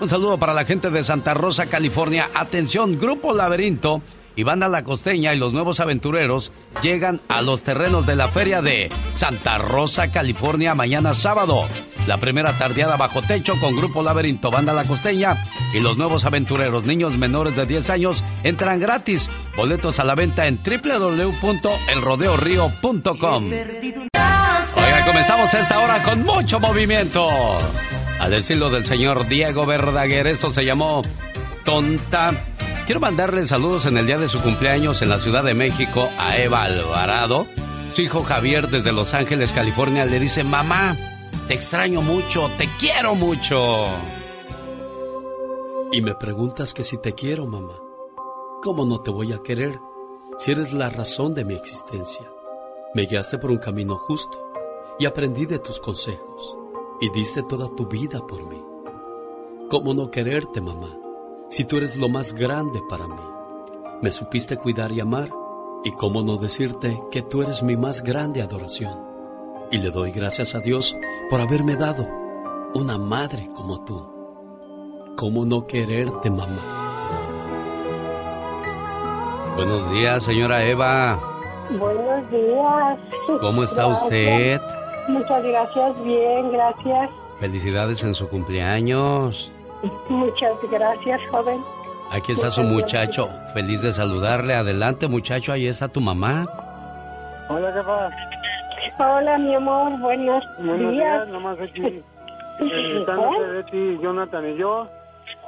Un 0.00 0.08
saludo 0.08 0.38
para 0.38 0.54
la 0.54 0.64
gente 0.64 0.90
de 0.90 1.02
Santa 1.02 1.34
Rosa, 1.34 1.66
California. 1.66 2.30
Atención, 2.32 2.96
Grupo 2.96 3.34
Laberinto 3.34 4.02
y 4.38 4.44
Banda 4.44 4.68
La 4.68 4.84
Costeña 4.84 5.34
y 5.34 5.36
los 5.36 5.52
nuevos 5.52 5.80
aventureros 5.80 6.52
llegan 6.80 7.20
a 7.26 7.42
los 7.42 7.64
terrenos 7.64 8.06
de 8.06 8.14
la 8.14 8.28
feria 8.28 8.62
de 8.62 8.88
Santa 9.10 9.58
Rosa, 9.58 10.12
California, 10.12 10.76
mañana 10.76 11.12
sábado. 11.12 11.66
La 12.06 12.18
primera 12.18 12.56
tardeada 12.56 12.96
bajo 12.96 13.20
techo 13.20 13.58
con 13.58 13.74
Grupo 13.74 14.00
Laberinto, 14.00 14.48
Banda 14.48 14.72
La 14.72 14.84
Costeña 14.84 15.44
y 15.74 15.80
los 15.80 15.96
nuevos 15.96 16.24
aventureros. 16.24 16.86
Niños 16.86 17.18
menores 17.18 17.56
de 17.56 17.66
10 17.66 17.90
años 17.90 18.22
entran 18.44 18.78
gratis. 18.78 19.28
Boletos 19.56 19.98
a 19.98 20.04
la 20.04 20.14
venta 20.14 20.46
en 20.46 20.60
www.elrodeorío.com. 20.62 23.50
Oiga, 24.76 25.04
comenzamos 25.04 25.52
esta 25.52 25.80
hora 25.80 26.00
con 26.04 26.24
mucho 26.24 26.60
movimiento. 26.60 27.26
A 28.20 28.28
decirlo 28.28 28.70
del 28.70 28.86
señor 28.86 29.26
Diego 29.26 29.66
Verdaguer, 29.66 30.28
esto 30.28 30.52
se 30.52 30.64
llamó 30.64 31.02
Tonta 31.64 32.30
Quiero 32.88 33.00
mandarle 33.02 33.44
saludos 33.44 33.84
en 33.84 33.98
el 33.98 34.06
día 34.06 34.16
de 34.16 34.28
su 34.28 34.40
cumpleaños 34.40 35.02
en 35.02 35.10
la 35.10 35.18
Ciudad 35.18 35.44
de 35.44 35.52
México 35.52 36.08
a 36.16 36.38
Eva 36.38 36.62
Alvarado. 36.62 37.46
Su 37.92 38.00
hijo 38.00 38.22
Javier 38.22 38.70
desde 38.70 38.92
Los 38.92 39.12
Ángeles, 39.12 39.52
California, 39.52 40.06
le 40.06 40.18
dice, 40.18 40.42
mamá, 40.42 40.96
te 41.48 41.52
extraño 41.52 42.00
mucho, 42.00 42.48
te 42.56 42.66
quiero 42.80 43.14
mucho. 43.14 43.88
Y 45.92 46.00
me 46.00 46.14
preguntas 46.14 46.72
que 46.72 46.82
si 46.82 46.96
te 46.96 47.12
quiero, 47.12 47.44
mamá. 47.44 47.78
¿Cómo 48.62 48.86
no 48.86 49.02
te 49.02 49.10
voy 49.10 49.34
a 49.34 49.42
querer 49.42 49.78
si 50.38 50.52
eres 50.52 50.72
la 50.72 50.88
razón 50.88 51.34
de 51.34 51.44
mi 51.44 51.56
existencia? 51.56 52.24
Me 52.94 53.02
guiaste 53.02 53.36
por 53.36 53.50
un 53.50 53.58
camino 53.58 53.98
justo 53.98 54.50
y 54.98 55.04
aprendí 55.04 55.44
de 55.44 55.58
tus 55.58 55.78
consejos 55.78 56.56
y 57.02 57.10
diste 57.10 57.42
toda 57.42 57.68
tu 57.76 57.86
vida 57.86 58.26
por 58.26 58.44
mí. 58.44 58.64
¿Cómo 59.68 59.92
no 59.92 60.10
quererte, 60.10 60.62
mamá? 60.62 61.07
Si 61.48 61.64
tú 61.64 61.78
eres 61.78 61.96
lo 61.96 62.08
más 62.08 62.34
grande 62.34 62.80
para 62.88 63.06
mí. 63.06 63.20
Me 64.02 64.12
supiste 64.12 64.56
cuidar 64.56 64.92
y 64.92 65.00
amar, 65.00 65.30
y 65.84 65.92
cómo 65.92 66.22
no 66.22 66.36
decirte 66.36 67.00
que 67.10 67.22
tú 67.22 67.42
eres 67.42 67.62
mi 67.62 67.76
más 67.76 68.02
grande 68.02 68.42
adoración. 68.42 68.94
Y 69.70 69.78
le 69.78 69.90
doy 69.90 70.12
gracias 70.12 70.54
a 70.54 70.60
Dios 70.60 70.96
por 71.30 71.40
haberme 71.40 71.76
dado 71.76 72.06
una 72.74 72.98
madre 72.98 73.48
como 73.54 73.84
tú. 73.84 74.06
¿Cómo 75.16 75.44
no 75.44 75.66
quererte, 75.66 76.30
mamá? 76.30 76.76
Buenos 79.56 79.90
días, 79.90 80.22
señora 80.22 80.64
Eva. 80.64 81.18
Buenos 81.78 82.30
días. 82.30 82.98
¿Cómo 83.40 83.64
está 83.64 83.86
usted? 83.88 84.60
Muchas 85.08 85.42
gracias, 85.42 86.04
bien, 86.04 86.52
gracias. 86.52 87.10
Felicidades 87.40 88.02
en 88.04 88.14
su 88.14 88.28
cumpleaños. 88.28 89.50
Muchas 90.08 90.56
gracias, 90.70 91.20
joven. 91.30 91.62
Aquí 92.10 92.32
está 92.32 92.50
su 92.50 92.62
muchacho, 92.62 93.28
feliz 93.52 93.82
de 93.82 93.92
saludarle. 93.92 94.54
Adelante, 94.54 95.08
muchacho, 95.08 95.52
ahí 95.52 95.66
está 95.66 95.88
tu 95.88 96.00
mamá. 96.00 96.46
Hola, 97.48 97.72
jefa. 97.72 98.10
Hola, 98.98 99.38
mi 99.38 99.54
amor, 99.54 99.98
buenos, 100.00 100.42
buenos 100.58 100.92
días. 100.92 101.26
días. 101.26 101.28
nomás 101.28 101.60
aquí. 101.60 102.02
Felicitándote 102.58 103.52
de 103.52 103.64
ti, 103.64 103.98
Jonathan 104.02 104.50
y 104.50 104.56
yo. 104.56 104.88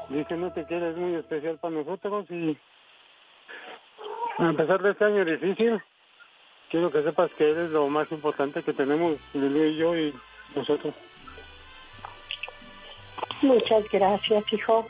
Diciéndote 0.08 0.64
que 0.66 0.76
eres 0.76 0.96
muy 0.96 1.14
especial 1.14 1.56
para 1.58 1.74
nosotros 1.74 2.26
y 2.30 2.56
a 4.38 4.52
pesar 4.52 4.82
de 4.82 4.90
este 4.92 5.04
año 5.04 5.24
difícil, 5.24 5.82
quiero 6.70 6.90
que 6.90 7.02
sepas 7.02 7.30
que 7.36 7.50
eres 7.50 7.70
lo 7.70 7.88
más 7.88 8.10
importante 8.10 8.62
que 8.62 8.72
tenemos, 8.72 9.16
Lili 9.34 9.60
y 9.60 9.76
yo 9.76 9.96
y 9.96 10.14
nosotros. 10.54 10.94
Muchas 13.42 13.84
gracias, 13.90 14.52
hijo. 14.52 14.86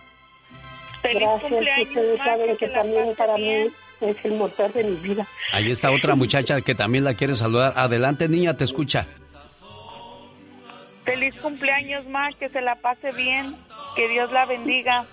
gracias. 1.02 1.52
Ustedes 1.52 2.18
saben 2.18 2.56
que 2.56 2.68
también 2.68 3.14
para 3.16 3.36
mí 3.36 3.70
es 4.00 4.24
el 4.24 4.34
motor 4.34 4.72
de 4.72 4.84
mi 4.84 4.96
vida. 4.96 5.26
Ahí 5.52 5.70
está 5.70 5.90
otra 5.90 6.14
muchacha 6.14 6.60
que 6.60 6.74
también 6.74 7.04
la 7.04 7.14
quiere 7.14 7.34
saludar. 7.36 7.74
Adelante, 7.76 8.28
niña, 8.28 8.56
te 8.56 8.64
escucha. 8.64 9.06
Feliz 11.04 11.34
cumpleaños, 11.40 12.06
Ma, 12.08 12.30
que 12.38 12.48
se 12.50 12.60
la 12.60 12.76
pase 12.76 13.12
bien, 13.12 13.56
que 13.96 14.08
Dios 14.08 14.30
la 14.32 14.46
bendiga. 14.46 15.06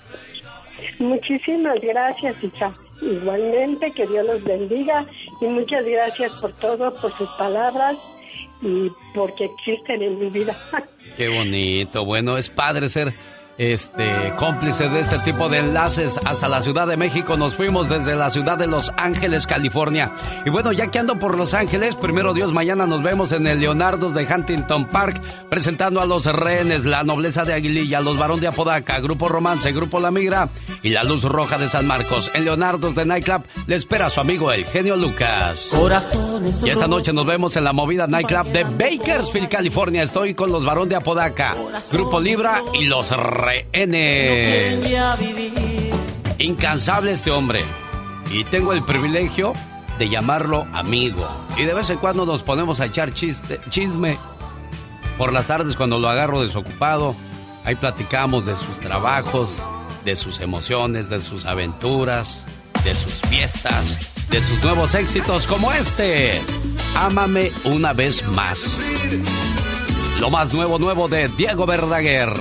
Muchísimas 1.00 1.80
gracias, 1.82 2.44
hija. 2.44 2.74
Igualmente, 3.02 3.92
que 3.94 4.06
Dios 4.06 4.26
los 4.26 4.44
bendiga 4.44 5.06
y 5.42 5.46
muchas 5.46 5.86
gracias 5.86 6.32
por 6.34 6.54
todo, 6.54 6.94
por 7.00 7.16
sus 7.18 7.30
palabras 7.32 7.98
y 8.62 8.92
porque 9.14 9.46
existen 9.46 10.02
en 10.02 10.20
mi 10.20 10.30
vida. 10.30 10.58
Qué 11.18 11.30
bonito. 11.30 12.06
Bueno, 12.06 12.38
es 12.38 12.48
padre 12.48 12.90
ser 12.90 13.12
este, 13.58 14.34
cómplices 14.38 14.92
de 14.92 15.00
este 15.00 15.18
tipo 15.20 15.50
de 15.50 15.60
enlaces 15.60 16.20
hasta 16.26 16.48
la 16.48 16.62
Ciudad 16.62 16.88
de 16.88 16.98
México. 16.98 17.38
Nos 17.38 17.56
fuimos 17.56 17.90
desde 17.90 18.16
la 18.16 18.30
ciudad 18.30 18.58
de 18.58 18.68
Los 18.68 18.92
Ángeles, 18.98 19.48
California. 19.48 20.12
Y 20.46 20.50
bueno, 20.50 20.72
ya 20.72 20.88
que 20.88 21.00
ando 21.00 21.18
por 21.18 21.38
Los 21.38 21.54
Ángeles, 21.54 21.96
primero 21.96 22.34
Dios, 22.34 22.54
mañana 22.54 22.86
nos 22.86 23.02
vemos 23.02 23.32
en 23.32 23.48
el 23.48 23.60
Leonardo's 23.60 24.14
de 24.14 24.26
Huntington 24.26 24.86
Park, 24.86 25.22
presentando 25.50 26.02
a 26.02 26.06
los 26.06 26.26
rehenes, 26.26 26.86
la 26.86 27.04
nobleza 27.04 27.46
de 27.46 27.54
Aguililla, 27.54 28.02
los 28.02 28.18
varón 28.18 28.40
de 28.40 28.48
Apodaca, 28.48 29.00
Grupo 29.00 29.28
Romance, 29.28 29.72
Grupo 29.72 30.00
La 30.00 30.12
Migra 30.12 30.50
y 30.84 30.90
la 30.90 31.04
Luz 31.04 31.24
Roja 31.24 31.58
de 31.58 31.68
San 31.68 31.88
Marcos. 31.88 32.32
En 32.34 32.46
Leonardo's 32.46 32.96
de 32.96 33.06
Nightclub 33.06 33.44
le 33.66 33.76
espera 33.76 34.08
a 34.08 34.10
su 34.10 34.20
amigo 34.20 34.52
el 34.52 34.66
genio 34.66 34.96
Lucas. 34.96 35.72
Y 36.64 36.70
esta 36.70 36.88
noche 36.88 37.14
nos 37.14 37.26
vemos 37.26 37.56
en 37.56 37.64
la 37.64 37.74
movida 37.74 38.08
Nightclub 38.08 38.48
de 38.48 38.64
Bakersfield, 38.64 39.50
California. 39.50 40.04
Estoy 40.04 40.34
con 40.34 40.52
los 40.52 40.64
varón 40.64 40.90
de 40.90 40.96
Apodaca, 40.96 41.56
Grupo 41.92 42.20
Libra 42.20 42.62
y 42.74 42.86
los 42.86 43.12
rehenes. 43.48 44.84
Incansable 46.38 47.14
este 47.14 47.32
hombre. 47.32 47.64
Y 48.32 48.44
tengo 48.46 48.74
el 48.74 48.84
privilegio 48.84 49.54
de 49.98 50.10
llamarlo 50.10 50.68
amigo. 50.74 51.28
Y 51.58 51.64
de 51.64 51.74
vez 51.74 51.90
en 51.90 51.98
cuando 51.98 52.26
nos 52.26 52.44
ponemos 52.44 52.80
a 52.80 52.86
echar 52.86 53.14
chiste, 53.14 53.60
chisme. 53.70 54.18
Por 55.18 55.32
las 55.34 55.48
tardes 55.48 55.76
cuando 55.76 55.98
lo 55.98 56.10
agarro 56.10 56.44
desocupado, 56.44 57.16
ahí 57.64 57.76
platicamos 57.76 58.46
de 58.46 58.56
sus 58.56 58.80
trabajos, 58.80 59.62
de 60.06 60.16
sus 60.16 60.42
emociones, 60.42 61.10
de 61.10 61.22
sus 61.22 61.46
aventuras, 61.46 62.44
de 62.84 62.94
sus 62.94 63.14
fiestas, 63.30 64.12
de 64.30 64.42
sus 64.42 64.62
nuevos 64.64 64.94
éxitos 64.94 65.48
como 65.48 65.72
este. 65.72 66.40
Ámame 66.96 67.52
una 67.64 67.94
vez 67.94 68.28
más. 68.28 68.78
Lo 70.20 70.30
más 70.30 70.54
nuevo, 70.54 70.78
nuevo 70.78 71.08
de 71.08 71.30
Diego 71.30 71.66
Verdaguer. 71.66 72.34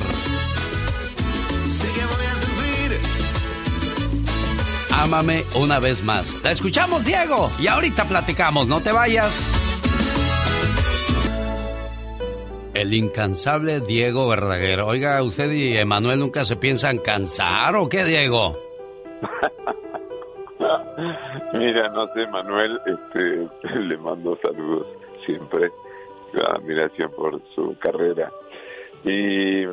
Ámame 4.96 5.44
una 5.54 5.78
vez 5.78 6.02
más. 6.02 6.42
La 6.42 6.52
escuchamos, 6.52 7.04
Diego. 7.04 7.50
Y 7.58 7.68
ahorita 7.68 8.04
platicamos, 8.04 8.66
no 8.66 8.80
te 8.80 8.92
vayas. 8.92 9.52
El 12.74 12.92
incansable 12.92 13.80
Diego 13.80 14.28
Verdaguer. 14.28 14.80
Oiga, 14.80 15.22
usted 15.22 15.50
y 15.52 15.76
Emanuel 15.76 16.18
nunca 16.18 16.44
se 16.44 16.56
piensan 16.56 16.98
cansar 16.98 17.76
o 17.76 17.88
qué, 17.88 18.04
Diego? 18.04 18.58
Mira, 21.54 21.88
no 21.90 22.06
sé, 22.12 22.26
Manuel, 22.26 22.78
este, 22.86 23.48
le 23.80 23.96
mando 23.98 24.36
saludos 24.42 24.86
siempre, 25.24 25.70
admiración 26.54 27.10
por 27.12 27.40
su 27.54 27.76
carrera. 27.78 28.30
Y 29.04 29.64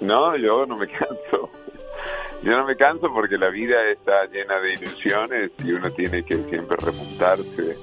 no, 0.00 0.36
yo 0.36 0.64
no 0.66 0.76
me 0.76 0.86
canso. 0.88 1.50
Yo 2.46 2.52
no 2.52 2.64
me 2.64 2.76
canso 2.76 3.08
porque 3.12 3.36
la 3.36 3.50
vida 3.50 3.74
está 3.90 4.24
llena 4.32 4.60
de 4.60 4.74
ilusiones 4.74 5.50
y 5.64 5.72
uno 5.72 5.90
tiene 5.90 6.22
que 6.22 6.36
siempre 6.36 6.76
remontarse 6.80 7.76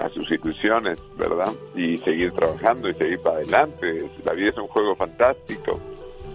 a 0.00 0.08
sus 0.08 0.30
ilusiones, 0.30 0.98
¿verdad? 1.18 1.52
Y 1.76 1.98
seguir 1.98 2.32
trabajando 2.32 2.88
y 2.88 2.94
seguir 2.94 3.20
para 3.20 3.36
adelante. 3.36 4.10
La 4.24 4.32
vida 4.32 4.48
es 4.48 4.56
un 4.56 4.66
juego 4.68 4.96
fantástico. 4.96 5.78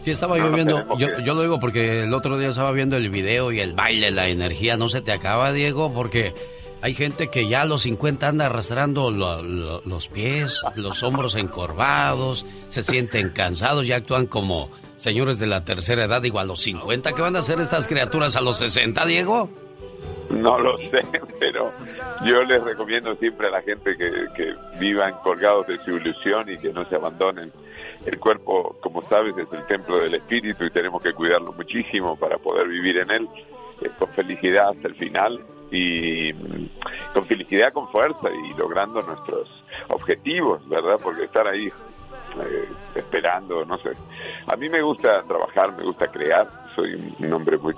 Sí, 0.03 0.11
estaba 0.11 0.37
yo 0.37 0.51
viendo, 0.51 0.85
yo, 0.99 1.07
yo, 1.25 1.33
lo 1.33 1.41
digo 1.41 1.59
porque 1.59 2.03
el 2.03 2.13
otro 2.13 2.37
día 2.37 2.49
estaba 2.49 2.71
viendo 2.73 2.95
el 2.95 3.09
video 3.09 3.51
y 3.51 3.59
el 3.59 3.73
baile, 3.73 4.11
la 4.11 4.27
energía, 4.27 4.77
no 4.77 4.87
se 4.87 5.01
te 5.01 5.11
acaba, 5.11 5.51
Diego, 5.51 5.91
porque 5.91 6.35
hay 6.83 6.93
gente 6.93 7.29
que 7.29 7.47
ya 7.47 7.61
a 7.61 7.65
los 7.65 7.83
50 7.83 8.27
anda 8.27 8.45
arrastrando 8.45 9.09
los 9.09 10.07
pies, 10.09 10.61
los 10.75 11.01
hombros 11.01 11.35
encorvados, 11.35 12.45
se 12.69 12.83
sienten 12.83 13.29
cansados, 13.29 13.87
ya 13.87 13.95
actúan 13.95 14.27
como 14.27 14.69
señores 15.03 15.38
de 15.38 15.47
la 15.47 15.65
tercera 15.65 16.05
edad, 16.05 16.21
digo, 16.21 16.39
a 16.39 16.45
los 16.45 16.61
50, 16.61 17.11
¿qué 17.11 17.21
van 17.21 17.35
a 17.35 17.39
hacer 17.39 17.59
estas 17.59 17.88
criaturas 17.88 18.38
a 18.38 18.41
los 18.41 18.57
60, 18.59 19.05
Diego? 19.05 19.49
No 20.30 20.57
lo 20.57 20.77
sé, 20.89 21.03
pero 21.39 21.73
yo 22.25 22.41
les 22.43 22.63
recomiendo 22.63 23.13
siempre 23.17 23.47
a 23.47 23.51
la 23.51 23.61
gente 23.61 23.97
que, 23.97 24.09
que 24.34 24.55
vivan 24.80 25.13
colgados 25.21 25.67
de 25.67 25.77
su 25.84 25.97
ilusión 25.97 26.49
y 26.49 26.57
que 26.57 26.71
no 26.71 26.85
se 26.85 26.95
abandonen 26.95 27.51
el 28.05 28.17
cuerpo, 28.17 28.77
como 28.81 29.01
sabes, 29.01 29.38
es 29.38 29.47
el 29.51 29.67
templo 29.67 29.97
del 29.97 30.15
espíritu 30.15 30.63
y 30.63 30.71
tenemos 30.71 31.03
que 31.03 31.11
cuidarlo 31.11 31.51
muchísimo 31.51 32.15
para 32.15 32.38
poder 32.38 32.69
vivir 32.69 32.97
en 32.97 33.11
él 33.11 33.27
con 33.99 34.09
felicidad 34.09 34.69
hasta 34.69 34.88
el 34.88 34.95
final 34.95 35.39
y 35.71 36.31
con 37.13 37.25
felicidad, 37.27 37.73
con 37.73 37.89
fuerza 37.89 38.30
y 38.31 38.57
logrando 38.57 39.01
nuestros 39.01 39.49
objetivos, 39.89 40.67
¿verdad? 40.69 40.97
Porque 41.03 41.25
estar 41.25 41.47
ahí 41.47 41.69
eh, 42.41 42.69
esperando, 42.95 43.65
no 43.65 43.77
sé. 43.77 43.91
A 44.47 44.55
mí 44.55 44.69
me 44.69 44.81
gusta 44.81 45.23
trabajar, 45.23 45.76
me 45.76 45.84
gusta 45.84 46.07
crear, 46.07 46.49
soy 46.76 47.15
un 47.19 47.34
hombre 47.34 47.57
muy 47.57 47.73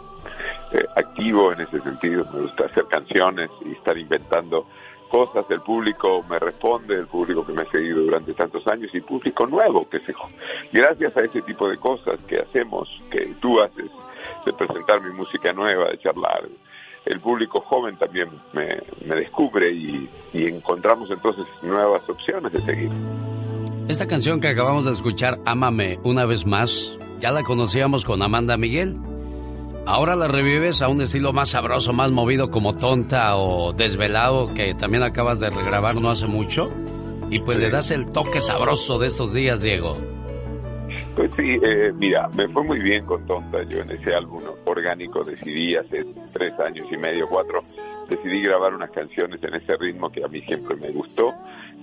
eh, 0.72 0.86
activo 0.96 1.52
en 1.52 1.62
ese 1.62 1.80
sentido, 1.82 2.24
me 2.34 2.42
gusta 2.42 2.66
hacer 2.66 2.86
canciones 2.86 3.50
y 3.66 3.74
estar 3.74 3.98
inventando 3.98 4.68
cosas, 5.10 5.46
el 5.50 5.62
público 5.62 6.24
me 6.30 6.40
responde, 6.40 6.96
el 6.96 7.08
público 7.08 7.46
que 7.46 7.54
me 7.54 7.62
ha 7.62 7.72
seguido 7.72 8.02
durante 8.02 8.34
tantos 8.34 8.66
años 8.68 8.94
y 8.94 9.02
público 9.02 9.46
nuevo 9.46 9.88
que 9.88 10.00
se... 10.00 10.14
Gracias 10.74 11.16
a 11.16 11.22
ese 11.22 11.42
tipo 11.42 11.70
de 11.70 11.78
cosas 11.78 12.20
que 12.28 12.40
hacemos, 12.40 12.90
que 13.10 13.34
tú 13.40 13.62
haces, 13.62 13.90
de 14.46 14.54
presentar 14.54 15.02
mi 15.02 15.12
música 15.12 15.54
nueva, 15.54 15.90
de 15.90 16.00
charlar, 16.00 16.44
el 17.06 17.20
público 17.20 17.62
joven 17.62 17.98
también 17.98 18.30
me, 18.54 19.16
descubre 19.16 19.72
y, 19.72 20.10
y 20.34 20.48
encontramos 20.48 21.10
entonces 21.12 21.46
nuevas 21.62 22.08
opciones 22.10 22.52
de 22.52 22.62
seguir. 22.62 22.92
Esta 23.88 24.08
canción 24.08 24.40
que 24.40 24.48
acabamos 24.48 24.86
de 24.86 24.92
escuchar, 24.92 25.40
Ámame 25.46 26.00
una 26.04 26.26
vez 26.26 26.48
más, 26.48 26.98
ya 27.20 27.30
la 27.30 27.44
conocíamos 27.44 28.04
con 28.04 28.24
Amanda 28.24 28.58
Miguel. 28.58 28.98
Ahora 29.86 30.16
la 30.16 30.28
revives 30.28 30.82
a 30.82 30.88
un 30.88 31.02
estilo 31.02 31.34
más 31.34 31.50
sabroso, 31.50 31.94
más 31.94 32.10
movido 32.10 32.50
como 32.50 32.74
tonta 32.74 33.38
o 33.38 33.74
desvelado 33.74 34.52
que 34.56 34.74
también 34.74 35.04
acabas 35.04 35.40
de 35.40 35.52
regrabar 35.52 36.02
no 36.02 36.10
hace 36.10 36.26
mucho. 36.26 36.68
Y 37.30 37.40
pues 37.42 37.60
le 37.60 37.70
das 37.70 37.92
el 37.92 38.08
toque 38.08 38.42
sabroso 38.42 38.98
de 38.98 39.06
estos 39.06 39.32
días, 39.32 39.62
Diego. 39.62 40.15
Pues 41.16 41.34
sí, 41.36 41.58
eh, 41.62 41.94
mira, 41.98 42.28
me 42.30 42.48
fue 42.50 42.64
muy 42.64 42.80
bien 42.80 43.06
con 43.06 43.26
Tonta. 43.26 43.64
Yo 43.64 43.80
en 43.80 43.92
ese 43.92 44.14
álbum 44.14 44.44
orgánico 44.66 45.24
decidí 45.24 45.76
hace 45.76 46.06
tres 46.34 46.60
años 46.60 46.88
y 46.92 46.98
medio, 46.98 47.28
cuatro, 47.28 47.60
decidí 48.10 48.42
grabar 48.42 48.74
unas 48.74 48.92
canciones 48.92 49.42
en 49.44 49.56
ese 49.56 49.78
ritmo 49.78 50.12
que 50.12 50.24
a 50.24 50.28
mí 50.28 50.42
siempre 50.42 50.76
me 50.76 50.90
gustó 50.92 51.34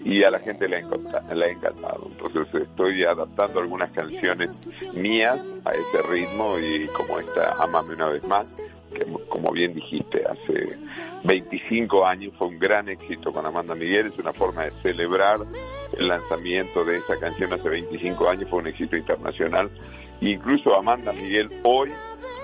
y 0.05 0.23
a 0.25 0.31
la 0.31 0.39
gente 0.41 0.69
le 0.69 0.79
ha, 0.79 1.35
le 1.35 1.45
ha 1.45 1.49
encantado. 1.49 2.11
Entonces 2.11 2.63
estoy 2.63 3.05
adaptando 3.05 3.61
algunas 3.61 3.91
canciones 3.93 4.51
mías 4.95 5.41
a 5.65 5.73
ese 5.73 6.03
ritmo 6.11 6.59
y 6.59 6.87
como 6.89 7.19
esta, 7.19 7.55
Amame 7.63 7.95
una 7.95 8.09
vez 8.09 8.25
más, 8.25 8.51
que 8.95 9.07
como 9.29 9.53
bien 9.53 9.75
dijiste, 9.75 10.25
hace 10.27 10.77
25 11.25 12.07
años 12.07 12.33
fue 12.37 12.49
un 12.49 12.59
gran 12.59 12.89
éxito 12.89 13.33
con 13.33 13.47
Amanda 13.47 13.75
Miguel, 13.75 14.07
es 14.07 14.19
una 14.19 14.33
forma 14.33 14.65
de 14.65 14.71
celebrar 14.83 15.41
el 15.97 16.09
lanzamiento 16.09 16.85
de 16.85 16.97
esa 16.97 17.19
canción 17.19 17.53
hace 17.53 17.69
25 17.69 18.29
años, 18.29 18.51
fue 18.51 18.59
un 18.61 18.67
éxito 18.67 18.97
internacional. 18.97 19.71
incluso 20.21 20.77
Amanda 20.77 21.13
Miguel 21.13 21.49
hoy, 21.65 21.91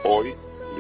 hoy 0.05 0.33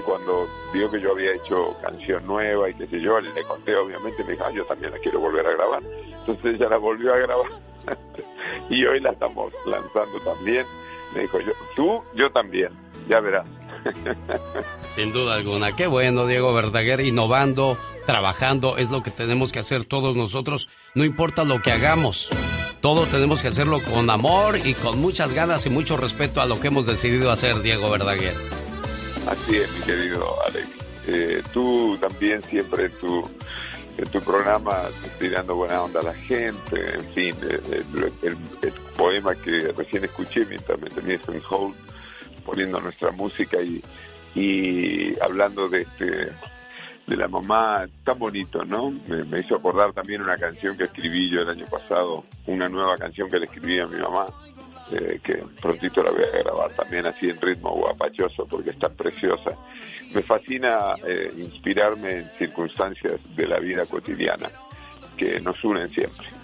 cuando 0.03 0.47
vio 0.73 0.91
que 0.91 1.01
yo 1.01 1.13
había 1.13 1.33
hecho 1.33 1.77
canción 1.83 2.27
nueva 2.27 2.71
y 2.71 2.75
qué 2.75 2.87
sé 2.87 3.01
yo, 3.01 3.21
le 3.21 3.43
conté 3.43 3.77
obviamente, 3.77 4.25
me 4.25 4.33
dijo, 4.33 4.45
ah, 4.47 4.53
yo 4.53 4.65
también 4.65 4.93
la 4.93 4.99
quiero 4.99 5.21
volver 5.21 5.47
a 5.47 5.53
grabar. 5.53 5.83
Entonces 6.21 6.55
ella 6.55 6.69
la 6.69 6.77
volvió 6.77 7.15
a 7.15 7.19
grabar 7.19 7.47
y 8.71 8.85
hoy 8.85 9.01
la 9.01 9.11
estamos 9.11 9.53
lanzando 9.67 10.19
también. 10.21 10.65
Me 11.15 11.23
dijo, 11.23 11.41
yo, 11.41 11.53
tú, 11.75 12.03
yo 12.15 12.31
también, 12.31 12.71
ya 13.09 13.21
verás. 13.21 13.47
Sin 14.97 15.13
duda 15.13 15.35
alguna, 15.35 15.75
qué 15.75 15.87
bueno 15.87 16.27
Diego 16.27 16.53
Verdaguer, 16.53 17.01
innovando, 17.01 17.79
trabajando, 18.07 18.77
es 18.77 18.91
lo 18.91 19.03
que 19.03 19.11
tenemos 19.11 19.53
que 19.53 19.59
hacer 19.59 19.85
todos 19.85 20.17
nosotros, 20.17 20.69
no 20.95 21.05
importa 21.05 21.45
lo 21.45 21.63
que 21.63 21.73
hagamos. 21.73 22.29
Todo 22.81 23.07
tenemos 23.07 23.43
que 23.43 23.49
hacerlo 23.49 23.81
con 23.81 24.09
amor 24.09 24.57
y 24.65 24.75
con 24.75 25.01
muchas 25.01 25.33
ganas 25.33 25.67
y 25.67 25.71
mucho 25.71 25.97
respeto 25.97 26.41
a 26.41 26.47
lo 26.47 26.61
que 26.61 26.69
hemos 26.69 26.87
decidido 26.87 27.33
hacer, 27.33 27.61
Diego 27.61 27.91
Verdaguer. 27.91 28.35
Así 29.29 29.57
es, 29.57 29.71
mi 29.75 29.81
querido 29.83 30.27
Alex. 30.47 30.69
Eh, 31.07 31.43
tú 31.53 31.97
también 31.99 32.43
siempre 32.43 32.85
en 32.85 32.93
tu, 32.93 33.29
tu 34.13 34.21
programa 34.21 34.89
tirando 35.19 35.57
buena 35.57 35.83
onda 35.83 36.01
a 36.01 36.05
la 36.05 36.15
gente, 36.15 36.95
en 36.95 37.05
fin, 37.15 37.35
el, 37.43 38.75
poema 38.97 39.35
que 39.35 39.73
recién 39.77 40.05
escuché 40.05 40.45
mientras 40.47 40.81
me 40.81 40.91
tenías 40.91 41.27
en 41.29 41.41
hold, 41.49 41.75
poniendo 42.49 42.81
nuestra 42.81 43.11
música 43.11 43.61
y, 43.61 43.83
y 44.35 45.15
hablando 45.21 45.69
de 45.69 45.83
este 45.83 46.33
de 47.07 47.17
la 47.17 47.29
mamá 47.29 47.87
tan 48.05 48.19
bonito, 48.19 48.65
¿no? 48.65 48.91
Me, 48.91 49.41
hizo 49.41 49.57
acordar 49.57 49.93
también 49.95 50.21
una 50.23 50.37
canción 50.37 50.77
que 50.77 50.85
escribí 50.85 51.31
yo 51.31 51.41
el 51.41 51.49
año 51.49 51.67
pasado, 51.67 52.25
una 52.47 52.69
nueva 52.69 52.99
canción 52.99 53.31
que 53.31 53.39
le 53.39 53.47
escribí 53.47 53.81
a 53.81 53.87
mi 53.87 53.99
mamá, 53.99 54.27
eh, 54.93 55.19
que 55.23 55.43
prontito 55.61 56.03
la 56.03 56.11
voy 56.11 56.23
a 56.23 56.39
grabar 56.39 56.71
también 56.73 57.07
así 57.07 57.31
en 57.31 57.41
ritmo 57.41 57.75
guapachoso 57.75 58.47
porque 58.47 58.71
está 58.71 58.91
preciosa. 58.91 59.53
Me 60.13 60.23
fascina 60.23 60.95
eh, 61.07 61.33
inspirarme 61.37 62.19
en 62.19 62.31
circunstancias 62.39 63.21
de 63.35 63.47
la 63.47 63.59
vida 63.59 63.87
cotidiana 63.87 64.51
que 65.17 65.41
nos 65.41 65.63
unen 65.65 65.89
siempre. 65.89 66.38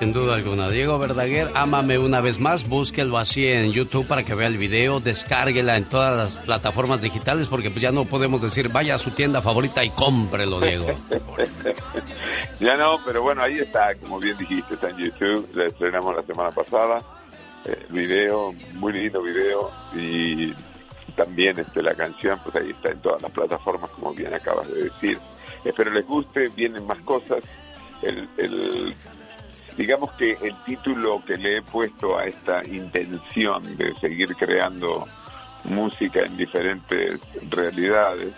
Sin 0.00 0.14
duda 0.14 0.36
alguna. 0.36 0.70
Diego 0.70 0.98
Verdaguer, 0.98 1.50
ámame 1.52 1.98
una 1.98 2.22
vez 2.22 2.40
más. 2.40 2.66
Búsquelo 2.66 3.18
así 3.18 3.46
en 3.46 3.70
YouTube 3.70 4.06
para 4.06 4.22
que 4.22 4.34
vea 4.34 4.46
el 4.46 4.56
video. 4.56 4.98
Descárguela 4.98 5.76
en 5.76 5.84
todas 5.84 6.16
las 6.16 6.42
plataformas 6.42 7.02
digitales 7.02 7.48
porque 7.48 7.68
pues 7.68 7.82
ya 7.82 7.92
no 7.92 8.06
podemos 8.06 8.40
decir 8.40 8.70
vaya 8.70 8.94
a 8.94 8.98
su 8.98 9.10
tienda 9.10 9.42
favorita 9.42 9.84
y 9.84 9.90
cómprelo, 9.90 10.58
Diego. 10.58 10.86
ya 12.60 12.78
no, 12.78 12.98
pero 13.04 13.20
bueno, 13.20 13.42
ahí 13.42 13.58
está, 13.58 13.94
como 13.96 14.18
bien 14.18 14.38
dijiste, 14.38 14.72
está 14.72 14.88
en 14.88 14.96
YouTube. 14.96 15.46
La 15.54 15.66
estrenamos 15.66 16.16
la 16.16 16.22
semana 16.22 16.50
pasada. 16.50 17.02
El 17.66 17.94
video, 17.94 18.54
muy 18.76 18.94
lindo 18.94 19.20
video. 19.22 19.70
Y 19.94 20.54
también 21.14 21.58
este, 21.58 21.82
la 21.82 21.94
canción, 21.94 22.40
pues 22.42 22.56
ahí 22.56 22.70
está 22.70 22.88
en 22.88 23.02
todas 23.02 23.20
las 23.20 23.32
plataformas, 23.32 23.90
como 23.90 24.14
bien 24.14 24.32
acabas 24.32 24.66
de 24.70 24.84
decir. 24.84 25.18
Espero 25.62 25.90
les 25.90 26.06
guste, 26.06 26.48
vienen 26.56 26.86
más 26.86 27.00
cosas. 27.00 27.44
El 28.00 28.26
digamos 29.76 30.12
que 30.12 30.32
el 30.32 30.54
título 30.64 31.22
que 31.24 31.36
le 31.36 31.58
he 31.58 31.62
puesto 31.62 32.18
a 32.18 32.24
esta 32.24 32.64
intención 32.64 33.76
de 33.76 33.94
seguir 33.94 34.34
creando 34.36 35.06
música 35.64 36.20
en 36.20 36.36
diferentes 36.36 37.20
realidades, 37.50 38.32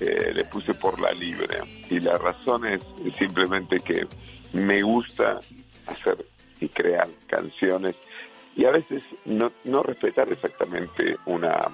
eh, 0.00 0.32
le 0.34 0.44
puse 0.44 0.74
por 0.74 1.00
la 1.00 1.12
libre. 1.12 1.58
Y 1.90 2.00
la 2.00 2.18
razón 2.18 2.66
es 2.66 2.82
simplemente 3.18 3.80
que 3.80 4.06
me 4.52 4.82
gusta 4.82 5.38
hacer 5.86 6.24
y 6.60 6.68
crear 6.68 7.08
canciones 7.26 7.96
y 8.54 8.64
a 8.64 8.70
veces 8.70 9.02
no, 9.24 9.50
no 9.64 9.82
respetar 9.82 10.30
exactamente 10.30 11.16
una, 11.26 11.68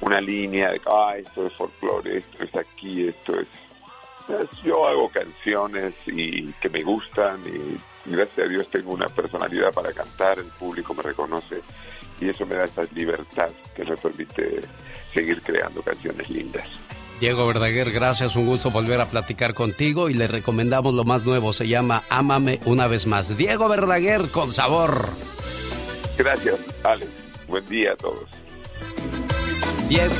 una 0.00 0.20
línea 0.20 0.70
de, 0.70 0.80
ah, 0.86 1.14
esto 1.16 1.46
es 1.46 1.52
folclore, 1.54 2.18
esto 2.18 2.44
es 2.44 2.54
aquí, 2.54 3.08
esto 3.08 3.40
es 3.40 3.48
yo 4.62 4.86
hago 4.86 5.08
canciones 5.08 5.94
y 6.06 6.52
que 6.54 6.68
me 6.68 6.82
gustan 6.82 7.40
y 7.46 7.78
gracias 8.10 8.46
a 8.46 8.48
Dios 8.48 8.68
tengo 8.70 8.92
una 8.92 9.08
personalidad 9.08 9.72
para 9.72 9.92
cantar, 9.92 10.38
el 10.38 10.46
público 10.46 10.94
me 10.94 11.02
reconoce 11.02 11.62
y 12.20 12.28
eso 12.28 12.46
me 12.46 12.54
da 12.54 12.64
esa 12.64 12.82
libertad 12.94 13.48
que 13.74 13.84
me 13.84 13.96
permite 13.96 14.62
seguir 15.12 15.40
creando 15.42 15.82
canciones 15.82 16.28
lindas. 16.30 16.66
Diego 17.20 17.46
Verdaguer, 17.46 17.90
gracias, 17.90 18.36
un 18.36 18.46
gusto 18.46 18.70
volver 18.70 19.00
a 19.00 19.06
platicar 19.06 19.52
contigo 19.52 20.08
y 20.08 20.14
le 20.14 20.28
recomendamos 20.28 20.94
lo 20.94 21.04
más 21.04 21.24
nuevo, 21.24 21.52
se 21.52 21.66
llama 21.66 22.02
Ámame 22.10 22.60
una 22.64 22.86
vez 22.86 23.06
más. 23.06 23.36
Diego 23.36 23.68
Verdaguer 23.68 24.28
con 24.30 24.52
sabor. 24.52 25.08
Gracias, 26.16 26.58
Alex. 26.84 27.10
Buen 27.48 27.68
día 27.68 27.92
a 27.92 27.96
todos. 27.96 28.28
Bien. 29.88 30.10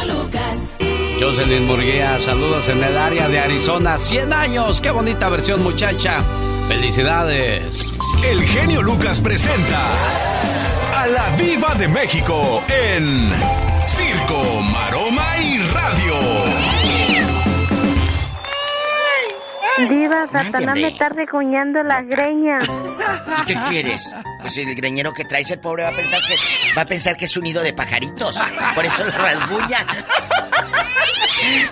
Lucas. 0.06 0.76
Jocelyn 1.20 1.66
Murguía, 1.66 2.20
saludos 2.20 2.68
en 2.70 2.84
el 2.84 2.98
área 2.98 3.28
de 3.28 3.40
Arizona. 3.40 3.98
100 3.98 4.34
años, 4.34 4.82
qué 4.82 4.92
bonita 4.92 5.30
versión 5.30 5.62
muchacha. 5.64 6.22
Felicidades. 6.68 7.86
El 8.24 8.42
genio 8.44 8.82
Lucas 8.82 9.20
presenta 9.20 9.92
a 10.96 11.08
la 11.08 11.36
Viva 11.38 11.76
de 11.76 11.88
México 11.88 12.64
en 12.68 13.32
Circo, 13.88 14.62
Maroma 14.62 15.29
Diva, 19.88 20.28
Satanás 20.32 20.76
me 20.76 20.88
está 20.88 21.10
recuñando 21.10 21.82
las 21.84 22.06
greñas. 22.08 22.68
¿Qué 23.46 23.56
quieres? 23.70 24.14
Pues 24.42 24.58
el 24.58 24.74
greñero 24.76 25.14
que 25.14 25.26
traes, 25.26 25.50
el 25.52 25.60
pobre 25.60 25.84
va 25.84 25.90
a 25.90 25.96
pensar 25.96 26.20
que 26.28 26.36
va 26.78 26.82
a 26.82 26.86
pensar 26.86 27.16
que 27.18 27.26
es 27.26 27.38
un 27.38 27.44
nido 27.44 27.62
de 27.64 27.74
pajaritos. 27.74 28.38
Por 28.76 28.86
eso 28.86 29.06
lo 29.06 29.12
rasguña. 29.12 29.86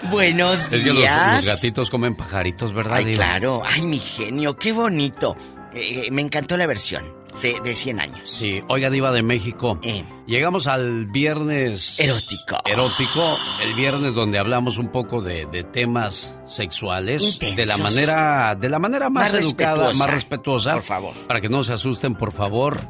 Buenos 0.09 0.61
Es 0.61 0.67
que 0.67 0.77
los, 0.77 0.97
días. 0.97 1.45
los 1.45 1.55
gatitos 1.55 1.89
comen 1.89 2.15
pajaritos, 2.15 2.73
¿verdad? 2.73 2.97
Ay, 2.97 3.05
Diva? 3.05 3.15
claro. 3.17 3.61
Ay, 3.65 3.85
mi 3.85 3.99
genio, 3.99 4.55
qué 4.55 4.71
bonito. 4.71 5.35
Eh, 5.73 6.05
eh, 6.07 6.11
me 6.11 6.21
encantó 6.21 6.55
la 6.57 6.65
versión 6.65 7.16
de, 7.41 7.59
de 7.61 7.76
100 7.76 7.99
años. 7.99 8.30
Sí, 8.30 8.61
oiga, 8.68 8.89
Diva 8.89 9.11
de 9.11 9.23
México. 9.23 9.80
Llegamos 10.26 10.68
al 10.68 11.05
viernes. 11.05 11.99
Erótico. 11.99 12.57
Erótico. 12.65 13.38
El 13.64 13.73
viernes 13.73 14.14
donde 14.14 14.39
hablamos 14.39 14.77
un 14.77 14.91
poco 14.91 15.22
de, 15.22 15.45
de 15.45 15.64
temas 15.64 16.38
sexuales. 16.47 17.23
Intensos. 17.23 17.55
De 17.55 17.65
la 17.65 17.77
manera, 17.77 18.55
de 18.55 18.69
la 18.69 18.80
manera 18.80 19.09
más, 19.09 19.31
Más 19.34 19.41
educada, 19.41 19.76
respetuosa. 19.88 19.99
más 20.05 20.14
respetuosa. 20.14 20.73
Por 20.73 20.84
favor. 20.84 21.15
Para 21.27 21.41
que 21.41 21.49
no 21.49 21.64
se 21.64 21.73
asusten, 21.73 22.15
por 22.15 22.31
favor. 22.31 22.89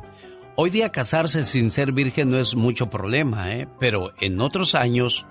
Hoy 0.56 0.72
día 0.72 0.90
casarse 0.92 1.44
sin 1.44 1.70
ser 1.70 1.92
virgen 1.92 2.32
no 2.32 2.40
es 2.40 2.56
mucho 2.56 2.90
problema, 2.90 3.54
¿eh? 3.54 3.68
Pero 3.80 4.12
en 4.20 4.42
otros 4.42 4.74
años, 4.74 5.26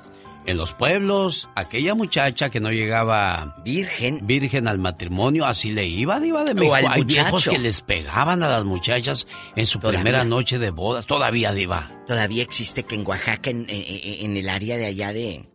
en 0.47 0.57
los 0.57 0.73
pueblos, 0.73 1.49
aquella 1.55 1.95
muchacha 1.95 2.51
que 2.51 2.61
no 2.61 2.71
llegaba 2.71 3.57
virgen, 3.65 4.21
virgen 4.27 4.69
al 4.69 4.79
matrimonio, 4.79 5.45
así 5.45 5.71
le 5.73 5.87
iba, 5.87 6.21
diva 6.21 6.45
de 6.45 6.55
México. 6.55 6.75
Hay 6.89 7.05
viejos 7.05 7.49
que 7.49 7.59
les 7.59 7.81
pegaban 7.81 8.43
a 8.43 8.49
las 8.49 8.65
muchachas 8.65 9.27
en 9.57 9.67
su 9.67 9.79
Todavía. 9.79 10.01
primera 10.03 10.25
noche 10.25 10.59
de 10.59 10.71
bodas. 10.71 11.07
Todavía, 11.07 11.53
diva. 11.53 11.91
Todavía 12.07 12.43
existe 12.43 12.85
que 12.85 12.95
en 12.95 13.07
Oaxaca, 13.07 13.51
en, 13.51 13.67
en- 13.69 14.25
en 14.31 14.37
el 14.37 14.49
área 14.49 14.77
de 14.77 14.87
allá 14.87 15.13
de, 15.13 15.49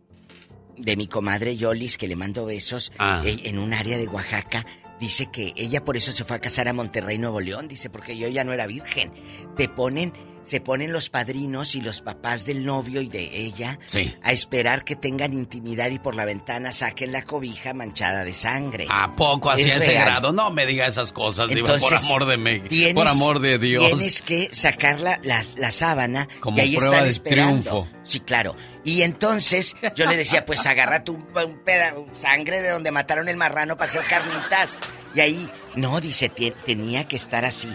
de 0.76 0.96
mi 0.96 1.06
comadre 1.06 1.56
Yolis, 1.56 1.96
que 1.96 2.06
le 2.08 2.16
mando 2.16 2.44
besos, 2.44 2.92
Ah. 2.98 3.22
eh, 3.24 3.40
en 3.44 3.58
un 3.58 3.72
área 3.72 3.96
de 3.96 4.06
Oaxaca, 4.08 4.66
dice 5.00 5.26
que 5.32 5.52
ella 5.56 5.84
por 5.84 5.96
eso 5.96 6.12
se 6.12 6.24
fue 6.24 6.36
a 6.36 6.40
casar 6.40 6.68
a 6.68 6.72
Monterrey, 6.72 7.18
Nuevo 7.18 7.40
León, 7.40 7.66
dice, 7.66 7.90
porque 7.90 8.16
yo 8.16 8.28
ya 8.28 8.44
no 8.44 8.52
era 8.52 8.66
virgen. 8.66 9.10
Te 9.56 9.68
ponen 9.68 10.12
se 10.44 10.60
ponen 10.60 10.92
los 10.92 11.08
padrinos 11.10 11.74
y 11.74 11.80
los 11.80 12.00
papás 12.00 12.44
del 12.46 12.64
novio 12.64 13.00
y 13.00 13.08
de 13.08 13.36
ella 13.36 13.78
Sí. 13.88 14.14
a 14.22 14.32
esperar 14.32 14.84
que 14.84 14.96
tengan 14.96 15.32
intimidad 15.32 15.90
y 15.90 15.98
por 15.98 16.14
la 16.16 16.24
ventana 16.24 16.72
saquen 16.72 17.12
la 17.12 17.22
cobija 17.22 17.74
manchada 17.74 18.24
de 18.24 18.34
sangre. 18.34 18.86
¿A 18.90 19.14
poco 19.14 19.50
hacia 19.50 19.76
Es 19.76 19.82
ese 19.82 19.92
real. 19.92 20.04
grado? 20.06 20.32
No 20.32 20.50
me 20.50 20.66
diga 20.66 20.86
esas 20.86 21.12
cosas, 21.12 21.48
Diva, 21.48 21.78
por 21.78 21.94
amor 21.94 22.26
de 22.26 22.38
tienes- 22.68 22.94
por 22.94 23.08
amor 23.08 23.40
de 23.40 23.58
Dios. 23.58 23.86
Tienes 23.86 24.22
que 24.22 24.48
sacar 24.52 25.00
la, 25.00 25.18
la, 25.22 25.44
la 25.56 25.70
sábana 25.70 26.28
Como 26.40 26.58
y 26.58 26.60
ahí 26.60 26.76
prueba 26.76 26.94
están 26.94 27.04
de 27.04 27.10
esperando. 27.10 27.60
triunfo. 27.70 27.88
Sí, 28.02 28.20
claro. 28.20 28.56
Y 28.84 29.02
entonces 29.02 29.76
yo 29.94 30.06
le 30.06 30.16
decía, 30.16 30.44
pues 30.44 30.66
agarra 30.66 31.04
tu 31.04 31.12
un 31.14 31.58
peda- 31.64 31.94
sangre 32.12 32.60
de 32.60 32.70
donde 32.70 32.90
mataron 32.90 33.28
el 33.28 33.36
marrano 33.36 33.76
para 33.76 33.88
hacer 33.90 34.02
carnitas. 34.04 34.78
Y 35.14 35.20
ahí, 35.20 35.48
no, 35.76 36.00
dice, 36.00 36.28
"te- 36.28 36.50
tenía 36.50 37.06
que 37.06 37.16
estar 37.16 37.44
así. 37.44 37.68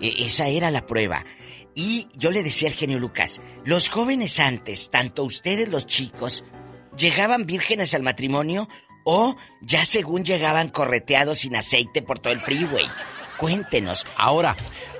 E- 0.00 0.24
esa 0.24 0.48
era 0.48 0.70
la 0.70 0.86
prueba. 0.86 1.24
Y 1.74 2.08
yo 2.14 2.30
le 2.30 2.42
decía 2.42 2.68
al 2.68 2.74
genio 2.74 2.98
Lucas, 2.98 3.40
los 3.64 3.88
jóvenes 3.88 4.38
antes, 4.38 4.90
tanto 4.90 5.24
ustedes 5.24 5.68
los 5.68 5.86
chicos, 5.86 6.44
llegaban 6.96 7.46
vírgenes 7.46 7.94
al 7.94 8.02
matrimonio 8.02 8.68
o 9.04 9.36
ya 9.60 9.84
según 9.84 10.24
llegaban 10.24 10.68
correteados 10.68 11.38
sin 11.38 11.56
aceite 11.56 12.02
por 12.02 12.18
todo 12.18 12.32
el 12.32 12.40
freeway. 12.40 12.86
Cuéntenos. 13.38 14.04
Ahora, 14.16 14.56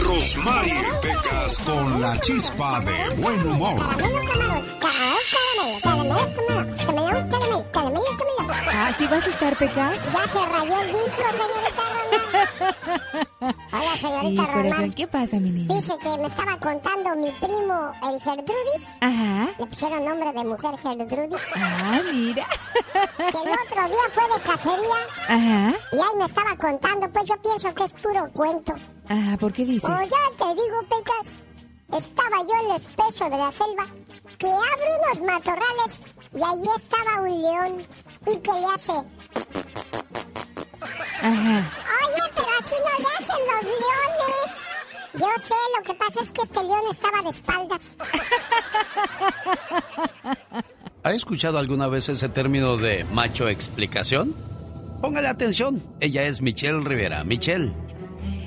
Rosmarie 0.05 0.75
Pecas 1.03 1.59
con 1.59 2.01
la 2.01 2.19
chispa 2.21 2.81
de 2.81 3.15
buen 3.17 3.41
humor. 3.47 3.83
Ah, 8.75 8.91
¿sí 8.97 9.07
vas 9.07 9.27
a 9.27 9.31
estar, 9.31 9.57
Pecas? 9.57 10.01
Ya 10.13 10.27
se 10.27 10.47
rayó 10.47 10.81
el 10.81 10.89
disco, 10.89 11.23
señorita 11.33 11.83
Román. 11.93 13.55
Hola, 13.73 13.93
Sí, 13.95 13.99
señorita 14.01 14.47
corazón, 14.47 14.73
Román. 14.73 14.93
¿qué 14.93 15.07
pasa, 15.07 15.37
mi 15.41 15.51
niña? 15.51 15.75
Dice 15.75 15.93
que 15.99 16.19
me 16.19 16.27
estaba 16.27 16.59
contando 16.59 17.15
mi 17.17 17.31
primo, 17.33 17.93
el 18.11 18.21
Gertrudis. 18.21 18.97
Ajá. 19.01 19.49
Le 19.59 19.67
pusieron 19.67 20.05
nombre 20.05 20.33
de 20.33 20.45
mujer 20.45 20.79
Gertrudis. 20.79 21.43
Ah, 21.57 22.01
mira. 22.13 22.47
Que 22.93 23.39
el 23.39 23.53
otro 23.67 23.89
día 23.89 24.07
fue 24.13 24.25
de 24.35 24.43
cacería 24.43 25.01
Ajá. 25.29 25.75
y 25.93 25.97
ahí 25.97 26.17
me 26.19 26.25
estaba 26.25 26.57
contando. 26.57 27.11
Pues 27.11 27.29
yo 27.29 27.37
pienso 27.43 27.75
que 27.75 27.85
es 27.85 27.93
puro 27.93 28.31
cuento. 28.33 28.75
Ajá, 29.09 29.37
¿por 29.39 29.53
qué 29.53 29.65
dices? 29.67 29.91
Oh, 29.91 30.03
ya 30.03 30.37
te 30.47 30.55
digo, 30.55 30.81
Pecas. 30.89 31.37
Estaba 31.93 32.39
yo 32.41 32.55
en 32.65 32.71
el 32.71 32.77
espeso 32.79 33.25
de 33.29 33.37
la 33.37 33.53
selva, 33.53 33.85
que 34.39 34.47
abre 34.47 34.89
unos 35.19 35.27
matorrales 35.31 36.03
y 36.35 36.39
ahí 36.43 36.63
estaba 36.75 37.21
un 37.21 37.43
león 37.43 37.87
y 38.27 38.39
que 38.39 38.53
le 38.53 38.67
hace. 38.75 38.93
Ajá. 41.23 41.71
Oye, 42.05 42.31
pero 42.35 42.49
así 42.61 42.75
no 42.75 42.99
le 42.99 43.07
hacen 43.19 43.37
los 43.47 43.65
leones. 43.65 44.51
Yo 45.15 45.29
sé, 45.43 45.55
lo 45.77 45.83
que 45.85 45.95
pasa 45.95 46.23
es 46.23 46.33
que 46.33 46.43
este 46.43 46.63
león 46.63 46.83
estaba 46.91 47.23
de 47.23 47.31
espaldas. 47.31 47.99
¿Ha 51.05 51.13
escuchado 51.13 51.59
alguna 51.59 51.89
vez 51.89 52.09
ese 52.09 52.29
término 52.29 52.77
de 52.77 53.05
macho 53.13 53.49
explicación? 53.49 54.35
Póngale 55.01 55.29
atención. 55.29 55.83
Ella 56.01 56.25
es 56.25 56.41
Michelle 56.41 56.81
Rivera. 56.81 57.25
Michelle. 57.25 57.73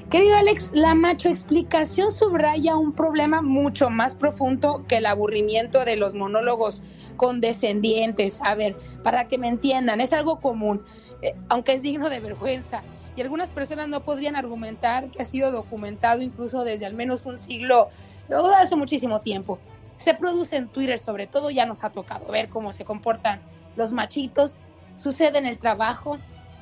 Querido 0.09 0.37
Alex, 0.37 0.69
la 0.73 0.93
macho 0.93 1.29
explicación 1.29 2.11
subraya 2.11 2.77
un 2.77 2.93
problema 2.93 3.41
mucho 3.41 3.89
más 3.89 4.13
profundo 4.15 4.85
que 4.87 4.97
el 4.97 5.07
aburrimiento 5.07 5.83
de 5.83 5.95
los 5.95 6.13
monólogos 6.13 6.83
condescendientes. 7.17 8.39
A 8.43 8.53
ver, 8.53 8.77
para 9.03 9.27
que 9.27 9.39
me 9.39 9.47
entiendan, 9.47 10.01
es 10.01 10.13
algo 10.13 10.39
común, 10.39 10.85
eh, 11.23 11.33
aunque 11.49 11.73
es 11.73 11.81
digno 11.81 12.09
de 12.09 12.19
vergüenza. 12.19 12.83
Y 13.15 13.21
algunas 13.21 13.49
personas 13.49 13.87
no 13.87 14.01
podrían 14.03 14.35
argumentar 14.35 15.09
que 15.09 15.23
ha 15.23 15.25
sido 15.25 15.51
documentado 15.51 16.21
incluso 16.21 16.63
desde 16.63 16.85
al 16.85 16.93
menos 16.93 17.25
un 17.25 17.37
siglo 17.37 17.89
o 18.29 18.45
hace 18.47 18.75
muchísimo 18.75 19.21
tiempo. 19.21 19.57
Se 19.97 20.13
produce 20.13 20.57
en 20.57 20.67
Twitter, 20.67 20.99
sobre 20.99 21.25
todo, 21.25 21.49
ya 21.49 21.65
nos 21.65 21.83
ha 21.83 21.89
tocado 21.89 22.27
ver 22.27 22.49
cómo 22.49 22.73
se 22.73 22.85
comportan 22.85 23.41
los 23.75 23.91
machitos. 23.91 24.59
Sucede 24.97 25.39
en 25.39 25.47
el 25.47 25.57
trabajo, 25.57 26.19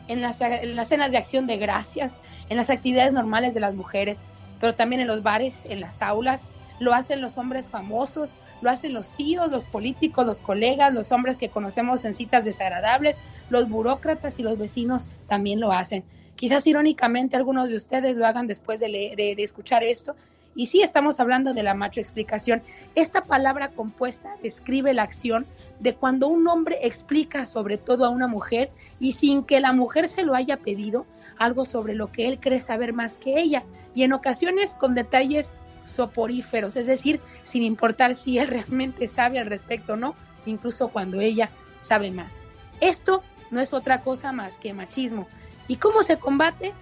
en 0.07 0.21
las, 0.21 0.39
las 0.63 0.89
cenas 0.89 1.11
de 1.11 1.17
acción 1.17 1.47
de 1.47 1.57
gracias, 1.57 2.19
en 2.49 2.57
las 2.57 2.69
actividades 2.69 3.13
normales 3.13 3.53
de 3.53 3.59
las 3.59 3.75
mujeres, 3.75 4.21
pero 4.59 4.75
también 4.75 5.01
en 5.01 5.07
los 5.07 5.23
bares, 5.23 5.65
en 5.65 5.79
las 5.79 6.01
aulas. 6.01 6.53
Lo 6.79 6.93
hacen 6.93 7.21
los 7.21 7.37
hombres 7.37 7.69
famosos, 7.69 8.35
lo 8.61 8.69
hacen 8.69 8.93
los 8.93 9.15
tíos, 9.15 9.51
los 9.51 9.63
políticos, 9.63 10.25
los 10.25 10.41
colegas, 10.41 10.93
los 10.93 11.11
hombres 11.11 11.37
que 11.37 11.49
conocemos 11.49 12.03
en 12.03 12.13
citas 12.13 12.45
desagradables, 12.45 13.19
los 13.49 13.69
burócratas 13.69 14.39
y 14.39 14.43
los 14.43 14.57
vecinos 14.57 15.09
también 15.27 15.59
lo 15.59 15.71
hacen. 15.71 16.03
Quizás 16.35 16.65
irónicamente 16.65 17.35
algunos 17.37 17.69
de 17.69 17.75
ustedes 17.75 18.15
lo 18.15 18.25
hagan 18.25 18.47
después 18.47 18.79
de- 18.79 19.13
de 19.15 19.43
escuchar 19.43 19.83
esto. 19.83 20.15
Y 20.55 20.67
sí 20.67 20.81
estamos 20.81 21.19
hablando 21.19 21.53
de 21.53 21.63
la 21.63 21.73
macho 21.73 21.99
explicación. 21.99 22.61
Esta 22.95 23.23
palabra 23.23 23.69
compuesta 23.69 24.35
describe 24.41 24.93
la 24.93 25.03
acción 25.03 25.45
de 25.79 25.95
cuando 25.95 26.27
un 26.27 26.47
hombre 26.47 26.79
explica 26.83 27.45
sobre 27.45 27.77
todo 27.77 28.05
a 28.05 28.09
una 28.09 28.27
mujer 28.27 28.71
y 28.99 29.13
sin 29.13 29.43
que 29.43 29.59
la 29.59 29.73
mujer 29.73 30.07
se 30.07 30.23
lo 30.23 30.35
haya 30.35 30.57
pedido 30.57 31.05
algo 31.37 31.65
sobre 31.65 31.95
lo 31.95 32.11
que 32.11 32.27
él 32.27 32.39
cree 32.39 32.61
saber 32.61 32.93
más 32.93 33.17
que 33.17 33.39
ella 33.39 33.63
y 33.95 34.03
en 34.03 34.13
ocasiones 34.13 34.75
con 34.75 34.95
detalles 34.95 35.53
soporíferos, 35.85 36.75
es 36.75 36.85
decir, 36.85 37.19
sin 37.43 37.63
importar 37.63 38.15
si 38.15 38.37
él 38.37 38.47
realmente 38.49 39.07
sabe 39.07 39.39
al 39.39 39.47
respecto 39.47 39.93
o 39.93 39.97
no, 39.97 40.15
incluso 40.45 40.89
cuando 40.89 41.19
ella 41.19 41.49
sabe 41.79 42.11
más. 42.11 42.39
Esto 42.79 43.23
no 43.51 43.61
es 43.61 43.73
otra 43.73 44.01
cosa 44.01 44.31
más 44.31 44.57
que 44.57 44.73
machismo. 44.73 45.27
¿Y 45.67 45.77
cómo 45.77 46.03
se 46.03 46.17
combate? 46.17 46.73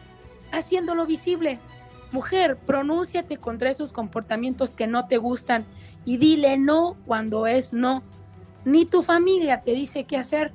Haciéndolo 0.52 1.06
visible. 1.06 1.60
Mujer, 2.12 2.58
pronúnciate 2.58 3.38
contra 3.38 3.70
esos 3.70 3.94
comportamientos 3.94 4.76
que 4.76 4.88
no 4.88 5.08
te 5.08 5.18
gustan 5.18 5.66
y 6.06 6.18
dile 6.18 6.58
no 6.58 6.98
cuando 7.06 7.48
es 7.48 7.72
no. 7.74 8.04
Ni 8.66 8.86
tu 8.86 9.02
familia 9.02 9.62
te 9.62 9.74
dice 9.74 10.04
qué 10.04 10.18
hacer, 10.18 10.52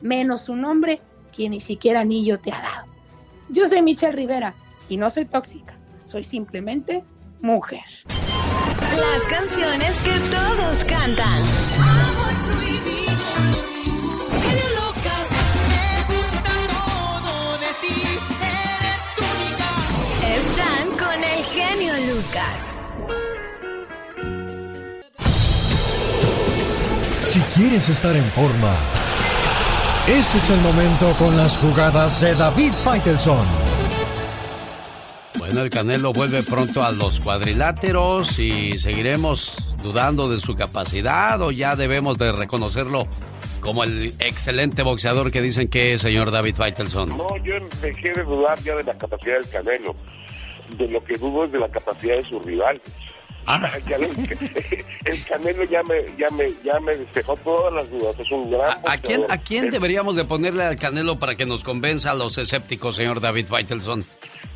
menos 0.00 0.48
un 0.48 0.64
hombre 0.64 1.00
que 1.32 1.48
ni 1.48 1.60
siquiera 1.60 2.00
anillo 2.00 2.38
te 2.38 2.52
ha 2.52 2.60
dado. 2.60 2.86
Yo 3.48 3.66
soy 3.66 3.82
Michelle 3.82 4.12
Rivera 4.12 4.54
y 4.88 4.96
no 4.96 5.08
soy 5.08 5.24
tóxica, 5.24 5.78
soy 6.04 6.24
simplemente 6.24 7.04
mujer. 7.40 7.84
Las 8.06 9.22
canciones 9.28 9.96
que 10.00 10.18
todos 10.30 10.84
cantan. 10.84 11.42
Si 27.20 27.40
quieres 27.54 27.88
estar 27.88 28.16
en 28.16 28.24
forma, 28.24 28.74
ese 30.08 30.38
es 30.38 30.50
el 30.50 30.60
momento 30.60 31.14
con 31.18 31.36
las 31.36 31.58
jugadas 31.58 32.20
de 32.20 32.34
David 32.34 32.72
Faitelson. 32.84 33.46
Bueno, 35.38 35.60
el 35.60 35.70
Canelo 35.70 36.12
vuelve 36.12 36.42
pronto 36.42 36.82
a 36.82 36.92
los 36.92 37.20
cuadriláteros 37.20 38.38
y 38.38 38.78
seguiremos 38.78 39.56
dudando 39.82 40.28
de 40.28 40.40
su 40.40 40.54
capacidad 40.54 41.40
o 41.40 41.50
ya 41.50 41.76
debemos 41.76 42.18
de 42.18 42.32
reconocerlo 42.32 43.06
como 43.60 43.84
el 43.84 44.14
excelente 44.18 44.82
boxeador 44.82 45.30
que 45.30 45.42
dicen 45.42 45.68
que 45.68 45.94
es, 45.94 46.02
señor 46.02 46.30
David 46.30 46.56
Faitelson. 46.56 47.16
No, 47.16 47.36
yo 47.38 47.54
dejé 47.80 48.12
de 48.12 48.22
dudar 48.24 48.60
ya 48.62 48.74
de 48.76 48.84
la 48.84 48.96
capacidad 48.96 49.36
del 49.36 49.48
Canelo. 49.48 49.94
De 50.76 50.88
lo 50.88 51.02
que 51.04 51.16
dudo 51.16 51.44
es 51.44 51.52
de 51.52 51.58
la 51.58 51.68
capacidad 51.68 52.16
de 52.16 52.22
su 52.22 52.38
rival. 52.40 52.80
Lo- 53.48 54.06
el 55.10 55.24
Canelo 55.24 55.64
ya 55.64 55.82
me, 55.82 56.04
ya 56.18 56.28
me, 56.30 56.52
ya 56.62 56.78
me 56.80 56.94
despejó 56.94 57.34
todas 57.38 57.72
las 57.72 57.90
dudas. 57.90 58.14
Es 58.18 58.30
un 58.30 58.50
gran 58.50 58.78
¿A 58.86 58.98
quién. 58.98 59.24
¿A 59.30 59.38
quién 59.38 59.70
deberíamos 59.70 60.16
de 60.16 60.26
ponerle 60.26 60.64
al 60.64 60.76
Canelo 60.76 61.18
para 61.18 61.34
que 61.34 61.46
nos 61.46 61.64
convenza 61.64 62.10
a 62.10 62.14
los 62.14 62.36
escépticos, 62.36 62.96
señor 62.96 63.20
David 63.20 63.46
Faitelson? 63.46 64.04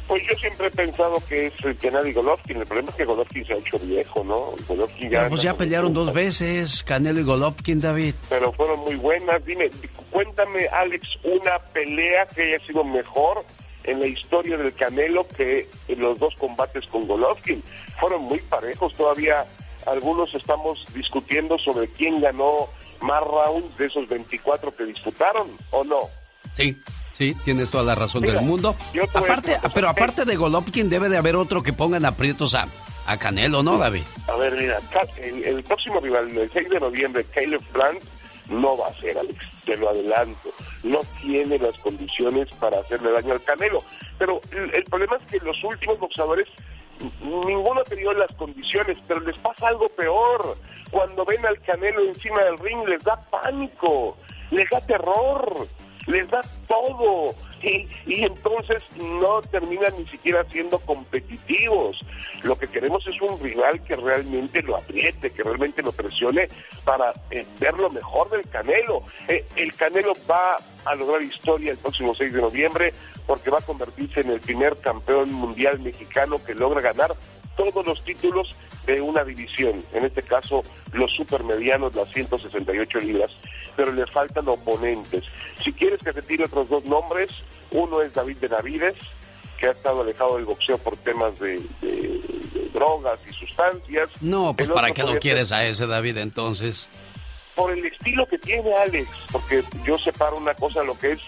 Pues 0.09 0.23
yo 0.29 0.37
siempre 0.37 0.67
he 0.67 0.71
pensado 0.71 1.23
que 1.27 1.47
es 1.47 1.55
el 1.65 1.79
Gennady 1.79 2.13
Golovkin. 2.13 2.59
El 2.59 2.67
problema 2.67 2.91
es 2.91 2.97
que 2.97 3.05
Golovkin 3.07 3.47
se 3.47 3.55
ha 3.55 3.57
hecho 3.57 3.79
viejo, 3.79 4.23
¿no? 4.25 4.51
Golovkin 4.69 5.09
ya 5.09 5.19
Pero 5.21 5.31
pues 5.31 5.43
ya 5.43 5.55
pelearon 5.55 5.95
dos 5.95 6.13
veces, 6.13 6.83
Canelo 6.85 7.21
y 7.21 7.23
Golovkin, 7.23 7.81
David. 7.81 8.15
Pero 8.29 8.53
fueron 8.53 8.81
muy 8.81 8.97
buenas. 8.97 9.43
Dime, 9.47 9.71
cuéntame, 10.11 10.67
Alex, 10.67 11.09
una 11.23 11.59
pelea 11.73 12.27
que 12.27 12.43
haya 12.43 12.67
sido 12.67 12.85
mejor 12.85 13.43
en 13.85 14.01
la 14.01 14.07
historia 14.07 14.57
del 14.57 14.73
Canelo 14.75 15.27
que 15.29 15.69
en 15.89 16.01
los 16.01 16.19
dos 16.19 16.35
combates 16.39 16.87
con 16.87 17.07
Golovkin. 17.07 17.63
Fueron 18.01 18.25
muy 18.25 18.39
parejos. 18.41 18.93
Todavía 18.95 19.45
algunos 19.87 20.35
estamos 20.35 20.85
discutiendo 20.95 21.59
sobre 21.59 21.89
quién 21.89 22.21
ganó 22.21 22.69
más 23.01 23.23
rounds 23.25 23.77
de 23.77 23.87
esos 23.87 24.09
24 24.09 24.75
que 24.75 24.85
disputaron, 24.85 25.49
¿o 25.71 25.85
no? 25.85 26.01
Sí, 26.55 26.77
sí, 27.13 27.35
tienes 27.45 27.71
toda 27.71 27.85
la 27.85 27.95
razón 27.95 28.23
Mira, 28.23 28.35
del 28.35 28.45
mundo. 28.45 28.77
Aparte, 29.15 29.59
pero 29.75 29.89
aparte 29.89 30.25
de 30.25 30.37
Golovkin 30.37 30.89
debe 30.89 31.09
de 31.09 31.17
haber 31.17 31.37
otro 31.37 31.63
que 31.63 31.73
pongan 31.73 32.05
aprietos 32.05 32.55
a, 32.55 32.69
a 33.07 33.17
Canelo, 33.17 33.63
¿no, 33.63 33.79
David? 33.79 34.03
A 34.29 34.37
ver, 34.37 34.55
mira, 34.55 34.79
el 35.17 35.65
próximo 35.65 36.01
rival, 36.01 36.31
el 36.37 36.51
6 36.51 36.69
de 36.69 36.81
noviembre, 36.81 37.25
Caleb 37.35 37.63
Plant, 37.73 38.01
no 38.49 38.77
va 38.77 38.89
a 38.89 38.95
ser, 38.95 39.17
Alex, 39.19 39.39
te 39.65 39.77
lo 39.77 39.89
adelanto. 39.91 40.51
No 40.83 41.01
tiene 41.21 41.59
las 41.59 41.79
condiciones 41.79 42.49
para 42.59 42.81
hacerle 42.81 43.13
daño 43.13 43.35
al 43.35 43.45
Canelo. 43.45 43.83
Pero 44.19 44.41
el, 44.53 44.85
problema 44.85 45.17
es 45.17 45.31
que 45.31 45.45
los 45.45 45.63
últimos 45.65 45.99
boxeadores, 45.99 46.49
ninguno 47.21 47.81
ha 47.81 47.85
tenido 47.85 48.13
las 48.13 48.31
condiciones, 48.37 48.99
pero 49.07 49.21
les 49.21 49.39
pasa 49.39 49.69
algo 49.69 49.89
peor. 49.91 50.57
Cuando 50.91 51.25
ven 51.25 51.45
al 51.47 51.61
Canelo 51.61 52.03
encima 52.03 52.43
del 52.43 52.59
ring, 52.59 52.87
les 52.87 53.03
da 53.03 53.17
pánico, 53.31 54.17
les 54.51 54.69
da 54.69 54.81
terror, 54.81 55.67
les 56.07 56.29
da 56.31 56.41
todo. 56.69 57.35
Y, 57.63 57.89
y 58.07 58.25
entonces 58.25 58.83
no 58.97 59.41
terminan 59.43 59.93
ni 59.97 60.07
siquiera 60.07 60.45
siendo 60.51 60.79
competitivos. 60.81 62.01
Lo 62.43 62.59
que 62.59 62.67
queremos 62.67 63.07
es 63.07 63.21
un 63.21 63.39
rival 63.41 63.81
que 63.83 63.95
realmente 63.95 64.63
lo 64.63 64.77
apriete, 64.77 65.31
que 65.31 65.43
realmente 65.43 65.83
lo 65.83 65.93
presione 65.93 66.49
para 66.85 67.13
eh, 67.31 67.47
ver 67.61 67.75
lo 67.75 67.91
mejor 67.91 68.31
del 68.31 68.49
Canelo. 68.49 69.03
Eh, 69.29 69.47
el 69.57 69.75
Canelo 69.75 70.15
va 70.29 70.57
a 70.85 70.95
lograr 70.97 71.23
historia 71.23 71.71
el 71.71 71.79
próximo 71.79 72.15
6 72.15 72.33
de 72.33 72.41
noviembre 72.41 72.93
porque 73.27 73.51
va 73.51 73.59
a 73.59 73.63
convertirse 73.63 74.21
en 74.21 74.31
el 74.31 74.41
primer 74.41 74.77
campeón 74.81 75.33
mundial 75.33 75.79
mexicano 75.79 76.43
que 76.45 76.55
logra 76.55 76.81
ganar 76.81 77.15
todos 77.57 77.87
los 77.87 78.03
títulos 78.05 78.57
de 78.87 79.01
una 79.01 79.25
división, 79.25 79.83
en 79.93 80.05
este 80.05 80.23
caso 80.23 80.63
los 80.93 81.13
supermedianos, 81.13 81.95
las 81.95 82.09
168 82.11 83.01
libras, 83.01 83.31
pero 83.77 83.93
le 83.93 84.07
faltan 84.07 84.49
oponentes. 84.49 85.25
Si 85.65 85.73
quieres 85.73 86.01
que 86.01 86.13
te 86.13 86.23
tire 86.23 86.45
otros 86.45 86.69
dos 86.69 86.85
nombres, 86.85 87.31
uno 87.71 88.03
es 88.03 88.13
David 88.15 88.39
Benavides, 88.41 88.95
que 89.59 89.69
ha 89.69 89.71
estado 89.73 90.01
alejado 90.03 90.37
del 90.37 90.45
boxeo 90.45 90.79
por 90.79 90.97
temas 90.97 91.39
de, 91.39 91.61
de- 91.81 92.21
de 92.53 92.69
drogas 92.73 93.21
y 93.29 93.33
sustancias. 93.33 94.09
No, 94.21 94.55
pues 94.57 94.69
¿para 94.71 94.93
qué 94.93 95.03
lo 95.05 95.19
quieres 95.19 95.49
ser 95.49 95.59
a 95.59 95.65
ese, 95.67 95.87
David, 95.87 96.17
entonces? 96.19 96.89
Por 97.55 97.71
el 97.71 97.85
estilo 97.85 98.27
que 98.27 98.39
tiene 98.39 98.73
Alex, 98.75 99.09
porque 99.31 99.63
yo 99.85 99.99
separo 99.99 100.37
una 100.39 100.55
cosa 100.55 100.83
lo 100.83 100.99
que 100.99 101.13
es 101.13 101.21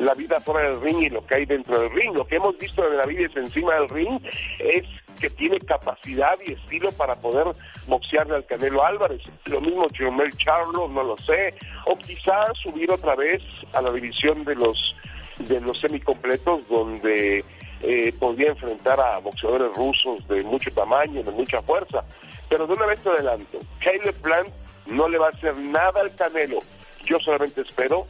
la 0.00 0.14
vida 0.14 0.40
fuera 0.40 0.70
del 0.70 0.80
ring 0.80 1.02
y 1.02 1.10
lo 1.10 1.24
que 1.26 1.36
hay 1.36 1.46
dentro 1.46 1.78
del 1.78 1.92
ring. 1.92 2.14
Lo 2.14 2.26
que 2.26 2.36
hemos 2.36 2.56
visto 2.58 2.82
de 2.82 2.90
Benavides 2.90 3.36
encima 3.36 3.74
del 3.74 3.88
ring 3.88 4.20
es 4.58 4.84
que 5.20 5.28
tiene 5.30 5.60
capacidad 5.60 6.38
y 6.46 6.52
estilo 6.52 6.90
para 6.92 7.16
poder 7.16 7.46
boxearle 7.86 8.36
al 8.36 8.46
Canelo 8.46 8.84
Álvarez. 8.84 9.22
Lo 9.44 9.60
mismo 9.60 9.86
Jermel 9.92 10.34
Charlo, 10.36 10.88
no 10.88 11.04
lo 11.04 11.16
sé. 11.18 11.54
O 11.84 11.96
quizás 11.96 12.50
subir 12.62 12.90
otra 12.90 13.14
vez 13.14 13.42
a 13.74 13.82
la 13.82 13.92
división 13.92 14.42
de 14.44 14.54
los 14.54 14.94
de 15.38 15.58
los 15.58 15.80
semicompletos 15.80 16.68
donde 16.68 17.42
eh, 17.80 18.12
podría 18.18 18.50
enfrentar 18.50 19.00
a 19.00 19.18
boxeadores 19.18 19.74
rusos 19.74 20.26
de 20.28 20.42
mucho 20.42 20.70
tamaño, 20.70 21.22
de 21.22 21.30
mucha 21.30 21.62
fuerza. 21.62 22.04
Pero 22.48 22.66
de 22.66 22.74
una 22.74 22.86
vez 22.86 23.02
te 23.02 23.10
adelanto, 23.10 23.58
Caleb 23.80 24.14
Plant 24.20 24.48
no 24.86 25.08
le 25.08 25.18
va 25.18 25.26
a 25.26 25.30
hacer 25.30 25.56
nada 25.56 26.00
al 26.00 26.14
Canelo. 26.14 26.58
Yo 27.04 27.18
solamente 27.20 27.62
espero 27.62 28.06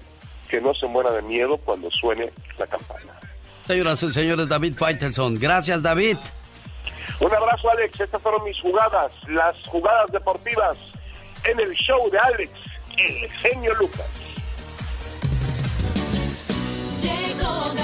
que 0.51 0.61
no 0.61 0.75
se 0.75 0.87
muera 0.87 1.13
de 1.13 1.23
miedo 1.23 1.57
cuando 1.59 1.91
suene 1.91 2.31
la 2.59 2.67
campana. 2.67 3.13
Señoras 3.65 4.03
y 4.03 4.11
señores, 4.11 4.49
David 4.49 4.75
Faitelson. 4.77 5.39
Gracias, 5.39 5.81
David. 5.81 6.17
Un 7.21 7.33
abrazo, 7.33 7.71
Alex. 7.71 8.01
Estas 8.01 8.21
fueron 8.21 8.43
mis 8.45 8.61
jugadas, 8.61 9.13
las 9.29 9.57
jugadas 9.67 10.11
deportivas 10.11 10.77
en 11.45 11.61
el 11.61 11.73
show 11.75 12.11
de 12.11 12.19
Alex, 12.19 12.51
el 12.97 13.31
genio 13.31 13.73
Lucas. 13.75 14.09
Llegó 17.01 17.75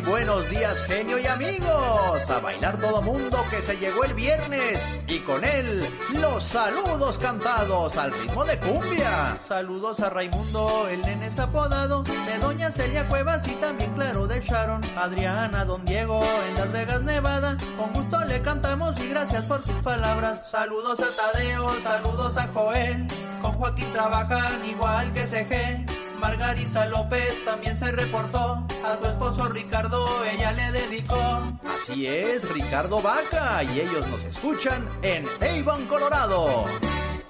Buenos 0.00 0.48
días, 0.48 0.82
genio 0.84 1.18
y 1.18 1.26
amigos. 1.26 2.30
A 2.30 2.40
bailar 2.40 2.78
todo 2.78 3.02
mundo 3.02 3.44
que 3.50 3.60
se 3.60 3.76
llegó 3.76 4.04
el 4.04 4.14
viernes. 4.14 4.82
Y 5.06 5.18
con 5.20 5.44
él, 5.44 5.86
los 6.14 6.44
saludos 6.44 7.18
cantados 7.18 7.96
al 7.96 8.12
ritmo 8.12 8.44
de 8.44 8.58
cumbia. 8.58 9.38
Saludos 9.46 10.00
a 10.00 10.08
Raimundo, 10.08 10.88
el 10.88 11.02
nene 11.02 11.26
es 11.26 11.38
apodado. 11.38 12.02
De 12.02 12.38
Doña 12.40 12.70
Celia 12.70 13.06
Cuevas 13.06 13.46
y 13.46 13.54
también, 13.56 13.92
claro, 13.92 14.26
de 14.26 14.40
Sharon. 14.40 14.80
Adriana, 14.96 15.64
Don 15.64 15.84
Diego, 15.84 16.22
en 16.48 16.54
Las 16.54 16.72
Vegas, 16.72 17.02
Nevada. 17.02 17.56
Con 17.76 17.92
gusto 17.92 18.24
le 18.24 18.40
cantamos 18.40 18.98
y 19.00 19.08
gracias 19.08 19.44
por 19.44 19.62
sus 19.62 19.76
palabras. 19.82 20.50
Saludos 20.50 21.00
a 21.00 21.32
Tadeo, 21.32 21.68
saludos 21.82 22.36
a 22.36 22.46
Joel. 22.48 23.06
Con 23.42 23.52
Joaquín 23.52 23.92
trabajan 23.92 24.64
igual 24.64 25.12
que 25.12 25.26
CG. 25.26 25.84
Margarita 26.22 26.86
López 26.86 27.44
también 27.44 27.76
se 27.76 27.90
reportó. 27.90 28.64
A 28.84 28.96
su 28.96 29.06
esposo 29.06 29.48
Ricardo 29.48 30.06
ella 30.24 30.52
le 30.52 30.70
dedicó. 30.70 31.42
Así 31.64 32.06
es, 32.06 32.48
Ricardo 32.54 33.02
Vaca. 33.02 33.64
Y 33.64 33.80
ellos 33.80 34.06
nos 34.06 34.22
escuchan 34.22 34.88
en 35.02 35.26
Avon, 35.42 35.84
Colorado. 35.86 36.64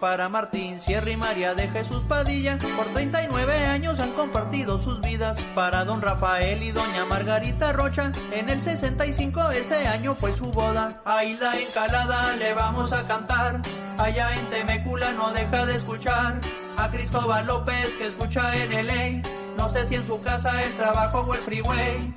Para 0.03 0.29
Martín 0.29 0.81
Sierra 0.81 1.11
y 1.11 1.17
María 1.17 1.55
de 1.55 1.69
Jesús 1.69 2.03
Padilla, 2.09 2.59
por 2.77 2.87
39 2.87 3.67
años 3.67 4.01
han 4.01 4.11
compartido 4.15 4.83
sus 4.83 5.01
vidas. 5.01 5.41
Para 5.55 5.85
don 5.85 6.03
Rafael 6.03 6.61
y 6.65 6.73
doña 6.73 7.05
Margarita 7.05 7.73
Rocha, 7.73 8.11
en 8.33 8.49
el 8.49 8.61
65 8.61 9.53
ese 9.53 9.87
año 9.87 10.17
fue 10.17 10.37
su 10.37 10.47
boda. 10.47 11.01
A 11.05 11.25
Hilda 11.25 11.57
Encalada 11.57 12.35
le 12.35 12.53
vamos 12.53 12.93
a 12.93 13.07
cantar, 13.07 13.63
allá 13.97 14.33
en 14.33 14.45
Temecula 14.47 15.13
no 15.13 15.31
deja 15.31 15.67
de 15.67 15.77
escuchar. 15.77 16.41
A 16.79 16.91
Cristóbal 16.91 17.47
López 17.47 17.87
que 17.97 18.09
escucha 18.09 18.57
en 18.57 18.85
LA, 18.85 19.23
no 19.57 19.71
sé 19.71 19.87
si 19.87 19.95
en 19.95 20.05
su 20.05 20.21
casa 20.21 20.65
el 20.65 20.73
trabajo 20.73 21.21
o 21.21 21.33
el 21.33 21.41
freeway. 21.43 22.13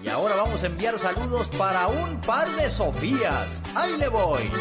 Y 0.00 0.08
ahora 0.08 0.36
vamos 0.36 0.62
a 0.62 0.66
enviar 0.66 1.00
saludos 1.00 1.48
para 1.58 1.88
un 1.88 2.20
par 2.20 2.48
de 2.50 2.70
Sofías. 2.70 3.60
Ahí 3.74 3.96
le 3.98 4.06
voy. 4.06 4.52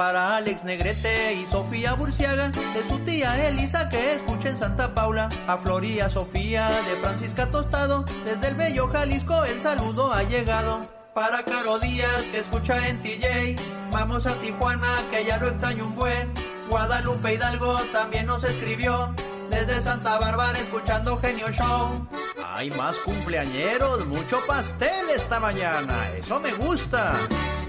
Para 0.00 0.36
Alex 0.36 0.64
Negrete 0.64 1.34
y 1.34 1.44
Sofía 1.52 1.92
Burciaga, 1.92 2.48
de 2.48 2.88
su 2.88 2.98
tía 3.00 3.46
Elisa 3.46 3.90
que 3.90 4.14
escucha 4.14 4.48
en 4.48 4.56
Santa 4.56 4.94
Paula. 4.94 5.28
A 5.46 5.58
Floría 5.58 6.08
Sofía, 6.08 6.70
de 6.88 6.96
Francisca 7.02 7.50
Tostado, 7.50 8.06
desde 8.24 8.48
el 8.48 8.54
bello 8.54 8.88
Jalisco 8.88 9.44
el 9.44 9.60
saludo 9.60 10.10
ha 10.10 10.22
llegado. 10.22 10.86
Para 11.12 11.44
Caro 11.44 11.78
Díaz 11.80 12.22
que 12.32 12.38
escucha 12.38 12.88
en 12.88 12.96
TJ, 13.02 13.60
vamos 13.92 14.24
a 14.24 14.32
Tijuana 14.36 14.88
que 15.10 15.22
ya 15.26 15.36
lo 15.36 15.48
extraño 15.48 15.84
un 15.84 15.94
buen. 15.94 16.32
Guadalupe 16.70 17.34
Hidalgo 17.34 17.76
también 17.92 18.24
nos 18.24 18.42
escribió, 18.42 19.14
desde 19.50 19.82
Santa 19.82 20.18
Bárbara 20.18 20.58
escuchando 20.58 21.16
Genio 21.16 21.50
Show. 21.50 22.06
Hay 22.46 22.70
más 22.70 22.96
cumpleañeros, 22.98 24.06
mucho 24.06 24.38
pastel 24.46 25.10
esta 25.14 25.40
mañana, 25.40 26.08
eso 26.16 26.38
me 26.40 26.52
gusta. 26.52 27.16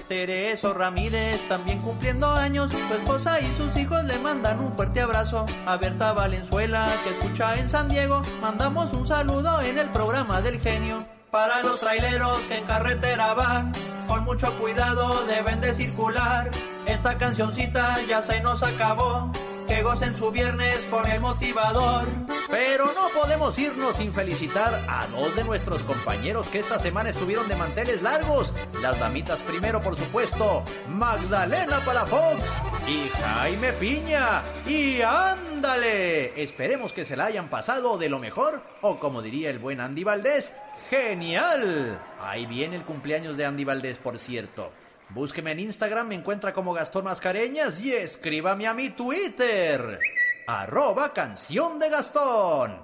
Tereso 0.08 0.74
Ramírez 0.74 1.40
también 1.48 1.80
cumpliendo 1.80 2.30
años, 2.30 2.72
su 2.72 2.94
esposa 2.94 3.40
y 3.40 3.54
sus 3.56 3.76
hijos 3.76 4.04
le 4.04 4.18
mandan 4.18 4.60
un 4.60 4.72
fuerte 4.72 5.00
abrazo. 5.00 5.44
A 5.66 5.76
Berta 5.76 6.12
Valenzuela 6.12 6.92
que 7.02 7.10
escucha 7.10 7.54
en 7.54 7.68
San 7.68 7.88
Diego, 7.88 8.22
mandamos 8.40 8.92
un 8.92 9.06
saludo 9.06 9.60
en 9.62 9.78
el 9.78 9.88
programa 9.88 10.40
del 10.40 10.60
genio. 10.60 11.04
Para 11.30 11.62
los 11.62 11.80
traileros 11.80 12.38
que 12.48 12.58
en 12.58 12.64
carretera 12.64 13.32
van, 13.34 13.72
con 14.06 14.24
mucho 14.24 14.52
cuidado 14.58 15.24
deben 15.26 15.60
de 15.60 15.74
circular. 15.74 16.50
Esta 16.86 17.16
cancioncita 17.16 17.96
ya 18.06 18.20
se 18.20 18.40
nos 18.40 18.62
acabó. 18.62 19.32
Que 19.72 19.82
gocen 19.82 20.14
su 20.14 20.30
viernes 20.30 20.86
con 20.90 21.10
el 21.10 21.18
motivador. 21.22 22.06
Pero 22.50 22.92
no 22.92 23.08
podemos 23.18 23.58
irnos 23.58 23.96
sin 23.96 24.12
felicitar 24.12 24.78
a 24.86 25.06
dos 25.06 25.34
de 25.34 25.44
nuestros 25.44 25.82
compañeros 25.84 26.50
que 26.50 26.58
esta 26.58 26.78
semana 26.78 27.08
estuvieron 27.08 27.48
de 27.48 27.56
manteles 27.56 28.02
largos. 28.02 28.52
Las 28.82 29.00
damitas 29.00 29.40
primero, 29.40 29.80
por 29.80 29.96
supuesto, 29.96 30.62
Magdalena 30.90 31.80
Palafox 31.86 32.42
y 32.86 33.08
Jaime 33.08 33.72
Piña. 33.72 34.42
Y 34.66 35.00
ándale, 35.00 36.42
esperemos 36.42 36.92
que 36.92 37.06
se 37.06 37.16
la 37.16 37.24
hayan 37.24 37.48
pasado 37.48 37.96
de 37.96 38.10
lo 38.10 38.18
mejor, 38.18 38.62
o 38.82 38.98
como 38.98 39.22
diría 39.22 39.48
el 39.48 39.58
buen 39.58 39.80
Andy 39.80 40.04
Valdés, 40.04 40.52
¡Genial! 40.90 41.98
Ahí 42.20 42.44
viene 42.44 42.76
el 42.76 42.84
cumpleaños 42.84 43.38
de 43.38 43.46
Andy 43.46 43.64
Valdés, 43.64 43.96
por 43.96 44.18
cierto. 44.18 44.70
Búsqueme 45.14 45.52
en 45.52 45.60
Instagram, 45.60 46.08
me 46.08 46.14
encuentra 46.14 46.54
como 46.54 46.72
Gastón 46.72 47.04
Mascareñas 47.04 47.78
y 47.82 47.92
escríbame 47.92 48.66
a 48.66 48.72
mi 48.72 48.88
Twitter. 48.90 49.98
Arroba 50.46 51.12
canción 51.12 51.78
de 51.78 51.90
Gastón. 51.90 52.80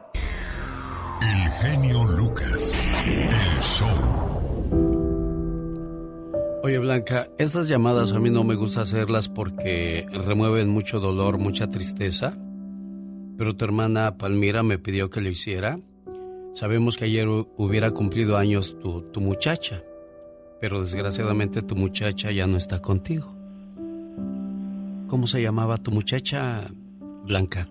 El 1.23 1.51
genio 1.53 2.05
Lucas. 2.05 2.87
El 3.07 3.63
show. 3.63 4.19
Oye 6.63 6.79
Blanca, 6.79 7.29
estas 7.39 7.67
llamadas 7.67 8.13
a 8.13 8.19
mí 8.19 8.29
no 8.29 8.45
me 8.45 8.57
gusta 8.57 8.83
hacerlas 8.83 9.31
porque 9.31 10.07
remueven 10.13 10.69
mucho 10.69 11.01
dolor, 11.01 11.39
mucha 11.39 11.71
tristeza. 11.71 12.37
Pero 13.39 13.57
tu 13.57 13.65
hermana 13.65 14.19
Palmira 14.19 14.63
me 14.63 14.79
pidió 14.79 15.09
que 15.09 15.23
lo 15.23 15.31
hiciera. 15.31 15.81
Sabemos 16.55 16.99
que 16.99 17.07
ayer 17.07 17.27
hubiera 17.27 17.91
cumplido 17.93 18.37
años 18.37 18.77
tu, 18.81 19.03
tu 19.13 19.21
muchacha, 19.23 19.83
pero 20.61 20.83
desgraciadamente 20.83 21.63
tu 21.63 21.77
muchacha 21.77 22.31
ya 22.31 22.47
no 22.47 22.57
está 22.57 22.81
contigo. 22.81 23.33
¿Cómo 25.09 25.27
se 25.27 25.41
llamaba 25.43 25.79
tu 25.79 25.91
muchacha, 25.91 26.69
Blanca? 27.25 27.69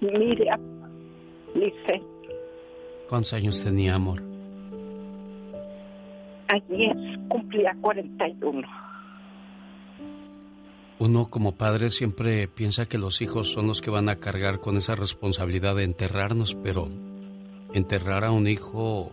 Miriam, 0.00 0.60
dice, 1.54 2.02
¿Cuántos 3.08 3.32
años 3.32 3.62
tenía, 3.62 3.94
amor? 3.94 4.22
ayer 6.48 6.96
cumplía 7.28 7.76
41. 7.80 8.66
Uno 11.00 11.30
como 11.30 11.52
padre 11.52 11.90
siempre 11.90 12.48
piensa 12.48 12.86
que 12.86 12.98
los 12.98 13.20
hijos 13.22 13.52
son 13.52 13.66
los 13.68 13.80
que 13.80 13.90
van 13.90 14.08
a 14.08 14.16
cargar 14.16 14.58
con 14.60 14.76
esa 14.76 14.96
responsabilidad 14.96 15.76
de 15.76 15.84
enterrarnos, 15.84 16.54
pero 16.56 16.88
enterrar 17.72 18.24
a 18.24 18.32
un 18.32 18.48
hijo 18.48 19.12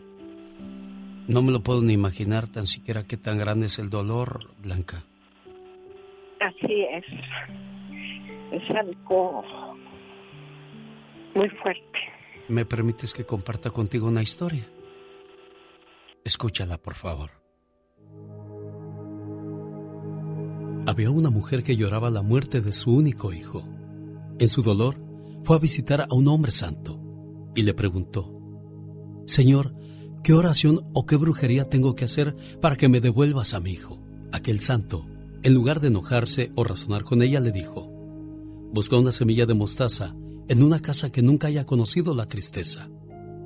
no 1.28 1.42
me 1.42 1.52
lo 1.52 1.62
puedo 1.62 1.82
ni 1.82 1.94
imaginar 1.94 2.48
tan 2.48 2.68
siquiera 2.68 3.04
qué 3.04 3.18
tan 3.18 3.38
grande 3.38 3.68
es 3.68 3.80
el 3.80 3.90
dolor, 3.90 4.52
Blanca. 4.62 5.04
Así 6.40 6.86
es. 6.92 7.06
Es 8.52 8.76
algo 8.76 9.44
muy 11.34 11.50
fuerte. 11.50 12.00
¿Me 12.48 12.66
permites 12.66 13.14
que 13.14 13.26
comparta 13.26 13.72
contigo 13.72 14.08
una 14.08 14.22
historia? 14.22 14.68
Escúchala, 16.24 16.78
por 16.78 16.96
favor. 16.96 17.32
Había 20.88 21.10
una 21.10 21.32
mujer 21.32 21.64
que 21.64 21.76
lloraba 21.76 22.12
la 22.12 22.22
muerte 22.22 22.62
de 22.62 22.72
su 22.72 22.96
único 22.96 23.34
hijo. 23.34 23.64
En 24.38 24.48
su 24.48 24.62
dolor, 24.62 24.98
fue 25.44 25.58
a 25.58 25.60
visitar 25.60 26.02
a 26.02 26.14
un 26.14 26.28
hombre 26.28 26.52
santo 26.52 27.00
y 27.56 27.64
le 27.64 27.74
preguntó, 27.74 28.32
Señor, 29.26 29.74
¿qué 30.26 30.34
oración 30.34 30.90
o 30.94 31.06
qué 31.06 31.18
brujería 31.18 31.66
tengo 31.66 31.94
que 31.94 32.04
hacer 32.04 32.36
para 32.60 32.78
que 32.78 32.90
me 32.90 33.00
devuelvas 33.00 33.54
a 33.54 33.60
mi 33.60 33.70
hijo? 33.70 34.00
Aquel 34.32 34.60
santo, 34.60 35.06
en 35.44 35.54
lugar 35.54 35.82
de 35.82 35.90
enojarse 35.90 36.52
o 36.56 36.64
razonar 36.64 37.04
con 37.04 37.22
ella, 37.22 37.40
le 37.40 37.52
dijo, 37.52 37.92
Busca 38.74 38.98
una 38.98 39.12
semilla 39.12 39.46
de 39.46 39.54
mostaza 39.54 40.16
en 40.48 40.64
una 40.64 40.80
casa 40.80 41.12
que 41.12 41.22
nunca 41.22 41.46
haya 41.46 41.68
conocido 41.68 42.16
la 42.16 42.26
tristeza 42.26 42.90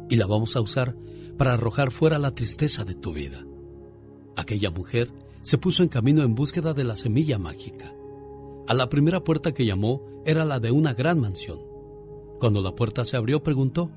y 0.09 0.15
la 0.15 0.25
vamos 0.25 0.55
a 0.55 0.61
usar 0.61 0.95
para 1.37 1.51
arrojar 1.51 1.91
fuera 1.91 2.17
la 2.17 2.33
tristeza 2.33 2.85
de 2.85 2.95
tu 2.95 3.11
vida. 3.11 3.45
Aquella 4.37 4.71
mujer 4.71 5.11
se 5.41 5.57
puso 5.57 5.83
en 5.83 5.89
camino 5.89 6.23
en 6.23 6.33
búsqueda 6.33 6.73
de 6.73 6.85
la 6.85 6.95
semilla 6.95 7.37
mágica. 7.37 7.93
A 8.69 8.73
la 8.73 8.87
primera 8.87 9.21
puerta 9.21 9.53
que 9.53 9.65
llamó 9.65 10.01
era 10.25 10.45
la 10.45 10.61
de 10.61 10.71
una 10.71 10.93
gran 10.93 11.19
mansión. 11.19 11.59
Cuando 12.39 12.61
la 12.61 12.73
puerta 12.73 13.03
se 13.03 13.17
abrió 13.17 13.43
preguntó, 13.43 13.91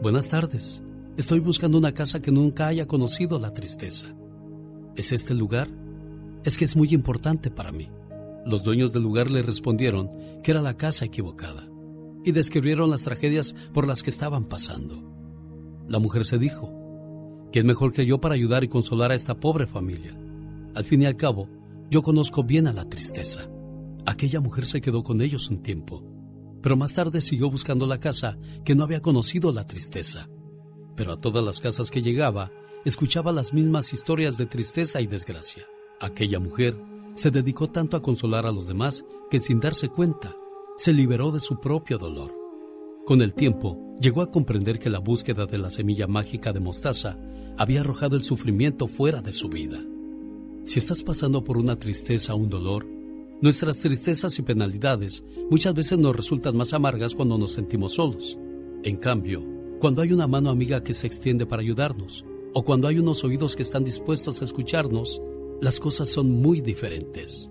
Buenas 0.00 0.30
tardes, 0.30 0.82
estoy 1.16 1.40
buscando 1.40 1.78
una 1.78 1.92
casa 1.92 2.20
que 2.20 2.32
nunca 2.32 2.66
haya 2.66 2.86
conocido 2.86 3.38
la 3.38 3.52
tristeza. 3.52 4.14
¿Es 4.96 5.12
este 5.12 5.32
el 5.32 5.38
lugar? 5.38 5.68
Es 6.44 6.58
que 6.58 6.64
es 6.64 6.76
muy 6.76 6.88
importante 6.88 7.50
para 7.50 7.72
mí. 7.72 7.88
Los 8.44 8.64
dueños 8.64 8.92
del 8.92 9.02
lugar 9.02 9.30
le 9.30 9.42
respondieron 9.42 10.10
que 10.42 10.50
era 10.50 10.62
la 10.62 10.76
casa 10.76 11.04
equivocada 11.04 11.68
y 12.24 12.32
describieron 12.32 12.90
las 12.90 13.02
tragedias 13.02 13.54
por 13.72 13.86
las 13.86 14.02
que 14.02 14.10
estaban 14.10 14.44
pasando. 14.44 15.02
La 15.88 15.98
mujer 15.98 16.24
se 16.24 16.38
dijo, 16.38 16.72
¿quién 17.52 17.66
mejor 17.66 17.92
que 17.92 18.06
yo 18.06 18.20
para 18.20 18.34
ayudar 18.34 18.64
y 18.64 18.68
consolar 18.68 19.12
a 19.12 19.14
esta 19.14 19.38
pobre 19.38 19.66
familia? 19.66 20.16
Al 20.74 20.84
fin 20.84 21.02
y 21.02 21.06
al 21.06 21.16
cabo, 21.16 21.48
yo 21.90 22.02
conozco 22.02 22.42
bien 22.42 22.66
a 22.66 22.72
la 22.72 22.88
tristeza. 22.88 23.48
Aquella 24.06 24.40
mujer 24.40 24.66
se 24.66 24.80
quedó 24.80 25.02
con 25.02 25.20
ellos 25.20 25.48
un 25.48 25.62
tiempo, 25.62 26.02
pero 26.62 26.76
más 26.76 26.94
tarde 26.94 27.20
siguió 27.20 27.50
buscando 27.50 27.86
la 27.86 28.00
casa 28.00 28.38
que 28.64 28.74
no 28.74 28.84
había 28.84 29.00
conocido 29.00 29.52
la 29.52 29.66
tristeza. 29.66 30.28
Pero 30.96 31.12
a 31.12 31.20
todas 31.20 31.44
las 31.44 31.60
casas 31.60 31.90
que 31.90 32.02
llegaba, 32.02 32.50
escuchaba 32.84 33.32
las 33.32 33.52
mismas 33.52 33.92
historias 33.92 34.36
de 34.36 34.46
tristeza 34.46 35.00
y 35.00 35.06
desgracia. 35.06 35.66
Aquella 36.00 36.40
mujer 36.40 36.76
se 37.14 37.30
dedicó 37.30 37.68
tanto 37.68 37.96
a 37.96 38.02
consolar 38.02 38.46
a 38.46 38.52
los 38.52 38.66
demás 38.66 39.04
que 39.30 39.38
sin 39.38 39.60
darse 39.60 39.88
cuenta, 39.88 40.34
se 40.76 40.92
liberó 40.92 41.30
de 41.30 41.40
su 41.40 41.60
propio 41.60 41.98
dolor. 41.98 42.34
Con 43.04 43.22
el 43.22 43.34
tiempo, 43.34 43.96
llegó 44.00 44.22
a 44.22 44.30
comprender 44.30 44.78
que 44.78 44.90
la 44.90 44.98
búsqueda 44.98 45.46
de 45.46 45.58
la 45.58 45.70
semilla 45.70 46.06
mágica 46.06 46.52
de 46.52 46.60
mostaza 46.60 47.18
había 47.58 47.80
arrojado 47.80 48.16
el 48.16 48.24
sufrimiento 48.24 48.88
fuera 48.88 49.20
de 49.20 49.32
su 49.32 49.48
vida. 49.48 49.82
Si 50.64 50.78
estás 50.78 51.02
pasando 51.02 51.44
por 51.44 51.58
una 51.58 51.78
tristeza 51.78 52.34
o 52.34 52.36
un 52.36 52.48
dolor, 52.48 52.86
nuestras 53.40 53.80
tristezas 53.80 54.38
y 54.38 54.42
penalidades 54.42 55.24
muchas 55.50 55.74
veces 55.74 55.98
nos 55.98 56.14
resultan 56.14 56.56
más 56.56 56.72
amargas 56.72 57.14
cuando 57.14 57.36
nos 57.36 57.52
sentimos 57.52 57.94
solos. 57.94 58.38
En 58.84 58.96
cambio, 58.96 59.44
cuando 59.82 60.00
hay 60.00 60.12
una 60.12 60.28
mano 60.28 60.48
amiga 60.48 60.84
que 60.84 60.92
se 60.92 61.08
extiende 61.08 61.44
para 61.44 61.60
ayudarnos, 61.60 62.24
o 62.54 62.62
cuando 62.62 62.86
hay 62.86 63.00
unos 63.00 63.24
oídos 63.24 63.56
que 63.56 63.64
están 63.64 63.82
dispuestos 63.82 64.40
a 64.40 64.44
escucharnos, 64.44 65.20
las 65.60 65.80
cosas 65.80 66.08
son 66.08 66.30
muy 66.40 66.60
diferentes. 66.60 67.50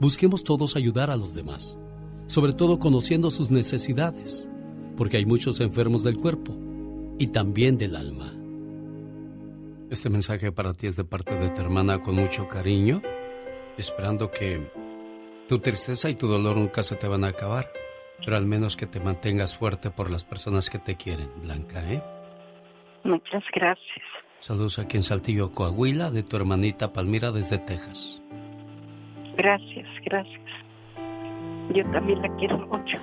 Busquemos 0.00 0.44
todos 0.44 0.76
ayudar 0.76 1.10
a 1.10 1.16
los 1.16 1.34
demás, 1.34 1.76
sobre 2.24 2.54
todo 2.54 2.78
conociendo 2.78 3.30
sus 3.30 3.50
necesidades, 3.50 4.48
porque 4.96 5.18
hay 5.18 5.26
muchos 5.26 5.60
enfermos 5.60 6.02
del 6.02 6.16
cuerpo 6.16 6.56
y 7.18 7.26
también 7.26 7.76
del 7.76 7.96
alma. 7.96 8.32
Este 9.90 10.08
mensaje 10.08 10.52
para 10.52 10.72
ti 10.72 10.86
es 10.86 10.96
de 10.96 11.04
parte 11.04 11.34
de 11.34 11.50
tu 11.50 11.60
hermana 11.60 12.02
con 12.02 12.14
mucho 12.14 12.48
cariño, 12.48 13.02
esperando 13.76 14.30
que 14.30 14.70
tu 15.50 15.58
tristeza 15.58 16.08
y 16.08 16.14
tu 16.14 16.28
dolor 16.28 16.56
nunca 16.56 16.82
se 16.82 16.96
te 16.96 17.08
van 17.08 17.24
a 17.24 17.28
acabar, 17.28 17.70
pero 18.24 18.36
al 18.36 18.46
menos 18.46 18.76
que 18.76 18.86
te 18.86 19.00
mantengas 19.00 19.56
fuerte 19.56 19.90
por 19.90 20.10
las 20.10 20.24
personas 20.24 20.70
que 20.70 20.78
te 20.78 20.96
quieren, 20.96 21.28
Blanca, 21.42 21.82
¿eh? 21.90 22.02
Muchas 23.04 23.42
gracias. 23.54 24.04
Saludos 24.40 24.78
aquí 24.78 24.96
en 24.96 25.02
Saltillo, 25.02 25.52
Coahuila, 25.52 26.10
de 26.10 26.22
tu 26.22 26.36
hermanita 26.36 26.92
Palmira 26.92 27.30
desde 27.30 27.58
Texas. 27.58 28.20
Gracias, 29.36 29.88
gracias. 30.04 30.40
Yo 31.74 31.84
también 31.92 32.20
la 32.20 32.28
quiero 32.36 32.58
mucho. 32.58 32.96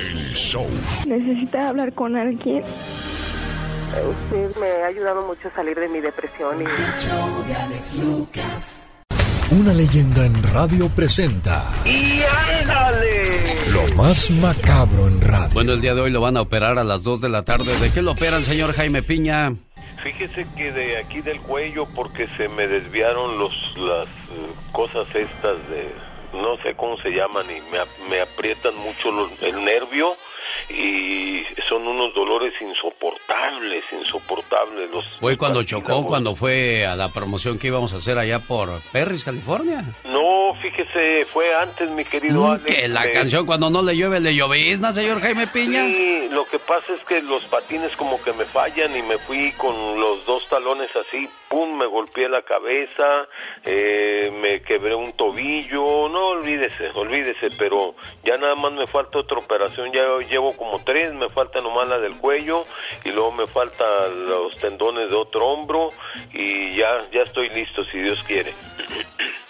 El 0.00 0.16
show. 0.34 0.66
Necesita 1.06 1.68
hablar 1.68 1.92
con 1.92 2.16
alguien. 2.16 2.62
Usted 2.62 4.56
me 4.58 4.66
ha 4.82 4.86
ayudado 4.86 5.26
mucho 5.26 5.48
a 5.48 5.50
salir 5.50 5.78
de 5.78 5.88
mi 5.88 6.00
depresión 6.00 6.62
y... 6.62 6.64
Una 9.58 9.74
leyenda 9.74 10.24
en 10.24 10.42
radio 10.42 10.88
presenta 10.88 11.64
¡Y 11.84 12.20
ándale! 12.60 13.22
lo 13.72 13.94
más 13.96 14.30
macabro 14.30 15.08
en 15.08 15.20
radio. 15.20 15.50
Bueno, 15.54 15.72
el 15.72 15.80
día 15.80 15.94
de 15.94 16.00
hoy 16.00 16.10
lo 16.10 16.20
van 16.20 16.36
a 16.36 16.42
operar 16.42 16.78
a 16.78 16.84
las 16.84 17.02
2 17.02 17.20
de 17.20 17.28
la 17.28 17.44
tarde. 17.44 17.74
¿De 17.80 17.92
qué 17.92 18.02
lo 18.02 18.12
operan, 18.12 18.44
señor 18.44 18.72
Jaime 18.74 19.02
Piña? 19.02 19.54
Fíjese 20.02 20.46
que 20.56 20.72
de 20.72 20.98
aquí 20.98 21.20
del 21.20 21.40
cuello 21.40 21.86
porque 21.94 22.26
se 22.36 22.48
me 22.48 22.66
desviaron 22.66 23.38
los 23.38 23.52
las 23.76 24.08
eh, 24.08 24.52
cosas 24.72 25.06
estas 25.14 25.68
de 25.68 25.94
no 26.32 26.56
sé 26.62 26.74
cómo 26.76 26.96
se 27.02 27.10
llaman 27.10 27.44
y 27.46 27.60
me, 27.70 27.78
me 28.10 28.20
aprietan 28.22 28.74
mucho 28.76 29.10
los- 29.10 29.30
el 29.42 29.64
nervio 29.64 30.12
y 30.70 31.44
son 31.68 31.86
unos 31.86 32.14
dolores 32.14 32.52
insoportables, 32.60 33.84
insoportables. 33.92 34.90
Los 34.90 35.06
Fue 35.20 35.36
cuando 35.36 35.62
chocó, 35.62 36.04
cuando 36.06 36.34
fue 36.34 36.86
a 36.86 36.96
la 36.96 37.08
promoción 37.08 37.58
que 37.58 37.68
íbamos 37.68 37.92
a 37.94 37.98
hacer 37.98 38.18
allá 38.18 38.38
por 38.38 38.68
Perris, 38.92 39.24
California. 39.24 39.84
No, 40.04 40.54
fíjese, 40.60 41.24
fue 41.26 41.54
antes, 41.54 41.90
mi 41.90 42.04
querido 42.04 42.50
Alex. 42.50 42.64
Que 42.64 42.88
la 42.88 43.10
canción 43.10 43.46
cuando 43.46 43.70
no 43.70 43.82
le 43.82 43.96
llueve 43.96 44.20
le 44.20 44.34
llovizna, 44.34 44.92
señor 44.92 45.20
Jaime 45.20 45.46
Piña. 45.46 45.84
Sí, 45.84 46.28
lo 46.30 46.44
que 46.44 46.58
pasa 46.58 46.94
es 46.94 47.04
que 47.06 47.22
los 47.22 47.44
patines 47.44 47.96
como 47.96 48.22
que 48.22 48.32
me 48.32 48.44
fallan 48.44 48.96
y 48.96 49.02
me 49.02 49.18
fui 49.18 49.52
con 49.52 49.98
los 49.98 50.24
dos 50.26 50.48
talones 50.48 50.94
así, 50.96 51.28
pum, 51.52 51.76
me 51.76 51.84
golpeé 51.84 52.30
la 52.30 52.40
cabeza, 52.40 53.28
eh, 53.62 54.32
me 54.40 54.62
quebré 54.62 54.94
un 54.94 55.12
tobillo, 55.12 56.08
no 56.08 56.28
olvídese, 56.28 56.88
olvídese, 56.94 57.48
pero 57.58 57.94
ya 58.24 58.38
nada 58.38 58.54
más 58.54 58.72
me 58.72 58.86
falta 58.86 59.18
otra 59.18 59.38
operación, 59.38 59.92
ya 59.92 60.02
llevo 60.30 60.56
como 60.56 60.82
tres, 60.82 61.12
me 61.12 61.28
falta 61.28 61.60
nomás 61.60 61.88
la 61.88 61.98
del 61.98 62.16
cuello 62.16 62.64
y 63.04 63.10
luego 63.10 63.32
me 63.32 63.46
falta 63.46 64.08
los 64.08 64.56
tendones 64.56 65.10
de 65.10 65.16
otro 65.16 65.46
hombro 65.46 65.90
y 66.32 66.74
ya, 66.74 67.06
ya 67.12 67.22
estoy 67.24 67.50
listo 67.50 67.84
si 67.84 67.98
Dios 67.98 68.22
quiere. 68.22 68.54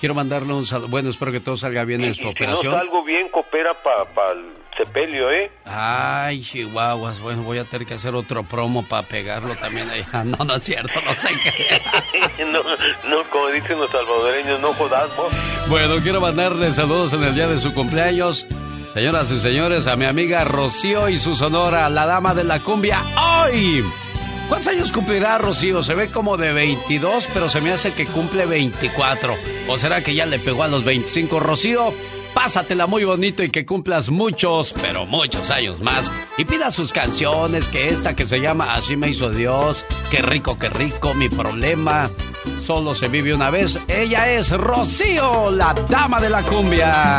Quiero 0.02 0.16
mandarle 0.16 0.52
un 0.52 0.66
saludo. 0.66 0.88
Bueno, 0.88 1.10
espero 1.10 1.30
que 1.30 1.38
todo 1.38 1.56
salga 1.56 1.84
bien 1.84 2.02
en 2.02 2.12
su 2.12 2.22
Si 2.22 2.24
no 2.24 2.30
operación. 2.32 2.72
salgo 2.74 3.04
bien, 3.04 3.28
coopera 3.28 3.72
para 3.72 4.32
el 4.32 4.52
sepelio, 4.76 5.30
¿eh? 5.30 5.48
Ay, 5.64 6.42
chihuahuas. 6.42 7.20
Bueno, 7.20 7.42
voy 7.42 7.58
a 7.58 7.64
tener 7.64 7.86
que 7.86 7.94
hacer 7.94 8.12
otro 8.16 8.42
promo 8.42 8.82
para 8.84 9.06
pegarlo 9.06 9.54
también 9.54 9.88
ahí. 9.90 10.04
Ah, 10.12 10.24
No, 10.24 10.44
no 10.44 10.56
es 10.56 10.64
cierto, 10.64 10.92
no 11.04 11.14
sé 11.14 11.28
qué. 11.44 11.80
no, 12.46 12.58
no, 13.08 13.22
como 13.30 13.46
dicen 13.50 13.78
los 13.78 13.90
salvadoreños, 13.90 14.58
no 14.58 14.72
jodas 14.72 15.16
vos. 15.16 15.32
Bueno, 15.68 15.94
quiero 16.02 16.20
mandarle 16.20 16.72
saludos 16.72 17.12
en 17.12 17.22
el 17.22 17.36
día 17.36 17.46
de 17.46 17.58
su 17.58 17.72
cumpleaños. 17.72 18.44
Señoras 18.94 19.30
y 19.30 19.38
señores, 19.38 19.86
a 19.86 19.94
mi 19.94 20.06
amiga 20.06 20.42
Rocío 20.42 21.08
y 21.10 21.16
su 21.16 21.36
sonora, 21.36 21.88
la 21.88 22.06
dama 22.06 22.34
de 22.34 22.42
la 22.42 22.58
cumbia, 22.58 23.00
hoy. 23.44 23.84
¿Cuántos 24.52 24.70
años 24.70 24.92
cumplirá 24.92 25.38
Rocío? 25.38 25.82
Se 25.82 25.94
ve 25.94 26.08
como 26.08 26.36
de 26.36 26.52
22, 26.52 27.26
pero 27.32 27.48
se 27.48 27.62
me 27.62 27.72
hace 27.72 27.94
que 27.94 28.04
cumple 28.04 28.44
24. 28.44 29.34
¿O 29.66 29.78
será 29.78 30.04
que 30.04 30.14
ya 30.14 30.26
le 30.26 30.38
pegó 30.38 30.62
a 30.62 30.68
los 30.68 30.84
25? 30.84 31.40
Rocío, 31.40 31.94
pásatela 32.34 32.86
muy 32.86 33.02
bonito 33.04 33.42
y 33.42 33.48
que 33.48 33.64
cumplas 33.64 34.10
muchos, 34.10 34.74
pero 34.82 35.06
muchos 35.06 35.50
años 35.50 35.80
más. 35.80 36.10
Y 36.36 36.44
pida 36.44 36.70
sus 36.70 36.92
canciones, 36.92 37.66
que 37.68 37.88
esta 37.88 38.14
que 38.14 38.26
se 38.26 38.40
llama 38.40 38.70
Así 38.72 38.94
me 38.94 39.08
hizo 39.08 39.30
Dios, 39.30 39.86
qué 40.10 40.20
rico, 40.20 40.58
qué 40.58 40.68
rico, 40.68 41.14
mi 41.14 41.30
problema. 41.30 42.10
Solo 42.62 42.94
se 42.94 43.08
vive 43.08 43.34
una 43.34 43.48
vez. 43.48 43.78
Ella 43.88 44.30
es 44.32 44.50
Rocío, 44.50 45.50
la 45.50 45.72
dama 45.72 46.20
de 46.20 46.28
la 46.28 46.42
cumbia. 46.42 47.16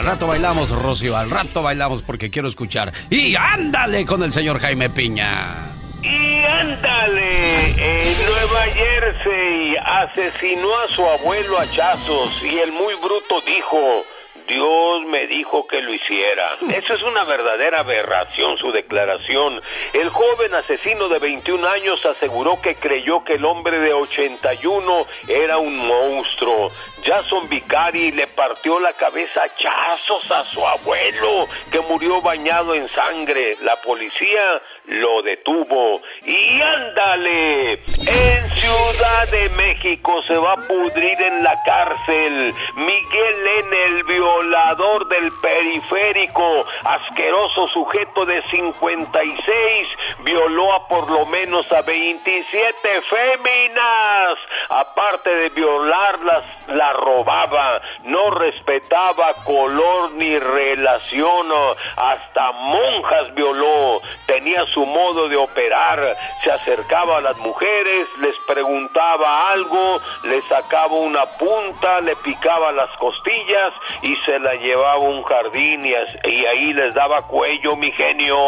Al 0.00 0.06
rato 0.06 0.26
bailamos, 0.26 0.70
Rocío, 0.70 1.14
al 1.14 1.28
rato 1.28 1.60
bailamos 1.60 2.00
porque 2.00 2.30
quiero 2.30 2.48
escuchar. 2.48 2.90
Y 3.10 3.36
ándale 3.36 4.06
con 4.06 4.22
el 4.22 4.32
señor 4.32 4.58
Jaime 4.58 4.88
Piña. 4.88 5.76
Y 6.02 6.42
ándale, 6.42 7.68
en 7.76 8.26
Nueva 8.26 8.62
Jersey 8.72 9.76
asesinó 9.84 10.68
a 10.78 10.88
su 10.88 11.06
abuelo 11.06 11.58
a 11.58 11.64
hachazos 11.64 12.42
y 12.42 12.60
el 12.60 12.72
muy 12.72 12.94
bruto 12.94 13.42
dijo, 13.46 14.06
Dios 14.50 15.06
me 15.06 15.28
dijo 15.28 15.64
que 15.68 15.80
lo 15.80 15.94
hiciera. 15.94 16.44
Eso 16.74 16.94
es 16.94 17.02
una 17.04 17.24
verdadera 17.24 17.80
aberración, 17.80 18.58
su 18.58 18.72
declaración. 18.72 19.62
El 19.92 20.08
joven 20.08 20.52
asesino 20.54 21.08
de 21.08 21.20
21 21.20 21.68
años 21.68 22.04
aseguró 22.04 22.60
que 22.60 22.74
creyó 22.74 23.22
que 23.22 23.34
el 23.34 23.44
hombre 23.44 23.78
de 23.78 23.92
81 23.92 25.06
era 25.28 25.58
un 25.58 25.76
monstruo. 25.86 26.68
Jason 27.04 27.48
Vicari 27.48 28.10
le 28.10 28.26
partió 28.26 28.80
la 28.80 28.92
cabeza 28.92 29.42
a 29.42 29.44
hachazos 29.44 30.28
a 30.32 30.42
su 30.42 30.66
abuelo, 30.66 31.46
que 31.70 31.80
murió 31.80 32.20
bañado 32.20 32.74
en 32.74 32.88
sangre. 32.88 33.56
La 33.62 33.76
policía 33.76 34.60
lo 34.90 35.22
detuvo. 35.22 36.00
Y 36.24 36.60
ándale, 36.60 37.72
en 37.72 38.50
Ciudad 38.56 39.28
de 39.30 39.48
México 39.50 40.22
se 40.26 40.36
va 40.36 40.52
a 40.52 40.68
pudrir 40.68 41.20
en 41.22 41.42
la 41.42 41.62
cárcel 41.64 42.54
Miguel 42.74 43.48
N., 43.58 43.84
el 43.84 44.04
violador 44.04 45.08
del 45.08 45.32
periférico, 45.40 46.66
asqueroso 46.84 47.68
sujeto 47.68 48.26
de 48.26 48.42
56, 48.50 49.88
violó 50.24 50.74
a 50.74 50.88
por 50.88 51.10
lo 51.10 51.24
menos 51.26 51.70
a 51.72 51.82
27 51.82 52.88
féminas. 53.02 54.38
Aparte 54.68 55.34
de 55.34 55.48
violarlas, 55.50 56.44
la 56.68 56.92
robaba, 56.92 57.80
no 58.04 58.30
respetaba 58.30 59.32
color 59.44 60.12
ni 60.12 60.38
relación, 60.38 61.46
hasta 61.96 62.52
monjas 62.52 63.34
violó, 63.34 64.00
tenía 64.26 64.64
su 64.66 64.79
modo 64.86 65.28
de 65.28 65.36
operar, 65.36 66.00
se 66.42 66.50
acercaba 66.50 67.18
a 67.18 67.20
las 67.20 67.38
mujeres, 67.38 68.08
les 68.20 68.38
preguntaba 68.46 69.50
algo, 69.52 69.98
les 70.24 70.44
sacaba 70.44 70.94
una 70.94 71.24
punta, 71.26 72.00
le 72.00 72.16
picaba 72.16 72.72
las 72.72 72.90
costillas 72.98 73.72
y 74.02 74.16
se 74.24 74.38
la 74.38 74.54
llevaba 74.54 74.94
a 74.94 74.98
un 74.98 75.22
jardín 75.22 75.86
y, 75.86 75.90
y 75.90 76.46
ahí 76.46 76.72
les 76.72 76.94
daba 76.94 77.26
cuello, 77.28 77.76
mi 77.76 77.92
genio. 77.92 78.38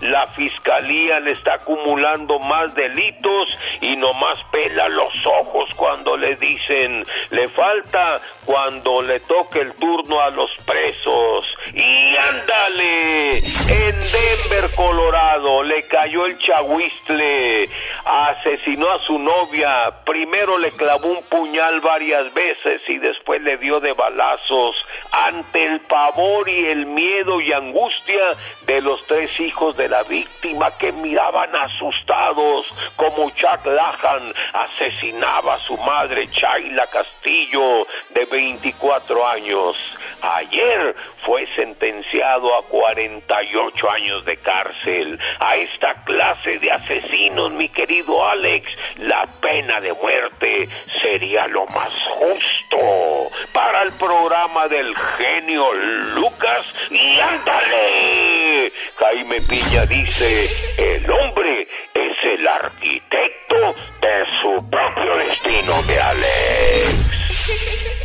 La 0.00 0.26
fiscalía 0.28 1.20
le 1.20 1.32
está 1.32 1.54
acumulando 1.54 2.38
más 2.40 2.74
delitos 2.74 3.58
y 3.80 3.96
nomás 3.96 4.38
pela 4.50 4.88
los 4.88 5.12
ojos 5.26 5.68
cuando 5.76 6.16
le 6.16 6.36
dicen, 6.36 7.04
le 7.30 7.48
falta 7.50 8.20
cuando 8.44 9.02
le 9.02 9.20
toque 9.20 9.60
el 9.60 9.72
turno 9.74 10.20
a 10.20 10.30
los 10.30 10.50
presos. 10.66 11.46
Y 11.74 12.16
ándale, 12.16 13.38
en 13.38 14.00
Denver, 14.00 14.70
Colorado, 14.74 15.61
le 15.62 15.82
cayó 15.84 16.26
el 16.26 16.38
chahuistle, 16.38 17.68
asesinó 18.04 18.90
a 18.90 18.98
su 19.00 19.18
novia, 19.18 20.02
primero 20.04 20.58
le 20.58 20.70
clavó 20.72 21.08
un 21.08 21.22
puñal 21.24 21.80
varias 21.80 22.32
veces 22.34 22.80
y 22.88 22.98
después 22.98 23.42
le 23.42 23.56
dio 23.58 23.80
de 23.80 23.92
balazos 23.92 24.76
ante 25.10 25.64
el 25.64 25.80
pavor 25.80 26.48
y 26.48 26.66
el 26.66 26.86
miedo 26.86 27.40
y 27.40 27.52
angustia 27.52 28.22
de 28.66 28.80
los 28.80 29.06
tres 29.06 29.38
hijos 29.40 29.76
de 29.76 29.88
la 29.88 30.02
víctima 30.04 30.70
que 30.78 30.92
miraban 30.92 31.54
asustados 31.54 32.72
como 32.96 33.30
Chuck 33.30 33.66
Lahan 33.66 34.32
asesinaba 34.52 35.54
a 35.54 35.58
su 35.58 35.76
madre 35.78 36.28
Chayla 36.30 36.84
Castillo 36.92 37.86
de 38.10 38.24
24 38.30 39.26
años. 39.26 39.76
Ayer 40.22 40.94
fue 41.26 41.46
sentenciado 41.56 42.56
a 42.56 42.62
48 42.68 43.90
años 43.90 44.24
de 44.24 44.36
cárcel. 44.36 45.18
A 45.40 45.56
esta 45.56 45.94
clase 46.04 46.60
de 46.60 46.70
asesinos, 46.70 47.50
mi 47.52 47.68
querido 47.68 48.24
Alex, 48.24 48.70
la 48.98 49.26
pena 49.40 49.80
de 49.80 49.92
muerte 49.94 50.68
sería 51.02 51.48
lo 51.48 51.66
más 51.66 51.92
justo 52.08 53.30
para 53.52 53.82
el 53.82 53.92
programa 53.92 54.68
del 54.68 54.94
genio 55.18 55.72
Lucas. 56.14 56.66
Y 56.90 57.18
ándale, 57.18 58.72
Jaime 58.96 59.40
Piña 59.40 59.86
dice, 59.86 60.50
el 60.78 61.10
hombre 61.10 61.66
es 61.94 62.24
el 62.24 62.46
arquitecto 62.46 63.74
de 64.00 64.24
su 64.40 64.70
propio 64.70 65.16
destino, 65.16 65.82
de 65.82 66.00
Alex. 66.00 67.02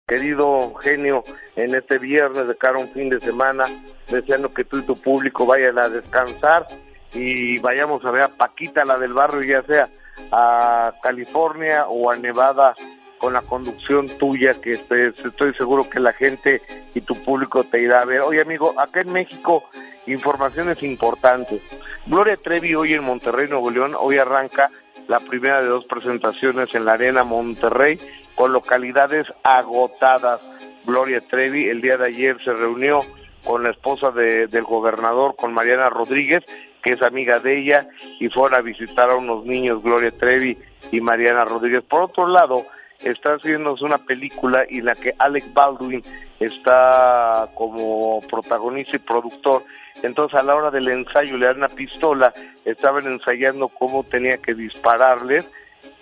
Querido 0.07 0.75
genio, 0.75 1.25
en 1.57 1.75
este 1.75 1.97
viernes 1.97 2.47
de 2.47 2.55
cara 2.57 2.77
a 2.77 2.83
un 2.83 2.91
fin 2.91 3.09
de 3.09 3.23
semana, 3.23 3.65
deseando 4.11 4.53
que 4.53 4.63
tú 4.63 4.77
y 4.77 4.83
tu 4.83 5.01
público 5.01 5.47
vayan 5.47 5.79
a 5.79 5.89
descansar 5.89 6.67
y 7.15 7.59
vayamos 7.61 8.05
a 8.05 8.11
ver 8.11 8.23
a 8.25 8.29
Paquita, 8.29 8.85
la 8.85 8.99
del 8.99 9.15
barrio, 9.15 9.43
ya 9.43 9.63
sea 9.63 9.89
a 10.31 10.93
California 11.03 11.87
o 11.87 12.11
a 12.11 12.17
Nevada, 12.19 12.75
con 13.17 13.33
la 13.33 13.41
conducción 13.41 14.07
tuya, 14.19 14.53
que 14.61 14.73
estoy 14.73 15.55
seguro 15.55 15.89
que 15.89 16.01
la 16.01 16.13
gente 16.13 16.61
y 16.95 17.01
tu 17.01 17.15
público 17.25 17.65
te 17.65 17.81
irá 17.81 18.03
a 18.03 18.05
ver. 18.05 18.21
Oye, 18.21 18.43
amigo, 18.43 18.79
acá 18.79 19.01
en 19.01 19.11
México, 19.11 19.65
informaciones 20.07 20.83
importantes. 20.83 21.63
Gloria 22.05 22.37
Trevi 22.37 22.75
hoy 22.75 22.93
en 22.93 23.05
Monterrey, 23.05 23.49
Nuevo 23.49 23.71
León, 23.71 23.97
hoy 23.99 24.19
arranca 24.19 24.71
la 25.09 25.21
primera 25.21 25.63
de 25.63 25.69
dos 25.69 25.87
presentaciones 25.87 26.75
en 26.75 26.85
la 26.85 26.93
Arena 26.93 27.25
Monterrey 27.25 27.99
con 28.35 28.53
localidades 28.53 29.27
agotadas. 29.43 30.41
Gloria 30.85 31.21
Trevi 31.21 31.69
el 31.69 31.81
día 31.81 31.97
de 31.97 32.07
ayer 32.09 32.37
se 32.45 32.53
reunió 32.53 33.01
con 33.45 33.63
la 33.63 33.71
esposa 33.71 34.11
de- 34.11 34.47
del 34.47 34.65
gobernador, 34.65 35.37
con 35.37 35.53
Mariana 35.53 35.91
Rodríguez, 35.91 36.45
que 36.83 36.93
es 36.93 37.03
amiga 37.03 37.39
de 37.39 37.59
ella, 37.59 37.89
y 38.21 38.29
fueron 38.29 38.59
a 38.59 38.63
visitar 38.63 39.11
a 39.11 39.17
unos 39.17 39.45
niños, 39.45 39.83
Gloria 39.83 40.11
Trevi 40.11 40.57
y 40.93 41.01
Mariana 41.01 41.45
Rodríguez. 41.45 41.83
Por 41.85 42.03
otro 42.03 42.27
lado, 42.27 42.63
está 43.03 43.35
haciéndose 43.35 43.85
una 43.85 43.99
película 43.99 44.65
y 44.69 44.81
la 44.81 44.95
que 44.95 45.15
Alec 45.19 45.53
Baldwin 45.53 46.03
está 46.41 47.49
como 47.55 48.21
protagonista 48.31 48.97
y 48.97 49.01
productor. 49.01 49.63
Entonces 50.03 50.39
a 50.39 50.43
la 50.43 50.55
hora 50.55 50.71
del 50.71 50.89
ensayo 50.89 51.37
le 51.37 51.47
dan 51.47 51.59
una 51.59 51.69
pistola, 51.69 52.33
estaban 52.65 53.07
ensayando 53.07 53.69
cómo 53.69 54.05
tenía 54.05 54.39
que 54.39 54.55
dispararles 54.55 55.47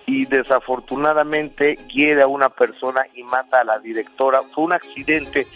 y 0.06 0.24
desafortunadamente 0.26 1.76
hiere 1.92 2.22
a 2.22 2.26
una 2.26 2.48
persona 2.48 3.02
y 3.14 3.22
mata 3.22 3.60
a 3.60 3.64
la 3.64 3.78
directora. 3.78 4.42
Fue 4.54 4.64
un 4.64 4.72
accidente, 4.72 5.46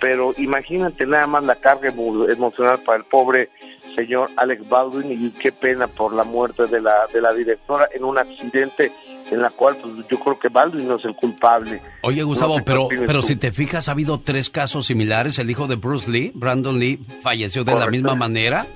pero 0.00 0.34
imagínate 0.38 1.06
nada 1.06 1.26
más 1.26 1.44
la 1.44 1.56
carga 1.56 1.90
emo- 1.90 2.30
emocional 2.30 2.78
para 2.84 2.98
el 2.98 3.04
pobre 3.04 3.48
señor 3.96 4.28
Alex 4.36 4.68
Baldwin 4.68 5.12
y 5.12 5.30
qué 5.30 5.52
pena 5.52 5.86
por 5.86 6.12
la 6.12 6.24
muerte 6.24 6.66
de 6.66 6.80
la, 6.80 7.06
de 7.12 7.20
la 7.20 7.32
directora 7.32 7.88
en 7.94 8.02
un 8.04 8.18
accidente 8.18 8.90
en 9.30 9.40
la 9.40 9.50
cual 9.50 9.76
pues, 9.80 9.94
yo 10.10 10.18
creo 10.18 10.38
que 10.38 10.48
Baldwin 10.48 10.86
no 10.88 10.96
es 10.96 11.04
el 11.04 11.14
culpable. 11.14 11.80
Oye, 12.02 12.22
Gustavo, 12.24 12.54
No 12.54 12.58
sé 12.58 12.64
qué 12.64 12.70
pero, 12.70 12.88
pero 13.06 13.20
tú. 13.20 13.26
si 13.28 13.36
te 13.36 13.52
fijas, 13.52 13.88
ha 13.88 13.92
habido 13.92 14.20
tres 14.20 14.50
casos 14.50 14.86
similares. 14.86 15.38
El 15.38 15.48
hijo 15.50 15.66
de 15.66 15.76
Bruce 15.76 16.10
Lee, 16.10 16.32
Brandon 16.34 16.78
Lee, 16.78 16.98
falleció 17.22 17.64
de 17.64 17.74
la 17.74 17.86
misma 17.86 18.14
manera. 18.16 18.66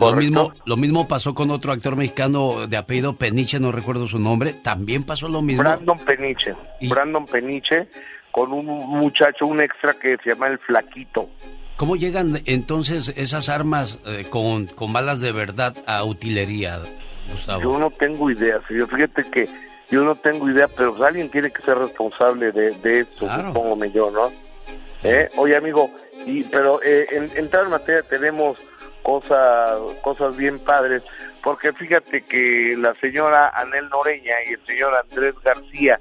Lo 0.00 0.12
mismo, 0.12 0.52
lo 0.64 0.76
mismo 0.76 1.08
pasó 1.08 1.34
con 1.34 1.50
otro 1.50 1.72
actor 1.72 1.96
mexicano 1.96 2.66
de 2.66 2.76
apellido 2.76 3.14
Peniche, 3.14 3.58
no 3.58 3.72
recuerdo 3.72 4.06
su 4.06 4.18
nombre. 4.18 4.52
También 4.52 5.04
pasó 5.04 5.28
lo 5.28 5.42
mismo. 5.42 5.62
Brandon 5.62 5.98
Peniche. 5.98 6.54
Brandon 6.82 7.26
Peniche 7.26 7.88
con 8.30 8.52
un 8.52 8.66
muchacho, 8.66 9.46
un 9.46 9.60
extra 9.60 9.94
que 9.94 10.16
se 10.22 10.30
llama 10.30 10.48
el 10.48 10.58
Flaquito. 10.58 11.28
¿Cómo 11.76 11.96
llegan 11.96 12.40
entonces 12.46 13.12
esas 13.16 13.48
armas 13.48 13.98
eh, 14.06 14.26
con, 14.28 14.66
con 14.66 14.92
balas 14.92 15.20
de 15.20 15.32
verdad 15.32 15.76
a 15.86 16.04
utilería, 16.04 16.80
Gustavo? 17.30 17.62
Yo 17.62 17.78
no 17.78 17.90
tengo 17.90 18.30
idea, 18.30 18.60
señor. 18.66 18.88
Fíjate 18.88 19.22
que 19.30 19.48
yo 19.90 20.02
no 20.02 20.16
tengo 20.16 20.50
idea, 20.50 20.68
pero 20.68 20.94
pues 20.94 21.08
alguien 21.08 21.30
tiene 21.30 21.50
que 21.50 21.62
ser 21.62 21.78
responsable 21.78 22.52
de, 22.52 22.72
de 22.72 23.00
esto, 23.00 23.28
supongo 23.28 23.84
yo, 23.86 24.10
¿no? 24.10 24.30
¿Eh? 25.02 25.30
Oye, 25.36 25.56
amigo, 25.56 25.90
y 26.26 26.42
pero 26.44 26.82
eh, 26.82 27.06
en, 27.10 27.30
entrar 27.36 27.64
en 27.64 27.70
materia 27.70 28.02
tenemos 28.02 28.58
cosas 29.08 29.80
cosas 30.02 30.36
bien 30.36 30.58
padres, 30.58 31.02
porque 31.42 31.72
fíjate 31.72 32.20
que 32.24 32.76
la 32.76 32.94
señora 33.00 33.48
Anel 33.54 33.88
Noreña 33.88 34.34
y 34.46 34.52
el 34.52 34.66
señor 34.66 34.92
Andrés 34.94 35.34
García 35.42 35.98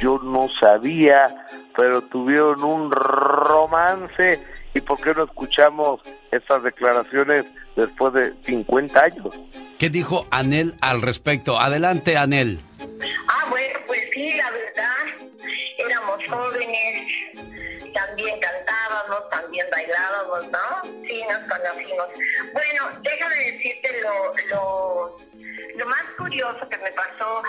yo 0.00 0.18
no 0.18 0.48
sabía, 0.60 1.46
pero 1.76 2.02
tuvieron 2.02 2.64
un 2.64 2.90
romance 2.90 4.40
y 4.74 4.80
por 4.80 5.00
qué 5.00 5.14
no 5.14 5.22
escuchamos 5.22 6.00
estas 6.32 6.64
declaraciones 6.64 7.44
después 7.76 8.12
de 8.14 8.32
50 8.42 9.00
años. 9.00 9.38
¿Qué 9.78 9.88
dijo 9.88 10.26
Anel 10.32 10.74
al 10.80 11.00
respecto? 11.00 11.60
Adelante, 11.60 12.16
Anel. 12.16 12.58
Ah, 13.28 13.46
bueno, 13.50 13.78
pues 13.86 14.00
sí, 14.12 14.32
la 14.32 14.50
verdad, 14.50 15.46
éramos 15.78 16.18
jóvenes, 16.28 17.51
también 17.92 18.40
cantábamos, 18.40 19.28
también 19.30 19.66
bailábamos, 19.70 20.48
¿no? 20.48 20.82
Sí, 21.06 21.22
nos 21.28 21.40
conocimos. 21.50 22.08
Bueno, 22.52 23.00
déjame 23.02 23.36
decirte 23.36 24.00
lo, 24.02 24.32
lo, 24.48 25.16
lo 25.76 25.86
más 25.86 26.04
curioso 26.16 26.68
que 26.68 26.78
me 26.78 26.90
pasó 26.92 27.42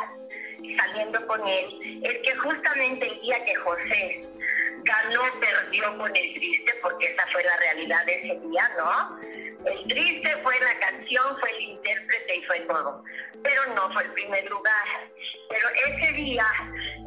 saliendo 0.78 1.26
con 1.28 1.46
él 1.48 2.02
es 2.04 2.18
que 2.20 2.36
justamente 2.38 3.08
el 3.08 3.22
día 3.22 3.46
que 3.46 3.56
José 3.56 4.30
ganó, 4.84 5.22
perdió 5.40 5.98
con 5.98 6.16
el 6.16 6.34
triste, 6.34 6.74
porque 6.82 7.08
esa 7.08 7.26
fue 7.28 7.44
la 7.44 7.58
realidad 7.58 8.06
de 8.06 8.14
ese 8.14 8.40
día, 8.48 8.70
¿no? 8.78 9.20
El 9.66 9.88
triste 9.88 10.30
fue 10.44 10.60
la 10.60 10.80
canción, 10.80 11.40
fue 11.40 11.50
el 11.52 11.62
intérprete 11.62 12.36
y 12.36 12.44
fue 12.44 12.60
todo, 12.62 13.04
pero 13.44 13.66
no 13.76 13.94
fue 13.94 14.04
el 14.04 14.12
primer 14.12 14.50
lugar. 14.50 15.10
Pero 15.50 15.70
ese 15.88 16.14
día 16.14 16.46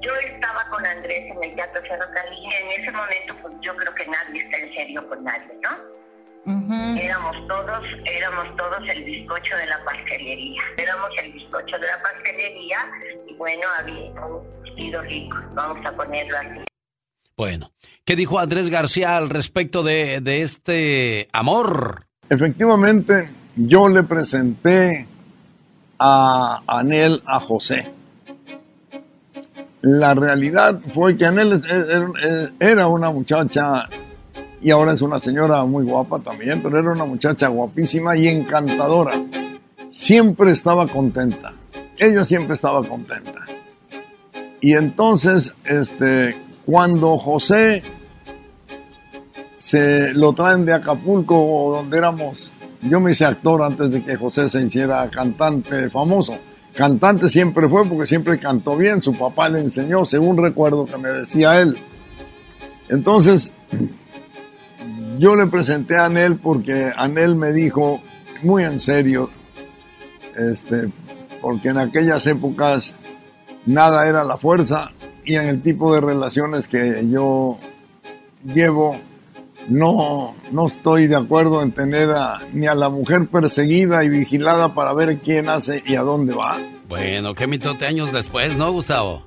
yo 0.01 0.15
estaba 0.17 0.65
con 0.71 0.87
Andrés 0.87 1.31
en 1.31 1.45
el 1.45 1.55
Teatro 1.55 1.83
Ferrocarril 1.83 2.39
y 2.39 2.55
en 2.55 2.81
ese 2.81 2.93
momento 2.93 3.37
pues 3.43 3.55
yo 3.61 3.77
creo 3.77 3.95
que 3.95 4.07
nadie 4.07 4.41
está 4.41 4.59
en 4.59 4.75
serio 4.75 5.09
con 5.09 5.23
nadie, 5.25 5.53
¿no? 5.63 5.97
Éramos 6.47 7.37
todos, 7.49 7.85
éramos 8.05 8.57
todos 8.57 8.79
el 8.89 9.03
bizcocho 9.03 9.57
de 9.57 9.67
la 9.67 9.85
pastelería. 9.85 10.63
Éramos 10.77 11.11
el 11.21 11.33
bizcocho 11.33 11.77
de 11.77 11.87
la 11.87 12.01
pastelería 12.01 12.79
y 13.29 13.35
bueno, 13.35 13.63
había 13.77 14.27
un 14.27 14.63
vestido 14.63 15.03
rico, 15.03 15.37
vamos 15.55 15.85
a 15.85 15.91
ponerlo 15.93 16.37
así. 16.39 16.65
Bueno, 17.37 17.73
¿qué 18.05 18.15
dijo 18.15 18.39
Andrés 18.39 18.71
García 18.71 19.17
al 19.17 19.29
respecto 19.29 19.83
de, 19.83 20.21
de 20.21 20.43
este 20.43 21.29
amor? 21.33 22.07
Efectivamente, 22.31 23.29
yo 23.57 23.89
le 23.89 24.05
presenté 24.05 25.09
a 25.99 26.63
Anel 26.67 27.23
a 27.27 27.41
José. 27.41 27.93
La 29.83 30.15
realidad 30.15 30.81
fue 30.95 31.17
que 31.17 31.27
Anel 31.27 31.61
era 32.61 32.87
una 32.87 33.11
muchacha 33.11 33.89
y 34.63 34.71
ahora 34.71 34.93
es 34.93 35.03
una 35.03 35.21
señora 35.21 35.65
muy 35.65 35.85
guapa 35.85 36.19
también, 36.19 36.61
pero 36.63 36.79
era 36.79 36.93
una 36.93 37.05
muchacha 37.05 37.49
guapísima 37.49 38.17
y 38.17 38.29
encantadora. 38.29 39.13
Siempre 39.91 40.53
estaba 40.53 40.87
contenta. 40.87 41.55
Ella 41.99 42.25
siempre 42.25 42.55
estaba 42.55 42.83
contenta. 42.83 43.45
Y 44.61 44.75
entonces, 44.75 45.55
este, 45.65 46.37
cuando 46.65 47.19
José 47.19 47.83
se 49.61 50.13
lo 50.15 50.33
traen 50.33 50.65
de 50.65 50.75
Acapulco, 50.75 51.73
donde 51.77 51.99
éramos, 51.99 52.51
yo 52.83 53.01
me 53.01 53.13
hice 53.13 53.25
actor 53.25 53.63
antes 53.63 53.91
de 53.91 54.03
que 54.03 54.17
José 54.17 54.49
se 54.49 54.63
hiciera 54.63 55.09
cantante 55.11 55.91
famoso. 55.91 56.37
Cantante 56.75 57.29
siempre 57.29 57.69
fue 57.69 57.85
porque 57.87 58.07
siempre 58.07 58.39
cantó 58.39 58.77
bien, 58.77 59.03
su 59.03 59.17
papá 59.17 59.49
le 59.49 59.61
enseñó, 59.61 60.05
según 60.05 60.37
recuerdo 60.37 60.85
que 60.85 60.99
me 60.99 61.09
decía 61.09 61.61
él. 61.61 61.77
Entonces, 62.89 63.51
yo 65.19 65.37
le 65.37 65.47
presenté 65.47 65.97
a 65.97 66.07
Anel 66.07 66.37
porque 66.37 66.93
Anel 66.97 67.37
me 67.37 67.53
dijo, 67.53 68.01
muy 68.43 68.65
en 68.65 68.81
serio, 68.81 69.31
este, 70.37 70.91
porque 71.41 71.69
en 71.69 71.79
aquellas 71.79 72.27
épocas 72.27 72.93
nada 73.67 74.09
era 74.09 74.25
la 74.25 74.37
fuerza 74.37 74.93
y 75.25 75.37
en 75.37 75.49
el 75.49 75.63
tipo 75.63 75.95
de 75.95 76.01
relaciones 76.01 76.69
que 76.69 77.05
yo 77.09 77.59
llevo, 78.45 79.01
no, 79.69 80.37
no 80.53 80.67
estoy 80.69 81.09
de 81.09 81.17
acuerdo 81.17 81.63
en 81.63 81.73
tener 81.73 82.11
a, 82.11 82.39
ni 82.53 82.67
a 82.67 82.75
la 82.75 82.89
mujer 82.89 83.27
perseguida 83.27 84.05
y 84.05 84.09
vigilada 84.09 84.75
para 84.75 84.93
ver 84.95 85.19
quién 85.19 85.49
hace 85.49 85.83
y 85.85 85.97
a 85.97 86.03
dónde 86.03 86.35
va. 86.35 86.57
Bueno, 86.89 87.35
qué 87.35 87.47
mitote 87.47 87.87
años 87.87 88.13
después, 88.13 88.57
¿no, 88.57 88.71
Gustavo? 88.71 89.27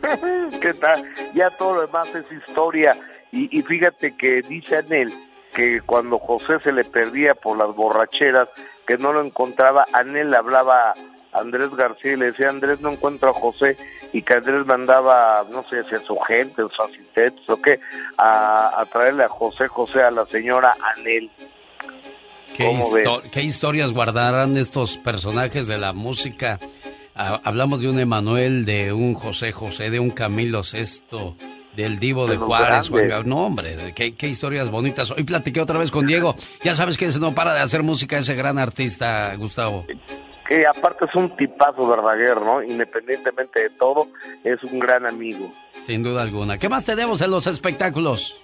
¿Qué 0.60 0.74
tal? 0.74 1.04
Ya 1.34 1.50
todo 1.50 1.74
lo 1.74 1.86
demás 1.86 2.08
es 2.14 2.24
historia. 2.30 2.96
Y, 3.34 3.62
fíjate 3.62 4.16
que 4.16 4.42
dice 4.42 4.76
Anel 4.76 5.12
que 5.54 5.80
cuando 5.80 6.20
José 6.20 6.60
se 6.62 6.72
le 6.72 6.84
perdía 6.84 7.34
por 7.34 7.58
las 7.58 7.74
borracheras, 7.74 8.48
que 8.86 8.96
no 8.96 9.12
lo 9.12 9.24
encontraba, 9.24 9.84
Anel 9.92 10.30
le 10.30 10.36
hablaba 10.36 10.94
a 11.32 11.40
Andrés 11.40 11.74
García 11.74 12.12
y 12.12 12.16
le 12.16 12.26
decía, 12.26 12.48
Andrés 12.48 12.80
no 12.80 12.92
encuentro 12.92 13.30
a 13.30 13.32
José, 13.32 13.76
y 14.12 14.22
que 14.22 14.34
Andrés 14.34 14.64
mandaba, 14.66 15.44
no 15.50 15.64
sé 15.64 15.82
si 15.84 15.96
a 15.96 16.00
su 16.00 16.16
gente, 16.18 16.62
sus 16.62 16.78
asistentes 16.80 17.48
o 17.48 17.60
qué, 17.60 17.80
a, 18.18 18.84
traerle 18.92 19.24
a 19.24 19.28
José 19.28 19.66
José 19.66 20.02
a 20.02 20.12
la 20.12 20.26
señora 20.26 20.76
Anel. 20.96 21.28
¿Qué, 22.56 22.70
¿Qué 23.32 23.42
historias 23.42 23.92
guardarán 23.92 24.56
estos 24.56 24.96
personajes 24.98 25.66
de 25.66 25.78
la 25.78 25.92
música? 25.92 26.60
Ah, 27.16 27.40
hablamos 27.42 27.80
de 27.80 27.88
un 27.88 27.98
Emanuel, 27.98 28.64
de 28.64 28.92
un 28.92 29.14
José 29.14 29.50
José, 29.50 29.90
de 29.90 29.98
un 29.98 30.10
Camilo 30.10 30.62
Sesto, 30.62 31.36
del 31.76 31.98
Divo 31.98 32.26
de 32.26 32.36
Juárez. 32.36 32.90
no, 33.24 33.46
hombre, 33.46 33.92
qué, 33.94 34.14
qué, 34.14 34.28
historias 34.28 34.70
bonitas. 34.70 35.10
Hoy 35.10 35.24
platiqué 35.24 35.60
otra 35.60 35.78
vez 35.78 35.90
con 35.90 36.06
Diego. 36.06 36.36
Ya 36.62 36.74
sabes 36.74 36.96
que 36.96 37.06
no 37.18 37.34
para 37.34 37.54
de 37.54 37.60
hacer 37.60 37.82
música 37.82 38.18
ese 38.18 38.34
gran 38.34 38.58
artista, 38.58 39.34
Gustavo. 39.36 39.86
Que 40.46 40.66
aparte 40.66 41.06
es 41.06 41.14
un 41.14 41.34
tipazo 41.36 41.86
Verdaguer, 41.86 42.40
¿no? 42.40 42.62
Independientemente 42.62 43.60
de 43.60 43.70
todo, 43.70 44.08
es 44.42 44.62
un 44.62 44.78
gran 44.78 45.06
amigo. 45.06 45.50
Sin 45.84 46.02
duda 46.02 46.22
alguna. 46.22 46.58
¿Qué 46.58 46.68
más 46.68 46.84
tenemos 46.84 47.20
en 47.20 47.30
los 47.30 47.46
espectáculos? 47.46 48.40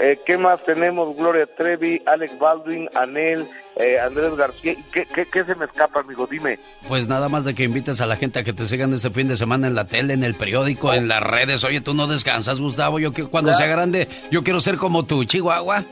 Eh, 0.00 0.18
¿Qué 0.24 0.38
más 0.38 0.64
tenemos? 0.64 1.14
Gloria 1.14 1.44
Trevi, 1.46 2.00
Alex 2.06 2.38
Baldwin, 2.38 2.88
Anel, 2.94 3.46
eh, 3.76 4.00
Andrés 4.00 4.34
García. 4.34 4.74
¿Qué, 4.90 5.04
¿Qué, 5.04 5.44
se 5.44 5.54
me 5.54 5.66
escapa, 5.66 6.00
amigo? 6.00 6.26
Dime. 6.26 6.58
Pues 6.88 7.06
nada 7.06 7.28
más 7.28 7.44
de 7.44 7.54
que 7.54 7.64
invites 7.64 8.00
a 8.00 8.06
la 8.06 8.16
gente 8.16 8.38
a 8.38 8.42
que 8.42 8.54
te 8.54 8.66
sigan 8.66 8.94
este 8.94 9.10
fin 9.10 9.28
de 9.28 9.36
semana 9.36 9.66
en 9.66 9.74
la 9.74 9.84
tele, 9.84 10.14
en 10.14 10.24
el 10.24 10.34
periódico, 10.34 10.94
en 10.94 11.06
las 11.06 11.22
redes. 11.22 11.64
Oye, 11.64 11.82
tú 11.82 11.92
no 11.92 12.06
descansas, 12.06 12.58
Gustavo. 12.60 12.98
Yo 12.98 13.12
que 13.12 13.26
cuando 13.26 13.52
sea 13.52 13.66
grande, 13.66 14.08
yo 14.30 14.42
quiero 14.42 14.60
ser 14.60 14.78
como 14.78 15.04
tú, 15.04 15.24
Chihuahua. 15.24 15.84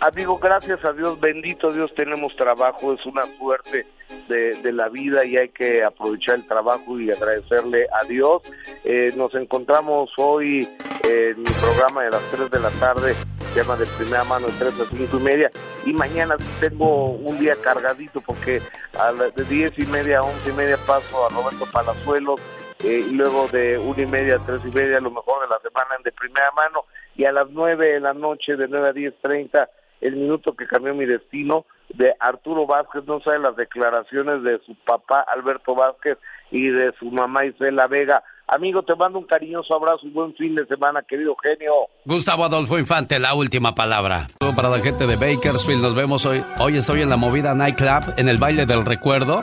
Amigo, 0.00 0.38
gracias 0.38 0.84
a 0.84 0.92
Dios, 0.92 1.18
bendito 1.20 1.72
Dios, 1.72 1.94
tenemos 1.94 2.36
trabajo, 2.36 2.92
es 2.92 3.06
una 3.06 3.24
suerte 3.38 3.86
de, 4.28 4.72
la 4.72 4.90
vida 4.90 5.24
y 5.24 5.38
hay 5.38 5.48
que 5.48 5.82
aprovechar 5.82 6.34
el 6.34 6.46
trabajo 6.46 7.00
y 7.00 7.10
agradecerle 7.10 7.86
a 7.90 8.04
Dios. 8.04 8.42
Eh, 8.84 9.08
nos 9.16 9.34
encontramos 9.34 10.10
hoy 10.18 10.68
en 11.08 11.38
mi 11.38 11.50
programa 11.60 12.02
de 12.04 12.10
las 12.10 12.22
3 12.30 12.50
de 12.50 12.60
la 12.60 12.70
tarde, 12.72 13.14
se 13.54 13.60
llama 13.60 13.76
de 13.76 13.86
primera 13.86 14.24
mano 14.24 14.48
de 14.48 14.52
3 14.58 14.80
a 14.80 14.84
5 14.84 15.16
y 15.16 15.20
media, 15.20 15.50
y 15.86 15.94
mañana 15.94 16.36
tengo 16.60 17.12
un 17.12 17.38
día 17.38 17.56
cargadito 17.62 18.20
porque 18.20 18.60
a 18.98 19.12
las 19.12 19.34
de 19.34 19.44
10 19.44 19.78
y 19.78 19.86
media 19.86 20.18
a 20.18 20.22
11 20.24 20.50
y 20.50 20.52
media 20.52 20.76
paso 20.86 21.26
a 21.26 21.30
Roberto 21.30 21.64
Palazuelos, 21.72 22.38
eh, 22.84 23.02
y 23.08 23.14
luego 23.14 23.48
de 23.48 23.78
1 23.78 24.02
y 24.02 24.06
media 24.06 24.36
a 24.36 24.44
3 24.44 24.60
y 24.66 24.76
media, 24.76 25.00
lo 25.00 25.10
mejor 25.10 25.40
de 25.40 25.48
la 25.48 25.58
semana 25.60 25.96
en 25.96 26.02
de 26.02 26.12
primera 26.12 26.50
mano, 26.52 26.84
y 27.16 27.24
a 27.24 27.32
las 27.32 27.48
9 27.48 27.92
de 27.94 28.00
la 28.00 28.12
noche, 28.12 28.56
de 28.56 28.68
9 28.68 28.88
a 28.88 28.92
10.30, 28.92 29.68
el 30.00 30.16
minuto 30.16 30.54
que 30.54 30.66
cambió 30.66 30.94
mi 30.94 31.06
destino, 31.06 31.64
de 31.94 32.12
Arturo 32.20 32.66
Vázquez, 32.66 33.04
no 33.06 33.20
sabe 33.20 33.38
las 33.38 33.56
declaraciones 33.56 34.42
de 34.42 34.58
su 34.66 34.74
papá 34.84 35.24
Alberto 35.34 35.74
Vázquez 35.74 36.18
y 36.50 36.68
de 36.68 36.92
su 36.98 37.10
mamá 37.10 37.44
Isela 37.44 37.86
Vega. 37.86 38.22
Amigo, 38.48 38.82
te 38.82 38.94
mando 38.94 39.18
un 39.18 39.26
cariñoso 39.26 39.74
abrazo 39.74 40.06
y 40.06 40.10
buen 40.10 40.34
fin 40.34 40.54
de 40.54 40.66
semana, 40.66 41.02
querido 41.02 41.34
genio. 41.42 41.72
Gustavo 42.04 42.44
Adolfo 42.44 42.78
Infante, 42.78 43.18
la 43.18 43.34
última 43.34 43.74
palabra. 43.74 44.28
Para 44.54 44.68
la 44.68 44.78
gente 44.78 45.06
de 45.06 45.16
Bakersfield, 45.16 45.82
nos 45.82 45.96
vemos 45.96 46.24
hoy. 46.26 46.42
Hoy 46.60 46.76
estoy 46.76 47.02
en 47.02 47.10
la 47.10 47.16
movida 47.16 47.54
Nightclub, 47.54 48.14
en 48.16 48.28
el 48.28 48.38
baile 48.38 48.66
del 48.66 48.84
recuerdo. 48.84 49.42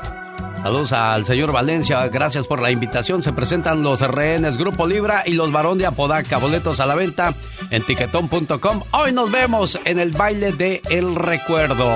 Saludos 0.63 0.93
al 0.93 1.25
señor 1.25 1.51
Valencia, 1.51 2.07
gracias 2.07 2.47
por 2.47 2.61
la 2.61 2.71
invitación. 2.71 3.21
Se 3.21 3.33
presentan 3.33 3.83
los 3.83 3.99
rehenes 3.99 4.57
Grupo 4.57 4.87
Libra 4.87 5.23
y 5.25 5.33
los 5.33 5.51
Barón 5.51 5.77
de 5.77 5.85
Apodaca. 5.85 6.37
Boletos 6.37 6.79
a 6.79 6.85
la 6.85 6.95
venta 6.95 7.33
en 7.69 7.83
tiquetón.com. 7.83 8.83
Hoy 8.91 9.11
nos 9.11 9.29
vemos 9.29 9.77
en 9.83 9.99
el 9.99 10.11
baile 10.13 10.53
de 10.53 10.81
El 10.89 11.15
Recuerdo. 11.15 11.91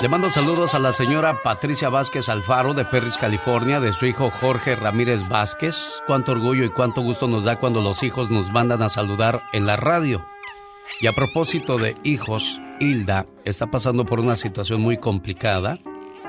Le 0.00 0.08
mando 0.08 0.30
saludos 0.30 0.74
a 0.74 0.78
la 0.78 0.92
señora 0.92 1.42
Patricia 1.42 1.88
Vázquez 1.88 2.28
Alfaro 2.28 2.72
de 2.72 2.84
Perris, 2.84 3.16
California, 3.16 3.80
de 3.80 3.92
su 3.92 4.06
hijo 4.06 4.30
Jorge 4.30 4.76
Ramírez 4.76 5.28
Vázquez. 5.28 5.76
Cuánto 6.06 6.30
orgullo 6.30 6.64
y 6.64 6.70
cuánto 6.70 7.00
gusto 7.00 7.26
nos 7.26 7.42
da 7.42 7.56
cuando 7.56 7.80
los 7.80 8.04
hijos 8.04 8.30
nos 8.30 8.52
mandan 8.52 8.80
a 8.80 8.88
saludar 8.88 9.42
en 9.52 9.66
la 9.66 9.74
radio. 9.74 10.24
Y 11.00 11.06
a 11.06 11.12
propósito 11.12 11.78
de 11.78 11.96
hijos, 12.04 12.60
Hilda 12.78 13.26
está 13.44 13.70
pasando 13.70 14.04
por 14.04 14.20
una 14.20 14.36
situación 14.36 14.80
muy 14.80 14.98
complicada 14.98 15.78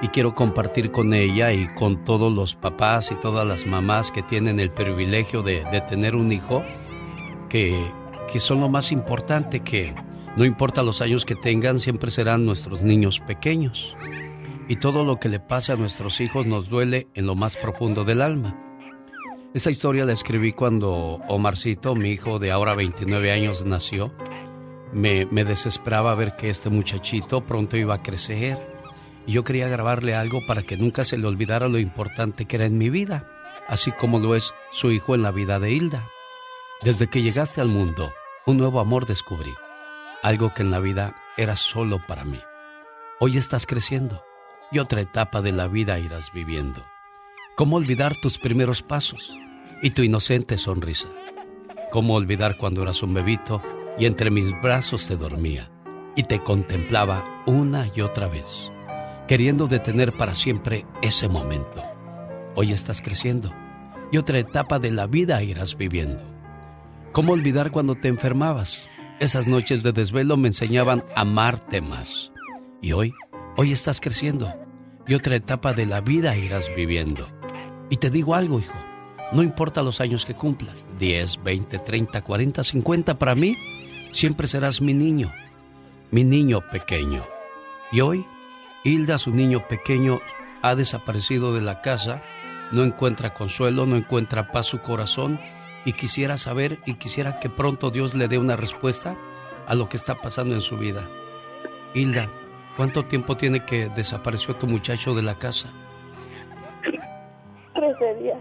y 0.02 0.08
quiero 0.08 0.34
compartir 0.34 0.92
con 0.92 1.14
ella 1.14 1.52
y 1.54 1.68
con 1.76 2.04
todos 2.04 2.34
los 2.34 2.56
papás 2.56 3.12
y 3.12 3.16
todas 3.16 3.46
las 3.46 3.66
mamás 3.66 4.12
que 4.12 4.24
tienen 4.24 4.60
el 4.60 4.72
privilegio 4.72 5.44
de, 5.44 5.64
tener 5.88 6.16
un 6.16 6.32
hijo, 6.32 6.64
que, 7.50 7.92
que 8.32 8.40
son 8.40 8.62
lo 8.62 8.70
más 8.70 8.92
importante, 8.92 9.60
que 9.60 9.94
no 10.36 10.46
importa 10.46 10.84
los 10.84 11.02
años 11.02 11.26
que 11.26 11.36
tengan, 11.36 11.80
siempre 11.80 12.10
serán 12.10 12.46
nuestros 12.46 12.82
niños 12.82 13.20
pequeños. 13.20 13.96
y 14.70 14.78
todo 14.78 15.04
lo 15.04 15.20
que 15.20 15.28
le 15.28 15.42
pase 15.42 15.74
a 15.74 15.76
nuestros 15.76 16.22
hijos 16.22 16.46
nos 16.46 16.70
duele 16.70 17.10
en 17.14 17.26
lo 17.26 17.36
más 17.36 17.58
profundo 17.58 18.06
del 18.06 18.22
alma. 18.22 18.58
Esta 19.54 19.70
historia 19.70 20.06
la 20.06 20.14
escribí 20.14 20.54
cuando 20.54 21.20
Omarcito, 21.28 21.94
mi 21.94 22.12
hijo 22.12 22.40
de 22.40 22.52
ahora 22.52 22.74
29 22.74 23.34
años, 23.34 23.66
nació. 23.66 24.14
Me, 24.92 25.26
desesperaba 25.26 26.14
ver 26.16 26.36
que 26.36 26.50
este 26.50 26.70
muchachito 26.70 27.46
pronto 27.46 27.78
iba 27.78 27.96
a 27.96 28.04
crecer 28.04 28.60
y 29.26 29.34
yo 29.34 29.44
quería 29.44 29.70
grabarle 29.70 30.16
algo 30.16 30.40
para 30.48 30.64
que 30.64 30.76
nunca 30.76 31.06
se 31.06 31.18
le 31.18 31.28
olvidara 31.28 31.68
lo 31.68 31.80
importante 31.80 32.46
que 32.46 32.58
era 32.58 32.66
en 32.66 32.78
mi 32.78 32.90
vida, 32.90 33.28
así 33.68 33.92
como 33.92 34.20
lo 34.20 34.36
es 34.36 34.54
su 34.72 34.92
hijo 34.92 35.16
en 35.16 35.22
la 35.22 35.32
vida 35.32 35.60
de 35.60 35.72
Hilda. 35.72 36.08
Desde 36.82 37.08
que 37.08 37.22
llegaste 37.22 37.62
al 37.62 37.70
mundo, 37.70 38.12
un 38.46 38.58
nuevo 38.58 38.80
amor 38.80 39.06
descubrí, 39.06 39.54
algo 40.24 40.54
que 40.54 40.64
en 40.64 40.72
la 40.72 40.80
vida 40.80 41.16
era 41.38 41.56
solo 41.56 42.02
para 42.06 42.26
mí. 42.26 42.40
Hoy 43.20 43.38
estás 43.38 43.66
creciendo 43.66 44.24
y 44.72 44.80
otra 44.80 45.02
etapa 45.02 45.42
de 45.42 45.52
la 45.52 45.68
vida 45.68 46.00
irás 46.00 46.34
viviendo. 46.34 46.84
¿Cómo 47.56 47.78
olvidar 47.78 48.16
tus 48.22 48.38
primeros 48.40 48.82
pasos 48.82 49.32
y 49.82 49.92
tu 49.92 50.02
inocente 50.02 50.58
sonrisa? 50.58 51.10
¿Cómo 51.92 52.16
olvidar 52.16 52.58
cuando 52.58 52.82
eras 52.82 53.04
un 53.04 53.14
bebito 53.14 53.62
y 53.98 54.06
entre 54.06 54.32
mis 54.32 54.52
brazos 54.62 55.08
te 55.08 55.18
dormía 55.18 55.72
y 56.16 56.24
te 56.24 56.42
contemplaba 56.44 57.44
una 57.46 57.92
y 57.96 58.02
otra 58.02 58.28
vez, 58.28 58.72
queriendo 59.28 59.68
detener 59.68 60.14
para 60.14 60.36
siempre 60.36 60.86
ese 61.02 61.28
momento? 61.28 61.84
Hoy 62.56 62.74
estás 62.74 63.02
creciendo 63.02 63.54
y 64.12 64.18
otra 64.18 64.40
etapa 64.40 64.80
de 64.80 64.92
la 64.92 65.08
vida 65.08 65.42
irás 65.44 65.78
viviendo. 65.78 66.22
¿Cómo 67.12 67.34
olvidar 67.34 67.72
cuando 67.72 67.96
te 67.96 68.08
enfermabas? 68.08 68.78
Esas 69.20 69.48
noches 69.48 69.84
de 69.84 69.92
desvelo 69.92 70.38
me 70.38 70.48
enseñaban 70.48 71.04
a 71.16 71.22
amarte 71.22 71.82
más. 71.82 72.32
Y 72.82 72.94
hoy, 72.94 73.14
hoy 73.58 73.72
estás 73.72 74.02
creciendo 74.02 74.54
y 75.08 75.14
otra 75.14 75.36
etapa 75.36 75.74
de 75.74 75.86
la 75.86 76.02
vida 76.02 76.38
irás 76.38 76.70
viviendo. 76.76 77.28
Y 77.90 77.98
te 77.98 78.10
digo 78.10 78.36
algo, 78.36 78.60
hijo, 78.60 78.78
no 79.32 79.44
importa 79.44 79.84
los 79.84 80.02
años 80.02 80.26
que 80.26 80.34
cumplas, 80.34 80.88
10, 81.00 81.44
20, 81.44 81.80
30, 81.80 82.22
40, 82.22 82.64
50, 82.64 83.20
para 83.20 83.36
mí, 83.36 83.56
siempre 84.12 84.48
serás 84.48 84.82
mi 84.82 84.94
niño, 84.94 85.32
mi 86.12 86.24
niño 86.24 86.62
pequeño. 86.72 87.24
Y 87.92 88.02
hoy, 88.02 88.26
Hilda, 88.84 89.18
su 89.18 89.32
niño 89.32 89.68
pequeño, 89.68 90.22
ha 90.62 90.76
desaparecido 90.76 91.54
de 91.54 91.62
la 91.62 91.82
casa, 91.82 92.22
no 92.72 92.84
encuentra 92.84 93.34
consuelo, 93.34 93.86
no 93.86 93.96
encuentra 93.96 94.52
paz 94.52 94.68
su 94.68 94.80
corazón 94.80 95.40
y 95.86 95.94
quisiera 95.94 96.38
saber 96.38 96.80
y 96.86 96.96
quisiera 96.96 97.40
que 97.40 97.50
pronto 97.50 97.90
Dios 97.92 98.14
le 98.14 98.28
dé 98.28 98.38
una 98.38 98.56
respuesta 98.56 99.16
a 99.68 99.76
lo 99.76 99.90
que 99.90 99.98
está 99.98 100.22
pasando 100.22 100.56
en 100.56 100.62
su 100.62 100.78
vida. 100.78 101.08
Hilda, 101.94 102.30
¿cuánto 102.78 103.06
tiempo 103.06 103.36
tiene 103.36 103.66
que 103.66 103.90
desapareció 103.90 104.56
tu 104.56 104.68
muchacho 104.68 105.14
de 105.14 105.24
la 105.24 105.38
casa? 105.38 105.70
Trece 107.74 108.16
días. 108.16 108.38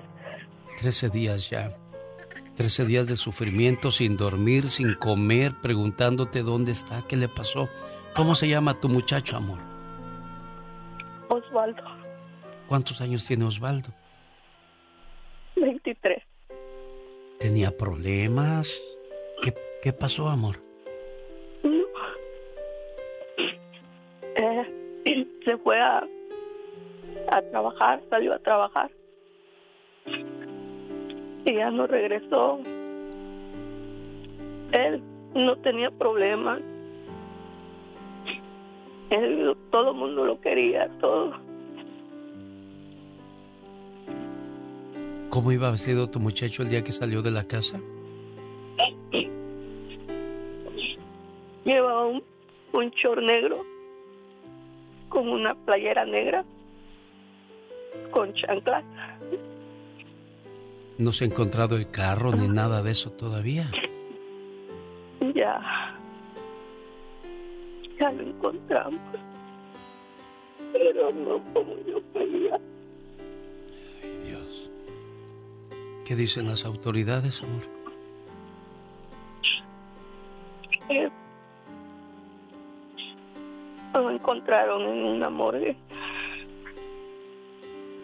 Trece 0.78 1.08
días 1.08 1.50
ya. 1.50 1.74
Trece 2.60 2.84
días 2.84 3.08
de 3.08 3.16
sufrimiento, 3.16 3.90
sin 3.90 4.18
dormir, 4.18 4.68
sin 4.68 4.92
comer, 4.92 5.54
preguntándote 5.62 6.42
dónde 6.42 6.72
está, 6.72 7.02
qué 7.08 7.16
le 7.16 7.26
pasó. 7.26 7.70
¿Cómo 8.14 8.34
se 8.34 8.48
llama 8.48 8.78
tu 8.78 8.90
muchacho, 8.90 9.38
amor? 9.38 9.56
Osvaldo, 11.30 11.82
¿Cuántos 12.68 13.00
años 13.00 13.26
tiene 13.26 13.46
Osvaldo? 13.46 13.88
23. 15.56 16.22
¿Tenía 17.38 17.74
problemas? 17.74 18.78
¿Qué, 19.42 19.54
qué 19.82 19.94
pasó, 19.94 20.28
amor? 20.28 20.60
Eh, 24.36 25.26
se 25.46 25.56
fue 25.56 25.80
a, 25.80 26.06
a 27.32 27.40
trabajar, 27.40 28.02
salió 28.10 28.34
a 28.34 28.38
trabajar. 28.38 28.90
Y 31.44 31.54
ya 31.54 31.70
no 31.70 31.86
regresó. 31.86 32.60
Él 34.72 35.02
no 35.34 35.56
tenía 35.56 35.90
problemas. 35.90 36.60
Él, 39.10 39.56
todo 39.70 39.90
el 39.90 39.96
mundo 39.96 40.24
lo 40.24 40.40
quería, 40.40 40.88
todo. 41.00 41.32
¿Cómo 45.30 45.52
iba 45.52 45.70
vestido 45.70 46.10
tu 46.10 46.20
muchacho 46.20 46.62
el 46.62 46.70
día 46.70 46.82
que 46.82 46.92
salió 46.92 47.22
de 47.22 47.30
la 47.30 47.44
casa? 47.44 47.80
Lleva 51.64 52.06
un, 52.06 52.22
un 52.72 52.90
short 52.90 53.22
negro 53.22 53.64
con 55.08 55.28
una 55.28 55.54
playera 55.54 56.04
negra 56.04 56.44
con 58.10 58.32
chanclas. 58.34 58.84
No 61.00 61.12
se 61.14 61.24
ha 61.24 61.26
encontrado 61.28 61.76
el 61.76 61.90
carro 61.90 62.30
ni 62.32 62.46
nada 62.46 62.82
de 62.82 62.90
eso 62.90 63.10
todavía. 63.12 63.70
Ya. 65.34 65.96
Ya 67.98 68.12
lo 68.12 68.22
encontramos. 68.22 69.00
Pero 70.74 71.10
no 71.12 71.42
como 71.54 71.74
yo 71.86 72.00
quería. 72.12 72.60
¿Qué 76.04 76.16
dicen 76.16 76.48
las 76.48 76.64
autoridades, 76.66 77.40
amor? 77.42 77.62
Eh, 80.90 81.08
Lo 83.94 84.10
encontraron 84.10 84.82
en 84.82 85.04
una 85.04 85.30
morgue. 85.30 85.76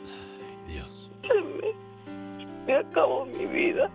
Ay, 0.07 0.73
Dios. 0.73 1.11
Me 2.67 2.75
acabó 2.75 3.25
mi 3.27 3.47
vida. 3.47 3.89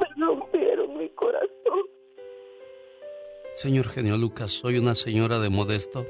Me 0.00 0.24
rompieron 0.24 0.96
mi 0.96 1.08
corazón. 1.10 1.48
Señor 3.54 3.88
genio 3.88 4.16
Lucas, 4.16 4.52
soy 4.52 4.78
una 4.78 4.94
señora 4.94 5.38
de 5.38 5.50
Modesto. 5.50 6.06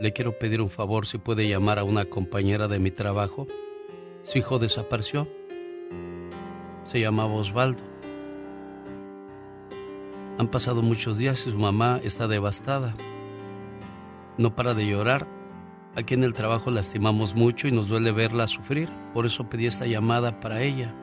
Le 0.00 0.12
quiero 0.12 0.36
pedir 0.36 0.60
un 0.60 0.70
favor 0.70 1.06
si 1.06 1.18
puede 1.18 1.48
llamar 1.48 1.78
a 1.78 1.84
una 1.84 2.06
compañera 2.06 2.66
de 2.66 2.80
mi 2.80 2.90
trabajo. 2.90 3.46
Su 4.22 4.38
hijo 4.38 4.58
desapareció. 4.58 5.28
Se 6.84 6.98
llamaba 6.98 7.34
Osvaldo. 7.34 7.82
Han 10.38 10.48
pasado 10.48 10.82
muchos 10.82 11.18
días 11.18 11.46
y 11.46 11.52
su 11.52 11.58
mamá 11.58 12.00
está 12.02 12.26
devastada. 12.26 12.96
No 14.38 14.56
para 14.56 14.74
de 14.74 14.86
llorar. 14.86 15.39
Aquí 15.96 16.14
en 16.14 16.22
el 16.22 16.34
trabajo 16.34 16.70
la 16.70 16.80
estimamos 16.80 17.34
mucho 17.34 17.66
y 17.66 17.72
nos 17.72 17.88
duele 17.88 18.12
verla 18.12 18.46
sufrir. 18.46 18.88
Por 19.12 19.26
eso 19.26 19.48
pedí 19.48 19.66
esta 19.66 19.86
llamada 19.86 20.38
para 20.40 20.62
ella. 20.62 20.94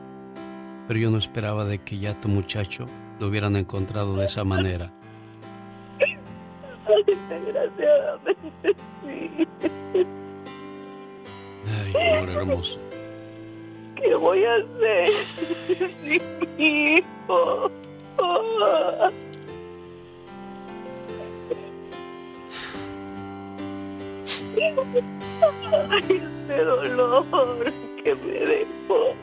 Pero 0.86 0.98
yo 0.98 1.10
no 1.10 1.18
esperaba 1.18 1.66
de 1.66 1.78
que 1.78 1.98
ya 1.98 2.18
tu 2.18 2.28
muchacho 2.28 2.86
lo 3.20 3.28
hubieran 3.28 3.56
encontrado 3.56 4.16
de 4.16 4.24
esa 4.24 4.44
manera. 4.44 4.90
Desgraciadamente, 7.06 8.76
sí. 9.02 9.46
Ay, 11.66 12.18
amor 12.18 12.30
hermoso. 12.30 12.78
¿Qué 13.96 14.14
voy 14.14 14.44
a 14.44 14.54
hacer? 14.54 15.10
Mi 16.56 16.94
hijo. 16.94 17.70
Ay, 25.90 26.22
ese 26.48 26.64
dolor 26.64 27.24
que 28.02 28.14
me 28.14 28.32
dejó. 28.32 29.14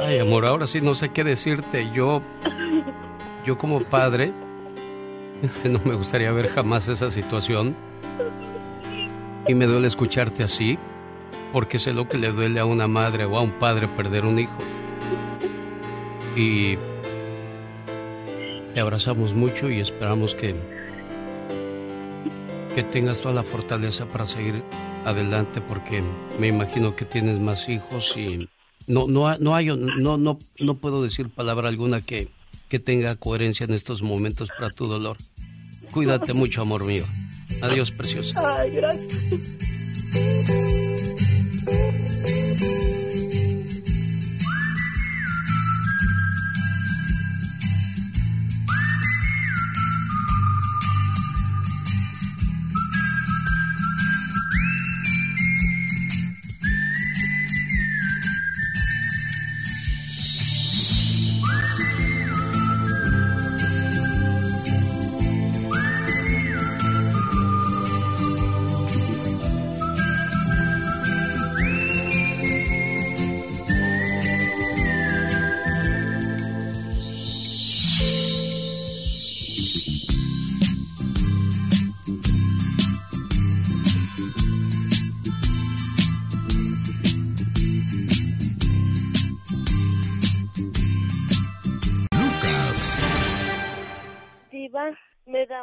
Ay, 0.00 0.18
amor, 0.18 0.44
ahora 0.44 0.66
sí 0.66 0.80
no 0.80 0.94
sé 0.94 1.10
qué 1.10 1.24
decirte. 1.24 1.90
Yo, 1.92 2.22
yo 3.46 3.56
como 3.56 3.82
padre, 3.84 4.32
no 5.64 5.80
me 5.84 5.94
gustaría 5.94 6.32
ver 6.32 6.48
jamás 6.48 6.88
esa 6.88 7.10
situación. 7.10 7.74
Y 9.46 9.54
me 9.54 9.66
duele 9.66 9.86
escucharte 9.88 10.42
así, 10.42 10.78
porque 11.52 11.78
sé 11.78 11.92
lo 11.92 12.08
que 12.08 12.18
le 12.18 12.32
duele 12.32 12.60
a 12.60 12.64
una 12.64 12.88
madre 12.88 13.24
o 13.26 13.36
a 13.36 13.42
un 13.42 13.52
padre 13.52 13.88
perder 13.88 14.24
un 14.24 14.38
hijo. 14.38 14.58
Y 16.34 16.76
te 18.74 18.80
abrazamos 18.80 19.32
mucho 19.34 19.70
y 19.70 19.80
esperamos 19.80 20.34
que, 20.34 20.54
que 22.74 22.82
tengas 22.82 23.20
toda 23.20 23.34
la 23.34 23.44
fortaleza 23.44 24.06
para 24.06 24.26
seguir 24.26 24.62
adelante, 25.04 25.60
porque 25.60 26.02
me 26.38 26.48
imagino 26.48 26.96
que 26.96 27.04
tienes 27.04 27.38
más 27.38 27.68
hijos 27.68 28.14
y 28.16 28.48
no, 28.88 29.06
no, 29.06 29.34
no 29.38 29.54
hay, 29.54 29.66
no, 29.66 30.18
no, 30.18 30.38
no 30.58 30.74
puedo 30.78 31.02
decir 31.02 31.30
palabra 31.30 31.68
alguna 31.68 32.00
que, 32.00 32.28
que 32.68 32.80
tenga 32.80 33.14
coherencia 33.16 33.64
en 33.64 33.74
estos 33.74 34.02
momentos 34.02 34.48
para 34.48 34.70
tu 34.70 34.86
dolor. 34.86 35.16
Cuídate 35.92 36.34
mucho, 36.34 36.62
amor 36.62 36.84
mío. 36.84 37.04
Adiós, 37.62 37.92
preciosa. 37.92 38.58
Ay, 38.58 38.72
gracias. 38.72 39.58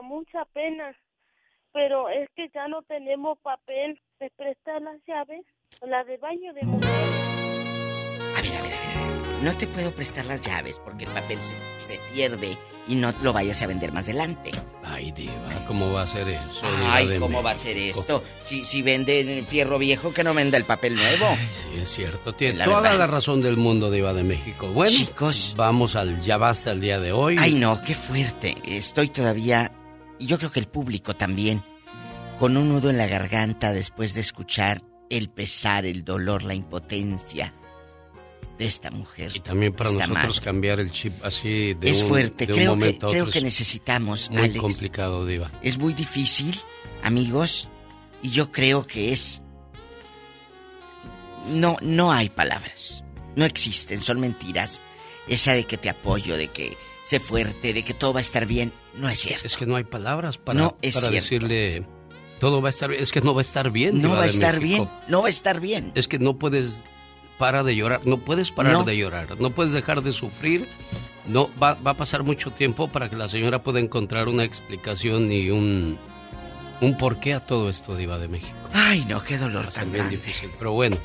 Da 0.02 0.07
mucha 0.07 0.45
pena, 0.53 0.95
pero 1.73 2.10
es 2.10 2.30
que 2.36 2.49
ya 2.53 2.68
no 2.68 2.82
tenemos 2.84 3.38
papel. 3.40 3.99
¿Me 4.19 4.30
presta 4.32 4.80
las 4.80 4.98
llaves? 5.07 5.45
La 5.82 6.03
de 6.03 6.18
baño 6.18 6.53
de 6.53 6.61
mujer. 6.64 6.90
A 8.38 8.41
ver, 8.41 8.53
a 8.56 8.61
ver, 8.61 8.73
a 8.73 8.78
ver. 9.07 9.44
No 9.44 9.57
te 9.57 9.65
puedo 9.65 9.91
prestar 9.91 10.26
las 10.26 10.41
llaves 10.41 10.78
porque 10.80 11.06
el 11.06 11.11
papel 11.11 11.40
se, 11.40 11.56
se 11.88 11.99
pierde 12.14 12.56
y 12.88 12.94
no 12.95 13.11
lo 13.23 13.34
vayas 13.34 13.60
a 13.64 13.68
vender 13.68 13.91
más 13.91 14.03
adelante. 14.06 14.52
Ay, 14.84 15.11
Diva, 15.14 15.65
¿cómo 15.65 15.91
va 15.91 16.03
a 16.03 16.07
ser 16.07 16.28
eso? 16.30 16.61
Ay, 16.84 17.06
¿cómo 17.14 17.28
México? 17.30 17.44
va 17.44 17.52
a 17.52 17.56
ser 17.56 17.76
esto? 17.78 18.23
Si, 18.44 18.64
si 18.65 18.84
vende 18.84 19.44
fierro 19.49 19.80
viejo, 19.80 20.14
que 20.14 20.23
no 20.23 20.36
venda 20.36 20.57
el 20.60 20.65
papel 20.65 20.95
nuevo. 20.95 21.26
Sí, 21.53 21.80
es 21.82 21.90
cierto. 21.90 22.34
Tiene 22.34 22.60
La 22.60 22.65
toda 22.65 22.82
verdad. 22.82 22.99
la 22.99 23.07
razón 23.07 23.41
del 23.41 23.57
mundo, 23.57 23.90
Diva 23.90 24.14
de 24.14 24.22
México. 24.23 24.68
Bueno, 24.68 24.95
Chicos. 24.95 25.56
vamos 25.57 25.95
al 25.95 26.22
ya 26.22 26.38
basta 26.38 26.72
el 26.72 26.82
día 26.82 26.99
de 26.99 27.11
hoy. 27.11 27.38
Ay, 27.40 27.56
no, 27.56 27.82
qué 27.84 27.95
fuerte. 27.95 28.56
Estoy 28.64 29.07
todavía, 29.10 29.72
y 30.22 30.27
yo 30.27 30.38
creo 30.38 30.52
que 30.52 30.60
el 30.60 30.68
público 30.68 31.15
también, 31.15 31.64
con 32.39 32.56
un 32.56 32.69
nudo 32.69 32.89
en 32.89 32.98
la 32.98 33.07
garganta 33.07 33.73
después 33.73 34.14
de 34.14 34.22
escuchar 34.22 34.84
el 35.10 35.30
pesar, 35.30 35.85
el 35.85 36.06
dolor, 36.06 36.43
la 36.43 36.53
impotencia 36.53 37.52
de 38.57 38.65
esta 38.65 38.91
mujer. 38.91 39.31
Y 39.35 39.39
también 39.39 39.73
para 39.73 39.91
nosotros 39.91 40.14
madre. 40.14 40.41
cambiar 40.41 40.80
el 40.80 40.91
chip 40.91 41.14
así 41.26 41.73
de 41.73 41.89
Es 41.89 42.03
un, 42.03 42.07
fuerte, 42.10 42.45
de 42.45 42.69
un 42.69 42.80
creo 42.80 42.80
que, 42.80 42.85
a 42.88 42.99
creo 42.99 43.23
otro 43.23 43.31
que 43.31 43.39
es 43.39 43.43
necesitamos, 43.43 44.30
Muy 44.30 44.43
Alex. 44.43 44.60
complicado, 44.60 45.26
Diva. 45.26 45.52
Es 45.64 45.80
muy 45.80 45.93
difícil, 45.95 46.56
amigos, 47.03 47.69
y 48.22 48.30
yo 48.30 48.52
creo 48.52 48.85
que 48.85 49.11
es... 49.11 49.41
No, 51.49 51.77
no 51.81 52.11
hay 52.11 52.30
palabras. 52.30 53.03
No 53.35 53.45
existen, 53.45 54.02
son 54.02 54.19
mentiras. 54.19 54.80
Esa 55.27 55.53
de 55.53 55.64
que 55.64 55.77
te 55.77 55.89
apoyo, 55.89 56.38
de 56.38 56.49
que 56.49 56.77
sé 57.03 57.19
fuerte, 57.19 57.73
de 57.73 57.84
que 57.84 57.95
todo 57.95 58.14
va 58.14 58.19
a 58.19 58.22
estar 58.22 58.45
bien, 58.45 58.72
no 58.98 59.10
es 59.10 59.20
cierto. 59.20 59.48
Es 59.48 59.58
que 59.58 59.66
no 59.66 59.76
hay 59.76 59.84
palabras 59.84 60.38
para, 60.38 60.60
No 60.60 60.78
es 60.82 60.96
para 60.96 61.08
cierto. 61.08 61.24
decirle 61.24 61.86
todo 62.40 62.62
va 62.62 62.70
a 62.70 62.72
estar 62.72 62.90
bien. 62.90 63.02
Es 63.04 63.12
que 63.12 63.22
no 63.22 63.34
va 63.34 63.42
a 63.42 63.44
estar 63.44 63.70
bien. 63.72 64.02
No 64.02 64.12
va 64.12 64.24
a 64.24 64.26
estar 64.26 64.60
México. 64.60 64.86
bien, 64.86 64.90
no 65.08 65.22
va 65.22 65.28
a 65.28 65.30
estar 65.30 65.60
bien. 65.60 65.92
Es 65.96 66.08
que 66.08 66.18
no 66.20 66.38
puedes 66.38 66.82
para 67.38 67.64
de 67.64 67.76
llorar, 67.76 68.02
no 68.06 68.18
puedes 68.20 68.52
parar 68.52 68.74
No. 68.74 68.84
de 68.84 68.96
llorar, 68.98 69.40
no 69.40 69.50
puedes 69.52 69.74
dejar 69.74 70.02
de 70.04 70.12
sufrir. 70.14 70.68
No 71.28 71.50
va, 71.62 71.76
va 71.76 71.92
a 71.92 71.98
pasar 71.98 72.24
mucho 72.24 72.52
tiempo 72.52 72.88
para 72.88 73.10
que 73.10 73.16
la 73.16 73.28
señora 73.30 73.62
pueda 73.62 73.80
encontrar 73.80 74.28
una 74.28 74.44
explicación 74.44 75.32
y 75.32 75.50
un 75.52 75.98
un 76.82 76.98
porqué 76.98 77.36
a 77.36 77.40
todo 77.40 77.70
esto 77.70 77.96
Diva 77.96 78.18
de 78.18 78.28
México. 78.28 78.54
Ay, 78.74 79.06
no, 79.08 79.24
qué 79.24 79.38
dolor 79.38 79.68
tan 79.68 79.92
grande. 79.92 80.18
difícil, 80.18 80.50
pero 80.58 80.72
bueno. 80.72 80.98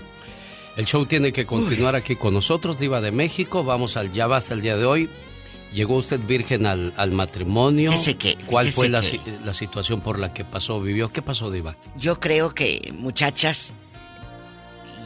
El 0.79 0.85
show 0.87 1.05
tiene 1.07 1.33
que 1.33 1.45
continuar 1.47 1.95
aquí 1.97 2.17
con 2.17 2.33
nosotros, 2.35 2.79
Diva 2.79 3.01
de 3.03 3.11
México. 3.13 3.63
Vamos 3.65 3.97
al 3.99 4.11
ya 4.13 4.27
basta 4.27 4.55
el 4.55 4.63
día 4.63 4.77
de 4.79 4.85
hoy. 4.87 5.09
¿Llegó 5.77 5.97
usted 5.97 6.19
virgen 6.19 6.65
al, 6.65 6.95
al 6.97 7.13
matrimonio? 7.13 7.93
Fíjese 7.93 8.17
que- 8.17 8.37
¿Cuál 8.47 8.73
fue 8.73 8.89
la, 8.89 9.03
que- 9.03 9.21
la 9.45 9.53
situación 9.53 10.01
por 10.01 10.19
la 10.19 10.33
que 10.33 10.43
pasó, 10.43 10.81
vivió? 10.81 11.13
¿Qué 11.13 11.21
pasó, 11.21 11.51
Diva? 11.51 11.77
Yo 11.99 12.19
creo 12.19 12.55
que 12.55 12.93
muchachas 12.99 13.75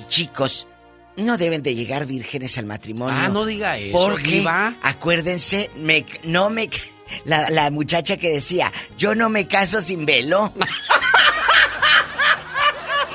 y 0.00 0.06
chicos 0.06 0.68
no 1.16 1.36
deben 1.36 1.64
de 1.64 1.74
llegar 1.74 2.06
vírgenes 2.06 2.56
al 2.56 2.66
matrimonio. 2.66 3.16
Ah, 3.18 3.28
no 3.28 3.44
diga 3.44 3.76
eso, 3.78 3.98
Porque, 3.98 4.30
Diva. 4.30 4.74
acuérdense, 4.82 5.70
me, 5.76 6.06
no 6.24 6.48
me... 6.50 6.70
La, 7.24 7.50
la 7.50 7.70
muchacha 7.72 8.16
que 8.18 8.28
decía, 8.30 8.72
yo 8.96 9.16
no 9.16 9.28
me 9.28 9.44
caso 9.44 9.82
sin 9.82 10.06
velo. 10.06 10.52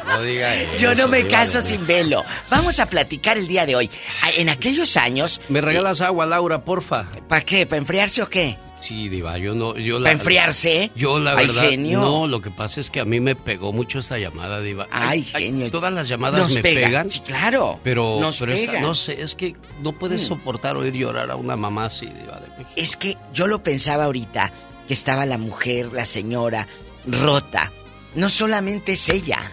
No 0.08 0.22
diga 0.22 0.56
eso. 0.62 0.78
Yo 0.78 0.96
no 0.96 1.08
me 1.08 1.28
caso 1.28 1.62
sin 1.62 1.86
velo. 1.88 2.24
Vamos 2.50 2.80
a 2.80 2.86
platicar 2.88 3.38
el 3.38 3.48
día 3.48 3.66
de 3.66 3.76
hoy. 3.76 3.90
Ah, 4.22 4.30
En 4.36 4.50
aquellos 4.50 4.98
años... 4.98 5.42
¿Me 5.50 5.62
regalas 5.62 6.02
agua, 6.02 6.26
Laura, 6.26 6.64
porfa? 6.64 7.08
¿Para 7.28 7.42
qué? 7.46 7.66
¿Para 7.66 7.80
enfriarse 7.80 8.22
o 8.22 8.30
qué? 8.30 8.58
Sí, 8.82 9.10
Diva, 9.10 9.38
yo 9.40 9.56
no... 9.56 9.76
Yo 9.78 9.98
la, 10.00 10.10
¿Para 10.10 10.14
enfriarse? 10.14 10.92
Yo 10.96 11.18
la 11.18 11.36
Ay, 11.36 11.48
verdad... 11.48 11.70
genio. 11.70 12.02
No, 12.02 12.28
lo 12.28 12.42
que 12.42 12.52
pasa 12.52 12.80
es 12.82 12.92
que 12.92 13.00
a 13.00 13.06
mí 13.06 13.20
me 13.20 13.36
pegó 13.36 13.74
mucho 13.74 13.98
esta 14.00 14.20
llamada, 14.20 14.60
Diva. 14.62 14.88
Ay, 14.92 15.24
genio. 15.24 15.72
Todas 15.72 15.92
las 15.92 16.08
llamadas 16.08 16.42
Nos 16.42 16.54
me 16.56 16.62
pega. 16.62 16.88
pegan. 16.88 17.10
Sí, 17.10 17.22
claro. 17.22 17.80
Pero, 17.84 18.20
Nos 18.20 18.38
pero 18.40 18.52
esta- 18.54 18.72
pega. 18.74 18.82
no 18.84 18.94
sé, 18.94 19.22
es 19.22 19.34
que 19.34 19.56
no 19.82 19.94
puedes 19.94 20.22
Mm. 20.24 20.28
soportar 20.28 20.78
oír 20.78 20.94
llorar 20.94 21.32
a 21.32 21.36
una 21.36 21.56
mamá 21.56 21.86
así, 21.86 22.06
Diva 22.06 22.40
de 22.40 22.48
México. 22.50 22.70
Es 22.76 22.96
que 22.96 23.18
yo 23.34 23.48
lo 23.48 23.64
pensaba 23.64 24.04
ahorita, 24.04 24.52
que 24.88 24.94
estaba 24.94 25.26
la 25.26 25.40
mujer, 25.40 25.92
la 25.94 26.06
señora, 26.06 26.68
rota. 27.08 27.72
No 28.14 28.30
solamente 28.30 28.92
es 28.94 29.10
ella, 29.10 29.52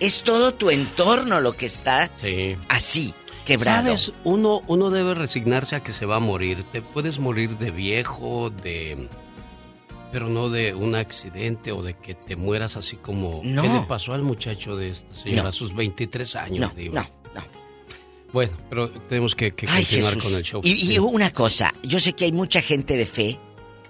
es 0.00 0.22
todo 0.22 0.54
tu 0.54 0.70
entorno 0.70 1.40
lo 1.40 1.56
que 1.56 1.66
está 1.66 2.10
Sí. 2.20 2.56
así, 2.68 3.14
quebrado. 3.44 3.86
Sabes, 3.96 4.12
uno, 4.24 4.62
uno 4.66 4.90
debe 4.90 5.14
resignarse 5.14 5.76
a 5.76 5.82
que 5.82 5.92
se 5.92 6.06
va 6.06 6.16
a 6.16 6.20
morir. 6.20 6.64
Te 6.72 6.82
puedes 6.82 7.18
morir 7.18 7.58
de 7.58 7.70
viejo, 7.70 8.50
de... 8.50 9.08
Pero 10.12 10.28
no 10.28 10.48
de 10.48 10.72
un 10.74 10.94
accidente 10.94 11.72
o 11.72 11.82
de 11.82 11.94
que 11.94 12.14
te 12.14 12.36
mueras 12.36 12.76
así 12.76 12.96
como... 12.96 13.40
No. 13.44 13.62
¿Qué 13.62 13.68
le 13.68 13.80
pasó 13.80 14.12
al 14.12 14.22
muchacho 14.22 14.76
de 14.76 14.90
esta 14.90 15.14
señora 15.14 15.42
No. 15.44 15.48
a 15.48 15.52
sus 15.52 15.74
23 15.74 16.36
años, 16.36 16.72
No, 16.74 16.82
no, 16.92 17.00
no. 17.34 17.42
Bueno, 18.32 18.52
pero 18.68 18.88
tenemos 18.90 19.34
que, 19.34 19.52
que 19.52 19.66
Ay, 19.68 19.84
continuar 19.84 20.14
Jesús. 20.14 20.30
con 20.30 20.38
el 20.38 20.44
show. 20.44 20.60
Y, 20.64 20.94
y 20.94 20.98
una 20.98 21.32
cosa, 21.32 21.72
yo 21.82 21.98
sé 22.00 22.12
que 22.12 22.24
hay 22.26 22.32
mucha 22.32 22.60
gente 22.60 22.96
de 22.96 23.06
fe 23.06 23.38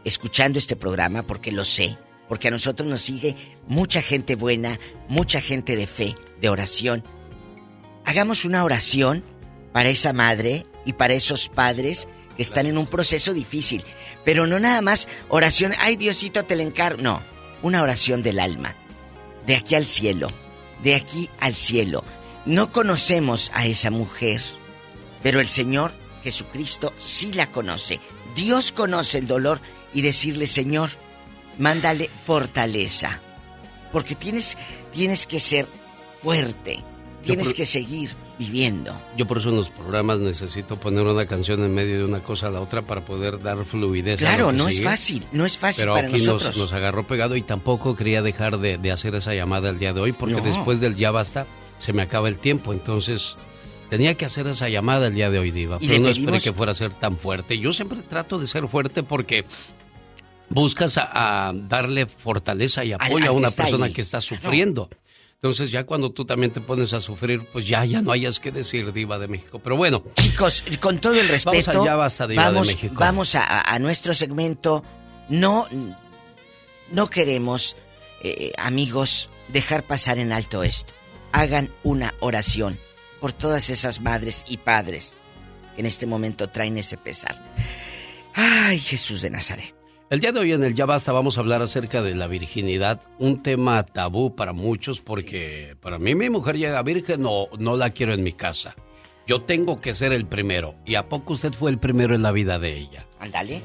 escuchando 0.05 0.59
este 0.59 0.77
programa 0.77 1.23
porque 1.23 1.51
lo 1.53 1.65
sé, 1.65 1.97
porque 2.29 2.49
a 2.49 2.51
nosotros 2.51 2.89
nos 2.89 3.01
sigue 3.01 3.35
mucha 3.67 4.03
gente 4.03 4.35
buena, 4.35 4.79
mucha 5.09 5.41
gente 5.41 5.77
de 5.77 5.87
fe, 5.87 6.15
de 6.41 6.49
oración. 6.49 7.03
Hagamos 8.05 8.45
una 8.45 8.65
oración 8.65 9.25
para 9.73 9.89
esa 9.89 10.13
madre 10.13 10.67
y 10.85 10.93
para 10.93 11.15
esos 11.15 11.49
padres 11.49 12.09
que 12.37 12.43
están 12.43 12.67
en 12.67 12.79
un 12.79 12.87
proceso 12.87 13.33
difícil, 13.33 13.83
pero 14.25 14.47
no 14.47 14.61
nada 14.61 14.81
más 14.83 15.09
oración, 15.29 15.73
ay 15.79 15.97
Diosito 15.97 16.45
te 16.45 16.57
la 16.57 16.63
encargo, 16.63 17.03
no, 17.03 17.23
una 17.63 17.83
oración 17.83 18.23
del 18.23 18.39
alma, 18.39 18.75
de 19.47 19.57
aquí 19.57 19.75
al 19.75 19.87
cielo, 19.87 20.29
de 20.83 20.95
aquí 20.95 21.31
al 21.41 21.55
cielo. 21.55 22.05
No 22.45 22.71
conocemos 22.71 23.51
a 23.55 23.67
esa 23.67 23.91
mujer, 23.91 24.41
pero 25.23 25.41
el 25.41 25.49
Señor 25.49 25.93
Jesucristo 26.23 26.93
sí 26.99 27.33
la 27.33 27.51
conoce. 27.51 28.01
Dios 28.35 28.71
conoce 28.71 29.19
el 29.19 29.27
dolor 29.27 29.61
y 29.95 30.03
decirle, 30.03 30.47
Señor, 30.47 30.91
mándale 31.59 32.11
fortaleza. 32.25 33.21
Porque 33.97 34.15
tienes, 34.15 34.59
tienes 34.93 35.27
que 35.27 35.41
ser 35.41 35.67
fuerte. 36.23 36.83
Tienes 37.23 37.47
por- 37.47 37.57
que 37.57 37.65
seguir 37.65 38.11
viviendo. 38.39 38.93
Yo 39.17 39.27
por 39.27 39.39
eso 39.39 39.49
en 39.49 39.57
los 39.57 39.71
programas 39.71 40.21
necesito 40.21 40.79
poner 40.79 41.07
una 41.07 41.25
canción 41.25 41.65
en 41.65 41.73
medio 41.73 41.97
de 41.97 42.05
una 42.05 42.21
cosa 42.21 42.49
a 42.49 42.51
la 42.51 42.61
otra 42.61 42.83
para 42.83 43.07
poder 43.07 43.41
dar 43.41 43.65
fluidez. 43.65 44.19
Claro, 44.19 44.53
no 44.53 44.69
es 44.69 44.83
fácil, 44.83 45.25
no 45.33 45.47
es 45.47 45.57
fácil 45.57 45.85
Pero 45.85 45.95
para 45.95 46.09
aquí 46.09 46.19
nosotros. 46.19 46.59
Nos, 46.59 46.59
nos 46.59 46.73
agarró 46.75 47.07
pegado 47.07 47.37
y 47.37 47.41
tampoco 47.43 47.97
quería 47.97 48.21
dejar 48.21 48.59
de, 48.59 48.77
de 48.77 48.93
hacer 48.93 49.15
esa 49.15 49.33
llamada 49.35 49.71
el 49.71 49.79
día 49.79 49.95
de 49.95 50.01
hoy 50.03 50.13
porque 50.13 50.35
No. 50.37 50.43
después 50.43 50.79
del 50.81 50.95
ya 50.97 51.11
basta 51.11 51.47
se 51.79 51.95
me 51.95 52.03
acaba 52.03 52.29
el 52.29 52.39
tiempo. 52.39 52.75
Entonces 52.75 53.37
tenía 53.89 54.15
que 54.15 54.27
hacer 54.27 54.47
esa 54.47 54.69
llamada 54.69 55.07
el 55.07 55.15
día 55.15 55.31
de 55.31 55.39
hoy, 55.39 55.53
Diva. 55.53 55.79
Pero 55.79 55.93
no 56.01 56.09
esperé 56.09 56.27
pedimos- 56.27 56.45
que 56.45 56.53
fuera 56.53 56.73
a 56.73 56.75
ser 56.75 56.91
tan 56.93 57.17
fuerte. 57.17 57.59
Yo 57.59 57.73
siempre 57.73 58.01
trato 58.03 58.39
de 58.39 58.47
ser 58.47 58.69
fuerte 58.69 59.03
porque 59.03 59.47
buscas 60.49 60.99
a, 60.99 61.49
a 61.49 61.53
darle 61.53 62.07
fortaleza 62.07 62.85
y 62.85 62.93
apoyo 62.93 63.17
al 63.17 63.27
a 63.29 63.33
una 63.33 63.51
persona 63.51 63.87
ahí. 63.87 63.93
que 63.93 64.03
está 64.03 64.21
sufriendo. 64.21 64.89
Entonces 65.35 65.71
ya 65.71 65.85
cuando 65.85 66.11
tú 66.11 66.25
también 66.25 66.51
te 66.51 66.61
pones 66.61 66.93
a 66.95 67.01
sufrir, 67.01 67.45
pues 67.53 67.67
ya, 67.69 67.85
ya 67.85 68.01
no 68.01 68.11
hayas 68.11 68.41
que 68.41 68.51
decir, 68.51 68.93
Diva 68.93 69.19
de 69.19 69.29
México. 69.29 69.59
Pero 69.59 69.77
bueno. 69.77 70.03
Chicos, 70.15 70.65
con 70.81 70.99
todo 70.99 71.15
el 71.21 71.29
respeto, 71.29 71.67
Vamos 71.67 71.79
al 71.79 71.85
Ya 71.85 71.95
Basta, 71.95 72.27
Diva 72.27 72.43
de 72.45 72.49
vamos, 72.53 72.67
México. 72.69 72.95
vamos 72.97 73.35
a 73.35 73.79
nuestro 73.79 74.15
segmento. 74.15 74.83
No, 75.29 75.69
no 76.91 77.11
queremos, 77.11 77.77
eh, 78.23 78.53
amigos, 78.59 79.29
dejar 79.49 79.83
pasar 79.85 80.19
en 80.19 80.33
alto 80.33 80.63
esto. 80.65 80.95
Hagan 81.33 81.71
una 81.83 82.15
oración 82.21 82.79
por 83.21 83.33
todas 83.33 83.69
esas 83.71 84.01
madres 84.01 84.43
y 84.49 84.57
padres 84.57 85.19
que 85.75 85.83
en 85.83 85.87
este 85.87 86.07
momento 86.07 86.49
traen 86.49 86.79
ese 86.79 86.97
pesar. 86.97 87.37
Ay, 88.35 88.81
Jesús 88.81 89.21
de 89.21 89.31
Nazaret. 89.31 89.76
El 90.09 90.21
día 90.21 90.31
de 90.31 90.39
hoy 90.39 90.53
en 90.53 90.63
el 90.63 90.77
Ya 90.77 90.87
Basta 90.87 91.11
vamos 91.11 91.37
a 91.37 91.41
hablar 91.41 91.63
acerca 91.63 92.01
de 92.01 92.15
la 92.15 92.29
virginidad, 92.29 93.01
un 93.19 93.43
tema 93.43 93.83
tabú 93.83 94.37
para 94.37 94.53
muchos 94.53 95.01
porque 95.01 95.77
para 95.81 95.99
mí 95.99 96.15
mi 96.15 96.31
mujer 96.31 96.57
llega 96.57 96.81
virgen 96.85 97.25
o 97.27 97.49
no 97.59 97.77
la 97.77 97.91
quiero 97.91 98.15
en 98.15 98.23
mi 98.23 98.33
casa. 98.33 98.77
Yo 99.27 99.43
tengo 99.43 99.81
que 99.81 99.97
ser 99.97 100.13
el 100.13 100.25
primero. 100.25 100.77
¿Y 100.85 100.95
a 100.95 101.09
poco 101.09 101.33
usted 101.33 101.53
fue 101.53 101.73
el 101.73 101.79
primero 101.79 102.15
en 102.15 102.23
la 102.23 102.31
vida 102.31 102.61
de 102.61 102.79
ella? 102.79 103.05
Ándale. 103.19 103.63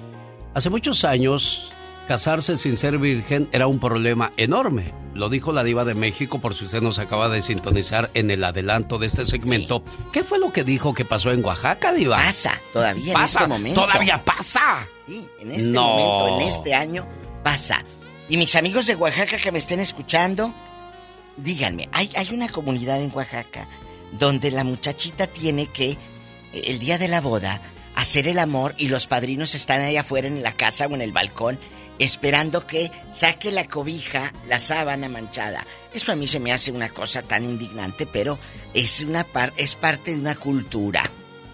Hace 0.56 0.72
muchos 0.72 1.06
años, 1.06 1.72
casarse 2.12 2.58
sin 2.58 2.78
ser 2.78 2.98
virgen 2.98 3.48
era 3.54 3.68
un 3.68 3.80
problema 3.80 4.34
enorme. 4.36 4.92
Lo 5.14 5.30
dijo 5.30 5.54
la 5.54 5.64
diva 5.64 5.86
de 5.86 5.94
México 5.94 6.42
por 6.42 6.56
si 6.56 6.66
usted 6.66 6.82
nos 6.82 7.00
acaba 7.00 7.30
de 7.30 7.42
sintonizar 7.42 8.12
en 8.14 8.32
el 8.32 8.44
adelanto 8.44 8.98
de 8.98 9.08
este 9.08 9.24
segmento. 9.24 9.82
¿Qué 10.12 10.22
fue 10.26 10.38
lo 10.38 10.52
que 10.52 10.66
dijo 10.66 10.94
que 10.94 11.06
pasó 11.06 11.32
en 11.32 11.42
Oaxaca, 11.42 11.94
diva? 11.94 12.18
Pasa, 12.18 12.60
todavía 12.74 13.14
en 13.14 13.20
Pasa, 13.22 13.40
este 13.40 13.48
momento. 13.48 13.80
Todavía 13.86 14.22
pasa. 14.26 14.86
Sí, 15.08 15.26
en 15.40 15.52
este 15.54 15.70
No. 15.70 15.84
momento, 15.96 16.42
en 16.42 16.48
este 16.50 16.74
año, 16.74 17.08
pasa. 17.46 17.82
Y 18.28 18.36
mis 18.36 18.58
amigos 18.58 18.88
de 18.88 18.96
Oaxaca 18.98 19.38
que 19.38 19.54
me 19.54 19.60
estén 19.60 19.80
escuchando, 19.80 20.54
díganme, 21.38 21.88
hay, 21.94 22.10
hay 22.18 22.28
una 22.34 22.50
comunidad 22.50 23.02
en 23.02 23.12
Oaxaca 23.16 23.70
donde 24.20 24.52
la 24.52 24.66
muchachita 24.66 25.28
tiene 25.28 25.68
que, 25.68 25.98
el 26.52 26.78
día 26.80 26.98
de 26.98 27.08
la 27.08 27.22
boda, 27.22 27.62
hacer 27.96 28.28
el 28.28 28.38
amor 28.40 28.76
y 28.78 28.90
los 28.90 29.08
padrinos 29.08 29.56
están 29.56 29.80
ahí 29.80 29.96
afuera 29.96 30.28
en 30.28 30.44
la 30.44 30.52
casa 30.52 30.88
o 30.88 30.94
en 30.96 31.02
el 31.02 31.14
balcón 31.14 31.58
esperando 32.00 32.66
que 32.66 32.92
saque 33.12 33.52
la 33.52 33.68
cobija, 33.68 34.34
la 34.48 34.60
sábana 34.60 35.10
manchada. 35.10 35.66
Eso 35.94 36.12
a 36.12 36.16
mí 36.16 36.28
se 36.28 36.40
me 36.40 36.52
hace 36.52 36.72
una 36.72 36.90
cosa 36.90 37.22
tan 37.22 37.46
indignante, 37.46 38.06
pero 38.06 38.40
es 38.74 39.02
una 39.02 39.26
es 39.58 39.76
parte 39.76 40.12
de 40.12 40.20
una 40.20 40.36
cultura 40.36 41.10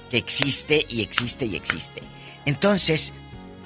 que 0.09 0.17
existe 0.17 0.85
y 0.87 1.01
existe 1.01 1.45
y 1.45 1.55
existe. 1.55 2.01
Entonces, 2.45 3.13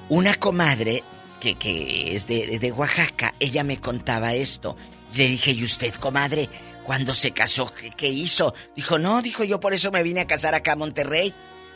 una 0.09 0.35
comadre 0.35 1.03
que, 1.39 1.55
que 1.55 2.15
es 2.15 2.27
de, 2.27 2.59
de 2.59 2.71
Oaxaca, 2.71 3.35
ella 3.39 3.63
me 3.63 3.79
contaba 3.79 4.33
esto. 4.33 4.75
Le 5.15 5.27
dije, 5.27 5.51
¿y 5.51 5.63
usted, 5.63 5.93
comadre, 5.95 6.49
cuando 6.83 7.13
se 7.13 7.31
casó, 7.31 7.71
¿qué, 7.73 7.91
qué 7.91 8.07
hizo? 8.07 8.53
Dijo, 8.75 8.97
no, 8.97 9.21
dijo, 9.21 9.43
yo 9.43 9.59
por 9.59 9.73
eso 9.73 9.91
me 9.91 10.03
vine 10.03 10.21
a 10.21 10.27
casar 10.27 10.55
acá 10.55 10.73
a 10.73 10.77
Monterrey. 10.77 11.33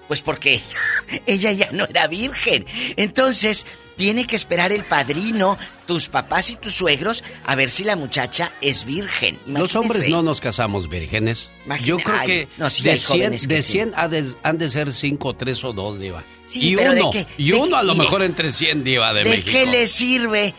Pues 0.08 0.22
porque 0.22 0.62
ella 1.26 1.52
ya 1.52 1.72
no 1.72 1.86
era 1.86 2.08
virgen. 2.08 2.66
Entonces, 2.96 3.66
tiene 3.96 4.26
que 4.28 4.36
esperar 4.36 4.72
el 4.72 4.84
padrino, 4.84 5.58
tus 5.88 6.08
papás 6.10 6.50
y 6.50 6.56
tus 6.56 6.74
suegros, 6.76 7.24
a 7.46 7.56
ver 7.56 7.70
si 7.70 7.84
la 7.84 7.96
muchacha 7.96 8.52
es 8.62 8.86
virgen. 8.86 9.40
Los 9.46 9.76
hombres 9.76 10.10
no 10.10 10.22
nos 10.22 10.42
casamos 10.42 10.90
vírgenes. 10.90 11.50
Imagina- 11.66 11.88
Yo 11.88 11.98
creo 11.98 12.18
Ay, 12.20 12.28
que 12.28 12.48
no, 12.58 12.70
sí 12.70 12.84
de 12.84 12.92
hay 12.92 12.98
100, 12.98 13.08
jóvenes 13.20 13.48
que 13.48 13.54
de 13.56 13.64
sí. 13.64 13.72
100 13.74 13.94
ha 13.96 14.08
de- 14.08 14.34
han 14.44 14.58
de 14.58 14.70
ser 14.70 14.92
5, 14.92 15.34
3 15.36 15.64
o 15.64 15.74
2, 15.74 16.00
Diva. 16.00 16.24
Sí, 16.46 16.72
y 16.72 16.76
pero 16.76 16.94
de 16.94 17.02
uno, 17.02 17.10
que- 17.12 17.28
y 17.38 17.52
de 17.52 17.58
uno 17.58 17.68
que- 17.70 17.76
a 17.76 17.84
lo 17.84 17.94
mire, 17.94 18.04
mejor 18.06 18.24
entre 18.24 18.52
100, 18.52 18.84
Diva 18.84 19.14
de, 19.14 19.24
¿De 19.24 19.30
México. 19.30 19.50
qué 19.52 19.66
le 19.66 19.88
sirve 19.88 20.54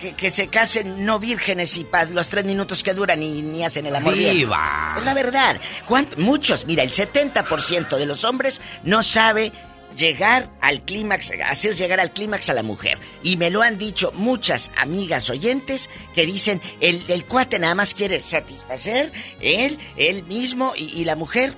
que, 0.00 0.12
que 0.12 0.30
se 0.30 0.46
casen 0.46 1.04
no 1.04 1.18
vírgenes 1.18 1.76
y 1.76 1.84
los 2.12 2.28
tres 2.28 2.44
minutos 2.44 2.84
que 2.84 2.94
duran 2.94 3.20
y 3.20 3.42
ni 3.42 3.64
hacen 3.64 3.84
el 3.86 3.96
amor 3.96 4.14
bien? 4.16 4.32
Diva. 4.36 4.94
Es 4.96 5.04
la 5.04 5.12
verdad. 5.14 5.60
¿Cuánto- 5.86 6.16
Muchos, 6.18 6.66
mira, 6.66 6.84
el 6.84 6.92
70% 6.92 7.96
de 7.96 8.06
los 8.06 8.24
hombres 8.24 8.60
no 8.84 9.02
sabe 9.02 9.50
llegar 9.96 10.50
al 10.60 10.82
clímax, 10.82 11.32
hacer 11.44 11.74
llegar 11.74 12.00
al 12.00 12.12
clímax 12.12 12.50
a 12.50 12.54
la 12.54 12.62
mujer. 12.62 12.98
Y 13.22 13.36
me 13.36 13.50
lo 13.50 13.62
han 13.62 13.78
dicho 13.78 14.12
muchas 14.14 14.70
amigas 14.76 15.30
oyentes 15.30 15.90
que 16.14 16.26
dicen, 16.26 16.60
el, 16.80 17.02
el 17.08 17.24
cuate 17.24 17.58
nada 17.58 17.74
más 17.74 17.94
quiere 17.94 18.20
satisfacer 18.20 19.12
él, 19.40 19.78
él 19.96 20.22
mismo 20.24 20.72
y, 20.76 20.84
y 21.00 21.04
la 21.04 21.16
mujer, 21.16 21.54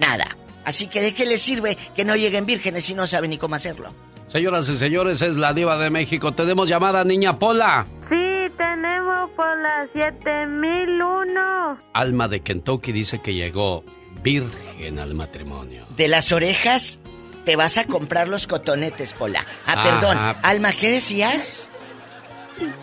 nada. 0.00 0.36
Así 0.64 0.86
que 0.86 1.02
¿de 1.02 1.12
qué 1.14 1.26
le 1.26 1.38
sirve 1.38 1.76
que 1.94 2.04
no 2.04 2.16
lleguen 2.16 2.46
vírgenes 2.46 2.84
si 2.84 2.94
no 2.94 3.06
saben 3.06 3.30
ni 3.30 3.38
cómo 3.38 3.54
hacerlo? 3.56 3.92
Señoras 4.28 4.68
y 4.68 4.76
señores, 4.76 5.20
es 5.20 5.36
la 5.36 5.52
Diva 5.52 5.76
de 5.76 5.90
México. 5.90 6.32
Tenemos 6.32 6.68
llamada 6.68 7.04
Niña 7.04 7.38
Pola. 7.38 7.84
Sí, 8.08 8.50
tenemos 8.56 9.28
por 9.36 9.58
las 9.60 9.90
7001. 9.92 11.78
Alma 11.92 12.28
de 12.28 12.40
Kentucky 12.40 12.92
dice 12.92 13.20
que 13.20 13.34
llegó 13.34 13.84
virgen 14.22 14.98
al 14.98 15.14
matrimonio. 15.14 15.84
De 15.96 16.08
las 16.08 16.32
orejas 16.32 16.98
te 17.44 17.56
vas 17.56 17.78
a 17.78 17.84
comprar 17.84 18.28
los 18.28 18.46
cotonetes, 18.46 19.12
Pola. 19.14 19.44
Ah, 19.66 19.72
Ajá. 19.72 19.82
perdón. 19.82 20.18
Alma, 20.42 20.72
¿qué 20.72 20.90
decías? 20.92 21.68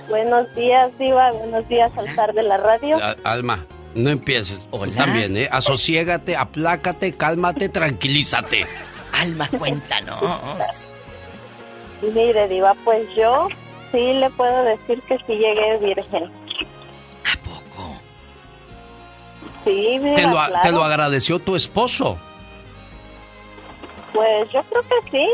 Buenos 0.09 0.53
días, 0.55 0.91
Diva. 0.97 1.31
Buenos 1.31 1.67
días 1.69 1.91
al 1.97 2.13
zar 2.15 2.33
de 2.33 2.43
la 2.43 2.57
radio. 2.57 2.97
A- 3.01 3.15
Alma, 3.23 3.65
no 3.95 4.09
empieces. 4.09 4.67
Tú 4.71 4.85
también, 4.91 5.37
¿eh? 5.37 5.47
Asociégate, 5.51 6.35
aplácate, 6.35 7.13
cálmate, 7.13 7.69
tranquilízate. 7.69 8.65
Alma, 9.13 9.47
cuéntanos. 9.57 10.19
Mire, 12.01 12.47
Diva, 12.47 12.73
pues 12.85 13.07
yo 13.15 13.47
sí 13.91 14.13
le 14.13 14.29
puedo 14.31 14.63
decir 14.63 15.01
que 15.07 15.17
sí 15.17 15.33
llegué 15.33 15.77
virgen. 15.81 16.23
¿A 17.25 17.37
poco? 17.43 17.97
Sí, 19.65 19.99
Diva, 19.99 20.15
Te 20.15 20.23
lo, 20.23 20.31
claro. 20.31 20.59
te 20.63 20.71
lo 20.71 20.83
agradeció 20.83 21.39
tu 21.39 21.55
esposo. 21.55 22.17
Pues 24.13 24.51
yo 24.51 24.61
creo 24.63 24.81
que 24.83 25.11
sí. 25.11 25.27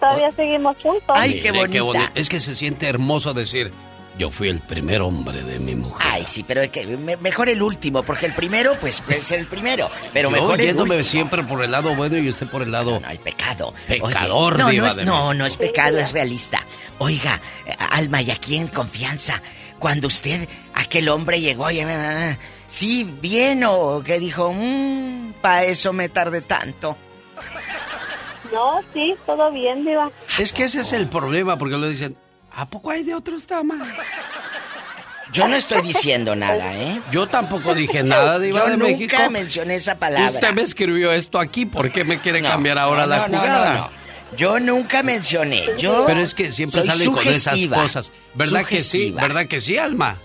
Todavía 0.00 0.30
seguimos 0.32 0.76
juntos. 0.82 1.16
Mire, 1.26 1.52
boni- 1.52 2.10
Es 2.16 2.28
que 2.28 2.40
se 2.40 2.54
siente 2.56 2.88
hermoso 2.88 3.32
decir, 3.34 3.70
yo 4.18 4.30
fui 4.32 4.48
el 4.48 4.58
primer 4.58 5.00
hombre 5.00 5.44
de 5.44 5.60
mi 5.60 5.76
mujer. 5.76 6.04
Ay, 6.10 6.24
sí, 6.26 6.42
pero 6.42 6.60
es 6.60 6.70
que 6.70 6.84
me- 6.96 7.16
mejor 7.18 7.48
el 7.48 7.62
último, 7.62 8.02
porque 8.02 8.26
el 8.26 8.32
primero, 8.34 8.74
pues, 8.80 9.00
puede 9.00 9.20
ser 9.22 9.38
el 9.38 9.46
primero. 9.46 9.88
Pero 10.12 10.28
Yo 10.28 10.36
mejor 10.36 10.60
el 10.60 10.76
último. 10.76 11.04
siempre 11.04 11.44
por 11.44 11.62
el 11.62 11.70
lado 11.70 11.94
bueno 11.94 12.18
y 12.18 12.28
usted 12.28 12.48
por 12.48 12.62
el 12.62 12.72
lado... 12.72 12.98
No, 12.98 13.08
el 13.10 13.18
pecado. 13.20 13.72
Pecador, 13.86 14.54
Oye, 14.54 14.62
no, 14.64 14.68
Diva 14.70 14.84
no, 14.86 14.90
es, 14.90 14.96
de 14.96 15.04
no, 15.04 15.34
no 15.34 15.46
es 15.46 15.56
pecado, 15.56 15.98
es 15.98 16.10
realista. 16.10 16.66
Oiga, 16.98 17.40
eh, 17.66 17.76
Alma, 17.90 18.22
y 18.22 18.32
aquí 18.32 18.56
en 18.56 18.66
confianza, 18.68 19.40
cuando 19.78 20.08
usted, 20.08 20.48
aquel 20.74 21.08
hombre 21.10 21.40
llegó, 21.40 21.70
y, 21.70 21.78
ah, 21.80 22.36
sí, 22.66 23.04
bien, 23.20 23.62
o 23.64 24.02
que 24.04 24.18
dijo, 24.18 24.52
mmm, 24.52 25.32
para 25.40 25.64
eso 25.64 25.92
me 25.92 26.08
tardé 26.08 26.40
tanto. 26.42 26.96
No, 28.52 28.80
sí, 28.92 29.14
todo 29.26 29.50
bien, 29.50 29.84
Diva. 29.84 30.10
Es 30.38 30.52
que 30.52 30.64
ese 30.64 30.80
es 30.82 30.92
el 30.92 31.08
problema, 31.08 31.56
porque 31.56 31.76
lo 31.78 31.88
dicen, 31.88 32.16
¿a 32.52 32.68
poco 32.68 32.90
hay 32.90 33.02
de 33.02 33.14
otros 33.14 33.46
tamas? 33.46 33.88
Yo 35.32 35.48
no 35.48 35.56
estoy 35.56 35.80
diciendo 35.80 36.36
nada, 36.36 36.74
¿eh? 36.76 37.00
Yo 37.10 37.26
tampoco 37.26 37.74
dije 37.74 38.02
nada, 38.02 38.38
Diva 38.38 38.60
Yo 38.60 38.66
de 38.72 38.76
nunca 38.76 38.92
México. 38.98 39.30
mencioné 39.30 39.76
esa 39.76 39.98
palabra. 39.98 40.28
Usted 40.30 40.52
me 40.52 40.60
escribió 40.62 41.10
esto 41.12 41.38
aquí, 41.38 41.64
¿por 41.64 41.90
qué 41.90 42.04
me 42.04 42.18
quiere 42.18 42.42
No, 42.42 42.50
cambiar 42.50 42.78
ahora 42.78 43.02
no, 43.02 43.06
la 43.08 43.16
no, 43.16 43.28
no, 43.28 43.38
jugada? 43.40 43.74
no, 43.74 43.80
no. 43.86 44.36
Yo 44.36 44.60
nunca 44.60 45.02
mencioné. 45.02 45.64
Yo 45.78 46.04
Pero 46.06 46.20
es 46.20 46.34
que 46.34 46.52
siempre 46.52 46.84
salen 46.84 47.12
con 47.12 47.26
esas 47.26 47.66
cosas. 47.66 48.12
¿Verdad 48.34 48.64
que 48.66 48.78
sí? 48.80 49.10
¿Verdad 49.10 49.46
que 49.46 49.60
sí, 49.60 49.78
Alma? 49.78 50.18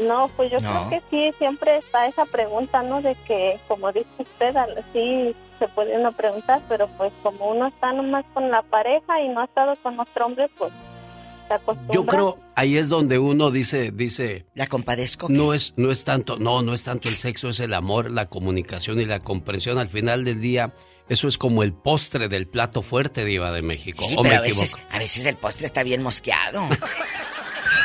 No, 0.00 0.28
pues 0.36 0.50
yo 0.50 0.58
No. 0.60 0.88
creo 0.88 1.00
que 1.10 1.32
sí, 1.32 1.36
siempre 1.38 1.76
está 1.78 2.06
esa 2.06 2.24
pregunta, 2.24 2.82
¿no? 2.82 3.02
De 3.02 3.14
que, 3.26 3.58
como 3.68 3.92
dice 3.92 4.08
usted, 4.18 4.54
sí 4.92 5.34
se 5.62 5.68
puede 5.68 5.96
uno 5.96 6.10
preguntar, 6.10 6.60
pero 6.68 6.88
pues 6.96 7.12
como 7.22 7.50
uno 7.50 7.68
está 7.68 7.92
nomás 7.92 8.24
con 8.34 8.50
la 8.50 8.62
pareja 8.62 9.20
y 9.20 9.28
no 9.28 9.40
ha 9.40 9.44
estado 9.44 9.76
con 9.80 9.98
otro 10.00 10.26
hombre, 10.26 10.50
pues 10.58 10.72
se 11.46 11.54
acostumbra. 11.54 11.94
Yo 11.94 12.04
creo 12.04 12.38
ahí 12.56 12.76
es 12.76 12.88
donde 12.88 13.20
uno 13.20 13.52
dice, 13.52 13.92
dice. 13.92 14.46
La 14.54 14.66
compadezco. 14.66 15.28
No 15.28 15.54
es, 15.54 15.74
no 15.76 15.92
es 15.92 16.02
tanto, 16.02 16.38
no, 16.38 16.62
no 16.62 16.74
es 16.74 16.82
tanto 16.82 17.08
el 17.08 17.14
sexo, 17.14 17.50
es 17.50 17.60
el 17.60 17.74
amor, 17.74 18.10
la 18.10 18.26
comunicación 18.26 19.00
y 19.00 19.04
la 19.04 19.20
comprensión. 19.20 19.78
Al 19.78 19.88
final 19.88 20.24
del 20.24 20.40
día, 20.40 20.72
eso 21.08 21.28
es 21.28 21.38
como 21.38 21.62
el 21.62 21.72
postre 21.72 22.28
del 22.28 22.48
plato 22.48 22.82
fuerte, 22.82 23.24
Diva 23.24 23.52
de 23.52 23.62
México. 23.62 24.04
Sí, 24.04 24.16
¿O 24.18 24.24
me 24.24 24.30
pero 24.30 24.40
a 24.40 24.42
veces, 24.42 24.74
a 24.90 24.98
veces 24.98 25.26
el 25.26 25.36
postre 25.36 25.66
está 25.66 25.84
bien 25.84 26.02
mosqueado. 26.02 26.66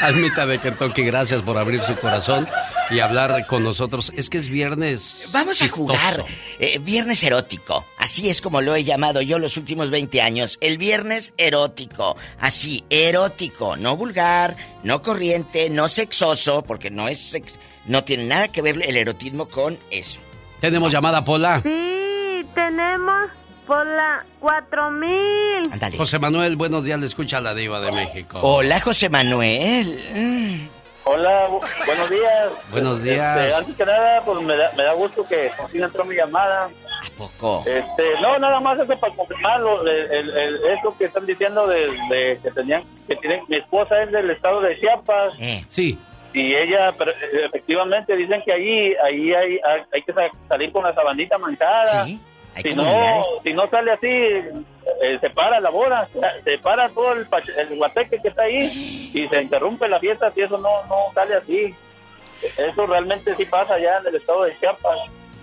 Almita 0.02 0.46
de 0.46 0.60
Kentucky, 0.60 1.02
gracias 1.04 1.42
por 1.42 1.58
abrir 1.58 1.82
su 1.82 1.96
corazón 1.96 2.48
y 2.92 3.00
hablar 3.00 3.46
con 3.48 3.64
nosotros. 3.64 4.14
Es 4.16 4.30
que 4.30 4.38
es 4.38 4.48
viernes. 4.48 5.26
Vamos 5.32 5.62
a 5.62 5.68
jugar 5.70 6.24
eh, 6.60 6.78
viernes 6.80 7.24
erótico. 7.24 7.86
Así 7.98 8.30
es 8.30 8.40
como 8.42 8.62
lo 8.62 8.76
he 8.76 8.84
llamado 8.84 9.22
yo 9.22 9.40
los 9.40 9.58
últimos 9.58 9.90
20 9.90 10.22
años. 10.22 10.58
El 10.62 10.78
viernes 10.78 11.34
erótico. 11.38 12.16
Así, 12.40 12.86
erótico. 12.90 13.76
No 13.76 13.98
vulgar, 13.98 14.56
no 14.84 15.02
corriente, 15.02 15.70
no 15.70 15.88
sexoso, 15.88 16.64
porque 16.64 16.92
no 16.92 17.08
es 17.08 17.20
sex- 17.20 17.60
no 17.86 18.04
tiene 18.04 18.26
nada 18.26 18.50
que 18.50 18.62
ver 18.62 18.80
el 18.84 18.98
erotismo 18.98 19.48
con 19.50 19.80
eso. 19.90 20.20
Tenemos 20.62 20.92
llamada, 20.92 21.24
Pola. 21.26 21.62
Sí, 21.64 22.46
tenemos 22.54 23.30
por 23.68 23.86
la 23.86 24.24
4000. 24.40 25.74
Ándale. 25.74 25.98
José 25.98 26.18
Manuel, 26.20 26.56
buenos 26.56 26.84
días, 26.86 27.00
le 27.00 27.06
escucha 27.06 27.42
la 27.42 27.54
Diva 27.54 27.80
de 27.82 27.92
México. 27.92 28.40
Hola, 28.42 28.80
José 28.80 29.10
Manuel. 29.10 30.70
Hola, 31.04 31.48
bu- 31.48 31.86
buenos 31.86 32.10
días. 32.10 32.50
Buenos 32.72 33.04
días. 33.04 33.38
Este, 33.46 33.56
antes 33.56 33.76
que 33.78 33.86
nada, 33.86 34.22
pues 34.26 34.42
me 34.42 34.58
da, 34.58 34.72
me 34.76 34.84
da 34.84 34.94
gusto 34.94 35.26
que 35.28 35.52
por 35.58 35.70
fin 35.70 35.84
entró 35.84 36.04
mi 36.06 36.16
llamada. 36.16 36.64
¿A 36.66 37.18
poco? 37.18 37.64
Este, 37.66 38.04
no, 38.22 38.38
nada 38.40 38.60
más 38.60 38.78
eso 38.80 38.98
para 38.98 39.14
confirmar 39.14 39.60
lo, 39.62 39.82
el, 39.88 39.90
el- 40.12 40.30
el- 40.38 40.56
eso 40.78 40.96
que 40.98 41.06
están 41.06 41.26
diciendo 41.26 41.66
de, 41.68 41.88
de 42.10 42.40
que 42.44 42.52
tenían, 42.52 42.84
que 43.08 43.16
tienen, 43.18 43.42
mi 43.48 43.58
esposa 43.58 44.02
es 44.04 44.12
del 44.12 44.30
estado 44.32 44.60
de 44.62 44.78
Chiapas. 44.80 45.34
Sí. 45.70 45.98
Y 46.34 46.54
ella, 46.54 46.94
pero, 46.98 47.12
eh, 47.12 47.46
efectivamente, 47.46 48.16
dicen 48.16 48.42
que 48.46 48.52
allí, 48.54 48.94
ahí 49.06 49.34
hay, 49.34 49.54
hay, 49.66 49.82
hay 49.94 50.02
que 50.04 50.12
sa- 50.14 50.30
salir 50.50 50.72
con 50.74 50.84
la 50.84 50.94
sabanita 50.94 51.38
manchada. 51.38 52.04
Sí, 52.04 52.20
si 52.64 52.74
no, 52.76 52.84
si 53.44 53.54
no 53.54 53.68
sale 53.70 53.92
así, 53.92 54.08
eh, 54.08 55.18
se 55.22 55.30
para 55.32 55.60
la 55.60 55.70
boda, 55.70 56.08
se- 56.44 56.58
para 56.60 56.90
todo 56.90 57.14
el, 57.14 57.28
el 57.58 57.78
guateque 57.78 58.20
que 58.22 58.28
está 58.30 58.44
ahí 58.44 59.12
y 59.14 59.28
se 59.28 59.42
interrumpe 59.42 59.88
la 59.88 60.00
fiesta 60.00 60.32
si 60.32 60.42
eso 60.42 60.58
no, 60.58 60.70
no 60.88 61.14
sale 61.14 61.36
así. 61.36 61.74
Eso 62.58 62.86
realmente 62.86 63.36
sí 63.36 63.46
pasa 63.46 63.74
allá 63.76 63.98
en 64.02 64.08
el 64.08 64.16
estado 64.16 64.44
de 64.44 64.58
Chiapas. 64.60 64.98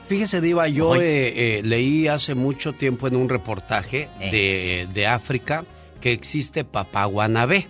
Fíjese, 0.08 0.40
Diva, 0.40 0.68
yo 0.68 0.94
eh, 0.96 1.58
eh, 1.58 1.62
leí 1.64 2.06
hace 2.08 2.34
mucho 2.34 2.72
tiempo 2.74 3.08
en 3.08 3.16
un 3.16 3.28
reportaje 3.28 4.08
de, 4.20 4.86
de 4.92 5.06
África 5.06 5.64
que 6.00 6.12
existe 6.12 6.62
Papá 6.64 7.06
Guanabé. 7.06 7.66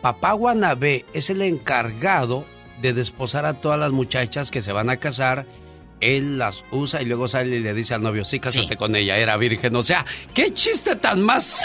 Papá 0.00 0.32
Guanabé 0.32 1.04
es 1.12 1.30
el 1.30 1.42
encargado 1.42 2.44
de 2.80 2.92
desposar 2.92 3.44
a 3.44 3.54
todas 3.56 3.78
las 3.78 3.90
muchachas 3.90 4.50
que 4.50 4.62
se 4.62 4.72
van 4.72 4.88
a 4.88 4.98
casar. 4.98 5.44
Él 6.00 6.38
las 6.38 6.62
usa 6.70 7.00
y 7.02 7.06
luego 7.06 7.28
sale 7.28 7.56
y 7.56 7.60
le 7.60 7.72
dice 7.74 7.94
al 7.94 8.02
novio, 8.02 8.24
sí, 8.24 8.38
cásate 8.38 8.76
con 8.76 8.94
ella, 8.96 9.16
era 9.16 9.36
virgen. 9.36 9.74
O 9.76 9.82
sea, 9.82 10.04
qué 10.34 10.52
chiste 10.52 10.96
tan 10.96 11.22
más 11.22 11.62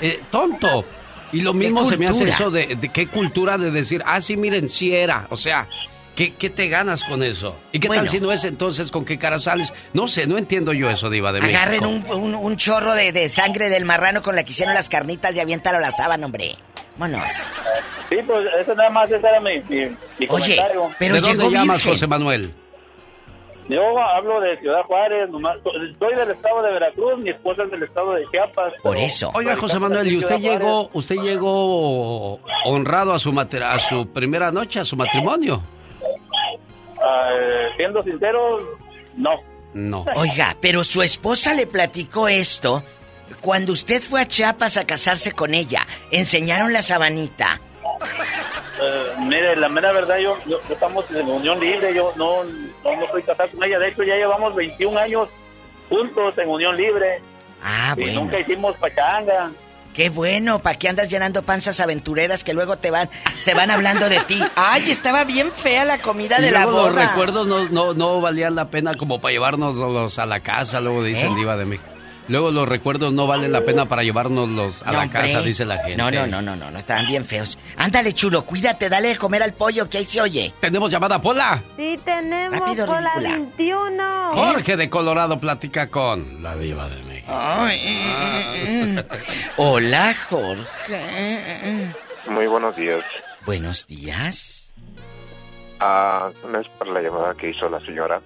eh, 0.00 0.20
tonto. 0.30 0.84
Y 1.32 1.40
lo 1.40 1.52
mismo 1.52 1.84
se 1.84 1.96
me 1.96 2.06
hace 2.06 2.28
eso 2.28 2.50
de, 2.50 2.76
de 2.76 2.88
qué 2.88 3.08
cultura 3.08 3.58
de 3.58 3.70
decir, 3.70 4.02
ah, 4.06 4.20
sí, 4.20 4.36
miren, 4.36 4.68
sí 4.68 4.94
era. 4.94 5.26
O 5.30 5.36
sea, 5.36 5.66
¿Qué, 6.14 6.32
qué 6.32 6.48
te 6.48 6.70
ganas 6.70 7.04
con 7.04 7.22
eso? 7.22 7.54
¿Y 7.72 7.78
qué 7.78 7.88
Bueno. 7.88 8.04
tal 8.04 8.10
si 8.10 8.20
no 8.20 8.32
es 8.32 8.42
entonces 8.44 8.90
con 8.90 9.04
qué 9.04 9.18
cara 9.18 9.38
sales? 9.38 9.74
No 9.92 10.08
sé, 10.08 10.26
no 10.26 10.38
entiendo 10.38 10.72
yo 10.72 10.88
eso, 10.88 11.10
Diva 11.10 11.30
de 11.30 11.40
Agarren 11.40 11.84
México. 11.84 12.16
un, 12.16 12.24
un- 12.24 12.34
un 12.36 12.56
chorro 12.56 12.94
de, 12.94 13.12
de 13.12 13.28
sangre 13.28 13.68
del 13.68 13.84
marrano 13.84 14.22
con 14.22 14.34
la 14.34 14.42
que 14.42 14.52
hicieron 14.52 14.72
las 14.72 14.88
carnitas 14.88 15.34
y 15.36 15.40
aviéntalo 15.40 15.76
a 15.76 15.80
la 15.82 15.90
sábana, 15.90 16.24
hombre. 16.24 16.56
Vámonos. 16.96 17.30
Sí, 18.08 18.16
pues 18.26 18.46
eso 18.62 18.74
nada 18.74 18.88
más, 18.88 19.10
ese 19.10 19.18
era 19.26 19.40
mi, 19.40 19.56
mi, 19.68 19.76
mi 19.80 19.86
Oye, 20.20 20.26
comentario. 20.56 20.90
pero 20.98 21.14
¿De 21.16 21.20
dónde 21.20 21.50
llamas, 21.50 21.76
virgen. 21.76 21.92
José 21.92 22.06
Manuel? 22.06 22.54
Yo 23.68 23.98
hablo 24.00 24.40
de 24.40 24.56
Ciudad 24.58 24.82
Juárez, 24.84 25.28
nomás, 25.28 25.56
soy 25.98 26.14
del 26.14 26.30
estado 26.30 26.62
de 26.62 26.72
Veracruz, 26.72 27.18
mi 27.18 27.30
esposa 27.30 27.64
es 27.64 27.70
del 27.72 27.82
estado 27.82 28.12
de 28.14 28.24
Chiapas. 28.30 28.74
Por 28.82 28.96
eso. 28.96 29.30
Oiga, 29.34 29.56
José 29.56 29.78
Manuel, 29.80 30.06
¿y 30.12 30.16
usted 30.18 30.38
llegó, 30.38 30.88
usted 30.92 31.16
llegó 31.16 32.38
honrado 32.64 33.12
a 33.12 33.18
su 33.18 33.32
mater- 33.32 33.64
a 33.64 33.78
su 33.80 34.06
primera 34.08 34.52
noche, 34.52 34.78
a 34.80 34.84
su 34.84 34.94
matrimonio? 34.96 35.60
Eh, 37.04 37.68
siendo 37.76 38.02
sincero, 38.02 38.60
no. 39.16 39.32
No. 39.74 40.06
Oiga, 40.14 40.56
pero 40.60 40.82
su 40.84 41.02
esposa 41.02 41.52
le 41.52 41.66
platicó 41.66 42.28
esto 42.28 42.82
cuando 43.40 43.72
usted 43.72 44.00
fue 44.00 44.22
a 44.22 44.26
Chiapas 44.28 44.76
a 44.78 44.86
casarse 44.86 45.32
con 45.32 45.52
ella. 45.52 45.86
Enseñaron 46.10 46.72
la 46.72 46.82
sabanita. 46.82 47.60
Eh, 48.80 49.14
mire, 49.20 49.56
la 49.56 49.68
mera 49.68 49.92
verdad, 49.92 50.18
yo, 50.18 50.36
yo- 50.46 50.58
yo 50.68 50.74
estamos 50.74 51.10
en 51.10 51.26
unión 51.28 51.58
libre, 51.58 51.94
yo 51.94 52.12
no, 52.16 52.44
no, 52.44 52.96
no 52.96 53.04
estoy 53.06 53.22
casado 53.22 53.48
con 53.50 53.64
ella, 53.64 53.78
de 53.78 53.88
hecho 53.88 54.02
ya 54.02 54.16
llevamos 54.16 54.54
21 54.54 54.98
años 54.98 55.28
juntos 55.88 56.34
en 56.36 56.48
unión 56.48 56.76
libre. 56.76 57.20
Ah, 57.62 57.94
y 57.96 58.00
bueno. 58.02 58.20
nunca 58.20 58.38
hicimos 58.38 58.76
pachanga. 58.76 59.50
Qué 59.94 60.10
bueno, 60.10 60.58
¿para 60.58 60.76
qué 60.78 60.90
andas 60.90 61.08
llenando 61.08 61.42
panzas 61.42 61.80
aventureras 61.80 62.44
que 62.44 62.52
luego 62.52 62.76
te 62.76 62.90
van, 62.90 63.08
se 63.42 63.54
van 63.54 63.70
hablando 63.70 64.10
de 64.10 64.20
ti? 64.20 64.42
Ay, 64.56 64.90
estaba 64.90 65.24
bien 65.24 65.50
fea 65.50 65.86
la 65.86 65.96
comida 65.98 66.38
de 66.38 66.50
la 66.50 66.64
luego 66.64 66.82
los 66.82 66.92
boda. 66.92 67.08
recuerdos 67.08 67.46
no, 67.46 67.64
no, 67.70 67.94
no 67.94 68.20
valían 68.20 68.54
la 68.54 68.68
pena 68.68 68.92
como 68.94 69.22
para 69.22 69.32
llevárnoslos 69.32 70.18
a 70.18 70.26
la 70.26 70.40
casa, 70.40 70.82
luego 70.82 71.02
dicen 71.02 71.32
¿Eh? 71.32 71.36
Diva 71.36 71.56
de 71.56 71.64
México. 71.64 71.88
Luego 72.28 72.50
los 72.50 72.68
recuerdos 72.68 73.12
no 73.12 73.26
valen 73.26 73.52
la 73.52 73.62
pena 73.64 73.86
para 73.86 74.02
llevárnoslos 74.02 74.82
a 74.82 74.86
No, 74.86 74.92
la 74.92 75.02
hombre. 75.04 75.20
casa, 75.20 75.42
dice 75.42 75.64
la 75.64 75.78
gente. 75.78 75.96
No, 75.96 76.10
no, 76.10 76.26
no, 76.26 76.42
no, 76.42 76.56
no, 76.56 76.70
no, 76.70 76.78
estaban 76.78 77.06
bien 77.06 77.24
feos. 77.24 77.56
Ándale, 77.76 78.12
chulo, 78.12 78.44
cuídate, 78.44 78.88
dale 78.88 79.08
de 79.08 79.16
comer 79.16 79.42
al 79.44 79.54
pollo 79.54 79.88
que 79.88 79.98
ahí 79.98 80.04
se 80.04 80.20
oye. 80.20 80.52
Tenemos 80.60 80.90
llamada, 80.90 81.20
Pola. 81.20 81.62
Sí, 81.76 81.98
tenemos 82.04 82.58
Rápido, 82.58 82.86
por 82.86 83.02
la 83.02 83.14
ridícula. 83.14 83.36
21. 83.38 84.32
Jorge 84.32 84.76
de 84.76 84.90
Colorado 84.90 85.38
platica 85.38 85.88
con 85.88 86.42
la 86.42 86.56
Diva 86.56 86.88
de 86.88 87.02
México. 87.04 87.32
Ay, 87.32 87.80
mm, 88.66 88.94
mm. 88.98 89.04
Hola, 89.58 90.14
Jorge. 90.28 91.92
Muy 92.28 92.46
buenos 92.48 92.74
días. 92.74 93.04
Buenos 93.44 93.86
días. 93.86 94.72
Ah, 95.78 96.30
no 96.50 96.58
es 96.60 96.66
por 96.78 96.88
la 96.88 97.00
llamada 97.00 97.34
que 97.34 97.50
hizo 97.50 97.68
la 97.68 97.78
señora. 97.80 98.20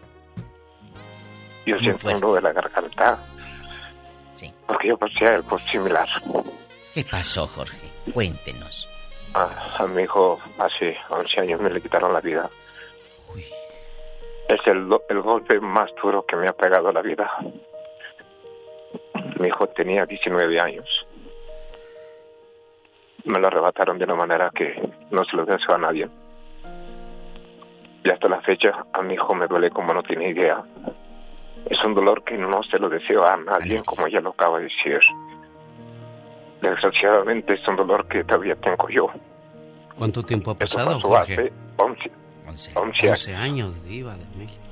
Yo 1.66 1.74
Muy 1.74 1.82
siento 1.84 1.98
fuerte. 1.98 2.24
un 2.26 2.34
de 2.36 2.40
la 2.40 2.52
garganta. 2.52 3.18
Sí. 4.34 4.52
Porque 4.66 4.88
yo 4.88 4.96
pasé 4.96 5.26
algo 5.26 5.58
similar. 5.70 6.08
¿Qué 6.94 7.04
pasó, 7.04 7.46
Jorge? 7.46 7.88
Cuéntenos. 8.12 8.88
Ah, 9.34 9.76
a 9.78 9.86
mi 9.86 10.02
hijo 10.02 10.40
hace 10.58 10.96
11 11.08 11.40
años 11.40 11.60
me 11.60 11.70
le 11.70 11.80
quitaron 11.80 12.12
la 12.12 12.20
vida. 12.20 12.50
Es 14.48 14.60
el 14.66 14.88
golpe 15.22 15.60
más 15.60 15.90
duro 16.02 16.26
que 16.26 16.34
me 16.34 16.48
ha 16.48 16.52
pegado 16.52 16.90
la 16.90 17.02
vida. 17.02 17.30
Mi 19.38 19.46
hijo 19.46 19.68
tenía 19.68 20.04
19 20.04 20.60
años. 20.60 20.88
Me 23.24 23.38
lo 23.38 23.46
arrebataron 23.46 23.96
de 23.98 24.04
una 24.04 24.16
manera 24.16 24.50
que 24.52 24.74
no 25.12 25.24
se 25.24 25.36
lo 25.36 25.44
deseo 25.44 25.76
a 25.76 25.78
nadie. 25.78 26.08
Y 28.02 28.10
hasta 28.10 28.28
la 28.28 28.40
fecha 28.40 28.86
a 28.92 29.02
mi 29.02 29.14
hijo 29.14 29.34
me 29.36 29.46
duele 29.46 29.70
como 29.70 29.94
no 29.94 30.02
tiene 30.02 30.30
idea. 30.30 30.64
Es 31.66 31.78
un 31.84 31.94
dolor 31.94 32.22
que 32.24 32.36
no 32.36 32.62
se 32.64 32.78
lo 32.78 32.88
deseo 32.88 33.24
a 33.26 33.36
nadie, 33.36 33.82
como 33.84 34.06
ella 34.06 34.20
lo 34.20 34.30
acaba 34.30 34.58
de 34.58 34.64
decir. 34.64 35.00
Desgraciadamente 36.60 37.54
es 37.54 37.68
un 37.68 37.76
dolor 37.76 38.06
que 38.08 38.24
todavía 38.24 38.54
tengo 38.56 38.88
yo. 38.88 39.08
¿Cuánto 39.96 40.22
tiempo 40.22 40.50
ha 40.52 40.54
pasado, 40.58 40.96
pasó 40.96 41.08
Jorge? 41.08 41.34
hace 41.34 41.52
11, 41.76 42.10
11 42.46 42.70
años 42.70 43.26
11 43.26 43.34
años, 43.34 43.84
Diva 43.84 44.16
de 44.16 44.24
México. 44.36 44.62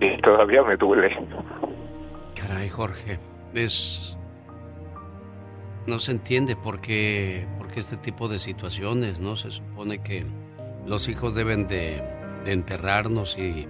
y 0.00 0.16
todavía 0.22 0.62
me 0.62 0.76
duele. 0.76 1.16
Caray, 2.34 2.68
Jorge, 2.68 3.18
es... 3.54 4.16
No 5.86 5.98
se 5.98 6.12
entiende 6.12 6.56
por 6.56 6.80
qué, 6.80 7.46
por 7.58 7.68
qué 7.68 7.80
este 7.80 7.96
tipo 7.96 8.28
de 8.28 8.38
situaciones, 8.38 9.18
¿no? 9.18 9.36
Se 9.36 9.50
supone 9.50 10.02
que 10.02 10.26
los 10.86 11.08
hijos 11.08 11.34
deben 11.34 11.66
de, 11.66 12.02
de 12.44 12.52
enterrarnos 12.52 13.36
y 13.38 13.66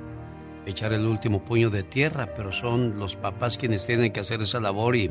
echar 0.66 0.93
el 0.93 1.07
último 1.07 1.45
puño 1.45 1.70
de 1.70 1.82
tierra, 1.82 2.35
pero 2.37 2.53
son 2.53 2.99
los 2.99 3.16
papás 3.16 3.57
quienes 3.57 3.87
tienen 3.87 4.12
que 4.12 4.20
hacer 4.20 4.41
esa 4.43 4.61
labor 4.61 4.97
y 4.97 5.11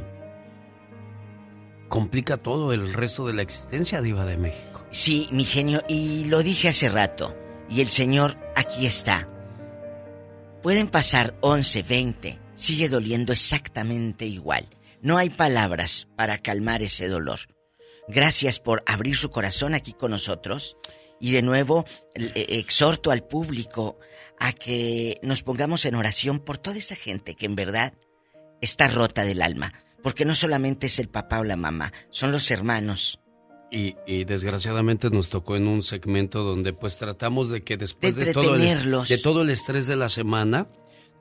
complica 1.88 2.38
todo 2.38 2.72
el 2.74 2.94
resto 2.94 3.26
de 3.26 3.34
la 3.34 3.42
existencia, 3.42 4.02
Diva 4.02 4.26
de 4.26 4.38
México. 4.38 4.84
Sí, 4.92 5.28
mi 5.32 5.46
genio, 5.46 5.82
y 5.88 6.26
lo 6.26 6.44
dije 6.44 6.70
hace 6.70 6.90
rato, 6.90 7.36
y 7.70 7.82
el 7.82 7.90
Señor 7.90 8.38
aquí 8.56 8.86
está. 8.86 9.28
Pueden 10.62 10.88
pasar 10.88 11.36
11, 11.42 11.84
20, 11.84 12.40
sigue 12.54 12.90
doliendo 12.90 13.32
exactamente 13.34 14.26
igual. 14.26 14.68
No 15.02 15.18
hay 15.18 15.30
palabras 15.30 16.08
para 16.16 16.38
calmar 16.40 16.82
ese 16.82 17.08
dolor. 17.08 17.40
Gracias 18.08 18.60
por 18.60 18.84
abrir 18.86 19.16
su 19.16 19.30
corazón 19.30 19.74
aquí 19.74 19.94
con 19.94 20.12
nosotros. 20.12 20.78
Y 21.22 21.32
de 21.34 21.42
nuevo, 21.42 21.86
l- 22.16 22.32
eh, 22.36 22.46
exhorto 22.60 23.12
al 23.12 23.24
público 23.24 24.00
a 24.40 24.54
que 24.54 25.20
nos 25.22 25.44
pongamos 25.44 25.86
en 25.86 25.96
oración 25.96 26.40
por 26.40 26.58
toda 26.58 26.78
esa 26.78 26.96
gente 26.96 27.36
que 27.36 27.46
en 27.46 27.56
verdad 27.56 27.94
está 28.62 28.88
rota 28.88 29.24
del 29.24 29.42
alma. 29.42 29.74
Porque 30.02 30.26
no 30.26 30.34
solamente 30.34 30.88
es 30.88 30.98
el 31.00 31.10
papá 31.10 31.40
o 31.40 31.44
la 31.44 31.58
mamá, 31.58 31.92
son 32.10 32.32
los 32.32 32.50
hermanos. 32.52 33.20
Y, 33.72 33.96
y 34.08 34.24
desgraciadamente 34.24 35.10
nos 35.10 35.30
tocó 35.30 35.56
en 35.56 35.68
un 35.68 35.84
segmento 35.84 36.44
donde 36.44 36.74
pues 36.74 36.98
tratamos 36.98 37.50
de 37.50 37.64
que 37.64 37.78
después 37.78 38.16
De 38.16 38.26
de, 38.26 38.34
todo, 38.34 38.56
el, 38.56 39.08
de 39.08 39.18
todo 39.20 39.42
el 39.44 39.50
estrés 39.50 39.86
de 39.88 39.96
la 39.96 40.10
semana, 40.10 40.68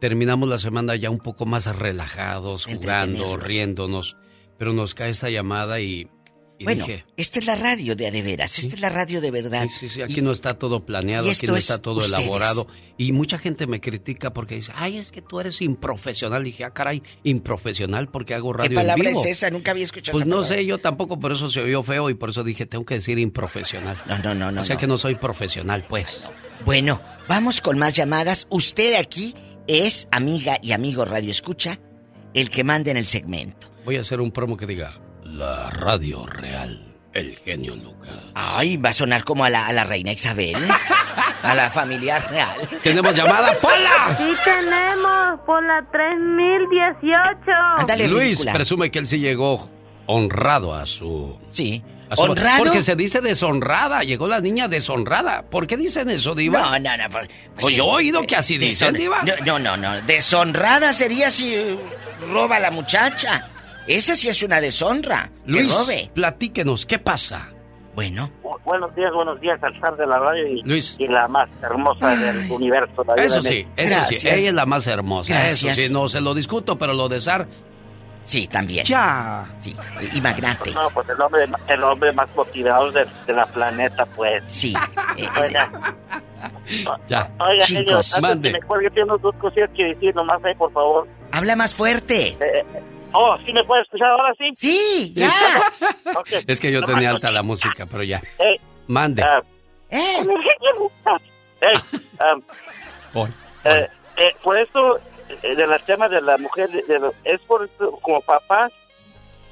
terminamos 0.00 0.48
la 0.48 0.58
semana 0.58 0.96
ya 0.96 1.10
un 1.10 1.18
poco 1.18 1.44
más 1.44 1.66
relajados, 1.66 2.66
jugando, 2.66 3.36
riéndonos. 3.36 4.16
Pero 4.58 4.72
nos 4.72 4.94
cae 4.94 5.10
esta 5.10 5.28
llamada 5.28 5.80
y, 5.80 6.08
y 6.60 6.64
bueno, 6.64 6.84
dije, 6.84 7.04
esta 7.16 7.38
es 7.38 7.46
la 7.46 7.54
radio 7.56 7.94
de 7.94 8.08
a 8.08 8.10
de 8.10 8.20
veras, 8.22 8.58
esta 8.58 8.74
es 8.74 8.80
la 8.80 8.88
radio 8.88 9.20
de 9.20 9.30
verdad. 9.30 9.66
sí, 9.68 9.88
sí, 9.88 9.88
sí, 9.88 10.02
aquí 10.02 10.20
no 10.20 10.32
está 10.32 10.58
todo 10.58 10.84
planeado, 10.84 11.26
y 11.26 11.30
aquí 11.30 11.46
no 11.46 11.54
es 11.56 11.60
está 11.70 11.80
todo 11.80 12.00
ustedes. 12.00 12.18
elaborado. 12.24 12.66
Y 12.96 13.12
mucha 13.12 13.38
gente 13.38 13.66
me 13.68 13.80
critica 13.80 14.32
porque 14.32 14.56
dice, 14.56 14.72
ay, 14.74 14.98
es 14.98 15.12
que 15.12 15.22
tú 15.22 15.38
eres 15.38 15.62
improfesional. 15.62 16.42
Y 16.42 16.50
dije, 16.50 16.64
ah, 16.64 16.70
caray, 16.70 17.02
improfesional 17.22 18.08
porque 18.08 18.34
hago 18.34 18.52
radio 18.52 18.70
¿Qué 18.70 18.74
palabra 18.74 19.04
en 19.04 19.10
vivo. 19.12 19.20
es 19.24 19.30
esa? 19.38 19.50
Nunca 19.50 19.70
había 19.70 19.84
escuchado 19.84 20.12
Pues 20.14 20.22
esa 20.22 20.28
no 20.28 20.36
palabra. 20.42 20.56
sé, 20.56 20.66
yo 20.66 20.78
tampoco, 20.78 21.20
por 21.20 21.30
eso 21.32 21.48
se 21.48 21.60
oyó 21.60 21.82
feo 21.84 22.10
y 22.10 22.14
por 22.14 22.30
eso 22.30 22.42
dije, 22.42 22.66
tengo 22.66 22.84
que 22.84 22.94
decir 22.94 23.18
improfesional. 23.18 23.96
No, 24.06 24.18
no, 24.18 24.34
no, 24.34 24.50
no. 24.52 24.60
O 24.60 24.64
sea 24.64 24.74
no. 24.74 24.80
que 24.80 24.86
no 24.88 24.98
soy 24.98 25.14
profesional, 25.14 25.84
pues. 25.88 26.22
Bueno, 26.64 27.00
vamos 27.28 27.60
con 27.60 27.78
más 27.78 27.94
llamadas. 27.94 28.48
Usted 28.50 28.94
aquí 28.94 29.34
es 29.68 30.08
amiga 30.10 30.58
y 30.60 30.72
amigo 30.72 31.04
Radio 31.04 31.30
Escucha, 31.30 31.78
el 32.34 32.50
que 32.50 32.64
manda 32.64 32.90
en 32.90 32.96
el 32.96 33.06
segmento. 33.06 33.70
Voy 33.84 33.96
a 33.96 34.00
hacer 34.00 34.20
un 34.20 34.32
promo 34.32 34.56
que 34.56 34.66
diga, 34.66 35.00
la 35.32 35.70
radio 35.70 36.26
real, 36.26 36.94
el 37.12 37.36
genio 37.36 37.76
Lucas. 37.76 38.14
Ay, 38.34 38.76
va 38.76 38.90
a 38.90 38.92
sonar 38.92 39.24
como 39.24 39.44
a 39.44 39.50
la, 39.50 39.66
a 39.66 39.72
la 39.72 39.84
reina 39.84 40.12
Isabel, 40.12 40.56
a 41.42 41.54
la 41.54 41.70
familia 41.70 42.18
real. 42.20 42.56
Tenemos 42.82 43.14
llamada, 43.14 43.52
Pola. 43.60 44.16
Sí 44.16 44.32
tenemos 44.44 45.40
por 45.46 45.62
la 45.64 45.84
3018. 45.90 48.08
Luis 48.08 48.44
presume 48.52 48.90
que 48.90 48.98
él 48.98 49.08
sí 49.08 49.18
llegó 49.18 49.68
honrado 50.06 50.74
a 50.74 50.86
su... 50.86 51.38
Sí. 51.50 51.82
a 52.10 52.16
su- 52.16 52.22
¿Honrado? 52.22 52.64
Porque 52.64 52.82
se 52.82 52.96
dice 52.96 53.20
deshonrada, 53.20 54.00
llegó 54.02 54.26
la 54.26 54.40
niña 54.40 54.68
deshonrada. 54.68 55.42
¿Por 55.42 55.66
qué 55.66 55.76
dicen 55.76 56.08
eso, 56.10 56.34
Diva? 56.34 56.60
No, 56.60 56.78
no, 56.78 56.96
no. 56.96 57.10
por- 57.10 57.28
Pues 57.60 57.74
yo 57.76 57.84
he 57.84 57.90
oído 57.96 58.22
que 58.22 58.36
así 58.36 58.58
dicen, 58.58 58.94
Diva. 58.94 59.22
No, 59.44 59.58
no, 59.58 59.60
no, 59.76 59.76
no. 59.76 60.00
Deshonrada 60.02 60.92
sería 60.92 61.30
si 61.30 61.56
roba 62.32 62.56
a 62.56 62.60
la 62.60 62.70
muchacha. 62.70 63.50
Esa 63.88 64.14
sí 64.14 64.28
es 64.28 64.42
una 64.42 64.60
deshonra. 64.60 65.30
Luis, 65.46 65.66
que 65.66 65.72
robe. 65.78 66.10
platíquenos, 66.14 66.86
¿qué 66.86 66.98
pasa? 66.98 67.50
Bueno. 67.94 68.30
Bu- 68.42 68.56
Buenos 68.64 68.94
días, 68.94 69.10
buenos 69.14 69.40
días 69.40 69.58
al 69.62 69.80
zar 69.80 69.96
de 69.96 70.06
la 70.06 70.18
radio 70.18 70.46
y, 70.46 70.62
Luis. 70.62 70.94
y 70.98 71.08
la 71.08 71.26
más 71.26 71.48
hermosa 71.62 72.14
del 72.16 72.50
universo. 72.52 73.02
la 73.04 73.14
Eso 73.14 73.42
sí, 73.42 73.66
eso 73.76 74.04
sí, 74.10 74.28
ella 74.28 74.48
es 74.48 74.54
la 74.54 74.66
más 74.66 74.86
hermosa. 74.86 75.32
Gracias. 75.32 75.78
Eso 75.78 75.88
sí, 75.88 75.92
no 75.92 76.06
se 76.08 76.20
lo 76.20 76.34
discuto, 76.34 76.78
pero 76.78 76.92
lo 76.92 77.08
de 77.08 77.18
Sar... 77.20 77.48
Sí, 78.24 78.46
también. 78.46 78.84
Ya. 78.84 79.46
Sí, 79.56 79.74
y 80.12 80.20
magnate. 80.20 80.70
No, 80.72 80.90
pues 80.90 81.08
el 81.08 81.18
hombre, 81.18 81.48
el 81.66 81.82
hombre 81.82 82.12
más 82.12 82.28
motivado 82.36 82.92
de, 82.92 83.06
de 83.26 83.32
la 83.32 83.46
planeta, 83.46 84.04
pues. 84.04 84.42
Sí. 84.46 84.74
eh, 85.16 85.26
Oiga, 85.40 85.94
Ya. 87.08 87.30
oiga, 87.40 87.64
Chicos, 87.64 88.20
mande. 88.20 88.52
que 88.52 88.60
me 88.60 88.66
cuelgue, 88.66 88.90
tengo 88.90 89.16
dos 89.16 89.34
cosillas 89.36 89.70
que 89.74 89.82
decir, 89.86 90.14
nomás 90.14 90.44
ahí, 90.44 90.54
por 90.56 90.70
favor. 90.74 91.08
Habla 91.32 91.56
más 91.56 91.74
fuerte. 91.74 92.36
Eh, 92.38 92.64
oh, 93.12 93.36
¿sí 93.44 93.52
me 93.52 93.64
puede 93.64 93.82
escuchar 93.82 94.08
ahora 94.10 94.34
sí? 94.38 94.50
Sí, 94.54 95.12
ya. 95.14 95.32
Ok. 96.18 96.28
Es 96.46 96.60
que 96.60 96.72
yo 96.72 96.80
No, 96.80 96.86
tenía 96.86 97.10
alta 97.10 97.30
la 97.30 97.42
música, 97.42 97.86
pero 97.86 98.02
ya. 98.02 98.20
eh, 98.38 98.58
Mande. 98.86 99.22
ah, 99.22 99.40
¡Eh! 99.90 100.24
Ey, 101.60 101.74
am, 102.20 102.42
eh, 103.64 103.86
eh, 104.16 104.32
por 104.42 104.58
eso, 104.58 104.98
eh, 105.42 105.54
de 105.56 105.66
la 105.66 105.78
tema 105.80 106.08
de 106.08 106.20
la 106.20 106.38
mujer, 106.38 106.70
de- 106.70 106.82
de 106.82 107.10
es 107.24 107.40
por 107.42 107.64
eso, 107.64 107.92
como 108.02 108.20
papás, 108.20 108.72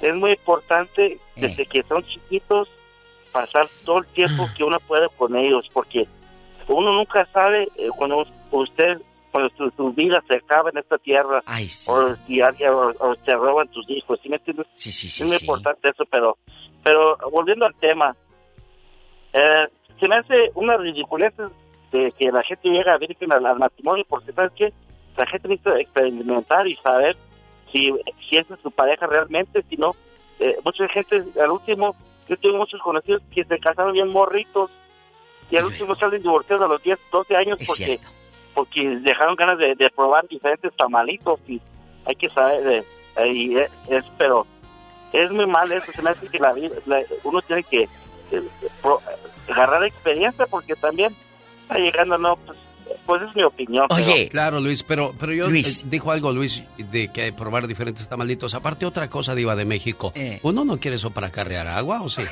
es 0.01 0.15
muy 0.15 0.33
importante 0.33 1.19
desde 1.37 1.67
que 1.67 1.83
son 1.85 2.05
chiquitos 2.05 2.69
pasar 3.33 3.69
todo 3.85 3.99
el 3.99 4.07
tiempo 4.09 4.49
que 4.57 4.65
uno 4.65 4.79
puede 4.81 5.09
con 5.17 5.37
ellos, 5.37 5.67
porque 5.73 6.07
uno 6.69 6.93
nunca 6.93 7.25
sabe 7.33 7.69
eh, 7.77 7.89
cuando 7.97 8.27
usted, 8.51 8.99
cuando 9.37 9.55
su, 9.55 9.71
su 9.77 9.93
vida 9.93 10.23
se 10.27 10.37
acaba 10.37 10.71
en 10.71 10.79
esta 10.79 10.97
tierra, 10.97 11.43
o 11.89 12.17
si 12.27 12.41
alguien 12.41 12.71
o, 12.71 12.89
o 12.99 13.15
se 13.23 13.33
roban 13.35 13.69
tus 13.69 13.85
hijos, 13.91 14.19
¿sí 14.23 14.31
me 14.31 14.37
entiendes? 14.37 14.67
Sí, 14.73 14.91
sí, 14.91 15.09
es 15.09 15.29
muy 15.29 15.37
importante 15.37 15.91
eso, 15.91 16.05
pero, 16.11 16.39
pero 16.83 17.19
volviendo 17.31 17.67
al 17.67 17.75
tema, 17.75 18.17
eh, 19.35 19.69
se 20.01 20.09
me 20.09 20.17
hace 20.17 20.51
una 20.55 20.79
ridiculez 20.79 21.35
de 21.93 22.13
que 22.13 22.33
la 22.33 22.43
gente 22.45 22.71
llega 22.71 22.95
a 22.95 22.97
virgen 22.97 23.31
al, 23.31 23.45
al 23.45 23.59
matrimonio, 23.59 24.07
porque 24.09 24.33
sabes 24.33 24.53
que 24.53 24.73
la 25.19 25.27
gente 25.27 25.49
necesita 25.49 25.79
experimentar 25.81 26.67
y 26.67 26.77
saber 26.77 27.15
si, 27.71 27.93
si 28.31 28.39
esa 28.39 28.55
es 28.55 28.61
su 28.61 28.71
pareja 28.71 29.07
realmente, 29.07 29.63
si 29.69 29.77
no, 29.77 29.95
eh, 30.41 30.57
mucha 30.65 30.89
gente 30.89 31.23
al 31.39 31.51
último, 31.51 31.95
yo 32.27 32.39
tengo 32.39 32.57
muchos 32.57 32.81
conocidos 32.81 33.21
que 33.35 33.45
se 33.45 33.59
casaron 33.59 33.93
bien 33.93 34.09
morritos 34.09 34.71
y 35.51 35.59
al 35.59 35.67
último 35.67 35.95
salen 35.95 36.23
divorciados 36.23 36.65
a 36.65 36.69
los 36.69 36.83
10, 36.83 36.99
12 37.13 37.37
años 37.37 37.59
porque 37.67 38.01
porque 38.57 38.81
dejaron 39.03 39.37
ganas 39.37 39.59
de, 39.59 39.75
de 39.77 39.89
probar 39.91 40.27
diferentes 40.27 40.75
tamalitos 40.77 41.39
y 41.47 41.61
hay 42.07 42.15
que 42.17 42.29
saber, 42.31 42.67
eh, 42.67 42.85
eh, 43.19 43.29
y 43.33 43.57
es, 43.57 43.71
es- 43.89 44.05
pero 44.19 44.45
es 45.13 45.31
muy 45.31 45.47
mal 45.47 45.71
eso, 45.71 45.93
se 45.95 46.01
me 46.03 46.11
hace 46.11 46.27
que 46.27 46.39
la, 46.39 46.53
vida- 46.55 46.75
la- 46.87 47.03
uno 47.23 47.41
tiene 47.43 47.63
que 47.63 47.83
eh, 48.33 48.43
pro- 48.83 49.01
agarrar 49.49 49.85
experiencia 49.85 50.47
porque 50.47 50.75
también 50.75 51.15
está 51.63 51.79
llegando, 51.79 52.17
no, 52.19 52.37
pues, 52.37 52.59
pues 53.05 53.23
es 53.23 53.37
mi 53.37 53.43
opinión. 53.43 53.87
pero- 53.89 54.29
Claro, 54.31 54.59
Luis, 54.61 54.83
pero, 54.83 55.13
pero 55.21 55.33
yo 55.35 55.49
Luis. 55.51 55.83
eh, 55.83 55.87
dijo 55.91 56.11
algo, 56.11 56.33
Luis, 56.33 56.63
de 56.79 57.09
que 57.13 57.33
probar 57.35 57.67
diferentes 57.67 58.09
tamalitos. 58.09 58.55
Aparte, 58.55 58.87
otra 58.87 59.11
cosa, 59.11 59.35
Diva 59.35 59.55
de 59.55 59.65
México. 59.67 60.13
Eh. 60.15 60.41
¿Uno 60.43 60.65
no 60.65 60.81
quiere 60.81 60.97
eso 60.97 61.11
para 61.11 61.31
carrear 61.31 61.67
agua 61.69 62.01
o 62.03 62.09
sí? 62.09 62.23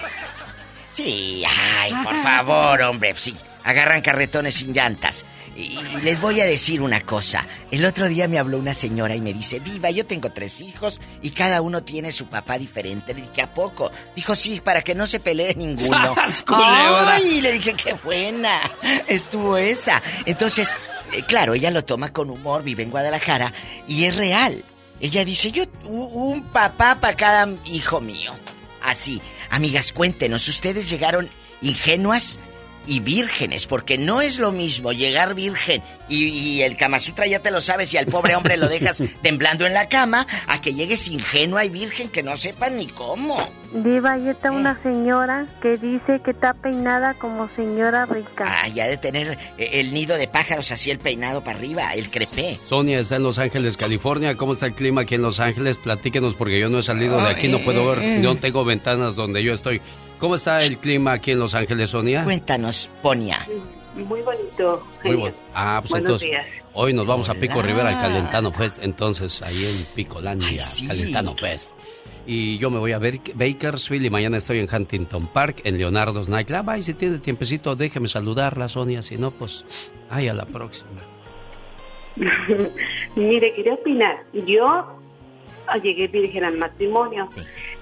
Sí, 0.91 1.43
ay, 1.81 1.93
por 2.05 2.15
favor, 2.17 2.81
hombre, 2.83 3.15
sí. 3.17 3.37
Agarran 3.65 4.01
carretones 4.01 4.55
sin 4.55 4.73
llantas. 4.73 5.27
Y 5.57 5.75
y 5.95 6.01
les 6.03 6.21
voy 6.21 6.41
a 6.41 6.47
decir 6.47 6.83
una 6.83 7.01
cosa. 7.01 7.47
El 7.71 7.85
otro 7.85 8.09
día 8.09 8.27
me 8.27 8.39
habló 8.39 8.59
una 8.59 8.75
señora 8.75 9.15
y 9.15 9.21
me 9.21 9.33
dice, 9.33 9.61
Diva, 9.61 9.91
yo 9.91 10.05
tengo 10.05 10.31
tres 10.31 10.61
hijos 10.61 11.01
y 11.23 11.31
cada 11.31 11.63
uno 11.63 11.83
tiene 11.83 12.11
su 12.13 12.27
papá 12.27 12.59
diferente. 12.59 13.15
Le 13.15 13.23
dije, 13.23 13.43
¿a 13.43 13.55
poco? 13.55 13.91
Dijo, 14.17 14.35
sí, 14.35 14.61
para 14.63 14.83
que 14.83 14.95
no 14.95 15.07
se 15.07 15.21
pelee 15.21 15.55
ninguno. 15.55 16.15
¡Ay! 16.49 17.41
Le 17.41 17.53
dije, 17.53 17.75
qué 17.75 17.95
buena. 17.95 18.61
Estuvo 19.07 19.57
esa. 19.57 20.03
Entonces, 20.27 20.77
eh, 21.13 21.23
claro, 21.23 21.55
ella 21.55 21.71
lo 21.71 21.85
toma 21.85 22.13
con 22.13 22.31
humor, 22.31 22.63
vive 22.63 22.83
en 22.83 22.91
Guadalajara 22.91 23.53
y 23.87 24.05
es 24.05 24.17
real. 24.17 24.65
Ella 25.01 25.25
dice, 25.25 25.53
yo, 25.53 25.65
un 25.85 26.45
papá 26.45 26.99
para 27.01 27.17
cada 27.17 27.49
hijo 27.67 28.01
mío. 28.01 28.35
Así. 28.83 29.21
Amigas, 29.51 29.93
cuéntenos, 29.93 30.49
¿ustedes 30.49 30.91
llegaron 30.91 31.29
ingenuas 31.63 32.39
y 32.87 33.01
vírgenes? 33.01 33.67
Porque 33.67 33.99
no 33.99 34.21
es 34.21 34.39
lo 34.39 34.53
mismo 34.53 34.93
llegar 34.93 35.35
virgen 35.35 35.83
y, 36.09 36.25
y 36.25 36.63
el 36.63 36.77
Kama 36.77 36.99
Sutra 36.99 37.27
ya 37.27 37.41
te 37.41 37.51
lo 37.51 37.61
sabes 37.61 37.93
y 37.95 37.97
al 37.97 38.07
pobre 38.07 38.37
hombre 38.37 38.57
lo 38.57 38.69
dejas 38.69 39.03
temblando 39.23 39.67
en 39.67 39.75
la 39.75 39.89
cama 39.89 40.27
a 40.47 40.61
que 40.61 40.75
llegues 40.75 41.09
ingenua 41.09 41.65
y 41.65 41.71
virgen 41.71 42.09
que 42.09 42.23
no 42.23 42.37
sepan 42.37 42.77
ni 42.77 42.87
cómo. 42.87 43.37
Diva, 43.73 44.13
ahí 44.13 44.29
está 44.29 44.53
una 44.53 44.81
señora 44.83 45.47
que 45.61 45.77
dice 45.77 46.21
que 46.25 46.31
está 46.31 46.55
peinada 46.55 47.15
como 47.15 47.49
señora 47.57 48.07
rica. 48.07 48.45
Ah, 48.47 48.69
ya 48.69 48.87
de 48.87 48.97
tener 48.97 49.37
eh, 49.59 49.71
el 49.75 49.93
nido 49.93 50.17
de 50.17 50.29
pájaros 50.29 50.71
así 50.71 50.93
el 50.93 51.01
peinado 51.01 51.43
para 51.43 51.59
arriba, 51.59 51.93
el 51.95 52.09
crepé. 52.09 52.59
Sonia 52.69 53.01
está 53.01 53.17
en 53.17 53.25
Los 53.25 53.39
Ángeles, 53.39 53.77
California. 53.77 54.37
¿Cómo 54.37 54.53
está 54.53 54.67
el 54.67 54.75
clima 54.75 55.03
aquí 55.03 55.17
en 55.17 55.23
Los 55.23 55.41
Ángeles? 55.41 55.77
Platíquenos 55.77 56.35
porque 56.35 56.61
yo 56.61 56.71
no 56.71 56.79
he 56.79 56.83
salido 56.85 57.21
de 57.21 57.29
aquí, 57.31 57.49
no 57.49 57.59
puedo 57.59 57.85
ver, 57.87 58.21
no 58.21 58.37
tengo 58.37 58.65
ventanas 58.65 59.17
donde 59.17 59.43
yo 59.43 59.53
estoy. 59.53 59.81
¿Cómo 60.25 60.37
está 60.37 60.57
el 60.57 60.79
clima 60.79 61.13
aquí 61.13 61.33
en 61.33 61.39
Los 61.39 61.55
Ángeles, 61.55 61.91
Sonia? 61.91 62.25
Cuéntanos, 62.25 62.89
Ponia. 63.03 63.47
Muy 63.95 64.23
bonito. 64.23 64.83
Muy 65.05 65.17
bueno. 65.17 65.37
Ah, 65.53 65.81
pues 65.83 65.91
Buenos 65.91 66.23
entonces, 66.23 66.31
días. 66.31 66.47
hoy 66.73 66.95
nos 66.95 67.07
vamos 67.07 67.29
a 67.29 67.35
Pico 67.35 67.61
Rivera 67.61 67.91
al 67.91 68.01
Calentano 68.01 68.51
Fest, 68.51 68.79
entonces 68.81 69.43
ahí 69.43 69.67
en 69.67 69.85
Picolandia, 69.95 70.63
Calentano 70.89 71.37
Fest. 71.37 71.73
Y 72.27 72.57
yo 72.57 72.71
me 72.71 72.79
voy 72.79 72.93
a 72.93 72.99
ver 72.99 73.21
Bakersfield 73.35 74.07
y 74.07 74.09
mañana 74.09 74.39
estoy 74.39 74.61
en 74.61 74.75
Huntington 74.75 75.27
Park, 75.27 75.61
en 75.65 75.77
Leonardo's 75.77 76.31
Nightclub. 76.31 76.71
Ay, 76.71 76.83
si 76.83 76.95
tiene 76.95 77.19
tiempecito, 77.19 77.77
déjeme 77.77 78.09
saludarla, 78.09 78.71
Sonia, 78.71 79.03
si 79.03 79.19
no, 79.19 79.31
pues, 79.31 79.63
ay, 80.09 80.29
a 80.29 80.33
la 80.33 80.47
próxima. 80.47 81.03
Mire, 83.15 83.53
quería 83.53 83.75
opinar. 83.75 84.23
Yo 84.33 84.67
ah, 85.67 85.77
llegué 85.83 86.09
virgen 86.09 86.45
al 86.45 86.57
matrimonio, 86.57 87.29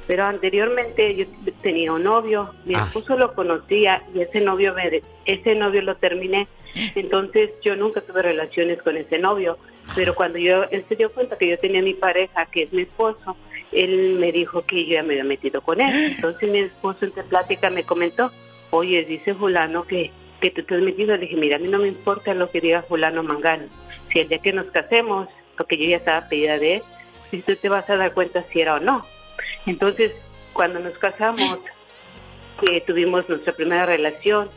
pero 0.07 0.25
anteriormente 0.25 1.15
yo 1.15 1.25
tenía 1.63 1.93
un 1.93 2.03
novio, 2.05 2.51
mi 2.65 2.75
Ah. 2.75 2.85
esposo 2.87 3.17
lo 3.17 3.33
conocía 3.35 4.03
y 4.15 4.21
ese 4.21 4.41
novio 4.41 4.75
me 4.75 5.03
ese 5.27 5.55
novio 5.55 5.83
lo 5.83 5.95
terminé. 5.97 6.49
Entonces 6.95 7.51
yo 7.63 7.77
nunca 7.77 8.01
tuve 8.01 8.23
relaciones 8.23 8.83
con 8.83 8.97
ese 8.97 9.19
novio, 9.19 9.59
pero 9.95 10.15
cuando 10.15 10.39
yo 10.39 10.65
él 10.71 10.85
se 10.89 10.97
dio 10.97 11.13
cuenta 11.13 11.37
que 11.37 11.49
yo 11.49 11.59
tenía 11.59 11.83
mi 11.83 11.95
pareja, 11.95 12.47
que 12.47 12.63
es 12.65 12.73
mi 12.73 12.83
esposo, 12.83 13.37
él 13.73 14.17
me 14.19 14.33
dijo 14.33 14.63
que 14.63 14.85
yo 14.87 14.95
ya 14.95 15.03
me 15.03 15.13
había 15.15 15.25
metido 15.25 15.61
con 15.61 15.81
él. 15.81 15.91
Entonces 16.17 16.49
mi 16.51 16.61
esposo 16.61 17.05
entre 17.05 17.23
plática 17.25 17.71
me 17.71 17.85
comentó, 17.85 18.31
oye, 18.71 19.05
dice 19.05 19.35
fulano 19.35 19.85
que, 19.85 20.11
que 20.41 20.51
tú 20.51 20.63
te 20.63 20.75
has 20.75 20.81
metido. 20.83 21.15
Le 21.17 21.23
dije, 21.23 21.37
mira, 21.37 21.57
a 21.57 21.59
mí 21.59 21.69
no 21.69 21.79
me 21.79 21.89
importa 21.89 22.35
lo 22.35 22.51
que 22.51 22.61
diga 22.61 22.83
fulano 22.83 23.23
mangano. 23.23 23.65
Si 24.13 24.19
el 24.21 24.29
día 24.29 24.39
que 24.39 24.53
nos 24.53 24.67
casemos, 24.67 25.29
porque 25.57 25.77
yo 25.79 25.85
ya 25.91 25.97
estaba 25.99 26.29
pedida 26.29 26.59
de 26.59 26.77
él, 26.77 26.83
si 27.31 27.41
tú 27.43 27.55
te 27.57 27.69
vas 27.69 27.89
a 27.89 27.97
dar 27.97 28.13
cuenta 28.13 28.43
si 28.45 28.61
era 28.61 28.75
o 28.75 28.81
no. 28.81 29.05
Entonces, 29.67 30.13
cuando 30.53 30.81
nos 30.81 30.97
casamos, 30.99 31.59
que 32.65 32.81
tuvimos 32.83 33.29
nuestra 33.29 33.53
primera 33.53 33.87
relación, 33.87 34.49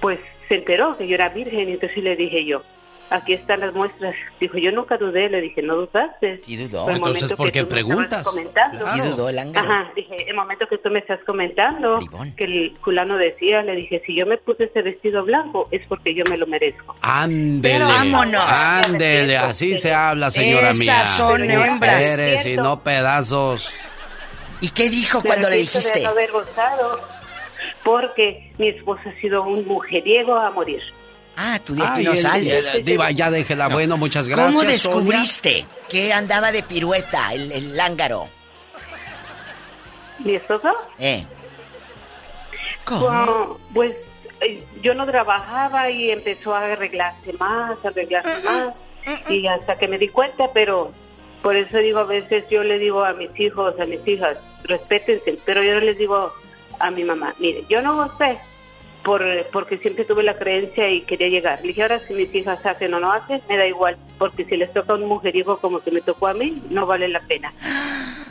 pues 0.00 0.18
se 0.48 0.56
enteró 0.56 0.96
que 0.96 1.06
yo 1.08 1.14
era 1.14 1.28
virgen 1.30 1.68
y 1.68 1.72
entonces 1.72 2.02
le 2.02 2.14
dije 2.16 2.44
yo, 2.44 2.62
aquí 3.10 3.32
están 3.34 3.60
las 3.60 3.74
muestras. 3.74 4.14
Dijo, 4.40 4.58
yo 4.58 4.70
nunca 4.72 4.96
dudé, 4.96 5.28
le 5.28 5.40
dije, 5.40 5.62
no 5.62 5.74
dudaste. 5.76 6.38
Sí 6.38 6.56
dudó. 6.56 6.88
Entonces, 6.90 7.32
¿por 7.34 7.50
qué 7.52 7.64
preguntas? 7.64 8.24
comentando. 8.26 8.86
Sí 8.86 9.00
dudó 9.00 9.28
el 9.28 9.38
ángel. 9.38 9.56
Ajá, 9.56 9.90
dije, 9.96 10.16
el 10.28 10.34
momento 10.36 10.66
que 10.68 10.78
tú 10.78 10.90
me 10.90 10.98
estás 11.00 11.20
comentando, 11.26 11.98
que 12.36 12.44
el 12.44 12.74
fulano 12.82 13.16
decía, 13.16 13.62
le 13.62 13.76
dije, 13.76 14.02
si 14.06 14.14
yo 14.16 14.24
me 14.26 14.36
puse 14.38 14.64
ese 14.64 14.82
vestido 14.82 15.24
blanco 15.24 15.68
es 15.70 15.82
porque 15.88 16.14
yo 16.14 16.24
me 16.30 16.36
lo 16.36 16.46
merezco. 16.46 16.94
Ándele. 17.02 17.84
Vámonos. 17.84 18.44
Ándele, 18.48 19.36
así 19.36 19.74
se 19.76 19.92
habla, 19.92 20.30
señora 20.30 20.70
Esas 20.70 20.78
mía. 20.78 21.04
son 21.04 21.46
Ni 21.46 21.52
hembras. 21.54 21.96
mujeres 21.96 22.46
y 22.46 22.56
no 22.56 22.80
pedazos. 22.82 23.72
¿Y 24.62 24.70
qué 24.70 24.88
dijo 24.88 25.18
Me 25.20 25.24
cuando 25.28 25.50
le 25.50 25.56
dijiste? 25.56 25.98
De 25.98 26.04
no 26.04 26.10
haber 26.10 26.30
gozado, 26.32 27.00
porque 27.84 28.50
mi 28.56 28.68
esposo 28.68 29.02
ha 29.06 29.20
sido 29.20 29.42
un 29.42 29.66
mujeriego 29.66 30.34
a 30.38 30.50
morir. 30.50 30.80
Ah, 31.36 31.58
tú 31.64 31.74
de 31.74 31.82
Ay, 31.82 31.88
aquí 31.90 32.04
no 32.04 32.16
sales. 32.16 32.74
el- 32.76 32.84
Diva, 32.84 33.10
ya 33.10 33.30
déjela. 33.30 33.68
Bueno, 33.68 33.96
muchas 33.98 34.26
gracias. 34.28 34.46
¿Cómo 34.46 34.60
Sonia. 34.60 34.72
descubriste 34.72 35.66
que 35.88 36.12
andaba 36.12 36.50
de 36.52 36.62
pirueta 36.62 37.32
el, 37.34 37.50
el 37.52 37.76
lángaro? 37.76 38.28
¿Mi 40.20 40.36
esposo? 40.36 40.68
¿Eh? 40.98 41.24
Bueno, 42.88 43.58
pues 43.72 43.94
eh, 44.40 44.62
yo 44.82 44.94
no 44.94 45.06
trabajaba 45.06 45.90
y 45.90 46.10
empezó 46.10 46.54
a 46.54 46.64
arreglarse 46.72 47.32
más, 47.34 47.78
a 47.84 47.88
arreglarse 47.88 48.42
más, 48.42 48.74
y 49.28 49.46
hasta 49.46 49.76
que 49.76 49.88
me 49.88 49.98
di 49.98 50.08
cuenta, 50.08 50.44
pero 50.52 50.92
por 51.42 51.56
eso 51.56 51.78
digo, 51.78 52.00
a 52.00 52.04
veces 52.04 52.44
yo 52.50 52.62
le 52.62 52.78
digo 52.78 53.04
a 53.04 53.12
mis 53.12 53.38
hijos, 53.38 53.78
a 53.80 53.86
mis 53.86 54.06
hijas, 54.06 54.38
respétense, 54.64 55.38
pero 55.44 55.62
yo 55.62 55.80
les 55.80 55.98
digo 55.98 56.32
a 56.78 56.90
mi 56.90 57.04
mamá, 57.04 57.34
mire, 57.38 57.64
yo 57.68 57.82
no 57.82 57.96
gocé 57.96 58.38
por, 59.02 59.22
porque 59.52 59.78
siempre 59.78 60.04
tuve 60.04 60.22
la 60.22 60.38
creencia 60.38 60.88
y 60.88 61.02
quería 61.02 61.28
llegar. 61.28 61.60
Le 61.62 61.68
dije, 61.68 61.82
ahora 61.82 62.00
si 62.06 62.14
mis 62.14 62.32
hijas 62.34 62.64
hacen 62.64 62.94
o 62.94 63.00
no 63.00 63.12
hacen, 63.12 63.40
me 63.48 63.56
da 63.56 63.66
igual, 63.66 63.96
porque 64.18 64.44
si 64.44 64.56
les 64.56 64.72
toca 64.72 64.94
un 64.94 65.06
mujeriego 65.06 65.58
como 65.58 65.80
que 65.80 65.90
me 65.90 66.00
tocó 66.00 66.28
a 66.28 66.34
mí, 66.34 66.62
no 66.70 66.86
vale 66.86 67.08
la 67.08 67.20
pena. 67.20 67.52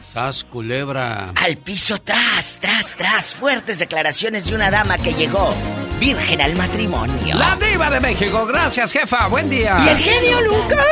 Sas, 0.01 0.43
culebra. 0.43 1.31
Al 1.35 1.57
piso, 1.57 1.97
tras, 1.99 2.59
tras, 2.59 2.95
tras. 2.97 3.33
Fuertes 3.35 3.79
declaraciones 3.79 4.49
de 4.49 4.55
una 4.55 4.69
dama 4.69 4.97
que 4.97 5.13
llegó 5.13 5.53
virgen 5.99 6.41
al 6.41 6.55
matrimonio. 6.55 7.37
La 7.37 7.55
diva 7.55 7.89
de 7.89 7.99
México. 8.01 8.45
Gracias, 8.45 8.91
jefa. 8.91 9.27
Buen 9.27 9.49
día. 9.49 9.77
Y 9.85 9.87
el 9.89 9.97
genio 9.97 10.41
Lucas. 10.41 10.85